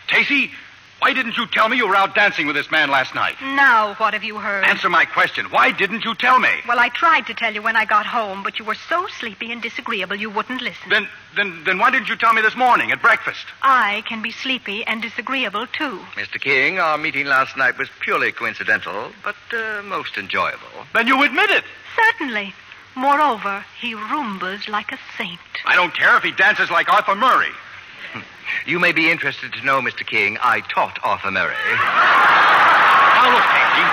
Tacy, 0.07 0.51
why 0.99 1.13
didn't 1.13 1.35
you 1.35 1.47
tell 1.47 1.67
me 1.67 1.77
you 1.77 1.87
were 1.87 1.95
out 1.95 2.13
dancing 2.13 2.45
with 2.45 2.55
this 2.55 2.69
man 2.69 2.91
last 2.91 3.15
night? 3.15 3.35
Now, 3.41 3.95
what 3.95 4.13
have 4.13 4.23
you 4.23 4.37
heard? 4.37 4.65
Answer 4.65 4.89
my 4.89 5.05
question. 5.05 5.45
Why 5.45 5.71
didn't 5.71 6.03
you 6.05 6.13
tell 6.13 6.37
me? 6.39 6.49
Well, 6.67 6.79
I 6.79 6.89
tried 6.89 7.25
to 7.27 7.33
tell 7.33 7.53
you 7.53 7.61
when 7.61 7.75
I 7.75 7.85
got 7.85 8.05
home, 8.05 8.43
but 8.43 8.59
you 8.59 8.65
were 8.65 8.75
so 8.75 9.07
sleepy 9.19 9.51
and 9.51 9.61
disagreeable 9.61 10.15
you 10.15 10.29
wouldn't 10.29 10.61
listen. 10.61 10.89
Then, 10.89 11.07
then, 11.35 11.63
then 11.65 11.79
why 11.79 11.89
didn't 11.89 12.09
you 12.09 12.15
tell 12.17 12.33
me 12.33 12.41
this 12.43 12.55
morning 12.55 12.91
at 12.91 13.01
breakfast? 13.01 13.45
I 13.63 14.03
can 14.07 14.21
be 14.21 14.31
sleepy 14.31 14.83
and 14.85 15.01
disagreeable, 15.01 15.65
too. 15.67 15.99
Mr. 16.15 16.39
King, 16.39 16.77
our 16.77 16.97
meeting 16.99 17.25
last 17.25 17.57
night 17.57 17.79
was 17.79 17.89
purely 18.01 18.31
coincidental, 18.31 19.11
but 19.23 19.35
uh, 19.53 19.81
most 19.83 20.17
enjoyable. 20.17 20.85
Then 20.93 21.07
you 21.07 21.23
admit 21.23 21.49
it. 21.49 21.63
Certainly. 21.95 22.53
Moreover, 22.95 23.63
he 23.79 23.93
rumbas 23.95 24.67
like 24.67 24.91
a 24.91 24.99
saint. 25.17 25.39
I 25.65 25.75
don't 25.75 25.93
care 25.93 26.17
if 26.17 26.23
he 26.23 26.31
dances 26.31 26.69
like 26.69 26.89
Arthur 26.89 27.15
Murray. 27.15 27.51
You 28.67 28.79
may 28.79 28.91
be 28.91 29.09
interested 29.09 29.53
to 29.53 29.65
know, 29.65 29.79
Mr. 29.79 30.05
King, 30.05 30.37
I 30.41 30.59
taught 30.59 30.99
Arthur 31.03 31.31
Murray. 31.31 31.55
Now 31.55 33.31
look, 33.31 33.47
Tacy. 33.47 33.87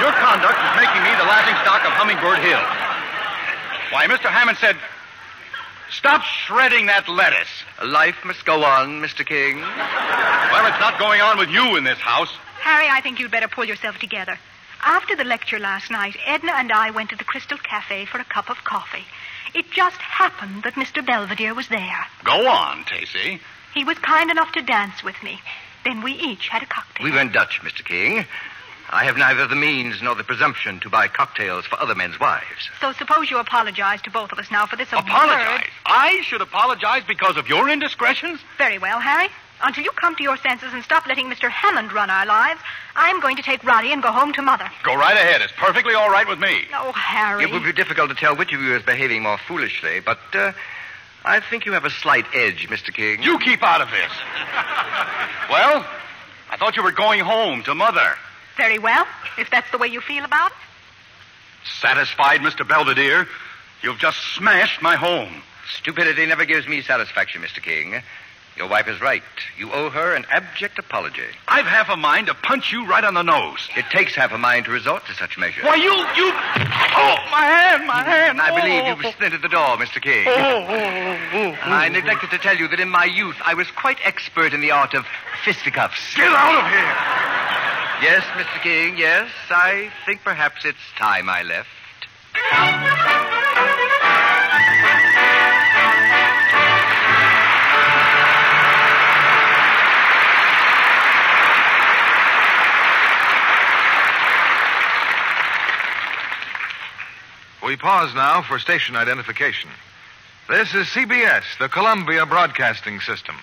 Your 0.00 0.12
conduct 0.18 0.56
is 0.56 0.72
making 0.80 1.02
me 1.04 1.12
the 1.20 1.28
laughing 1.28 1.54
stock 1.62 1.84
of 1.84 1.92
Hummingbird 1.92 2.40
Hill. 2.40 2.64
Why, 3.92 4.06
Mr. 4.08 4.32
Hammond 4.32 4.58
said. 4.58 4.76
Stop 5.90 6.22
shredding 6.22 6.86
that 6.86 7.08
lettuce. 7.08 7.62
Life 7.84 8.16
must 8.24 8.44
go 8.44 8.64
on, 8.64 9.00
Mr. 9.00 9.24
King. 9.24 9.60
Well, 9.60 10.66
it's 10.66 10.80
not 10.80 10.98
going 10.98 11.20
on 11.20 11.38
with 11.38 11.50
you 11.50 11.76
in 11.76 11.84
this 11.84 11.98
house. 11.98 12.32
Harry, 12.60 12.88
I 12.88 13.00
think 13.00 13.20
you'd 13.20 13.30
better 13.30 13.48
pull 13.48 13.64
yourself 13.64 13.98
together. 13.98 14.38
After 14.84 15.16
the 15.16 15.24
lecture 15.24 15.58
last 15.58 15.90
night, 15.90 16.16
Edna 16.26 16.52
and 16.52 16.70
I 16.70 16.90
went 16.90 17.08
to 17.10 17.16
the 17.16 17.24
Crystal 17.24 17.56
Cafe 17.56 18.04
for 18.04 18.18
a 18.18 18.24
cup 18.24 18.50
of 18.50 18.64
coffee. 18.64 19.04
It 19.54 19.70
just 19.70 19.96
happened 19.96 20.62
that 20.64 20.74
Mr. 20.74 21.04
Belvedere 21.04 21.54
was 21.54 21.68
there. 21.68 22.06
Go 22.22 22.46
on, 22.46 22.84
Tacy. 22.84 23.40
He 23.72 23.84
was 23.84 23.98
kind 23.98 24.30
enough 24.30 24.52
to 24.52 24.62
dance 24.62 25.02
with 25.02 25.20
me. 25.22 25.40
Then 25.84 26.02
we 26.02 26.12
each 26.12 26.48
had 26.48 26.62
a 26.62 26.66
cocktail. 26.66 27.02
We 27.04 27.12
went 27.12 27.32
Dutch, 27.32 27.60
Mr. 27.62 27.82
King. 27.82 28.26
I 28.90 29.04
have 29.04 29.16
neither 29.16 29.46
the 29.46 29.56
means 29.56 30.02
nor 30.02 30.14
the 30.14 30.24
presumption 30.24 30.80
to 30.80 30.90
buy 30.90 31.08
cocktails 31.08 31.64
for 31.64 31.80
other 31.80 31.94
men's 31.94 32.20
wives. 32.20 32.68
So 32.80 32.92
suppose 32.92 33.30
you 33.30 33.38
apologize 33.38 34.02
to 34.02 34.10
both 34.10 34.32
of 34.32 34.38
us 34.38 34.50
now 34.50 34.66
for 34.66 34.76
this 34.76 34.92
absurd... 34.92 35.08
Apologize? 35.08 35.68
I 35.86 36.20
should 36.24 36.42
apologize 36.42 37.02
because 37.08 37.38
of 37.38 37.48
your 37.48 37.70
indiscretions? 37.70 38.40
Very 38.58 38.78
well, 38.78 39.00
Harry. 39.00 39.28
Until 39.64 39.82
you 39.82 39.90
come 39.92 40.14
to 40.16 40.22
your 40.22 40.36
senses 40.36 40.74
and 40.74 40.84
stop 40.84 41.06
letting 41.06 41.30
Mr. 41.30 41.48
Hammond 41.48 41.90
run 41.90 42.10
our 42.10 42.26
lives, 42.26 42.60
I'm 42.94 43.18
going 43.20 43.36
to 43.36 43.42
take 43.42 43.64
Roddy 43.64 43.92
and 43.92 44.02
go 44.02 44.12
home 44.12 44.30
to 44.34 44.42
Mother. 44.42 44.70
Go 44.82 44.94
right 44.94 45.16
ahead. 45.16 45.40
It's 45.40 45.54
perfectly 45.56 45.94
all 45.94 46.10
right 46.10 46.28
with 46.28 46.38
me. 46.38 46.66
Oh, 46.74 46.92
Harry. 46.92 47.44
It 47.44 47.50
would 47.50 47.64
be 47.64 47.72
difficult 47.72 48.10
to 48.10 48.14
tell 48.14 48.36
which 48.36 48.52
of 48.52 48.60
you 48.60 48.76
is 48.76 48.82
behaving 48.82 49.22
more 49.22 49.38
foolishly, 49.38 50.00
but 50.00 50.18
uh, 50.34 50.52
I 51.24 51.40
think 51.40 51.64
you 51.64 51.72
have 51.72 51.86
a 51.86 51.90
slight 51.90 52.26
edge, 52.34 52.68
Mr. 52.68 52.92
King. 52.92 53.22
You 53.22 53.38
keep 53.38 53.62
out 53.62 53.80
of 53.80 53.90
this. 53.90 54.12
well, 55.48 55.86
I 56.50 56.58
thought 56.58 56.76
you 56.76 56.82
were 56.82 56.92
going 56.92 57.20
home 57.20 57.62
to 57.62 57.74
Mother. 57.74 58.16
Very 58.58 58.78
well, 58.78 59.06
if 59.38 59.48
that's 59.48 59.70
the 59.70 59.78
way 59.78 59.88
you 59.88 60.02
feel 60.02 60.26
about 60.26 60.50
it. 60.50 60.56
Satisfied, 61.80 62.40
Mr. 62.40 62.68
Belvedere? 62.68 63.26
You've 63.82 63.98
just 63.98 64.18
smashed 64.34 64.82
my 64.82 64.96
home. 64.96 65.42
Stupidity 65.78 66.26
never 66.26 66.44
gives 66.44 66.68
me 66.68 66.82
satisfaction, 66.82 67.40
Mr. 67.40 67.62
King. 67.62 68.02
Your 68.56 68.68
wife 68.68 68.86
is 68.86 69.00
right. 69.00 69.22
You 69.58 69.72
owe 69.72 69.90
her 69.90 70.14
an 70.14 70.24
abject 70.30 70.78
apology. 70.78 71.26
I've 71.48 71.66
half 71.66 71.88
a 71.88 71.96
mind 71.96 72.28
to 72.28 72.34
punch 72.34 72.72
you 72.72 72.86
right 72.86 73.02
on 73.02 73.14
the 73.14 73.22
nose. 73.22 73.68
It 73.76 73.86
takes 73.90 74.14
half 74.14 74.30
a 74.32 74.38
mind 74.38 74.66
to 74.66 74.70
resort 74.70 75.04
to 75.06 75.14
such 75.14 75.36
measures. 75.36 75.64
Why, 75.64 75.74
you, 75.74 75.90
you... 75.90 76.30
Oh, 76.96 77.16
my 77.32 77.44
hand, 77.44 77.86
my 77.86 78.04
hand. 78.04 78.40
I 78.40 78.54
believe 78.54 78.86
you've 78.86 79.12
splintered 79.12 79.42
the 79.42 79.48
door, 79.48 79.76
Mr. 79.76 80.00
King. 80.00 80.26
Oh. 80.28 81.56
I 81.64 81.88
neglected 81.88 82.30
to 82.30 82.38
tell 82.38 82.56
you 82.56 82.68
that 82.68 82.78
in 82.78 82.88
my 82.88 83.04
youth 83.04 83.36
I 83.44 83.54
was 83.54 83.68
quite 83.72 83.98
expert 84.04 84.54
in 84.54 84.60
the 84.60 84.70
art 84.70 84.94
of 84.94 85.04
fisticuffs. 85.44 86.14
Get 86.14 86.30
out 86.30 86.64
of 86.64 86.70
here! 86.70 87.24
Yes, 88.02 88.22
Mr. 88.34 88.62
King, 88.62 88.96
yes. 88.96 89.30
I 89.50 89.90
think 90.06 90.22
perhaps 90.22 90.64
it's 90.64 90.78
time 90.96 91.28
I 91.28 91.42
left. 91.42 93.23
We 107.64 107.76
pause 107.76 108.14
now 108.14 108.42
for 108.42 108.58
station 108.58 108.94
identification. 108.94 109.70
This 110.50 110.74
is 110.74 110.86
CBS, 110.88 111.44
the 111.58 111.70
Columbia 111.70 112.26
Broadcasting 112.26 113.00
System. 113.00 113.36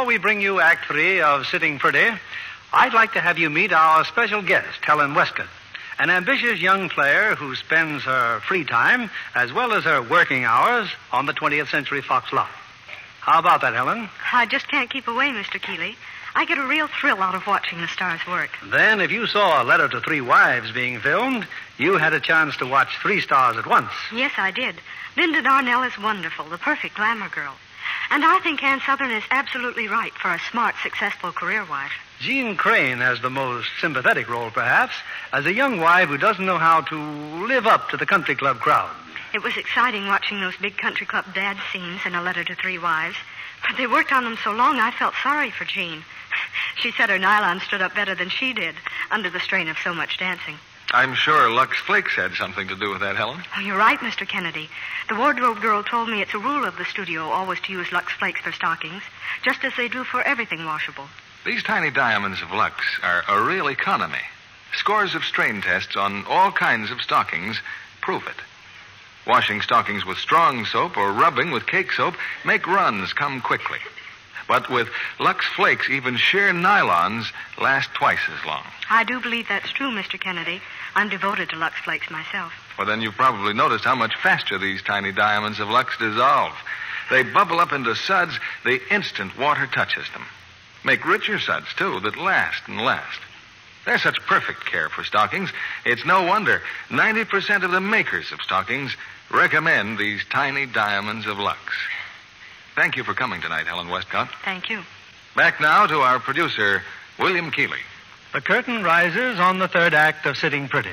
Before 0.00 0.08
we 0.08 0.16
bring 0.16 0.40
you 0.40 0.60
Act 0.60 0.86
Three 0.86 1.20
of 1.20 1.46
Sitting 1.46 1.78
Pretty, 1.78 2.08
I'd 2.72 2.94
like 2.94 3.12
to 3.12 3.20
have 3.20 3.36
you 3.36 3.50
meet 3.50 3.70
our 3.70 4.02
special 4.06 4.40
guest, 4.40 4.82
Helen 4.82 5.12
Westcott, 5.14 5.46
an 5.98 6.08
ambitious 6.08 6.58
young 6.58 6.88
player 6.88 7.34
who 7.34 7.54
spends 7.54 8.04
her 8.04 8.40
free 8.40 8.64
time 8.64 9.10
as 9.34 9.52
well 9.52 9.74
as 9.74 9.84
her 9.84 10.00
working 10.00 10.44
hours 10.44 10.88
on 11.12 11.26
the 11.26 11.34
20th 11.34 11.70
Century 11.70 12.00
Fox 12.00 12.32
lot. 12.32 12.48
How 13.20 13.40
about 13.40 13.60
that, 13.60 13.74
Helen? 13.74 14.08
I 14.32 14.46
just 14.46 14.68
can't 14.68 14.88
keep 14.88 15.06
away, 15.06 15.28
Mr. 15.32 15.60
Keighley. 15.60 15.96
I 16.34 16.46
get 16.46 16.56
a 16.56 16.66
real 16.66 16.88
thrill 16.88 17.20
out 17.20 17.34
of 17.34 17.46
watching 17.46 17.82
the 17.82 17.88
stars 17.88 18.20
work. 18.26 18.52
Then, 18.70 19.02
if 19.02 19.10
you 19.10 19.26
saw 19.26 19.62
a 19.62 19.64
letter 19.64 19.88
to 19.88 20.00
three 20.00 20.22
wives 20.22 20.72
being 20.72 20.98
filmed, 21.00 21.46
you 21.76 21.98
had 21.98 22.14
a 22.14 22.20
chance 22.20 22.56
to 22.56 22.66
watch 22.66 22.88
three 23.02 23.20
stars 23.20 23.58
at 23.58 23.66
once. 23.66 23.90
Yes, 24.14 24.32
I 24.38 24.50
did. 24.50 24.76
Linda 25.18 25.42
Darnell 25.42 25.82
is 25.82 25.98
wonderful, 25.98 26.46
the 26.46 26.56
perfect 26.56 26.96
glamour 26.96 27.28
girl. 27.28 27.54
And 28.10 28.24
I 28.24 28.38
think 28.40 28.62
Ann 28.62 28.80
Sothern 28.80 29.10
is 29.10 29.22
absolutely 29.30 29.88
right 29.88 30.12
for 30.14 30.32
a 30.32 30.40
smart, 30.50 30.74
successful 30.82 31.32
career 31.32 31.64
wife. 31.64 31.92
Jeanne 32.18 32.56
Crain 32.56 32.98
has 32.98 33.20
the 33.20 33.30
most 33.30 33.68
sympathetic 33.80 34.28
role, 34.28 34.50
perhaps, 34.50 34.94
as 35.32 35.46
a 35.46 35.52
young 35.52 35.80
wife 35.80 36.08
who 36.08 36.18
doesn't 36.18 36.44
know 36.44 36.58
how 36.58 36.82
to 36.82 36.96
live 37.46 37.66
up 37.66 37.88
to 37.90 37.96
the 37.96 38.06
country 38.06 38.34
club 38.34 38.58
crowd. 38.58 38.90
It 39.32 39.42
was 39.42 39.56
exciting 39.56 40.06
watching 40.06 40.40
those 40.40 40.56
big 40.56 40.76
country 40.76 41.06
club 41.06 41.24
dad 41.34 41.56
scenes 41.72 42.00
in 42.04 42.14
A 42.14 42.22
Letter 42.22 42.44
to 42.44 42.54
Three 42.54 42.78
Wives. 42.78 43.16
But 43.66 43.76
they 43.76 43.86
worked 43.86 44.12
on 44.12 44.24
them 44.24 44.36
so 44.42 44.52
long 44.52 44.78
I 44.78 44.90
felt 44.90 45.14
sorry 45.22 45.50
for 45.50 45.64
Jeanne. 45.64 46.04
She 46.76 46.92
said 46.92 47.10
her 47.10 47.18
nylon 47.18 47.60
stood 47.60 47.82
up 47.82 47.94
better 47.94 48.14
than 48.14 48.30
she 48.30 48.54
did 48.54 48.74
under 49.10 49.28
the 49.28 49.40
strain 49.40 49.68
of 49.68 49.76
so 49.84 49.92
much 49.92 50.18
dancing. 50.18 50.56
I'm 50.92 51.14
sure 51.14 51.48
Lux 51.50 51.76
Flakes 51.78 52.16
had 52.16 52.34
something 52.34 52.66
to 52.66 52.74
do 52.74 52.90
with 52.90 53.00
that, 53.00 53.16
Helen. 53.16 53.40
Oh, 53.56 53.60
you're 53.60 53.78
right, 53.78 53.98
Mr. 54.00 54.26
Kennedy. 54.26 54.68
The 55.08 55.14
wardrobe 55.14 55.60
girl 55.60 55.84
told 55.84 56.08
me 56.08 56.20
it's 56.20 56.34
a 56.34 56.38
rule 56.38 56.64
of 56.64 56.76
the 56.76 56.84
studio 56.84 57.22
always 57.30 57.60
to 57.60 57.72
use 57.72 57.92
Lux 57.92 58.12
Flakes 58.12 58.40
for 58.40 58.50
stockings, 58.50 59.02
just 59.42 59.62
as 59.62 59.72
they 59.76 59.88
do 59.88 60.02
for 60.02 60.20
everything 60.22 60.64
washable. 60.64 61.06
These 61.44 61.62
tiny 61.62 61.90
diamonds 61.90 62.42
of 62.42 62.50
Lux 62.50 62.74
are 63.04 63.22
a 63.28 63.42
real 63.42 63.68
economy. 63.68 64.22
Scores 64.74 65.14
of 65.14 65.24
strain 65.24 65.62
tests 65.62 65.96
on 65.96 66.24
all 66.26 66.50
kinds 66.50 66.90
of 66.90 67.00
stockings 67.00 67.60
prove 68.00 68.26
it. 68.26 68.36
Washing 69.26 69.60
stockings 69.60 70.04
with 70.04 70.18
strong 70.18 70.64
soap 70.64 70.96
or 70.96 71.12
rubbing 71.12 71.52
with 71.52 71.66
cake 71.66 71.92
soap 71.92 72.14
make 72.44 72.66
runs 72.66 73.12
come 73.12 73.40
quickly. 73.40 73.78
But 74.50 74.68
with 74.68 74.88
Lux 75.20 75.46
Flakes, 75.54 75.88
even 75.88 76.16
sheer 76.16 76.52
nylons 76.52 77.30
last 77.60 77.88
twice 77.94 78.18
as 78.36 78.44
long. 78.44 78.64
I 78.90 79.04
do 79.04 79.20
believe 79.20 79.46
that's 79.46 79.70
true, 79.70 79.92
Mr. 79.92 80.18
Kennedy. 80.18 80.60
I'm 80.96 81.08
devoted 81.08 81.50
to 81.50 81.56
Lux 81.56 81.78
Flakes 81.84 82.10
myself. 82.10 82.52
Well, 82.76 82.88
then 82.88 83.00
you've 83.00 83.14
probably 83.14 83.54
noticed 83.54 83.84
how 83.84 83.94
much 83.94 84.16
faster 84.16 84.58
these 84.58 84.82
tiny 84.82 85.12
diamonds 85.12 85.60
of 85.60 85.68
Lux 85.68 85.96
dissolve. 85.98 86.52
They 87.10 87.22
bubble 87.22 87.60
up 87.60 87.72
into 87.72 87.94
suds 87.94 88.40
the 88.64 88.80
instant 88.92 89.38
water 89.38 89.68
touches 89.68 90.10
them. 90.10 90.26
Make 90.84 91.06
richer 91.06 91.38
suds, 91.38 91.72
too, 91.76 92.00
that 92.00 92.16
last 92.16 92.66
and 92.66 92.80
last. 92.80 93.20
They're 93.86 93.98
such 93.98 94.18
perfect 94.26 94.66
care 94.66 94.88
for 94.88 95.04
stockings, 95.04 95.52
it's 95.84 96.04
no 96.04 96.24
wonder 96.24 96.60
90% 96.88 97.62
of 97.62 97.70
the 97.70 97.80
makers 97.80 98.32
of 98.32 98.42
stockings 98.42 98.96
recommend 99.30 99.96
these 99.96 100.24
tiny 100.28 100.66
diamonds 100.66 101.28
of 101.28 101.38
Lux. 101.38 101.60
Thank 102.74 102.96
you 102.96 103.04
for 103.04 103.14
coming 103.14 103.40
tonight, 103.40 103.66
Helen 103.66 103.88
Westcott. 103.88 104.30
Thank 104.44 104.70
you. 104.70 104.82
Back 105.36 105.60
now 105.60 105.86
to 105.86 106.00
our 106.00 106.18
producer, 106.18 106.82
William 107.18 107.50
Keighley. 107.50 107.78
The 108.32 108.40
curtain 108.40 108.82
rises 108.82 109.38
on 109.40 109.58
the 109.58 109.68
third 109.68 109.92
act 109.92 110.26
of 110.26 110.36
Sitting 110.36 110.68
Pretty. 110.68 110.90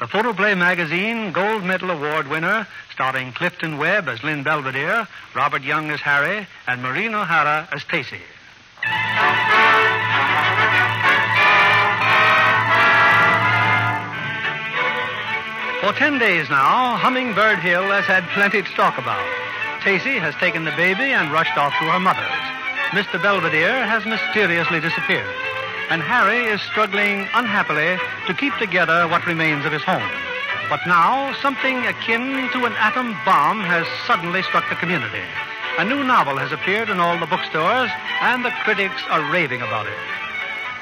The 0.00 0.06
Photoplay 0.06 0.54
magazine 0.54 1.32
Gold 1.32 1.64
Medal 1.64 1.90
Award 1.90 2.28
winner, 2.28 2.66
starring 2.92 3.32
Clifton 3.32 3.78
Webb 3.78 4.08
as 4.08 4.22
Lynn 4.22 4.42
Belvedere, 4.42 5.08
Robert 5.34 5.62
Young 5.62 5.90
as 5.90 6.00
Harry, 6.00 6.46
and 6.66 6.82
Maureen 6.82 7.14
O'Hara 7.14 7.68
as 7.72 7.82
Tacy. 7.82 8.20
For 15.80 15.92
ten 15.98 16.18
days 16.18 16.48
now, 16.48 16.96
Hummingbird 16.96 17.58
Hill 17.58 17.82
has 17.82 18.04
had 18.04 18.24
plenty 18.34 18.62
to 18.62 18.70
talk 18.74 18.98
about. 18.98 19.47
Tacy 19.88 20.20
has 20.20 20.34
taken 20.34 20.66
the 20.66 20.76
baby 20.76 21.16
and 21.16 21.32
rushed 21.32 21.56
off 21.56 21.72
to 21.80 21.88
her 21.88 21.98
mother's. 21.98 22.44
Mr. 22.92 23.16
Belvedere 23.16 23.88
has 23.88 24.04
mysteriously 24.04 24.84
disappeared. 24.84 25.32
And 25.88 26.02
Harry 26.02 26.44
is 26.44 26.60
struggling 26.60 27.24
unhappily 27.32 27.96
to 28.26 28.36
keep 28.36 28.52
together 28.60 29.08
what 29.08 29.24
remains 29.24 29.64
of 29.64 29.72
his 29.72 29.80
home. 29.80 30.04
But 30.68 30.84
now, 30.84 31.32
something 31.40 31.86
akin 31.86 32.52
to 32.52 32.68
an 32.68 32.76
atom 32.76 33.16
bomb 33.24 33.64
has 33.64 33.88
suddenly 34.04 34.42
struck 34.42 34.68
the 34.68 34.76
community. 34.76 35.24
A 35.78 35.88
new 35.88 36.04
novel 36.04 36.36
has 36.36 36.52
appeared 36.52 36.90
in 36.90 37.00
all 37.00 37.16
the 37.16 37.24
bookstores, 37.24 37.88
and 38.20 38.44
the 38.44 38.52
critics 38.68 39.00
are 39.08 39.24
raving 39.32 39.62
about 39.62 39.86
it. 39.86 39.96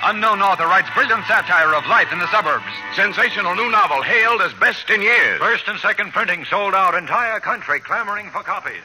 Unknown 0.05 0.43
author 0.43 0.67
writes 0.67 0.89
brilliant 0.95 1.25
satire 1.27 1.75
of 1.75 1.87
life 1.87 2.13
in 2.13 2.19
the 2.19 2.31
suburbs. 2.31 2.65
Sensational 2.95 3.55
new 3.55 3.71
novel 3.71 4.03
hailed 4.03 4.43
as 4.43 4.53
best 4.55 4.91
in 4.91 5.03
years. 5.03 5.39
First 5.39 5.69
and 5.69 5.79
second 5.81 6.13
printing 6.13 6.45
sold 6.45 6.75
out. 6.75 6.95
Entire 6.95 7.41
country 7.41 7.81
clamoring 7.81 8.31
for 8.31 8.43
copies. 8.43 8.83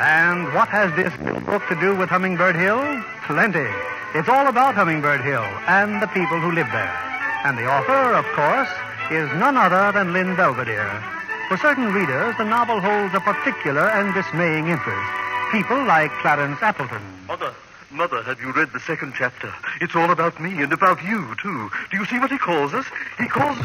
And 0.00 0.52
what 0.54 0.68
has 0.68 0.94
this 0.96 1.12
book 1.44 1.62
to 1.68 1.76
do 1.80 1.94
with 1.96 2.08
Hummingbird 2.08 2.56
Hill? 2.56 2.80
Plenty. 3.26 3.68
It's 4.14 4.28
all 4.28 4.48
about 4.48 4.74
Hummingbird 4.74 5.20
Hill 5.20 5.44
and 5.66 6.02
the 6.02 6.08
people 6.08 6.40
who 6.40 6.52
live 6.52 6.68
there. 6.72 6.96
And 7.44 7.56
the 7.56 7.66
author, 7.66 8.14
of 8.14 8.24
course, 8.34 8.68
is 9.10 9.28
none 9.38 9.56
other 9.56 9.92
than 9.92 10.12
Lynn 10.12 10.36
Belvedere. 10.36 11.02
For 11.48 11.56
certain 11.56 11.92
readers, 11.92 12.36
the 12.38 12.44
novel 12.44 12.80
holds 12.80 13.14
a 13.14 13.20
particular 13.20 13.88
and 13.90 14.14
dismaying 14.14 14.68
interest. 14.68 15.10
People 15.50 15.82
like 15.84 16.12
Clarence 16.22 16.62
Appleton. 16.62 17.02
Mother, 17.26 17.52
Mother, 17.92 18.22
have 18.22 18.40
you 18.40 18.52
read 18.52 18.72
the 18.72 18.78
second 18.80 19.14
chapter? 19.18 19.52
It's 19.80 19.96
all 19.96 20.10
about 20.10 20.40
me 20.40 20.62
and 20.62 20.72
about 20.72 21.02
you, 21.02 21.34
too. 21.42 21.70
Do 21.90 21.98
you 21.98 22.06
see 22.06 22.20
what 22.20 22.30
he 22.30 22.38
calls 22.38 22.72
us? 22.72 22.86
He 23.18 23.26
calls. 23.26 23.58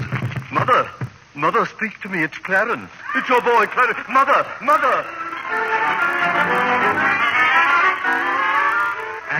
Mother, 0.51 0.89
Mother, 1.35 1.65
speak 1.67 2.01
to 2.01 2.09
me. 2.09 2.23
It's 2.23 2.37
Clarence. 2.39 2.89
It's 3.15 3.29
your 3.29 3.41
boy, 3.41 3.65
Clarence. 3.67 3.99
Mother, 4.09 4.45
Mother! 4.61 5.05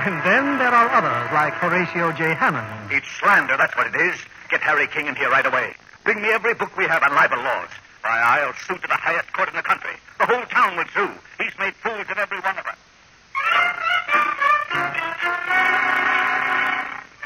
And 0.06 0.22
then 0.22 0.60
there 0.60 0.70
are 0.70 0.90
others 0.92 1.34
like 1.34 1.54
Horatio 1.54 2.12
J. 2.12 2.36
Hammond. 2.36 2.92
It's 2.92 3.08
slander, 3.20 3.58
that's 3.58 3.76
what 3.76 3.88
it 3.88 3.96
is. 3.96 4.20
Get 4.52 4.62
Harry 4.62 4.86
King 4.88 5.08
in 5.08 5.16
here 5.16 5.32
right 5.32 5.46
away. 5.46 5.74
Bring 6.04 6.22
me 6.22 6.30
every 6.30 6.54
book 6.54 6.78
we 6.78 6.86
have 6.86 7.02
on 7.02 7.10
libel 7.16 7.40
laws. 7.40 7.70
Why, 8.02 8.22
I'll 8.22 8.54
sue 8.54 8.78
to 8.78 8.88
the 8.88 8.94
highest 8.94 9.34
court 9.34 9.50
in 9.50 9.56
the 9.56 9.64
country. 9.64 9.98
The 10.20 10.28
whole 10.28 10.46
town 10.46 10.78
will 10.78 10.86
sue. 10.94 11.10
He's 11.42 11.58
made 11.58 11.74
fools 11.76 12.06
of 12.08 12.18
every 12.20 12.40
one 12.40 12.60
of 12.60 12.68
us. 12.68 12.78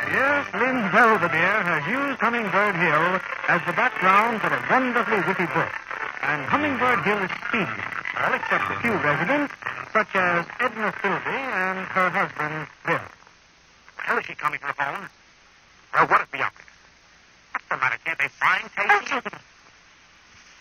Yes, 0.10 0.46
Lynn 0.54 0.82
Belvedere 0.92 1.62
has 1.62 1.86
used 1.86 2.20
Hummingbird 2.20 2.76
Hill 2.76 3.22
as 3.48 3.62
the 3.66 3.74
background 3.74 4.42
for 4.42 4.50
a 4.50 4.62
wonderfully 4.70 5.22
witty 5.28 5.46
book. 5.54 5.74
And 6.24 6.42
Hummingbird 6.50 7.06
Hill 7.06 7.20
is 7.22 7.32
speedy, 7.48 7.82
all 8.18 8.34
except 8.34 8.66
a 8.74 8.80
few 8.82 8.94
residents, 9.06 9.54
such 9.94 10.10
as 10.16 10.46
Edna 10.60 10.92
Philby 10.98 11.38
and 11.38 11.80
her 11.94 12.10
husband, 12.10 12.68
Bill. 12.86 13.06
How 13.98 14.18
is 14.18 14.26
she 14.26 14.34
coming 14.34 14.60
to 14.60 14.68
the 14.68 14.74
phone? 14.74 15.06
Well, 15.94 16.08
what 16.08 16.22
is 16.22 16.28
the 16.34 16.42
up? 16.42 16.54
What's 17.54 17.66
the 17.70 17.78
matter? 17.78 17.98
Can't 18.04 18.18
they 18.18 18.30
find 18.42 18.64
Casey? 18.74 19.14
Oh, 19.14 19.40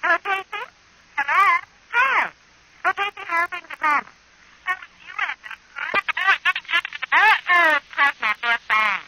Hello, 0.03 0.17
Casey? 0.25 0.65
Hello? 1.17 1.43
Hi. 1.97 2.31
Oh, 2.85 2.93
Casey, 2.93 3.25
how 3.25 3.45
are 3.45 3.49
things 3.49 3.69
at 3.73 3.81
home? 3.81 4.07
Oh, 4.69 4.77
you 5.09 5.15
Edna. 5.25 5.53
Oh, 7.17 7.77
of 7.77 7.85
course 7.97 8.19
not. 8.21 8.37
They're 8.45 8.63
fine. 8.69 9.05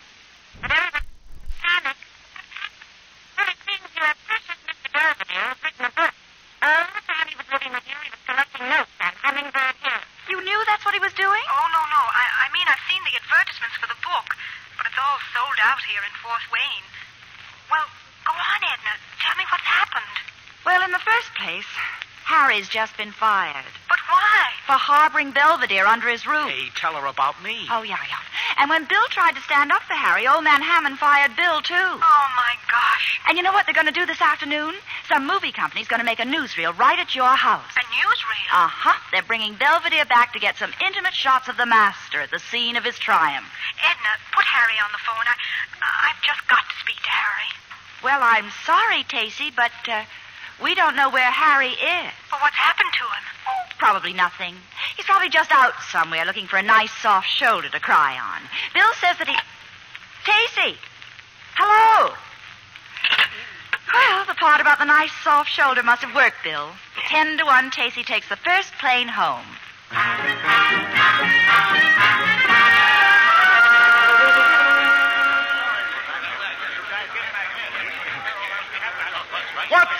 But 0.61 0.71
everybody 0.77 1.07
panic. 1.62 1.97
Well, 3.39 3.49
it 3.49 3.59
seems 3.65 3.89
your 3.97 4.12
precious 4.29 4.61
Mr. 4.69 4.89
Belvedere 4.93 5.47
has 5.49 5.59
written 5.65 5.85
a 5.89 5.93
book. 5.97 6.15
All 6.61 6.85
the 6.93 7.03
time 7.09 7.27
he 7.33 7.37
was 7.41 7.49
living 7.49 7.73
with 7.73 7.87
you, 7.89 7.97
he 8.05 8.11
was 8.12 8.23
collecting 8.41 8.73
notes 8.73 8.97
on 9.05 9.12
Hummingbird 9.21 9.77
Hill. 9.85 10.03
You 10.33 10.41
knew 10.41 10.59
that's 10.65 10.85
what 10.89 10.97
he 10.97 11.03
was 11.03 11.12
doing? 11.12 11.45
Oh, 11.53 11.69
no, 11.77 11.83
no. 11.93 12.03
I, 12.09 12.25
I 12.25 12.53
mean, 12.57 12.65
I've 12.65 12.81
seen 12.89 13.03
the 13.05 13.12
advertisements 13.21 13.77
for 13.77 13.89
the 13.93 14.01
book, 14.01 14.33
but 14.81 14.89
it's 14.89 14.97
all 14.97 15.21
sold 15.37 15.61
out 15.61 15.83
here 15.85 16.01
in 16.01 16.12
Fort 16.25 16.41
Wayne. 16.49 16.87
Well, 17.69 17.85
go 18.25 18.33
on, 18.33 18.61
Edna. 18.65 18.97
Tell 19.21 19.37
me 19.37 19.45
what's 19.53 19.69
happened. 19.69 20.17
Well, 20.65 20.81
in 20.81 20.93
the 20.97 21.05
first 21.05 21.37
place, 21.37 21.69
Harry's 22.25 22.69
just 22.73 22.97
been 22.97 23.12
fired. 23.12 23.69
But 23.93 24.01
why? 24.09 24.57
For 24.65 24.81
harboring 24.81 25.37
Belvedere 25.37 25.85
under 25.85 26.09
his 26.09 26.25
roof. 26.25 26.49
Hey, 26.49 26.73
tell 26.81 26.97
her 26.97 27.05
about 27.05 27.37
me. 27.45 27.69
Oh, 27.69 27.85
yeah, 27.85 28.01
yeah. 28.09 28.25
And 28.57 28.71
when 28.71 28.89
Bill 28.89 29.09
tried 29.11 29.37
to 29.37 29.45
stand 29.45 29.73
up 29.73 29.83
for 29.85 29.99
Harry, 29.99 30.25
old 30.25 30.45
man 30.45 30.62
Hammond 30.62 30.97
fired 30.97 31.37
Bill, 31.37 31.61
too. 31.61 31.75
Oh, 31.77 32.27
my 32.37 32.55
gosh. 32.71 33.21
And 33.29 33.37
you 33.37 33.45
know 33.45 33.53
what 33.53 33.67
they're 33.67 33.77
going 33.77 33.91
to 33.91 33.93
do 33.93 34.07
this 34.07 34.21
afternoon? 34.21 34.75
Some 35.09 35.27
movie 35.27 35.53
company's 35.53 35.89
going 35.89 36.01
to 36.01 36.07
make 36.07 36.21
a 36.21 36.29
newsreel 36.29 36.77
right 36.79 36.99
at 36.99 37.15
your 37.15 37.35
house. 37.35 37.75
Newsreel? 38.51 38.64
Uh-huh. 38.64 38.98
They're 39.12 39.22
bringing 39.22 39.55
Belvedere 39.55 40.05
back 40.05 40.32
to 40.32 40.39
get 40.39 40.56
some 40.56 40.72
intimate 40.85 41.14
shots 41.14 41.48
of 41.48 41.56
the 41.56 41.66
master 41.66 42.20
at 42.20 42.31
the 42.31 42.39
scene 42.39 42.77
of 42.77 42.85
his 42.85 42.98
triumph. 42.98 43.47
Edna, 43.82 44.12
put 44.35 44.44
Harry 44.44 44.74
on 44.82 44.90
the 44.93 44.98
phone. 45.06 45.24
I, 45.27 46.10
I've 46.10 46.22
just 46.22 46.47
got 46.48 46.62
to 46.68 46.77
speak 46.81 46.97
to 47.02 47.10
Harry. 47.10 47.51
Well, 48.02 48.20
I'm 48.22 48.51
sorry, 48.64 49.05
Tacey, 49.05 49.51
but 49.55 49.72
uh, 49.89 50.05
we 50.62 50.74
don't 50.74 50.97
know 50.97 51.10
where 51.10 51.31
Harry 51.31 51.72
is. 51.72 52.12
But 52.31 52.40
what's 52.40 52.56
happened 52.56 52.93
to 52.93 53.05
him? 53.05 53.24
Oh, 53.48 53.64
probably 53.78 54.12
nothing. 54.12 54.55
He's 54.97 55.06
probably 55.06 55.28
just 55.28 55.51
out 55.52 55.74
somewhere 55.90 56.24
looking 56.24 56.47
for 56.47 56.56
a 56.56 56.62
nice 56.62 56.93
soft 57.01 57.28
shoulder 57.28 57.68
to 57.68 57.81
cry 57.81 58.18
on. 58.18 58.43
Bill 58.74 58.93
says 59.01 59.18
that 59.18 59.28
he. 59.28 59.36
Tacey! 60.24 60.78
Hello! 61.56 62.14
Part 64.41 64.62
about 64.62 64.79
the 64.79 64.87
nice 64.87 65.12
soft 65.23 65.51
shoulder 65.51 65.83
must 65.83 66.01
have 66.01 66.15
worked, 66.15 66.43
Bill. 66.43 66.71
Ten 67.09 67.37
to 67.37 67.45
one, 67.45 67.71
Tacey 67.71 68.03
takes 68.03 68.27
the 68.31 68.37
first 68.37 68.73
plane 68.81 69.07
home. 69.07 69.45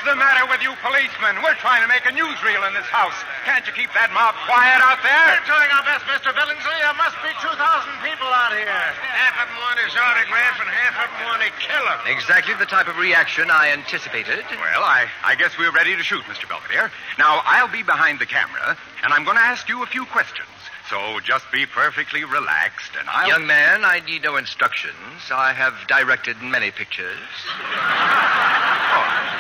What's 0.01 0.17
the 0.17 0.25
matter 0.25 0.49
with 0.49 0.65
you 0.65 0.73
policemen? 0.81 1.45
We're 1.45 1.61
trying 1.61 1.85
to 1.85 1.91
make 1.93 2.09
a 2.09 2.15
newsreel 2.17 2.65
in 2.65 2.73
this 2.73 2.89
house. 2.89 3.13
Can't 3.45 3.61
you 3.69 3.73
keep 3.77 3.93
that 3.93 4.09
mob 4.17 4.33
quiet 4.49 4.81
out 4.81 4.97
there? 5.05 5.29
We're 5.37 5.45
doing 5.45 5.69
our 5.77 5.85
best, 5.85 6.09
Mr. 6.09 6.33
Billingsley. 6.33 6.73
There 6.81 6.97
must 6.97 7.21
be 7.21 7.29
2,000 7.37 7.53
people 8.01 8.33
out 8.33 8.49
here. 8.57 8.65
Half 8.65 9.45
of 9.45 9.53
them 9.53 9.61
want 9.61 9.77
his 9.77 9.93
autograph 9.93 10.57
and 10.57 10.73
half 10.73 10.97
of 11.05 11.09
them 11.13 11.21
want 11.29 11.45
to 11.45 11.53
kill 11.61 11.85
him. 11.85 12.01
Exactly 12.17 12.57
the 12.57 12.65
type 12.65 12.89
of 12.89 12.97
reaction 12.97 13.53
I 13.53 13.77
anticipated. 13.77 14.41
Well, 14.49 14.81
I, 14.81 15.05
I 15.21 15.37
guess 15.37 15.61
we're 15.61 15.69
ready 15.77 15.93
to 15.93 16.01
shoot, 16.01 16.25
Mr. 16.33 16.49
Belvedere. 16.49 16.89
Now, 17.21 17.45
I'll 17.45 17.69
be 17.69 17.85
behind 17.85 18.25
the 18.25 18.27
camera, 18.27 18.81
and 19.05 19.13
I'm 19.13 19.29
going 19.29 19.37
to 19.37 19.45
ask 19.45 19.69
you 19.69 19.85
a 19.85 19.87
few 19.93 20.09
questions. 20.09 20.49
So 20.89 20.97
just 21.29 21.45
be 21.53 21.69
perfectly 21.69 22.25
relaxed, 22.25 22.97
and 22.97 23.05
I'll. 23.05 23.29
Young 23.29 23.45
man, 23.45 23.85
I 23.85 24.01
need 24.01 24.25
no 24.25 24.41
instructions. 24.41 25.29
I 25.29 25.53
have 25.53 25.77
directed 25.93 26.41
many 26.41 26.73
pictures. 26.73 27.21
Oh, 28.93 29.40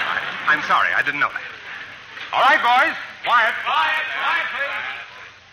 I'm 0.50 0.66
sorry, 0.66 0.90
I 0.90 1.06
didn't 1.06 1.22
know 1.22 1.30
that. 1.30 1.46
All 2.34 2.42
right, 2.42 2.58
boys. 2.58 2.98
Quiet. 3.22 3.54
Quiet, 3.62 4.06
quiet, 4.18 4.46
please. 4.50 4.90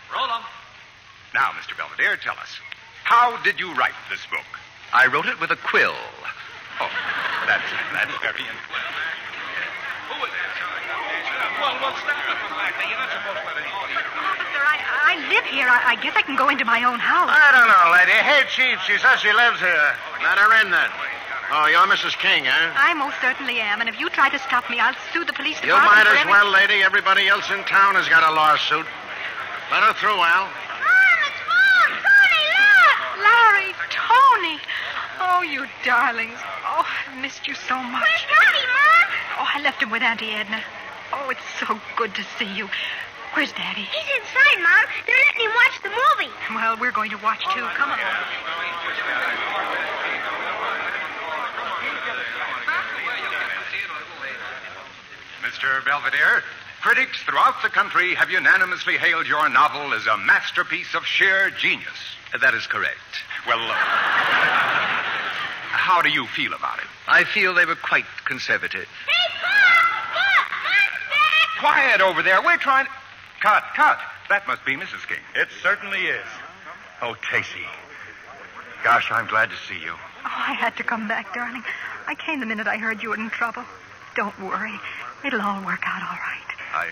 Roll 0.09 0.25
them. 0.25 0.41
Now, 1.37 1.53
Mr. 1.53 1.77
Belvedere, 1.77 2.17
tell 2.17 2.33
us. 2.41 2.57
How 3.05 3.37
did 3.45 3.61
you 3.61 3.69
write 3.77 3.93
this 4.09 4.25
book? 4.33 4.49
I 4.97 5.05
wrote 5.05 5.29
it 5.29 5.37
with 5.37 5.53
a 5.53 5.59
quill. 5.69 5.93
Oh, 6.81 6.89
that's, 7.45 7.69
that's 7.93 8.09
very 8.25 8.41
interesting. 8.41 8.89
Who 10.09 10.17
is 10.25 10.33
that? 10.33 10.49
Well, 11.61 11.77
what's 11.77 12.01
that? 12.09 12.17
You're 12.81 12.97
not 12.97 13.13
supposed 13.13 13.37
to 13.37 13.53
let 13.53 13.53
anybody. 13.53 13.93
Officer, 14.01 14.63
I, 14.65 14.77
I 14.81 15.13
live 15.29 15.45
here. 15.45 15.69
I, 15.69 15.93
I 15.93 15.95
guess 16.01 16.17
I 16.17 16.25
can 16.25 16.33
go 16.33 16.49
into 16.49 16.65
my 16.65 16.81
own 16.81 16.97
house. 16.97 17.29
I 17.29 17.53
don't 17.53 17.69
know, 17.69 17.85
lady. 17.93 18.17
Hey, 18.17 18.49
Chief, 18.49 18.81
she 18.89 18.97
says 18.97 19.21
she 19.21 19.29
lives 19.29 19.61
here. 19.61 19.93
Let 20.25 20.41
her 20.41 20.57
in 20.65 20.73
then. 20.73 20.89
Oh, 21.49 21.65
you're 21.67 21.79
Mrs. 21.87 22.11
King, 22.19 22.45
eh? 22.45 22.51
I 22.75 22.93
most 22.93 23.15
certainly 23.21 23.59
am, 23.61 23.79
and 23.79 23.87
if 23.87 23.97
you 23.99 24.09
try 24.09 24.27
to 24.29 24.39
stop 24.39 24.69
me, 24.69 24.79
I'll 24.79 24.95
sue 25.13 25.23
the 25.23 25.31
police 25.31 25.55
department. 25.61 25.63
You 25.63 25.79
department. 25.79 25.95
might 25.95 26.07
for 26.07 26.11
as 26.11 26.19
every- 26.19 26.31
well, 26.31 26.49
lady. 26.51 26.83
Everybody 26.83 27.27
else 27.29 27.49
in 27.49 27.63
town 27.63 27.95
has 27.95 28.07
got 28.09 28.23
a 28.27 28.31
lawsuit. 28.35 28.85
Let 29.71 29.83
her 29.83 29.93
through, 29.93 30.19
Al. 30.19 30.49
Larry, 33.23 33.73
Tony. 33.89 34.59
Oh, 35.19 35.41
you 35.41 35.65
darlings. 35.83 36.37
Oh, 36.67 36.85
I 36.85 37.15
missed 37.21 37.47
you 37.47 37.55
so 37.55 37.75
much. 37.81 38.03
Where's 38.03 38.25
Daddy, 38.27 38.63
Mom? 38.67 39.07
Oh, 39.39 39.47
I 39.55 39.59
left 39.61 39.81
him 39.81 39.89
with 39.89 40.03
Auntie 40.03 40.31
Edna. 40.31 40.61
Oh, 41.13 41.29
it's 41.29 41.47
so 41.59 41.79
good 41.95 42.13
to 42.15 42.23
see 42.37 42.45
you. 42.45 42.69
Where's 43.33 43.51
Daddy? 43.53 43.81
He's 43.83 44.09
inside, 44.19 44.61
Mom. 44.61 44.83
They're 45.05 45.15
letting 45.15 45.41
him 45.47 45.53
watch 45.55 45.81
the 45.83 45.89
movie. 45.89 46.31
Well, 46.55 46.77
we're 46.77 46.91
going 46.91 47.11
to 47.11 47.17
watch 47.17 47.41
too. 47.53 47.65
Come 47.75 47.89
on. 47.91 47.97
Mr. 55.47 55.83
Belvedere, 55.85 56.43
critics 56.81 57.23
throughout 57.23 57.55
the 57.63 57.69
country 57.69 58.13
have 58.15 58.29
unanimously 58.29 58.97
hailed 58.97 59.27
your 59.27 59.47
novel 59.47 59.93
as 59.93 60.05
a 60.05 60.17
masterpiece 60.17 60.93
of 60.93 61.05
sheer 61.05 61.51
genius. 61.51 61.87
That 62.41 62.53
is 62.53 62.67
correct. 62.67 63.23
Well, 63.47 63.59
uh, 63.59 63.73
how 65.71 66.01
do 66.01 66.09
you 66.09 66.27
feel 66.27 66.53
about 66.53 66.79
it? 66.79 66.85
I 67.07 67.23
feel 67.23 67.53
they 67.53 67.65
were 67.65 67.75
quite 67.75 68.03
conservative. 68.25 68.87
Quiet 71.59 72.01
over 72.01 72.21
there. 72.21 72.41
We're 72.43 72.57
trying. 72.57 72.87
Cut, 73.39 73.63
cut. 73.73 73.99
That 74.27 74.45
must 74.47 74.65
be 74.65 74.75
Mrs. 74.75 75.07
King. 75.07 75.23
It 75.33 75.47
certainly 75.63 76.07
is. 76.07 76.27
Oh, 77.01 77.15
Tacey. 77.31 77.65
Gosh, 78.83 79.09
I'm 79.11 79.27
glad 79.27 79.49
to 79.49 79.55
see 79.55 79.79
you. 79.81 79.93
Oh, 79.93 79.99
I 80.23 80.53
had 80.53 80.75
to 80.75 80.83
come 80.83 81.07
back, 81.07 81.33
darling. 81.33 81.63
I 82.05 82.15
came 82.15 82.41
the 82.41 82.45
minute 82.45 82.67
I 82.67 82.77
heard 82.77 83.01
you 83.01 83.09
were 83.09 83.15
in 83.15 83.29
trouble. 83.29 83.63
Don't 84.15 84.37
worry. 84.41 84.79
It'll 85.25 85.41
all 85.41 85.63
work 85.65 85.81
out 85.85 86.01
all 86.01 86.17
right. 86.17 86.55
I. 86.73 86.87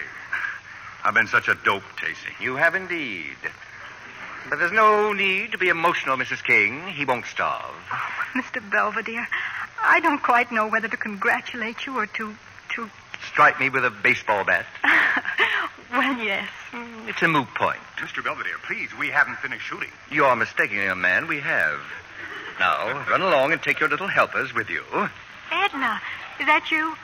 I've 1.03 1.13
been 1.13 1.27
such 1.27 1.47
a 1.47 1.55
dope, 1.55 1.83
Tacey. 1.99 2.33
You 2.39 2.55
have 2.55 2.73
indeed. 2.75 3.37
But 4.49 4.59
there's 4.59 4.71
no 4.71 5.13
need 5.13 5.51
to 5.51 5.57
be 5.57 5.69
emotional, 5.69 6.17
Mrs. 6.17 6.43
King. 6.43 6.87
He 6.87 7.05
won't 7.05 7.25
starve. 7.25 7.75
Oh, 7.91 8.11
Mr. 8.35 8.61
Belvedere, 8.71 9.27
I 9.83 9.99
don't 9.99 10.21
quite 10.21 10.51
know 10.51 10.67
whether 10.67 10.87
to 10.87 10.97
congratulate 10.97 11.85
you 11.85 11.97
or 11.97 12.05
to. 12.07 12.35
to. 12.75 12.89
Strike 13.31 13.59
me 13.59 13.69
with 13.69 13.85
a 13.85 13.89
baseball 13.91 14.43
bat. 14.43 14.65
Well, 15.91 16.17
yes. 16.17 16.49
Hmm, 16.71 17.07
it's 17.07 17.21
a 17.21 17.27
moot 17.27 17.47
point. 17.55 17.79
Mr. 17.97 18.21
Belvedere, 18.21 18.57
please, 18.67 18.89
we 18.99 19.07
haven't 19.09 19.37
finished 19.37 19.65
shooting. 19.65 19.91
You're 20.11 20.35
mistaken, 20.35 20.77
young 20.77 20.99
man. 20.99 21.27
We 21.27 21.39
have. 21.39 21.79
Now, 22.59 23.05
run 23.09 23.21
along 23.21 23.53
and 23.53 23.61
take 23.61 23.79
your 23.79 23.87
little 23.87 24.07
helpers 24.07 24.53
with 24.53 24.69
you. 24.69 24.83
Edna, 25.51 26.01
is 26.39 26.47
that 26.47 26.69
you? 26.69 26.95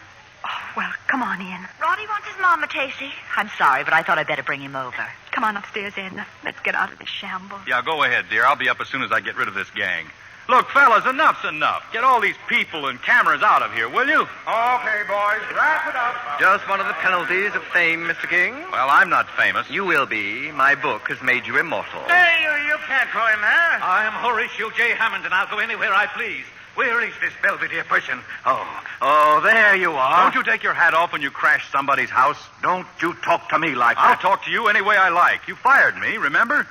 Oh, 0.43 0.71
well, 0.75 0.91
come 1.07 1.21
on 1.21 1.39
in. 1.41 1.59
Roddy 1.81 2.07
wants 2.07 2.27
his 2.27 2.39
mama, 2.41 2.67
Tacy. 2.67 3.11
I'm 3.37 3.49
sorry, 3.57 3.83
but 3.83 3.93
I 3.93 4.01
thought 4.01 4.17
I'd 4.17 4.27
better 4.27 4.43
bring 4.43 4.61
him 4.61 4.75
over. 4.75 5.05
Come 5.31 5.43
on 5.43 5.55
upstairs, 5.57 5.93
Edna. 5.97 6.25
Let's 6.43 6.59
get 6.61 6.75
out 6.75 6.91
of 6.91 6.99
this 6.99 7.09
shambles. 7.09 7.61
Yeah, 7.67 7.81
go 7.83 8.03
ahead, 8.03 8.25
dear. 8.29 8.45
I'll 8.45 8.55
be 8.55 8.69
up 8.69 8.81
as 8.81 8.87
soon 8.87 9.03
as 9.03 9.11
I 9.11 9.21
get 9.21 9.35
rid 9.37 9.47
of 9.47 9.53
this 9.53 9.69
gang. 9.71 10.05
Look, 10.49 10.69
fellas, 10.71 11.05
enough's 11.05 11.45
enough. 11.47 11.85
Get 11.93 12.03
all 12.03 12.19
these 12.19 12.35
people 12.49 12.87
and 12.87 13.01
cameras 13.01 13.41
out 13.43 13.61
of 13.61 13.71
here, 13.73 13.87
will 13.87 14.07
you? 14.07 14.21
Okay, 14.21 15.01
boys, 15.07 15.45
wrap 15.55 15.87
it 15.87 15.95
up. 15.95 16.39
Just 16.39 16.67
one 16.67 16.79
of 16.81 16.87
the 16.87 16.93
penalties 16.93 17.53
of 17.55 17.63
fame, 17.65 18.01
Mr. 18.01 18.27
King. 18.27 18.53
Well, 18.71 18.89
I'm 18.89 19.09
not 19.09 19.29
famous. 19.37 19.69
You 19.69 19.85
will 19.85 20.07
be. 20.07 20.51
My 20.51 20.75
book 20.75 21.07
has 21.09 21.21
made 21.21 21.45
you 21.45 21.57
immortal. 21.59 22.01
Hey, 22.09 22.41
you, 22.41 22.67
you 22.67 22.77
can't 22.87 23.09
throw 23.11 23.25
him 23.27 23.39
there. 23.39 23.79
I 23.83 24.03
am 24.03 24.13
Horatio 24.13 24.71
J. 24.71 24.91
Hammond, 24.95 25.23
and 25.25 25.33
I'll 25.33 25.47
go 25.49 25.59
anywhere 25.59 25.93
I 25.93 26.07
please. 26.07 26.43
Where 26.75 27.01
is 27.05 27.13
this 27.21 27.33
Belvedere 27.43 27.83
person? 27.83 28.19
Oh, 28.45 28.83
oh, 29.01 29.41
there 29.43 29.75
you 29.75 29.91
are. 29.91 30.23
Don't 30.23 30.35
you 30.35 30.43
take 30.49 30.63
your 30.63 30.73
hat 30.73 30.93
off 30.93 31.11
when 31.11 31.21
you 31.21 31.29
crash 31.29 31.69
somebody's 31.71 32.09
house? 32.09 32.37
Don't 32.61 32.87
you 33.01 33.13
talk 33.15 33.49
to 33.49 33.59
me 33.59 33.75
like 33.75 33.97
that. 33.97 34.05
I'll 34.05 34.17
talk 34.17 34.45
to 34.45 34.51
you 34.51 34.67
any 34.67 34.81
way 34.81 34.95
I 34.95 35.09
like. 35.09 35.47
You 35.47 35.55
fired 35.55 35.97
me, 35.97 36.17
remember? 36.17 36.65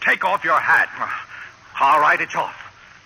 Take 0.00 0.24
off 0.24 0.44
your 0.44 0.58
hat. 0.60 0.88
All 1.80 2.00
right, 2.00 2.20
it's 2.20 2.34
off. 2.34 2.54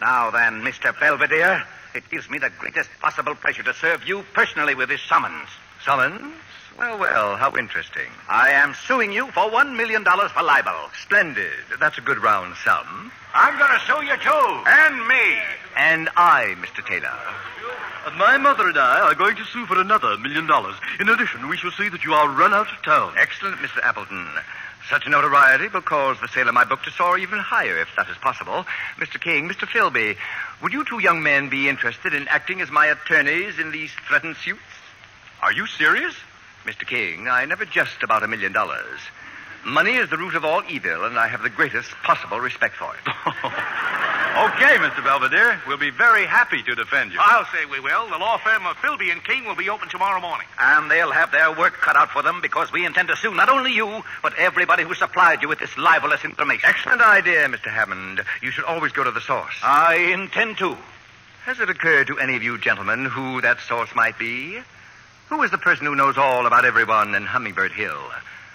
Now 0.00 0.30
then, 0.30 0.62
Mr. 0.62 0.98
Belvedere, 0.98 1.64
it 1.94 2.08
gives 2.10 2.28
me 2.28 2.38
the 2.38 2.50
greatest 2.58 2.90
possible 3.00 3.34
pleasure 3.34 3.62
to 3.62 3.72
serve 3.74 4.06
you 4.06 4.24
personally 4.34 4.74
with 4.74 4.90
this 4.90 5.00
summons. 5.02 5.48
Summons? 5.82 6.34
Well, 6.76 6.98
well, 6.98 7.36
how 7.36 7.56
interesting. 7.56 8.10
I 8.28 8.50
am 8.50 8.74
suing 8.88 9.12
you 9.12 9.30
for 9.30 9.48
one 9.48 9.76
million 9.76 10.02
dollars 10.02 10.32
for 10.32 10.42
libel. 10.42 10.90
Splendid. 11.04 11.52
That's 11.78 11.98
a 11.98 12.00
good 12.00 12.20
round 12.20 12.56
sum. 12.64 13.12
I'm 13.32 13.56
going 13.56 13.70
to 13.70 13.86
sue 13.86 14.04
you 14.04 14.16
too. 14.16 14.62
And 14.66 15.06
me. 15.06 15.38
And 15.76 16.08
I, 16.16 16.56
Mr. 16.58 16.84
Taylor. 16.84 17.16
My 18.18 18.36
mother 18.38 18.68
and 18.68 18.78
I 18.78 19.00
are 19.00 19.14
going 19.14 19.36
to 19.36 19.44
sue 19.44 19.66
for 19.66 19.80
another 19.80 20.18
million 20.18 20.46
dollars. 20.46 20.74
In 20.98 21.08
addition, 21.08 21.48
we 21.48 21.56
shall 21.56 21.70
see 21.70 21.88
that 21.88 22.02
you 22.04 22.12
are 22.12 22.28
run 22.28 22.52
out 22.52 22.70
of 22.70 22.82
town. 22.82 23.14
Excellent, 23.16 23.56
Mr. 23.58 23.80
Appleton. 23.82 24.26
Such 24.90 25.06
notoriety 25.08 25.68
will 25.68 25.80
cause 25.80 26.18
the 26.20 26.28
sale 26.28 26.48
of 26.48 26.54
my 26.54 26.64
book 26.64 26.82
to 26.82 26.90
soar 26.90 27.16
even 27.18 27.38
higher, 27.38 27.78
if 27.78 27.88
that 27.96 28.10
is 28.10 28.16
possible. 28.18 28.66
Mr. 28.98 29.20
King, 29.20 29.48
Mr. 29.48 29.66
Philby, 29.66 30.16
would 30.60 30.72
you 30.72 30.84
two 30.84 30.98
young 30.98 31.22
men 31.22 31.48
be 31.48 31.68
interested 31.68 32.12
in 32.12 32.28
acting 32.28 32.60
as 32.60 32.70
my 32.70 32.86
attorneys 32.86 33.58
in 33.58 33.70
these 33.70 33.92
threatened 34.08 34.36
suits? 34.36 34.60
Are 35.40 35.52
you 35.52 35.66
serious? 35.66 36.14
Mr. 36.64 36.86
King, 36.86 37.28
I 37.28 37.44
never 37.44 37.64
jest 37.64 38.02
about 38.02 38.22
a 38.22 38.28
million 38.28 38.52
dollars. 38.52 39.00
Money 39.66 39.94
is 39.94 40.10
the 40.10 40.18
root 40.18 40.34
of 40.34 40.44
all 40.44 40.62
evil, 40.68 41.04
and 41.04 41.18
I 41.18 41.26
have 41.28 41.42
the 41.42 41.50
greatest 41.50 41.90
possible 42.02 42.40
respect 42.40 42.76
for 42.76 42.94
it. 42.94 43.14
Okay, 44.34 44.74
Mr. 44.78 45.04
Belvedere. 45.04 45.60
We'll 45.68 45.76
be 45.76 45.90
very 45.90 46.26
happy 46.26 46.60
to 46.64 46.74
defend 46.74 47.12
you. 47.12 47.18
I'll 47.20 47.44
say 47.46 47.66
we 47.70 47.78
will. 47.78 48.08
The 48.08 48.18
law 48.18 48.36
firm 48.38 48.66
of 48.66 48.76
Philby 48.78 49.12
and 49.12 49.22
King 49.22 49.44
will 49.44 49.54
be 49.54 49.70
open 49.70 49.88
tomorrow 49.88 50.20
morning. 50.20 50.48
And 50.58 50.90
they'll 50.90 51.12
have 51.12 51.30
their 51.30 51.52
work 51.56 51.74
cut 51.74 51.94
out 51.94 52.10
for 52.10 52.20
them 52.20 52.40
because 52.42 52.72
we 52.72 52.84
intend 52.84 53.06
to 53.08 53.16
sue 53.16 53.32
not 53.32 53.48
only 53.48 53.72
you, 53.72 54.02
but 54.24 54.36
everybody 54.36 54.82
who 54.82 54.92
supplied 54.94 55.40
you 55.40 55.46
with 55.46 55.60
this 55.60 55.78
libelous 55.78 56.24
information. 56.24 56.68
Excellent 56.68 57.00
idea, 57.00 57.46
Mr. 57.46 57.70
Hammond. 57.72 58.22
You 58.42 58.50
should 58.50 58.64
always 58.64 58.90
go 58.90 59.04
to 59.04 59.12
the 59.12 59.20
source. 59.20 59.54
I 59.62 60.10
intend 60.12 60.58
to. 60.58 60.76
Has 61.44 61.60
it 61.60 61.70
occurred 61.70 62.08
to 62.08 62.18
any 62.18 62.34
of 62.34 62.42
you 62.42 62.58
gentlemen 62.58 63.04
who 63.04 63.40
that 63.40 63.60
source 63.60 63.94
might 63.94 64.18
be? 64.18 64.58
Who 65.28 65.42
is 65.42 65.50
the 65.50 65.58
person 65.58 65.86
who 65.86 65.94
knows 65.94 66.18
all 66.18 66.46
about 66.46 66.64
everyone 66.64 67.14
in 67.14 67.24
Hummingbird 67.24 67.72
Hill? 67.72 67.98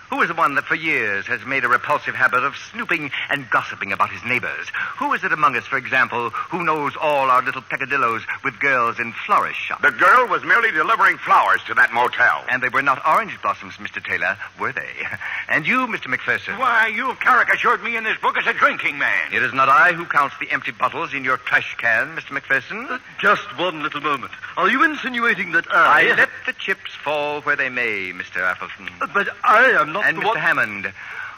Who 0.09 0.21
is 0.23 0.27
the 0.27 0.33
one 0.33 0.55
that 0.55 0.65
for 0.65 0.73
years 0.75 1.27
has 1.27 1.45
made 1.45 1.63
a 1.63 1.67
repulsive 1.69 2.15
habit 2.15 2.43
of 2.43 2.55
snooping 2.71 3.11
and 3.29 3.47
gossiping 3.49 3.91
about 3.91 4.09
his 4.09 4.23
neighbors? 4.23 4.67
Who 4.97 5.13
is 5.13 5.23
it 5.23 5.31
among 5.31 5.55
us, 5.55 5.65
for 5.67 5.77
example, 5.77 6.31
who 6.31 6.63
knows 6.63 6.95
all 6.99 7.29
our 7.29 7.43
little 7.43 7.61
peccadillos 7.61 8.23
with 8.43 8.59
girls 8.59 8.99
in 8.99 9.13
florist 9.13 9.59
shops? 9.59 9.83
The 9.83 9.91
girl 9.91 10.27
was 10.27 10.43
merely 10.43 10.71
delivering 10.71 11.17
flowers 11.19 11.61
to 11.67 11.75
that 11.75 11.93
motel. 11.93 12.43
And 12.49 12.63
they 12.63 12.69
were 12.69 12.81
not 12.81 13.05
orange 13.05 13.39
blossoms, 13.43 13.75
Mr. 13.77 14.03
Taylor, 14.03 14.37
were 14.59 14.73
they? 14.73 14.89
And 15.51 15.65
you, 15.65 15.87
Mr. 15.87 16.13
McPherson? 16.13 16.59
Why, 16.59 16.91
you've 16.93 17.19
caricatured 17.19 17.83
me 17.83 17.97
in 17.97 18.03
this 18.03 18.17
book 18.19 18.37
as 18.37 18.45
a 18.45 18.53
drinking 18.53 18.99
man. 18.99 19.33
It 19.33 19.41
is 19.41 19.51
not 19.51 19.67
I 19.67 19.93
who 19.93 20.05
counts 20.05 20.35
the 20.39 20.51
empty 20.51 20.71
bottles 20.71 21.11
in 21.11 21.23
your 21.23 21.37
trash 21.37 21.75
can, 21.77 22.15
Mr. 22.15 22.39
McPherson. 22.39 22.99
Just 23.19 23.57
one 23.57 23.81
little 23.81 24.01
moment. 24.01 24.31
Are 24.57 24.69
you 24.69 24.83
insinuating 24.83 25.53
that 25.53 25.65
I... 25.73 26.09
I 26.11 26.15
let 26.15 26.29
the 26.45 26.53
chips 26.53 26.93
fall 27.03 27.41
where 27.41 27.55
they 27.55 27.69
may, 27.69 28.11
Mr. 28.13 28.41
Appleton. 28.41 28.89
But 29.11 29.29
I 29.43 29.71
am 29.71 29.91
not 29.91 29.98
And 30.03 30.17
Mr. 30.17 30.37
Hammond, 30.37 30.91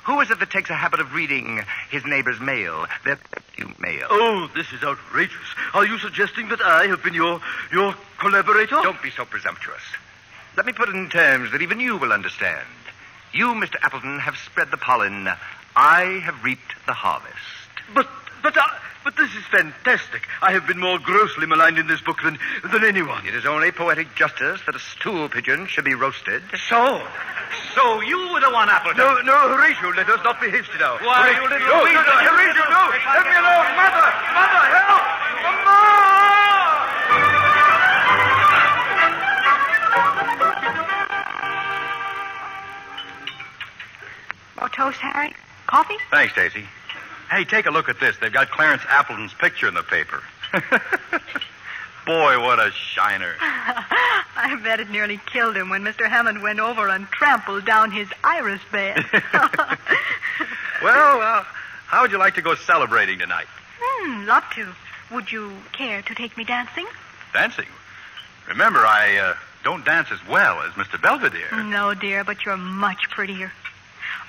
who 0.03 0.19
is 0.21 0.31
it 0.31 0.39
that 0.39 0.49
takes 0.49 0.69
a 0.69 0.75
habit 0.75 0.99
of 0.99 1.13
reading 1.13 1.61
his 1.89 2.05
neighbor's 2.05 2.39
mail, 2.39 2.85
their 3.05 3.19
mail? 3.79 4.07
Oh, 4.09 4.49
this 4.55 4.71
is 4.73 4.83
outrageous. 4.83 5.35
Are 5.73 5.85
you 5.85 5.97
suggesting 5.99 6.49
that 6.49 6.61
I 6.61 6.88
have 6.88 7.03
been 7.03 7.13
your 7.13 7.39
your 7.71 7.95
collaborator? 8.19 8.75
Don't 8.81 9.01
be 9.01 9.11
so 9.11 9.25
presumptuous. 9.25 9.81
Let 10.57 10.65
me 10.65 10.73
put 10.73 10.89
it 10.89 10.95
in 10.95 11.09
terms 11.09 11.51
that 11.51 11.61
even 11.61 11.79
you 11.79 11.97
will 11.97 12.11
understand. 12.11 12.67
You, 13.33 13.47
Mr. 13.47 13.75
Appleton, 13.83 14.19
have 14.19 14.35
spread 14.38 14.71
the 14.71 14.77
pollen. 14.77 15.29
I 15.75 16.21
have 16.23 16.43
reaped 16.43 16.73
the 16.85 16.93
harvest. 16.93 17.38
But 17.93 18.09
but 18.43 18.57
I, 18.57 18.77
but 19.03 19.15
this 19.18 19.34
is 19.36 19.44
fantastic. 19.45 20.28
I 20.41 20.52
have 20.52 20.68
been 20.68 20.80
more 20.80 20.99
grossly 20.99 21.45
maligned 21.48 21.78
in 21.78 21.88
this 21.88 22.02
book 22.02 22.22
than 22.23 22.38
than 22.64 22.84
anyone. 22.84 23.26
It 23.26 23.34
is 23.34 23.45
only 23.45 23.72
poetic 23.72 24.14
justice 24.15 24.61
that 24.65 24.76
a 24.76 24.80
stool 24.80 25.30
pigeon 25.30 25.68
should 25.68 25.86
be 25.86 25.95
roasted. 25.95 26.44
So, 26.69 27.02
so 27.76 28.02
you 28.02 28.18
were 28.34 28.40
the 28.40 28.52
one, 28.52 28.69
Appleton. 28.69 28.98
No, 28.98 29.22
no, 29.22 29.49
Horatio, 29.49 29.90
let 29.94 30.10
us 30.10 30.23
not 30.23 30.40
be 30.40 30.49
hasty 30.49 30.78
now. 30.80 30.98
Why, 31.02 31.34
Horatio, 31.34 31.57
you 31.57 31.65
little 31.65 31.86
no, 31.86 31.86
no, 31.86 32.02
no, 32.02 32.18
Horatio, 32.30 32.65
no. 32.69 32.84
Let 32.91 33.26
me 33.26 33.36
alone. 33.36 33.68
Mother, 33.76 34.07
mother, 34.38 34.64
help! 34.76 35.03
Mama! 35.41 35.78
More 44.60 44.69
toast, 44.69 44.99
Harry? 44.99 45.34
Coffee? 45.68 45.98
Thanks, 46.11 46.34
Stacy. 46.34 46.65
Hey, 47.32 47.45
take 47.45 47.66
a 47.66 47.72
look 47.72 47.88
at 47.88 47.99
this. 47.99 48.18
They've 48.18 48.32
got 48.32 48.52
Clarence 48.52 48.84
Appleton's 48.90 49.34
picture 49.34 49.68
in 49.68 49.74
the 49.74 49.84
paper. 49.84 50.22
Boy, 52.06 52.41
what 52.41 52.60
a 52.60 52.72
shiner. 52.72 53.36
I 53.40 54.60
bet 54.64 54.82
it 54.82 54.90
nearly 54.90 55.20
killed 55.28 55.56
him 55.56 55.70
when 55.70 55.82
Mr. 55.82 56.10
Hammond 56.10 56.41
went 56.41 56.60
over 56.60 56.90
and 56.90 57.08
trampled 57.08 57.66
down 57.66 57.91
his 57.91 58.10
iris 58.24 58.62
bed. 58.72 59.03
Well, 60.82 61.22
uh, 61.22 61.44
how 61.86 62.02
would 62.02 62.12
you 62.12 62.18
like 62.18 62.34
to 62.36 62.41
go 62.41 62.56
celebrating 62.56 63.20
tonight? 63.20 63.45
hmm, 63.80 64.26
love 64.26 64.44
to. 64.56 64.68
Would 65.12 65.32
you 65.32 65.52
care 65.74 66.02
to 66.02 66.16
take 66.16 66.36
me 66.38 66.44
dancing? 66.44 66.88
Dancing? 67.34 67.68
Remember, 68.48 68.80
I 68.80 69.18
uh, 69.18 69.36
don't 69.64 69.86
dance 69.86 70.08
as 70.12 70.26
well 70.28 70.60
as 70.62 70.72
Mr. 70.74 70.99
Belvedere. 70.99 71.64
No, 71.66 71.94
dear, 71.94 72.24
but 72.24 72.45
you're 72.45 72.58
much 72.58 73.10
prettier. 73.12 73.52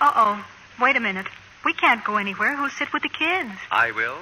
Uh-oh. 0.00 0.44
Wait 0.78 0.96
a 0.96 1.00
minute. 1.00 1.26
We 1.64 1.72
can't 1.72 2.04
go 2.04 2.16
anywhere. 2.16 2.56
Who'll 2.56 2.70
sit 2.70 2.92
with 2.92 3.02
the 3.02 3.08
kids? 3.08 3.52
I 3.70 3.92
will. 3.92 4.18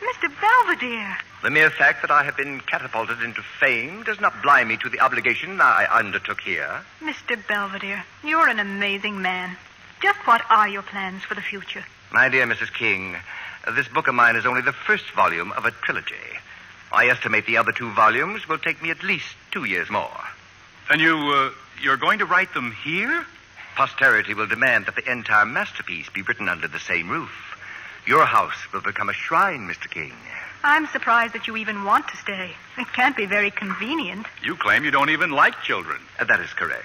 Mr. 0.00 0.32
Belvedere. 0.40 1.18
The 1.42 1.50
mere 1.50 1.70
fact 1.70 2.02
that 2.02 2.10
I 2.10 2.22
have 2.24 2.36
been 2.36 2.60
catapulted 2.60 3.22
into 3.22 3.42
fame 3.42 4.02
does 4.02 4.20
not 4.20 4.42
blind 4.42 4.68
me 4.68 4.76
to 4.78 4.88
the 4.88 5.00
obligation 5.00 5.60
I 5.60 5.86
undertook 5.90 6.40
here. 6.40 6.82
Mr. 7.00 7.36
Belvedere, 7.46 8.04
you're 8.24 8.48
an 8.48 8.58
amazing 8.58 9.20
man. 9.20 9.56
Just 10.02 10.18
what 10.26 10.42
are 10.48 10.68
your 10.68 10.82
plans 10.82 11.22
for 11.22 11.34
the 11.34 11.42
future? 11.42 11.84
My 12.12 12.28
dear 12.28 12.46
Mrs. 12.46 12.72
King, 12.72 13.16
this 13.74 13.88
book 13.88 14.08
of 14.08 14.14
mine 14.14 14.36
is 14.36 14.46
only 14.46 14.62
the 14.62 14.72
first 14.72 15.10
volume 15.10 15.52
of 15.52 15.66
a 15.66 15.70
trilogy. 15.70 16.14
I 16.92 17.08
estimate 17.08 17.46
the 17.46 17.58
other 17.58 17.72
two 17.72 17.90
volumes 17.92 18.48
will 18.48 18.58
take 18.58 18.82
me 18.82 18.90
at 18.90 19.02
least 19.02 19.26
two 19.50 19.64
years 19.64 19.90
more. 19.90 20.20
And 20.88 21.00
you, 21.00 21.16
uh, 21.16 21.50
you're 21.82 21.96
going 21.96 22.18
to 22.18 22.26
write 22.26 22.52
them 22.54 22.74
here? 22.82 23.24
Posterity 23.76 24.34
will 24.34 24.46
demand 24.46 24.86
that 24.86 24.96
the 24.96 25.10
entire 25.10 25.46
masterpiece 25.46 26.08
be 26.10 26.22
written 26.22 26.48
under 26.48 26.68
the 26.68 26.80
same 26.80 27.08
roof. 27.08 27.30
Your 28.06 28.24
house 28.26 28.56
will 28.72 28.80
become 28.80 29.08
a 29.08 29.12
shrine, 29.14 29.68
Mr. 29.68 29.90
King. 29.90 30.12
I'm 30.62 30.86
surprised 30.88 31.32
that 31.34 31.46
you 31.46 31.56
even 31.56 31.84
want 31.84 32.08
to 32.08 32.16
stay. 32.18 32.50
It 32.76 32.86
can't 32.92 33.16
be 33.16 33.26
very 33.26 33.50
convenient. 33.50 34.26
You 34.42 34.56
claim 34.56 34.84
you 34.84 34.90
don't 34.90 35.10
even 35.10 35.30
like 35.30 35.60
children. 35.62 35.98
Uh, 36.18 36.24
that 36.24 36.40
is 36.40 36.50
correct. 36.52 36.84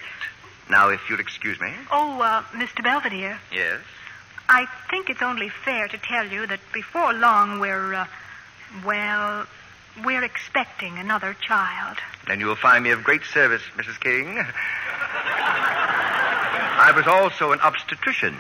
Now, 0.69 0.89
if 0.89 1.01
you'll 1.09 1.19
excuse 1.19 1.59
me. 1.59 1.71
Oh, 1.91 2.21
uh, 2.21 2.41
Mr. 2.53 2.83
Belvedere, 2.83 3.37
Yes? 3.51 3.79
I 4.47 4.67
think 4.91 5.09
it's 5.09 5.23
only 5.23 5.49
fair 5.49 5.87
to 5.87 5.97
tell 5.97 6.27
you 6.27 6.45
that 6.47 6.59
before 6.71 7.13
long 7.13 7.59
we're, 7.59 7.95
uh, 7.95 8.07
well, 8.85 9.47
we're 10.03 10.23
expecting 10.23 10.97
another 10.99 11.33
child. 11.33 11.97
Then 12.27 12.39
you 12.39 12.45
will 12.45 12.55
find 12.55 12.83
me 12.83 12.91
of 12.91 13.03
great 13.03 13.23
service, 13.23 13.63
Mrs. 13.75 13.99
King. 13.99 14.45
I 16.77 16.91
was 16.91 17.07
also 17.07 17.53
an 17.53 17.61
obstetrician. 17.61 18.35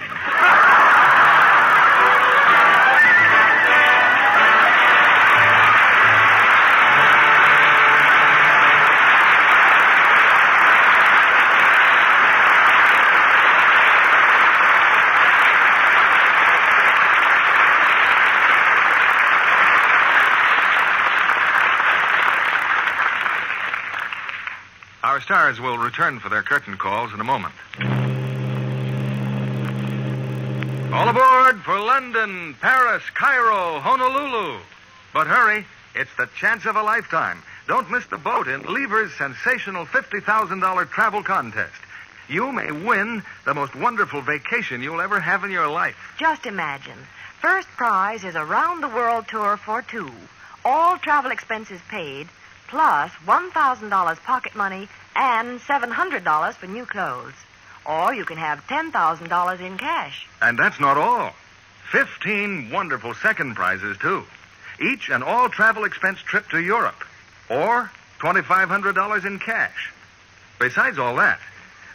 Our 25.03 25.21
stars 25.21 25.61
will 25.61 25.77
return 25.77 26.19
for 26.19 26.27
their 26.27 26.43
curtain 26.43 26.75
calls 26.77 27.13
in 27.13 27.21
a 27.21 27.23
moment. 27.23 27.53
All 30.95 31.09
aboard 31.09 31.59
for 31.63 31.77
London, 31.77 32.55
Paris, 32.61 33.03
Cairo, 33.15 33.79
Honolulu. 33.81 34.59
But 35.13 35.27
hurry, 35.27 35.65
it's 35.93 36.15
the 36.15 36.29
chance 36.39 36.65
of 36.65 36.77
a 36.77 36.83
lifetime. 36.83 37.43
Don't 37.67 37.91
miss 37.91 38.05
the 38.05 38.17
boat 38.17 38.47
in 38.47 38.61
Lever's 38.61 39.13
sensational 39.15 39.85
$50,000 39.85 40.89
travel 40.89 41.21
contest. 41.21 41.75
You 42.29 42.49
may 42.53 42.71
win 42.71 43.23
the 43.43 43.53
most 43.53 43.75
wonderful 43.75 44.21
vacation 44.21 44.81
you'll 44.81 45.01
ever 45.01 45.19
have 45.19 45.43
in 45.43 45.51
your 45.51 45.67
life. 45.67 45.97
Just 46.17 46.45
imagine. 46.45 46.97
First 47.41 47.67
prize 47.75 48.23
is 48.23 48.35
a 48.35 48.45
round 48.45 48.81
the 48.81 48.87
world 48.87 49.27
tour 49.27 49.57
for 49.57 49.81
two. 49.81 50.13
All 50.63 50.97
travel 50.97 51.31
expenses 51.31 51.81
paid, 51.89 52.29
plus 52.69 53.11
$1,000 53.27 54.23
pocket 54.23 54.55
money 54.55 54.87
and 55.13 55.59
$700 55.59 56.53
for 56.53 56.67
new 56.67 56.85
clothes. 56.85 57.33
Or 57.85 58.13
you 58.13 58.25
can 58.25 58.37
have 58.37 58.65
$10,000 58.67 59.59
in 59.61 59.77
cash. 59.77 60.27
And 60.41 60.57
that's 60.57 60.79
not 60.79 60.97
all. 60.97 61.33
Fifteen 61.91 62.71
wonderful 62.71 63.13
second 63.13 63.55
prizes, 63.55 63.97
too. 63.97 64.23
Each 64.81 65.09
an 65.09 65.23
all 65.23 65.49
travel 65.49 65.83
expense 65.85 66.19
trip 66.19 66.49
to 66.49 66.59
Europe. 66.59 67.03
Or 67.49 67.91
$2,500 68.19 69.25
in 69.25 69.39
cash. 69.39 69.93
Besides 70.59 70.97
all 70.97 71.15
that, 71.17 71.39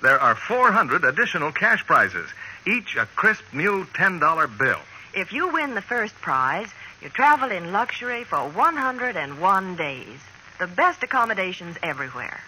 there 0.02 0.20
are 0.20 0.34
400 0.34 1.04
additional 1.04 1.52
cash 1.52 1.84
prizes, 1.86 2.28
each 2.66 2.96
a 2.96 3.06
crisp 3.06 3.42
new 3.52 3.84
$10 3.84 4.58
bill. 4.58 4.78
If 5.14 5.32
you 5.32 5.48
win 5.48 5.74
the 5.74 5.82
first 5.82 6.14
prize, 6.14 6.68
you 7.02 7.08
travel 7.08 7.50
in 7.50 7.72
luxury 7.72 8.24
for 8.24 8.38
101 8.48 9.76
days. 9.76 10.18
The 10.58 10.66
best 10.66 11.02
accommodations 11.02 11.76
everywhere. 11.82 12.40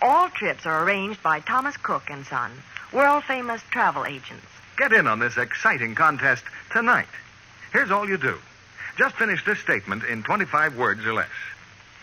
All 0.00 0.28
trips 0.30 0.66
are 0.66 0.84
arranged 0.84 1.22
by 1.22 1.40
Thomas 1.40 1.76
Cook 1.76 2.10
and 2.10 2.26
Son, 2.26 2.50
world 2.92 3.24
famous 3.24 3.62
travel 3.70 4.04
agents. 4.04 4.46
Get 4.76 4.92
in 4.92 5.06
on 5.06 5.18
this 5.18 5.36
exciting 5.36 5.94
contest 5.94 6.44
tonight. 6.70 7.08
Here's 7.72 7.90
all 7.90 8.08
you 8.08 8.18
do. 8.18 8.38
Just 8.98 9.16
finish 9.16 9.44
this 9.44 9.58
statement 9.58 10.04
in 10.04 10.22
25 10.22 10.76
words 10.76 11.04
or 11.06 11.14
less. 11.14 11.28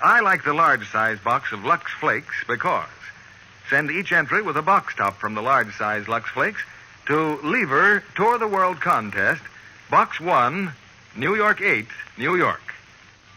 I 0.01 0.21
like 0.21 0.43
the 0.43 0.53
large 0.53 0.89
size 0.89 1.19
box 1.19 1.51
of 1.51 1.63
Lux 1.63 1.91
Flakes 1.99 2.43
because. 2.47 2.87
Send 3.69 3.91
each 3.91 4.11
entry 4.11 4.41
with 4.41 4.57
a 4.57 4.61
box 4.63 4.95
top 4.95 5.17
from 5.17 5.35
the 5.35 5.41
large 5.41 5.75
size 5.75 6.07
Lux 6.07 6.29
Flakes 6.29 6.61
to 7.05 7.39
Lever 7.43 8.03
Tour 8.15 8.39
the 8.39 8.47
World 8.47 8.81
Contest, 8.81 9.41
Box 9.91 10.19
1, 10.19 10.71
New 11.15 11.35
York 11.35 11.61
8, 11.61 11.85
New 12.17 12.35
York. 12.35 12.61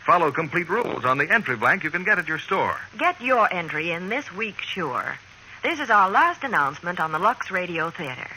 Follow 0.06 0.30
complete 0.30 0.68
rules 0.68 1.04
on 1.04 1.18
the 1.18 1.30
entry 1.30 1.56
blank 1.56 1.84
you 1.84 1.90
can 1.90 2.04
get 2.04 2.18
at 2.18 2.28
your 2.28 2.38
store. 2.38 2.76
Get 2.98 3.20
your 3.20 3.52
entry 3.52 3.92
in 3.92 4.08
this 4.08 4.32
week, 4.32 4.60
sure. 4.60 5.18
This 5.62 5.78
is 5.78 5.90
our 5.90 6.10
last 6.10 6.42
announcement 6.42 6.98
on 6.98 7.12
the 7.12 7.20
Lux 7.20 7.52
Radio 7.52 7.90
Theater. 7.90 8.28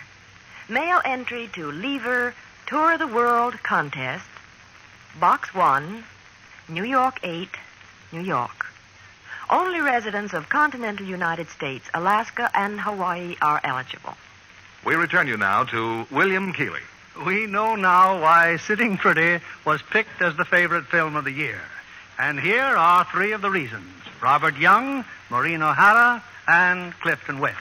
Mail 0.70 1.02
entry 1.04 1.50
to 1.56 1.72
Lever 1.72 2.36
Tour 2.68 2.94
of 2.94 3.00
the 3.00 3.08
World 3.08 3.56
Contest, 3.64 4.28
Box 5.20 5.52
1, 5.52 6.04
New 6.70 6.84
York 6.84 7.20
8, 7.24 7.50
New 8.12 8.22
York. 8.22 8.68
Only 9.50 9.82
residents 9.82 10.36
of 10.36 10.50
continental 10.50 11.08
United 11.08 11.50
States, 11.50 11.90
Alaska, 11.96 12.52
and 12.54 12.80
Hawaii 12.80 13.36
are 13.42 13.60
eligible. 13.64 14.14
We 14.86 14.94
return 14.94 15.28
you 15.28 15.38
now 15.38 15.64
to 15.64 16.06
William 16.12 16.54
Keighley. 16.54 16.86
We 17.26 17.48
know 17.48 17.76
now 17.76 18.22
why 18.22 18.58
Sitting 18.58 18.98
Pretty 18.98 19.44
was 19.66 19.82
picked 19.82 20.22
as 20.22 20.38
the 20.38 20.46
favorite 20.46 20.86
film 20.86 21.16
of 21.16 21.24
the 21.24 21.32
year. 21.32 21.62
And 22.20 22.40
here 22.40 22.62
are 22.62 23.04
three 23.06 23.32
of 23.32 23.42
the 23.42 23.50
reasons 23.50 24.05
Robert 24.26 24.58
Young, 24.58 25.06
Maureen 25.30 25.62
O'Hara, 25.62 26.24
and 26.48 26.92
Clifton 26.94 27.40
Webb. 27.40 27.54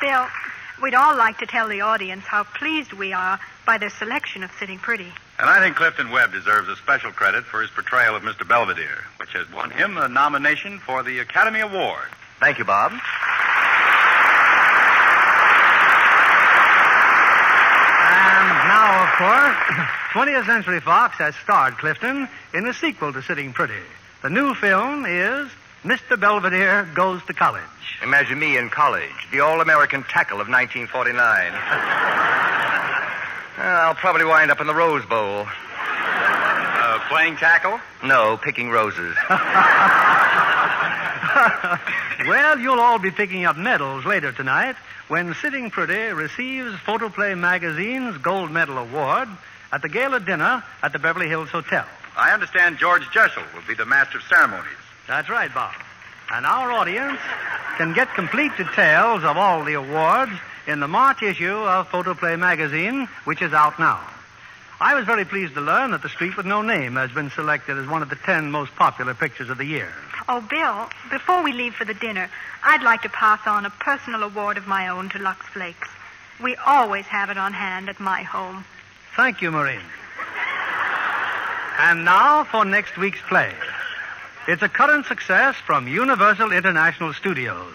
Bill, 0.00 0.26
we'd 0.82 0.94
all 0.94 1.14
like 1.14 1.36
to 1.40 1.46
tell 1.46 1.68
the 1.68 1.82
audience 1.82 2.24
how 2.24 2.44
pleased 2.44 2.94
we 2.94 3.12
are 3.12 3.38
by 3.66 3.76
their 3.76 3.90
selection 3.90 4.42
of 4.42 4.50
Sitting 4.58 4.78
Pretty. 4.78 5.12
And 5.38 5.50
I 5.50 5.60
think 5.60 5.76
Clifton 5.76 6.10
Webb 6.10 6.32
deserves 6.32 6.70
a 6.70 6.76
special 6.76 7.12
credit 7.12 7.44
for 7.44 7.60
his 7.60 7.68
portrayal 7.68 8.16
of 8.16 8.22
Mr. 8.22 8.48
Belvedere, 8.48 9.04
which 9.18 9.34
has 9.34 9.46
won 9.52 9.70
him 9.70 9.98
a 9.98 10.08
nomination 10.08 10.78
for 10.78 11.02
the 11.02 11.18
Academy 11.18 11.60
Award. 11.60 12.08
Thank 12.38 12.56
you, 12.56 12.64
Bob. 12.64 12.92
Now, 19.20 19.44
course, 19.52 20.26
20th 20.26 20.46
Century 20.46 20.80
Fox 20.80 21.16
has 21.18 21.34
starred 21.36 21.76
Clifton 21.76 22.28
in 22.54 22.66
a 22.66 22.72
sequel 22.72 23.12
to 23.12 23.20
Sitting 23.22 23.52
Pretty. 23.52 23.74
The 24.22 24.30
new 24.30 24.54
film 24.54 25.04
is 25.06 25.50
Mr. 25.84 26.18
Belvedere 26.18 26.88
Goes 26.94 27.22
to 27.26 27.34
College. 27.34 27.62
Imagine 28.02 28.38
me 28.38 28.56
in 28.56 28.70
college, 28.70 29.10
the 29.30 29.40
all 29.40 29.60
American 29.60 30.04
tackle 30.04 30.40
of 30.40 30.48
1949. 30.48 31.52
I'll 33.58 33.94
probably 33.94 34.24
wind 34.24 34.50
up 34.50 34.60
in 34.60 34.66
the 34.66 34.74
Rose 34.74 35.04
Bowl. 35.04 35.46
Uh, 35.46 36.98
playing 37.10 37.36
tackle? 37.36 37.78
No, 38.02 38.38
picking 38.38 38.70
roses. 38.70 39.14
well, 42.26 42.58
you'll 42.58 42.80
all 42.80 42.98
be 42.98 43.10
picking 43.10 43.44
up 43.44 43.56
medals 43.56 44.04
later 44.04 44.32
tonight 44.32 44.76
when 45.08 45.34
Sitting 45.34 45.70
Pretty 45.70 46.12
receives 46.12 46.74
Photoplay 46.80 47.34
Magazine's 47.34 48.18
Gold 48.18 48.50
Medal 48.50 48.78
Award 48.78 49.28
at 49.72 49.80
the 49.82 49.88
gala 49.88 50.20
dinner 50.20 50.62
at 50.82 50.92
the 50.92 50.98
Beverly 50.98 51.28
Hills 51.28 51.48
Hotel. 51.48 51.86
I 52.16 52.32
understand 52.32 52.78
George 52.78 53.08
Jessel 53.12 53.42
will 53.54 53.62
be 53.66 53.74
the 53.74 53.86
master 53.86 54.18
of 54.18 54.24
ceremonies. 54.24 54.66
That's 55.06 55.30
right, 55.30 55.52
Bob. 55.52 55.74
And 56.30 56.44
our 56.44 56.70
audience 56.72 57.18
can 57.78 57.94
get 57.94 58.12
complete 58.14 58.54
details 58.56 59.24
of 59.24 59.36
all 59.36 59.64
the 59.64 59.74
awards 59.74 60.32
in 60.66 60.80
the 60.80 60.88
March 60.88 61.22
issue 61.22 61.54
of 61.54 61.88
Photoplay 61.88 62.36
magazine, 62.36 63.08
which 63.24 63.40
is 63.40 63.52
out 63.52 63.78
now. 63.78 64.00
I 64.82 64.94
was 64.94 65.04
very 65.04 65.26
pleased 65.26 65.52
to 65.54 65.60
learn 65.60 65.90
that 65.90 66.00
The 66.00 66.08
Street 66.08 66.38
with 66.38 66.46
No 66.46 66.62
Name 66.62 66.96
has 66.96 67.10
been 67.10 67.28
selected 67.30 67.76
as 67.76 67.86
one 67.86 68.00
of 68.00 68.08
the 68.08 68.16
ten 68.16 68.50
most 68.50 68.74
popular 68.76 69.12
pictures 69.12 69.50
of 69.50 69.58
the 69.58 69.66
year. 69.66 69.92
Oh, 70.26 70.40
Bill, 70.40 70.88
before 71.10 71.42
we 71.42 71.52
leave 71.52 71.74
for 71.74 71.84
the 71.84 71.92
dinner, 71.92 72.30
I'd 72.64 72.82
like 72.82 73.02
to 73.02 73.10
pass 73.10 73.46
on 73.46 73.66
a 73.66 73.70
personal 73.70 74.22
award 74.22 74.56
of 74.56 74.66
my 74.66 74.88
own 74.88 75.10
to 75.10 75.18
Lux 75.18 75.44
Flakes. 75.48 75.88
We 76.42 76.56
always 76.56 77.04
have 77.06 77.28
it 77.28 77.36
on 77.36 77.52
hand 77.52 77.90
at 77.90 78.00
my 78.00 78.22
home. 78.22 78.64
Thank 79.16 79.42
you, 79.42 79.50
Maureen. 79.50 79.82
And 81.78 82.06
now 82.06 82.44
for 82.44 82.64
next 82.64 82.96
week's 82.96 83.20
play. 83.28 83.52
It's 84.48 84.62
a 84.62 84.68
current 84.68 85.04
success 85.04 85.56
from 85.56 85.88
Universal 85.88 86.52
International 86.52 87.12
Studios, 87.12 87.74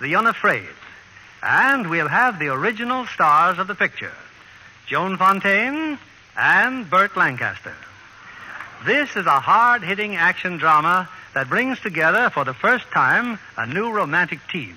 The 0.00 0.16
Unafraid. 0.16 0.74
And 1.40 1.88
we'll 1.88 2.08
have 2.08 2.40
the 2.40 2.48
original 2.48 3.06
stars 3.06 3.60
of 3.60 3.68
the 3.68 3.76
picture 3.76 4.12
Joan 4.88 5.16
Fontaine 5.16 5.98
and 6.36 6.88
Burt 6.88 7.16
Lancaster. 7.16 7.74
This 8.84 9.16
is 9.16 9.26
a 9.26 9.40
hard 9.40 9.82
hitting 9.82 10.16
action 10.16 10.58
drama 10.58 11.08
that 11.34 11.48
brings 11.48 11.80
together 11.80 12.30
for 12.30 12.44
the 12.44 12.54
first 12.54 12.86
time 12.90 13.38
a 13.56 13.66
new 13.66 13.90
romantic 13.90 14.40
team 14.48 14.76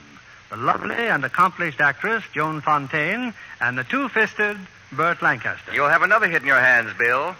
the 0.50 0.58
lovely 0.58 0.96
and 0.96 1.26
accomplished 1.26 1.82
actress 1.82 2.24
Joan 2.34 2.62
Fontaine 2.62 3.34
and 3.60 3.78
the 3.78 3.84
two 3.84 4.10
fisted 4.10 4.58
Burt 4.92 5.22
Lancaster. 5.22 5.74
You'll 5.74 5.90
have 5.90 6.04
another 6.04 6.28
hit 6.28 6.42
in 6.42 6.48
your 6.48 6.60
hands, 6.60 6.92
Bill. 6.98 7.36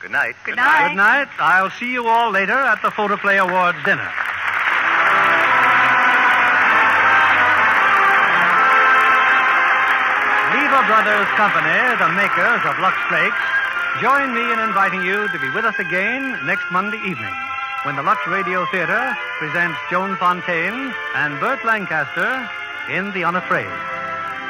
Good 0.00 0.10
night. 0.10 0.34
Good 0.44 0.56
night. 0.56 0.88
Good 0.88 0.96
night. 0.96 1.28
I'll 1.38 1.70
see 1.70 1.92
you 1.92 2.06
all 2.06 2.30
later 2.30 2.52
at 2.52 2.82
the 2.82 2.90
Photoplay 2.90 3.38
Awards 3.38 3.78
dinner. 3.84 4.10
Lever 10.74 10.86
Brothers 10.88 11.28
Company, 11.36 11.78
the 12.02 12.08
makers 12.18 12.60
of 12.66 12.76
Lux 12.80 12.98
Flakes, 13.06 13.38
join 14.02 14.34
me 14.34 14.42
in 14.52 14.58
inviting 14.58 15.04
you 15.04 15.28
to 15.28 15.38
be 15.38 15.48
with 15.50 15.64
us 15.64 15.78
again 15.78 16.36
next 16.44 16.68
Monday 16.72 16.98
evening 17.06 17.32
when 17.84 17.94
the 17.94 18.02
Lux 18.02 18.26
Radio 18.26 18.66
Theater 18.72 19.16
presents 19.38 19.78
Joan 19.88 20.16
Fontaine 20.16 20.92
and 21.14 21.38
Burt 21.38 21.64
Lancaster 21.64 22.50
in 22.90 23.12
The 23.12 23.22
Unafraid. 23.22 23.70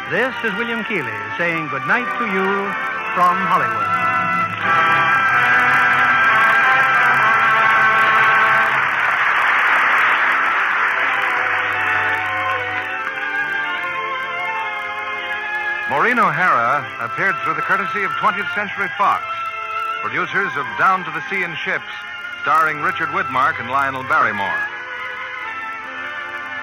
This 0.09 0.35
is 0.45 0.57
William 0.57 0.83
Keighley 0.85 1.13
saying 1.37 1.69
good 1.69 1.87
night 1.87 2.09
to 2.17 2.25
you 2.25 2.73
from 3.13 3.37
Hollywood. 3.45 5.14
Maureen 15.91 16.19
O'Hara 16.19 16.81
appeared 17.05 17.37
through 17.45 17.53
the 17.55 17.69
courtesy 17.69 18.05
of 18.05 18.11
20th 18.13 18.49
Century 18.55 18.89
Fox, 18.97 19.23
producers 20.01 20.49
of 20.57 20.65
Down 20.81 21.05
to 21.05 21.11
the 21.13 21.21
Sea 21.29 21.45
in 21.45 21.55
Ships, 21.57 21.93
starring 22.41 22.81
Richard 22.81 23.13
Widmark 23.13 23.61
and 23.61 23.69
Lionel 23.69 24.03
Barrymore. 24.05 24.65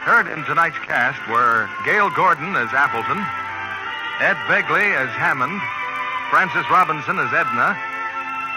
Heard 0.01 0.25
in 0.25 0.43
tonight's 0.45 0.79
cast 0.79 1.21
were 1.29 1.69
Gale 1.85 2.09
Gordon 2.09 2.55
as 2.57 2.73
Appleton, 2.73 3.21
Ed 4.25 4.41
Begley 4.49 4.89
as 4.97 5.13
Hammond, 5.13 5.61
Frances 6.33 6.65
Robinson 6.73 7.19
as 7.21 7.29
Edna, 7.29 7.77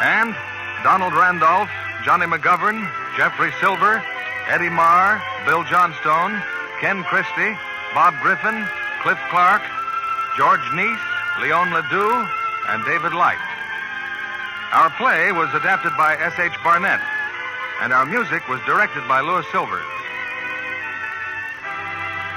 and 0.00 0.32
Donald 0.80 1.12
Randolph, 1.12 1.68
Johnny 2.08 2.24
McGovern, 2.24 2.88
Jeffrey 3.18 3.52
Silver, 3.60 4.02
Eddie 4.48 4.72
Marr, 4.72 5.20
Bill 5.44 5.62
Johnstone, 5.64 6.40
Ken 6.80 7.04
Christy, 7.04 7.52
Bob 7.92 8.16
Griffin, 8.24 8.64
Cliff 9.02 9.20
Clark, 9.28 9.60
George 10.36 10.66
Neise, 10.72 10.98
Leon 11.40 11.70
Ledoux, 11.70 12.26
and 12.66 12.84
David 12.84 13.14
Light. 13.14 13.38
Our 14.72 14.90
play 14.98 15.30
was 15.30 15.54
adapted 15.54 15.92
by 15.96 16.16
S.H. 16.16 16.58
Barnett, 16.64 17.00
and 17.80 17.92
our 17.92 18.04
music 18.04 18.48
was 18.48 18.58
directed 18.66 19.06
by 19.06 19.20
Louis 19.20 19.46
Silvers. 19.52 19.86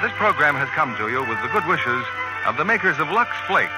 This 0.03 0.13
program 0.13 0.53
has 0.53 0.69
come 0.77 0.95
to 0.97 1.09
you 1.09 1.25
with 1.25 1.41
the 1.41 1.49
good 1.49 1.65
wishes 1.65 2.05
of 2.45 2.55
the 2.57 2.65
makers 2.65 2.99
of 2.99 3.09
Lux 3.09 3.33
Flakes, 3.47 3.73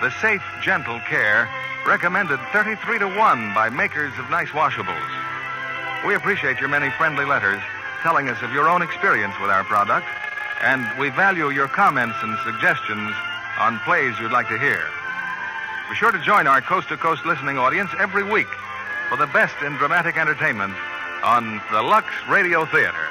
the 0.00 0.08
safe, 0.24 0.42
gentle 0.62 0.98
care 1.00 1.46
recommended 1.86 2.40
33 2.56 3.00
to 3.00 3.08
1 3.12 3.52
by 3.52 3.68
makers 3.68 4.16
of 4.16 4.30
nice 4.30 4.48
washables. 4.56 4.96
We 6.06 6.14
appreciate 6.14 6.60
your 6.60 6.72
many 6.72 6.88
friendly 6.96 7.26
letters 7.26 7.60
telling 8.00 8.30
us 8.30 8.40
of 8.40 8.54
your 8.54 8.70
own 8.70 8.80
experience 8.80 9.34
with 9.38 9.50
our 9.50 9.64
product, 9.64 10.06
and 10.62 10.88
we 10.98 11.10
value 11.10 11.50
your 11.50 11.68
comments 11.68 12.16
and 12.22 12.38
suggestions 12.40 13.12
on 13.60 13.78
plays 13.80 14.18
you'd 14.18 14.32
like 14.32 14.48
to 14.48 14.58
hear. 14.58 14.82
Be 15.90 15.94
sure 15.94 16.10
to 16.10 16.18
join 16.18 16.46
our 16.46 16.62
coast 16.62 16.88
to 16.88 16.96
coast 16.96 17.26
listening 17.26 17.58
audience 17.58 17.90
every 17.98 18.24
week 18.24 18.48
for 19.10 19.18
the 19.18 19.26
best 19.26 19.54
in 19.62 19.76
dramatic 19.76 20.16
entertainment 20.16 20.72
on 21.22 21.60
the 21.70 21.82
Lux 21.82 22.08
Radio 22.26 22.64
Theater. 22.64 23.04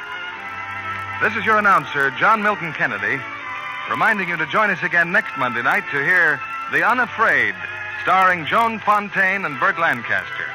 This 1.21 1.35
is 1.35 1.45
your 1.45 1.59
announcer, 1.59 2.09
John 2.17 2.41
Milton 2.41 2.73
Kennedy, 2.73 3.21
reminding 3.91 4.29
you 4.29 4.37
to 4.37 4.47
join 4.47 4.71
us 4.71 4.81
again 4.81 5.11
next 5.11 5.37
Monday 5.37 5.61
night 5.61 5.83
to 5.91 6.03
hear 6.03 6.41
The 6.71 6.81
Unafraid, 6.81 7.53
starring 8.01 8.47
Joan 8.47 8.79
Fontaine 8.79 9.45
and 9.45 9.59
Burt 9.59 9.77
Lancaster. 9.77 10.49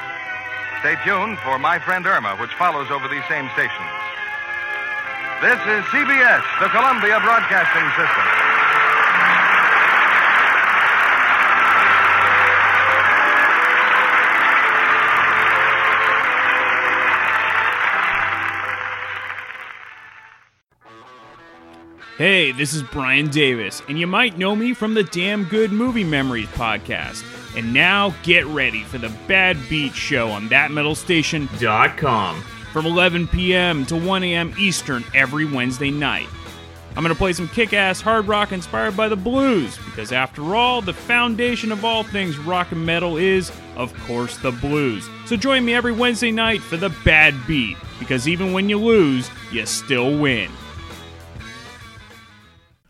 Stay 0.81 0.97
tuned 1.05 1.39
for 1.39 1.57
My 1.57 1.79
Friend 1.79 2.05
Irma, 2.05 2.35
which 2.35 2.51
follows 2.59 2.91
over 2.91 3.07
these 3.07 3.25
same 3.29 3.47
stations. 3.53 3.95
This 5.39 5.61
is 5.71 5.85
CBS, 5.87 6.43
the 6.59 6.67
Columbia 6.67 7.21
Broadcasting 7.23 7.87
System. 7.95 8.44
Hey, 22.17 22.53
this 22.53 22.73
is 22.73 22.81
Brian 22.81 23.27
Davis, 23.27 23.81
and 23.89 23.99
you 23.99 24.07
might 24.07 24.37
know 24.37 24.55
me 24.55 24.73
from 24.73 24.93
the 24.93 25.03
Damn 25.03 25.43
Good 25.43 25.73
Movie 25.73 26.05
Memories 26.05 26.47
podcast. 26.47 27.25
And 27.57 27.73
now 27.73 28.15
get 28.23 28.45
ready 28.45 28.83
for 28.83 28.97
the 28.97 29.11
Bad 29.27 29.57
Beat 29.67 29.93
Show 29.93 30.29
on 30.29 30.47
thatmetalstation.com 30.47 32.41
from 32.71 32.85
11 32.85 33.27
p.m. 33.27 33.85
to 33.87 33.97
1 33.97 34.23
a.m. 34.23 34.53
Eastern 34.57 35.03
every 35.13 35.43
Wednesday 35.43 35.91
night. 35.91 36.29
I'm 36.95 37.03
going 37.03 37.13
to 37.13 37.19
play 37.19 37.33
some 37.33 37.49
kick 37.49 37.73
ass 37.73 37.99
hard 37.99 38.29
rock 38.29 38.53
inspired 38.53 38.95
by 38.95 39.09
the 39.09 39.17
blues, 39.17 39.77
because 39.83 40.13
after 40.13 40.55
all, 40.55 40.81
the 40.81 40.93
foundation 40.93 41.69
of 41.69 41.83
all 41.83 42.03
things 42.03 42.37
rock 42.37 42.71
and 42.71 42.85
metal 42.85 43.17
is, 43.17 43.51
of 43.75 43.93
course, 44.07 44.37
the 44.37 44.53
blues. 44.53 45.05
So 45.25 45.35
join 45.35 45.65
me 45.65 45.73
every 45.73 45.91
Wednesday 45.91 46.31
night 46.31 46.61
for 46.61 46.77
the 46.77 46.95
Bad 47.03 47.35
Beat, 47.45 47.75
because 47.99 48.25
even 48.25 48.53
when 48.53 48.69
you 48.69 48.77
lose, 48.79 49.29
you 49.51 49.65
still 49.65 50.17
win. 50.17 50.49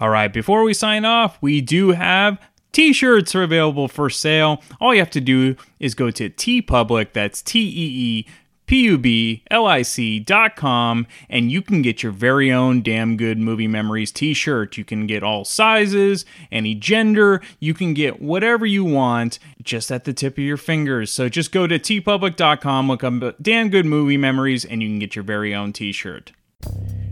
All 0.00 0.10
right, 0.10 0.32
before 0.32 0.62
we 0.62 0.74
sign 0.74 1.04
off, 1.04 1.38
we 1.40 1.60
do 1.60 1.90
have 1.90 2.38
T-shirts 2.72 3.34
are 3.34 3.42
available 3.42 3.88
for 3.88 4.10
sale. 4.10 4.62
All 4.80 4.94
you 4.94 5.00
have 5.00 5.10
to 5.10 5.20
do 5.20 5.56
is 5.80 5.94
go 5.94 6.10
to 6.10 6.30
TeePublic. 6.30 7.12
That's 7.12 7.42
T 7.42 7.60
E 7.60 8.26
E 8.26 10.20
dot 10.20 10.54
com, 10.56 11.06
and 11.30 11.50
you 11.50 11.62
can 11.62 11.80
get 11.80 12.02
your 12.02 12.12
very 12.12 12.52
own 12.52 12.82
damn 12.82 13.16
good 13.16 13.38
movie 13.38 13.66
memories 13.66 14.12
T-shirt. 14.12 14.76
You 14.76 14.84
can 14.84 15.06
get 15.06 15.22
all 15.22 15.44
sizes, 15.44 16.26
any 16.52 16.74
gender. 16.74 17.40
You 17.58 17.72
can 17.72 17.94
get 17.94 18.20
whatever 18.20 18.66
you 18.66 18.84
want, 18.84 19.38
just 19.62 19.90
at 19.90 20.04
the 20.04 20.12
tip 20.12 20.34
of 20.34 20.44
your 20.44 20.58
fingers. 20.58 21.10
So 21.10 21.30
just 21.30 21.50
go 21.50 21.66
to 21.66 21.78
teepublic.com, 21.78 22.88
look 22.88 23.02
up 23.02 23.42
damn 23.42 23.70
good 23.70 23.86
movie 23.86 24.18
memories, 24.18 24.64
and 24.66 24.82
you 24.82 24.88
can 24.88 24.98
get 24.98 25.16
your 25.16 25.24
very 25.24 25.54
own 25.54 25.72
T-shirt. 25.72 26.32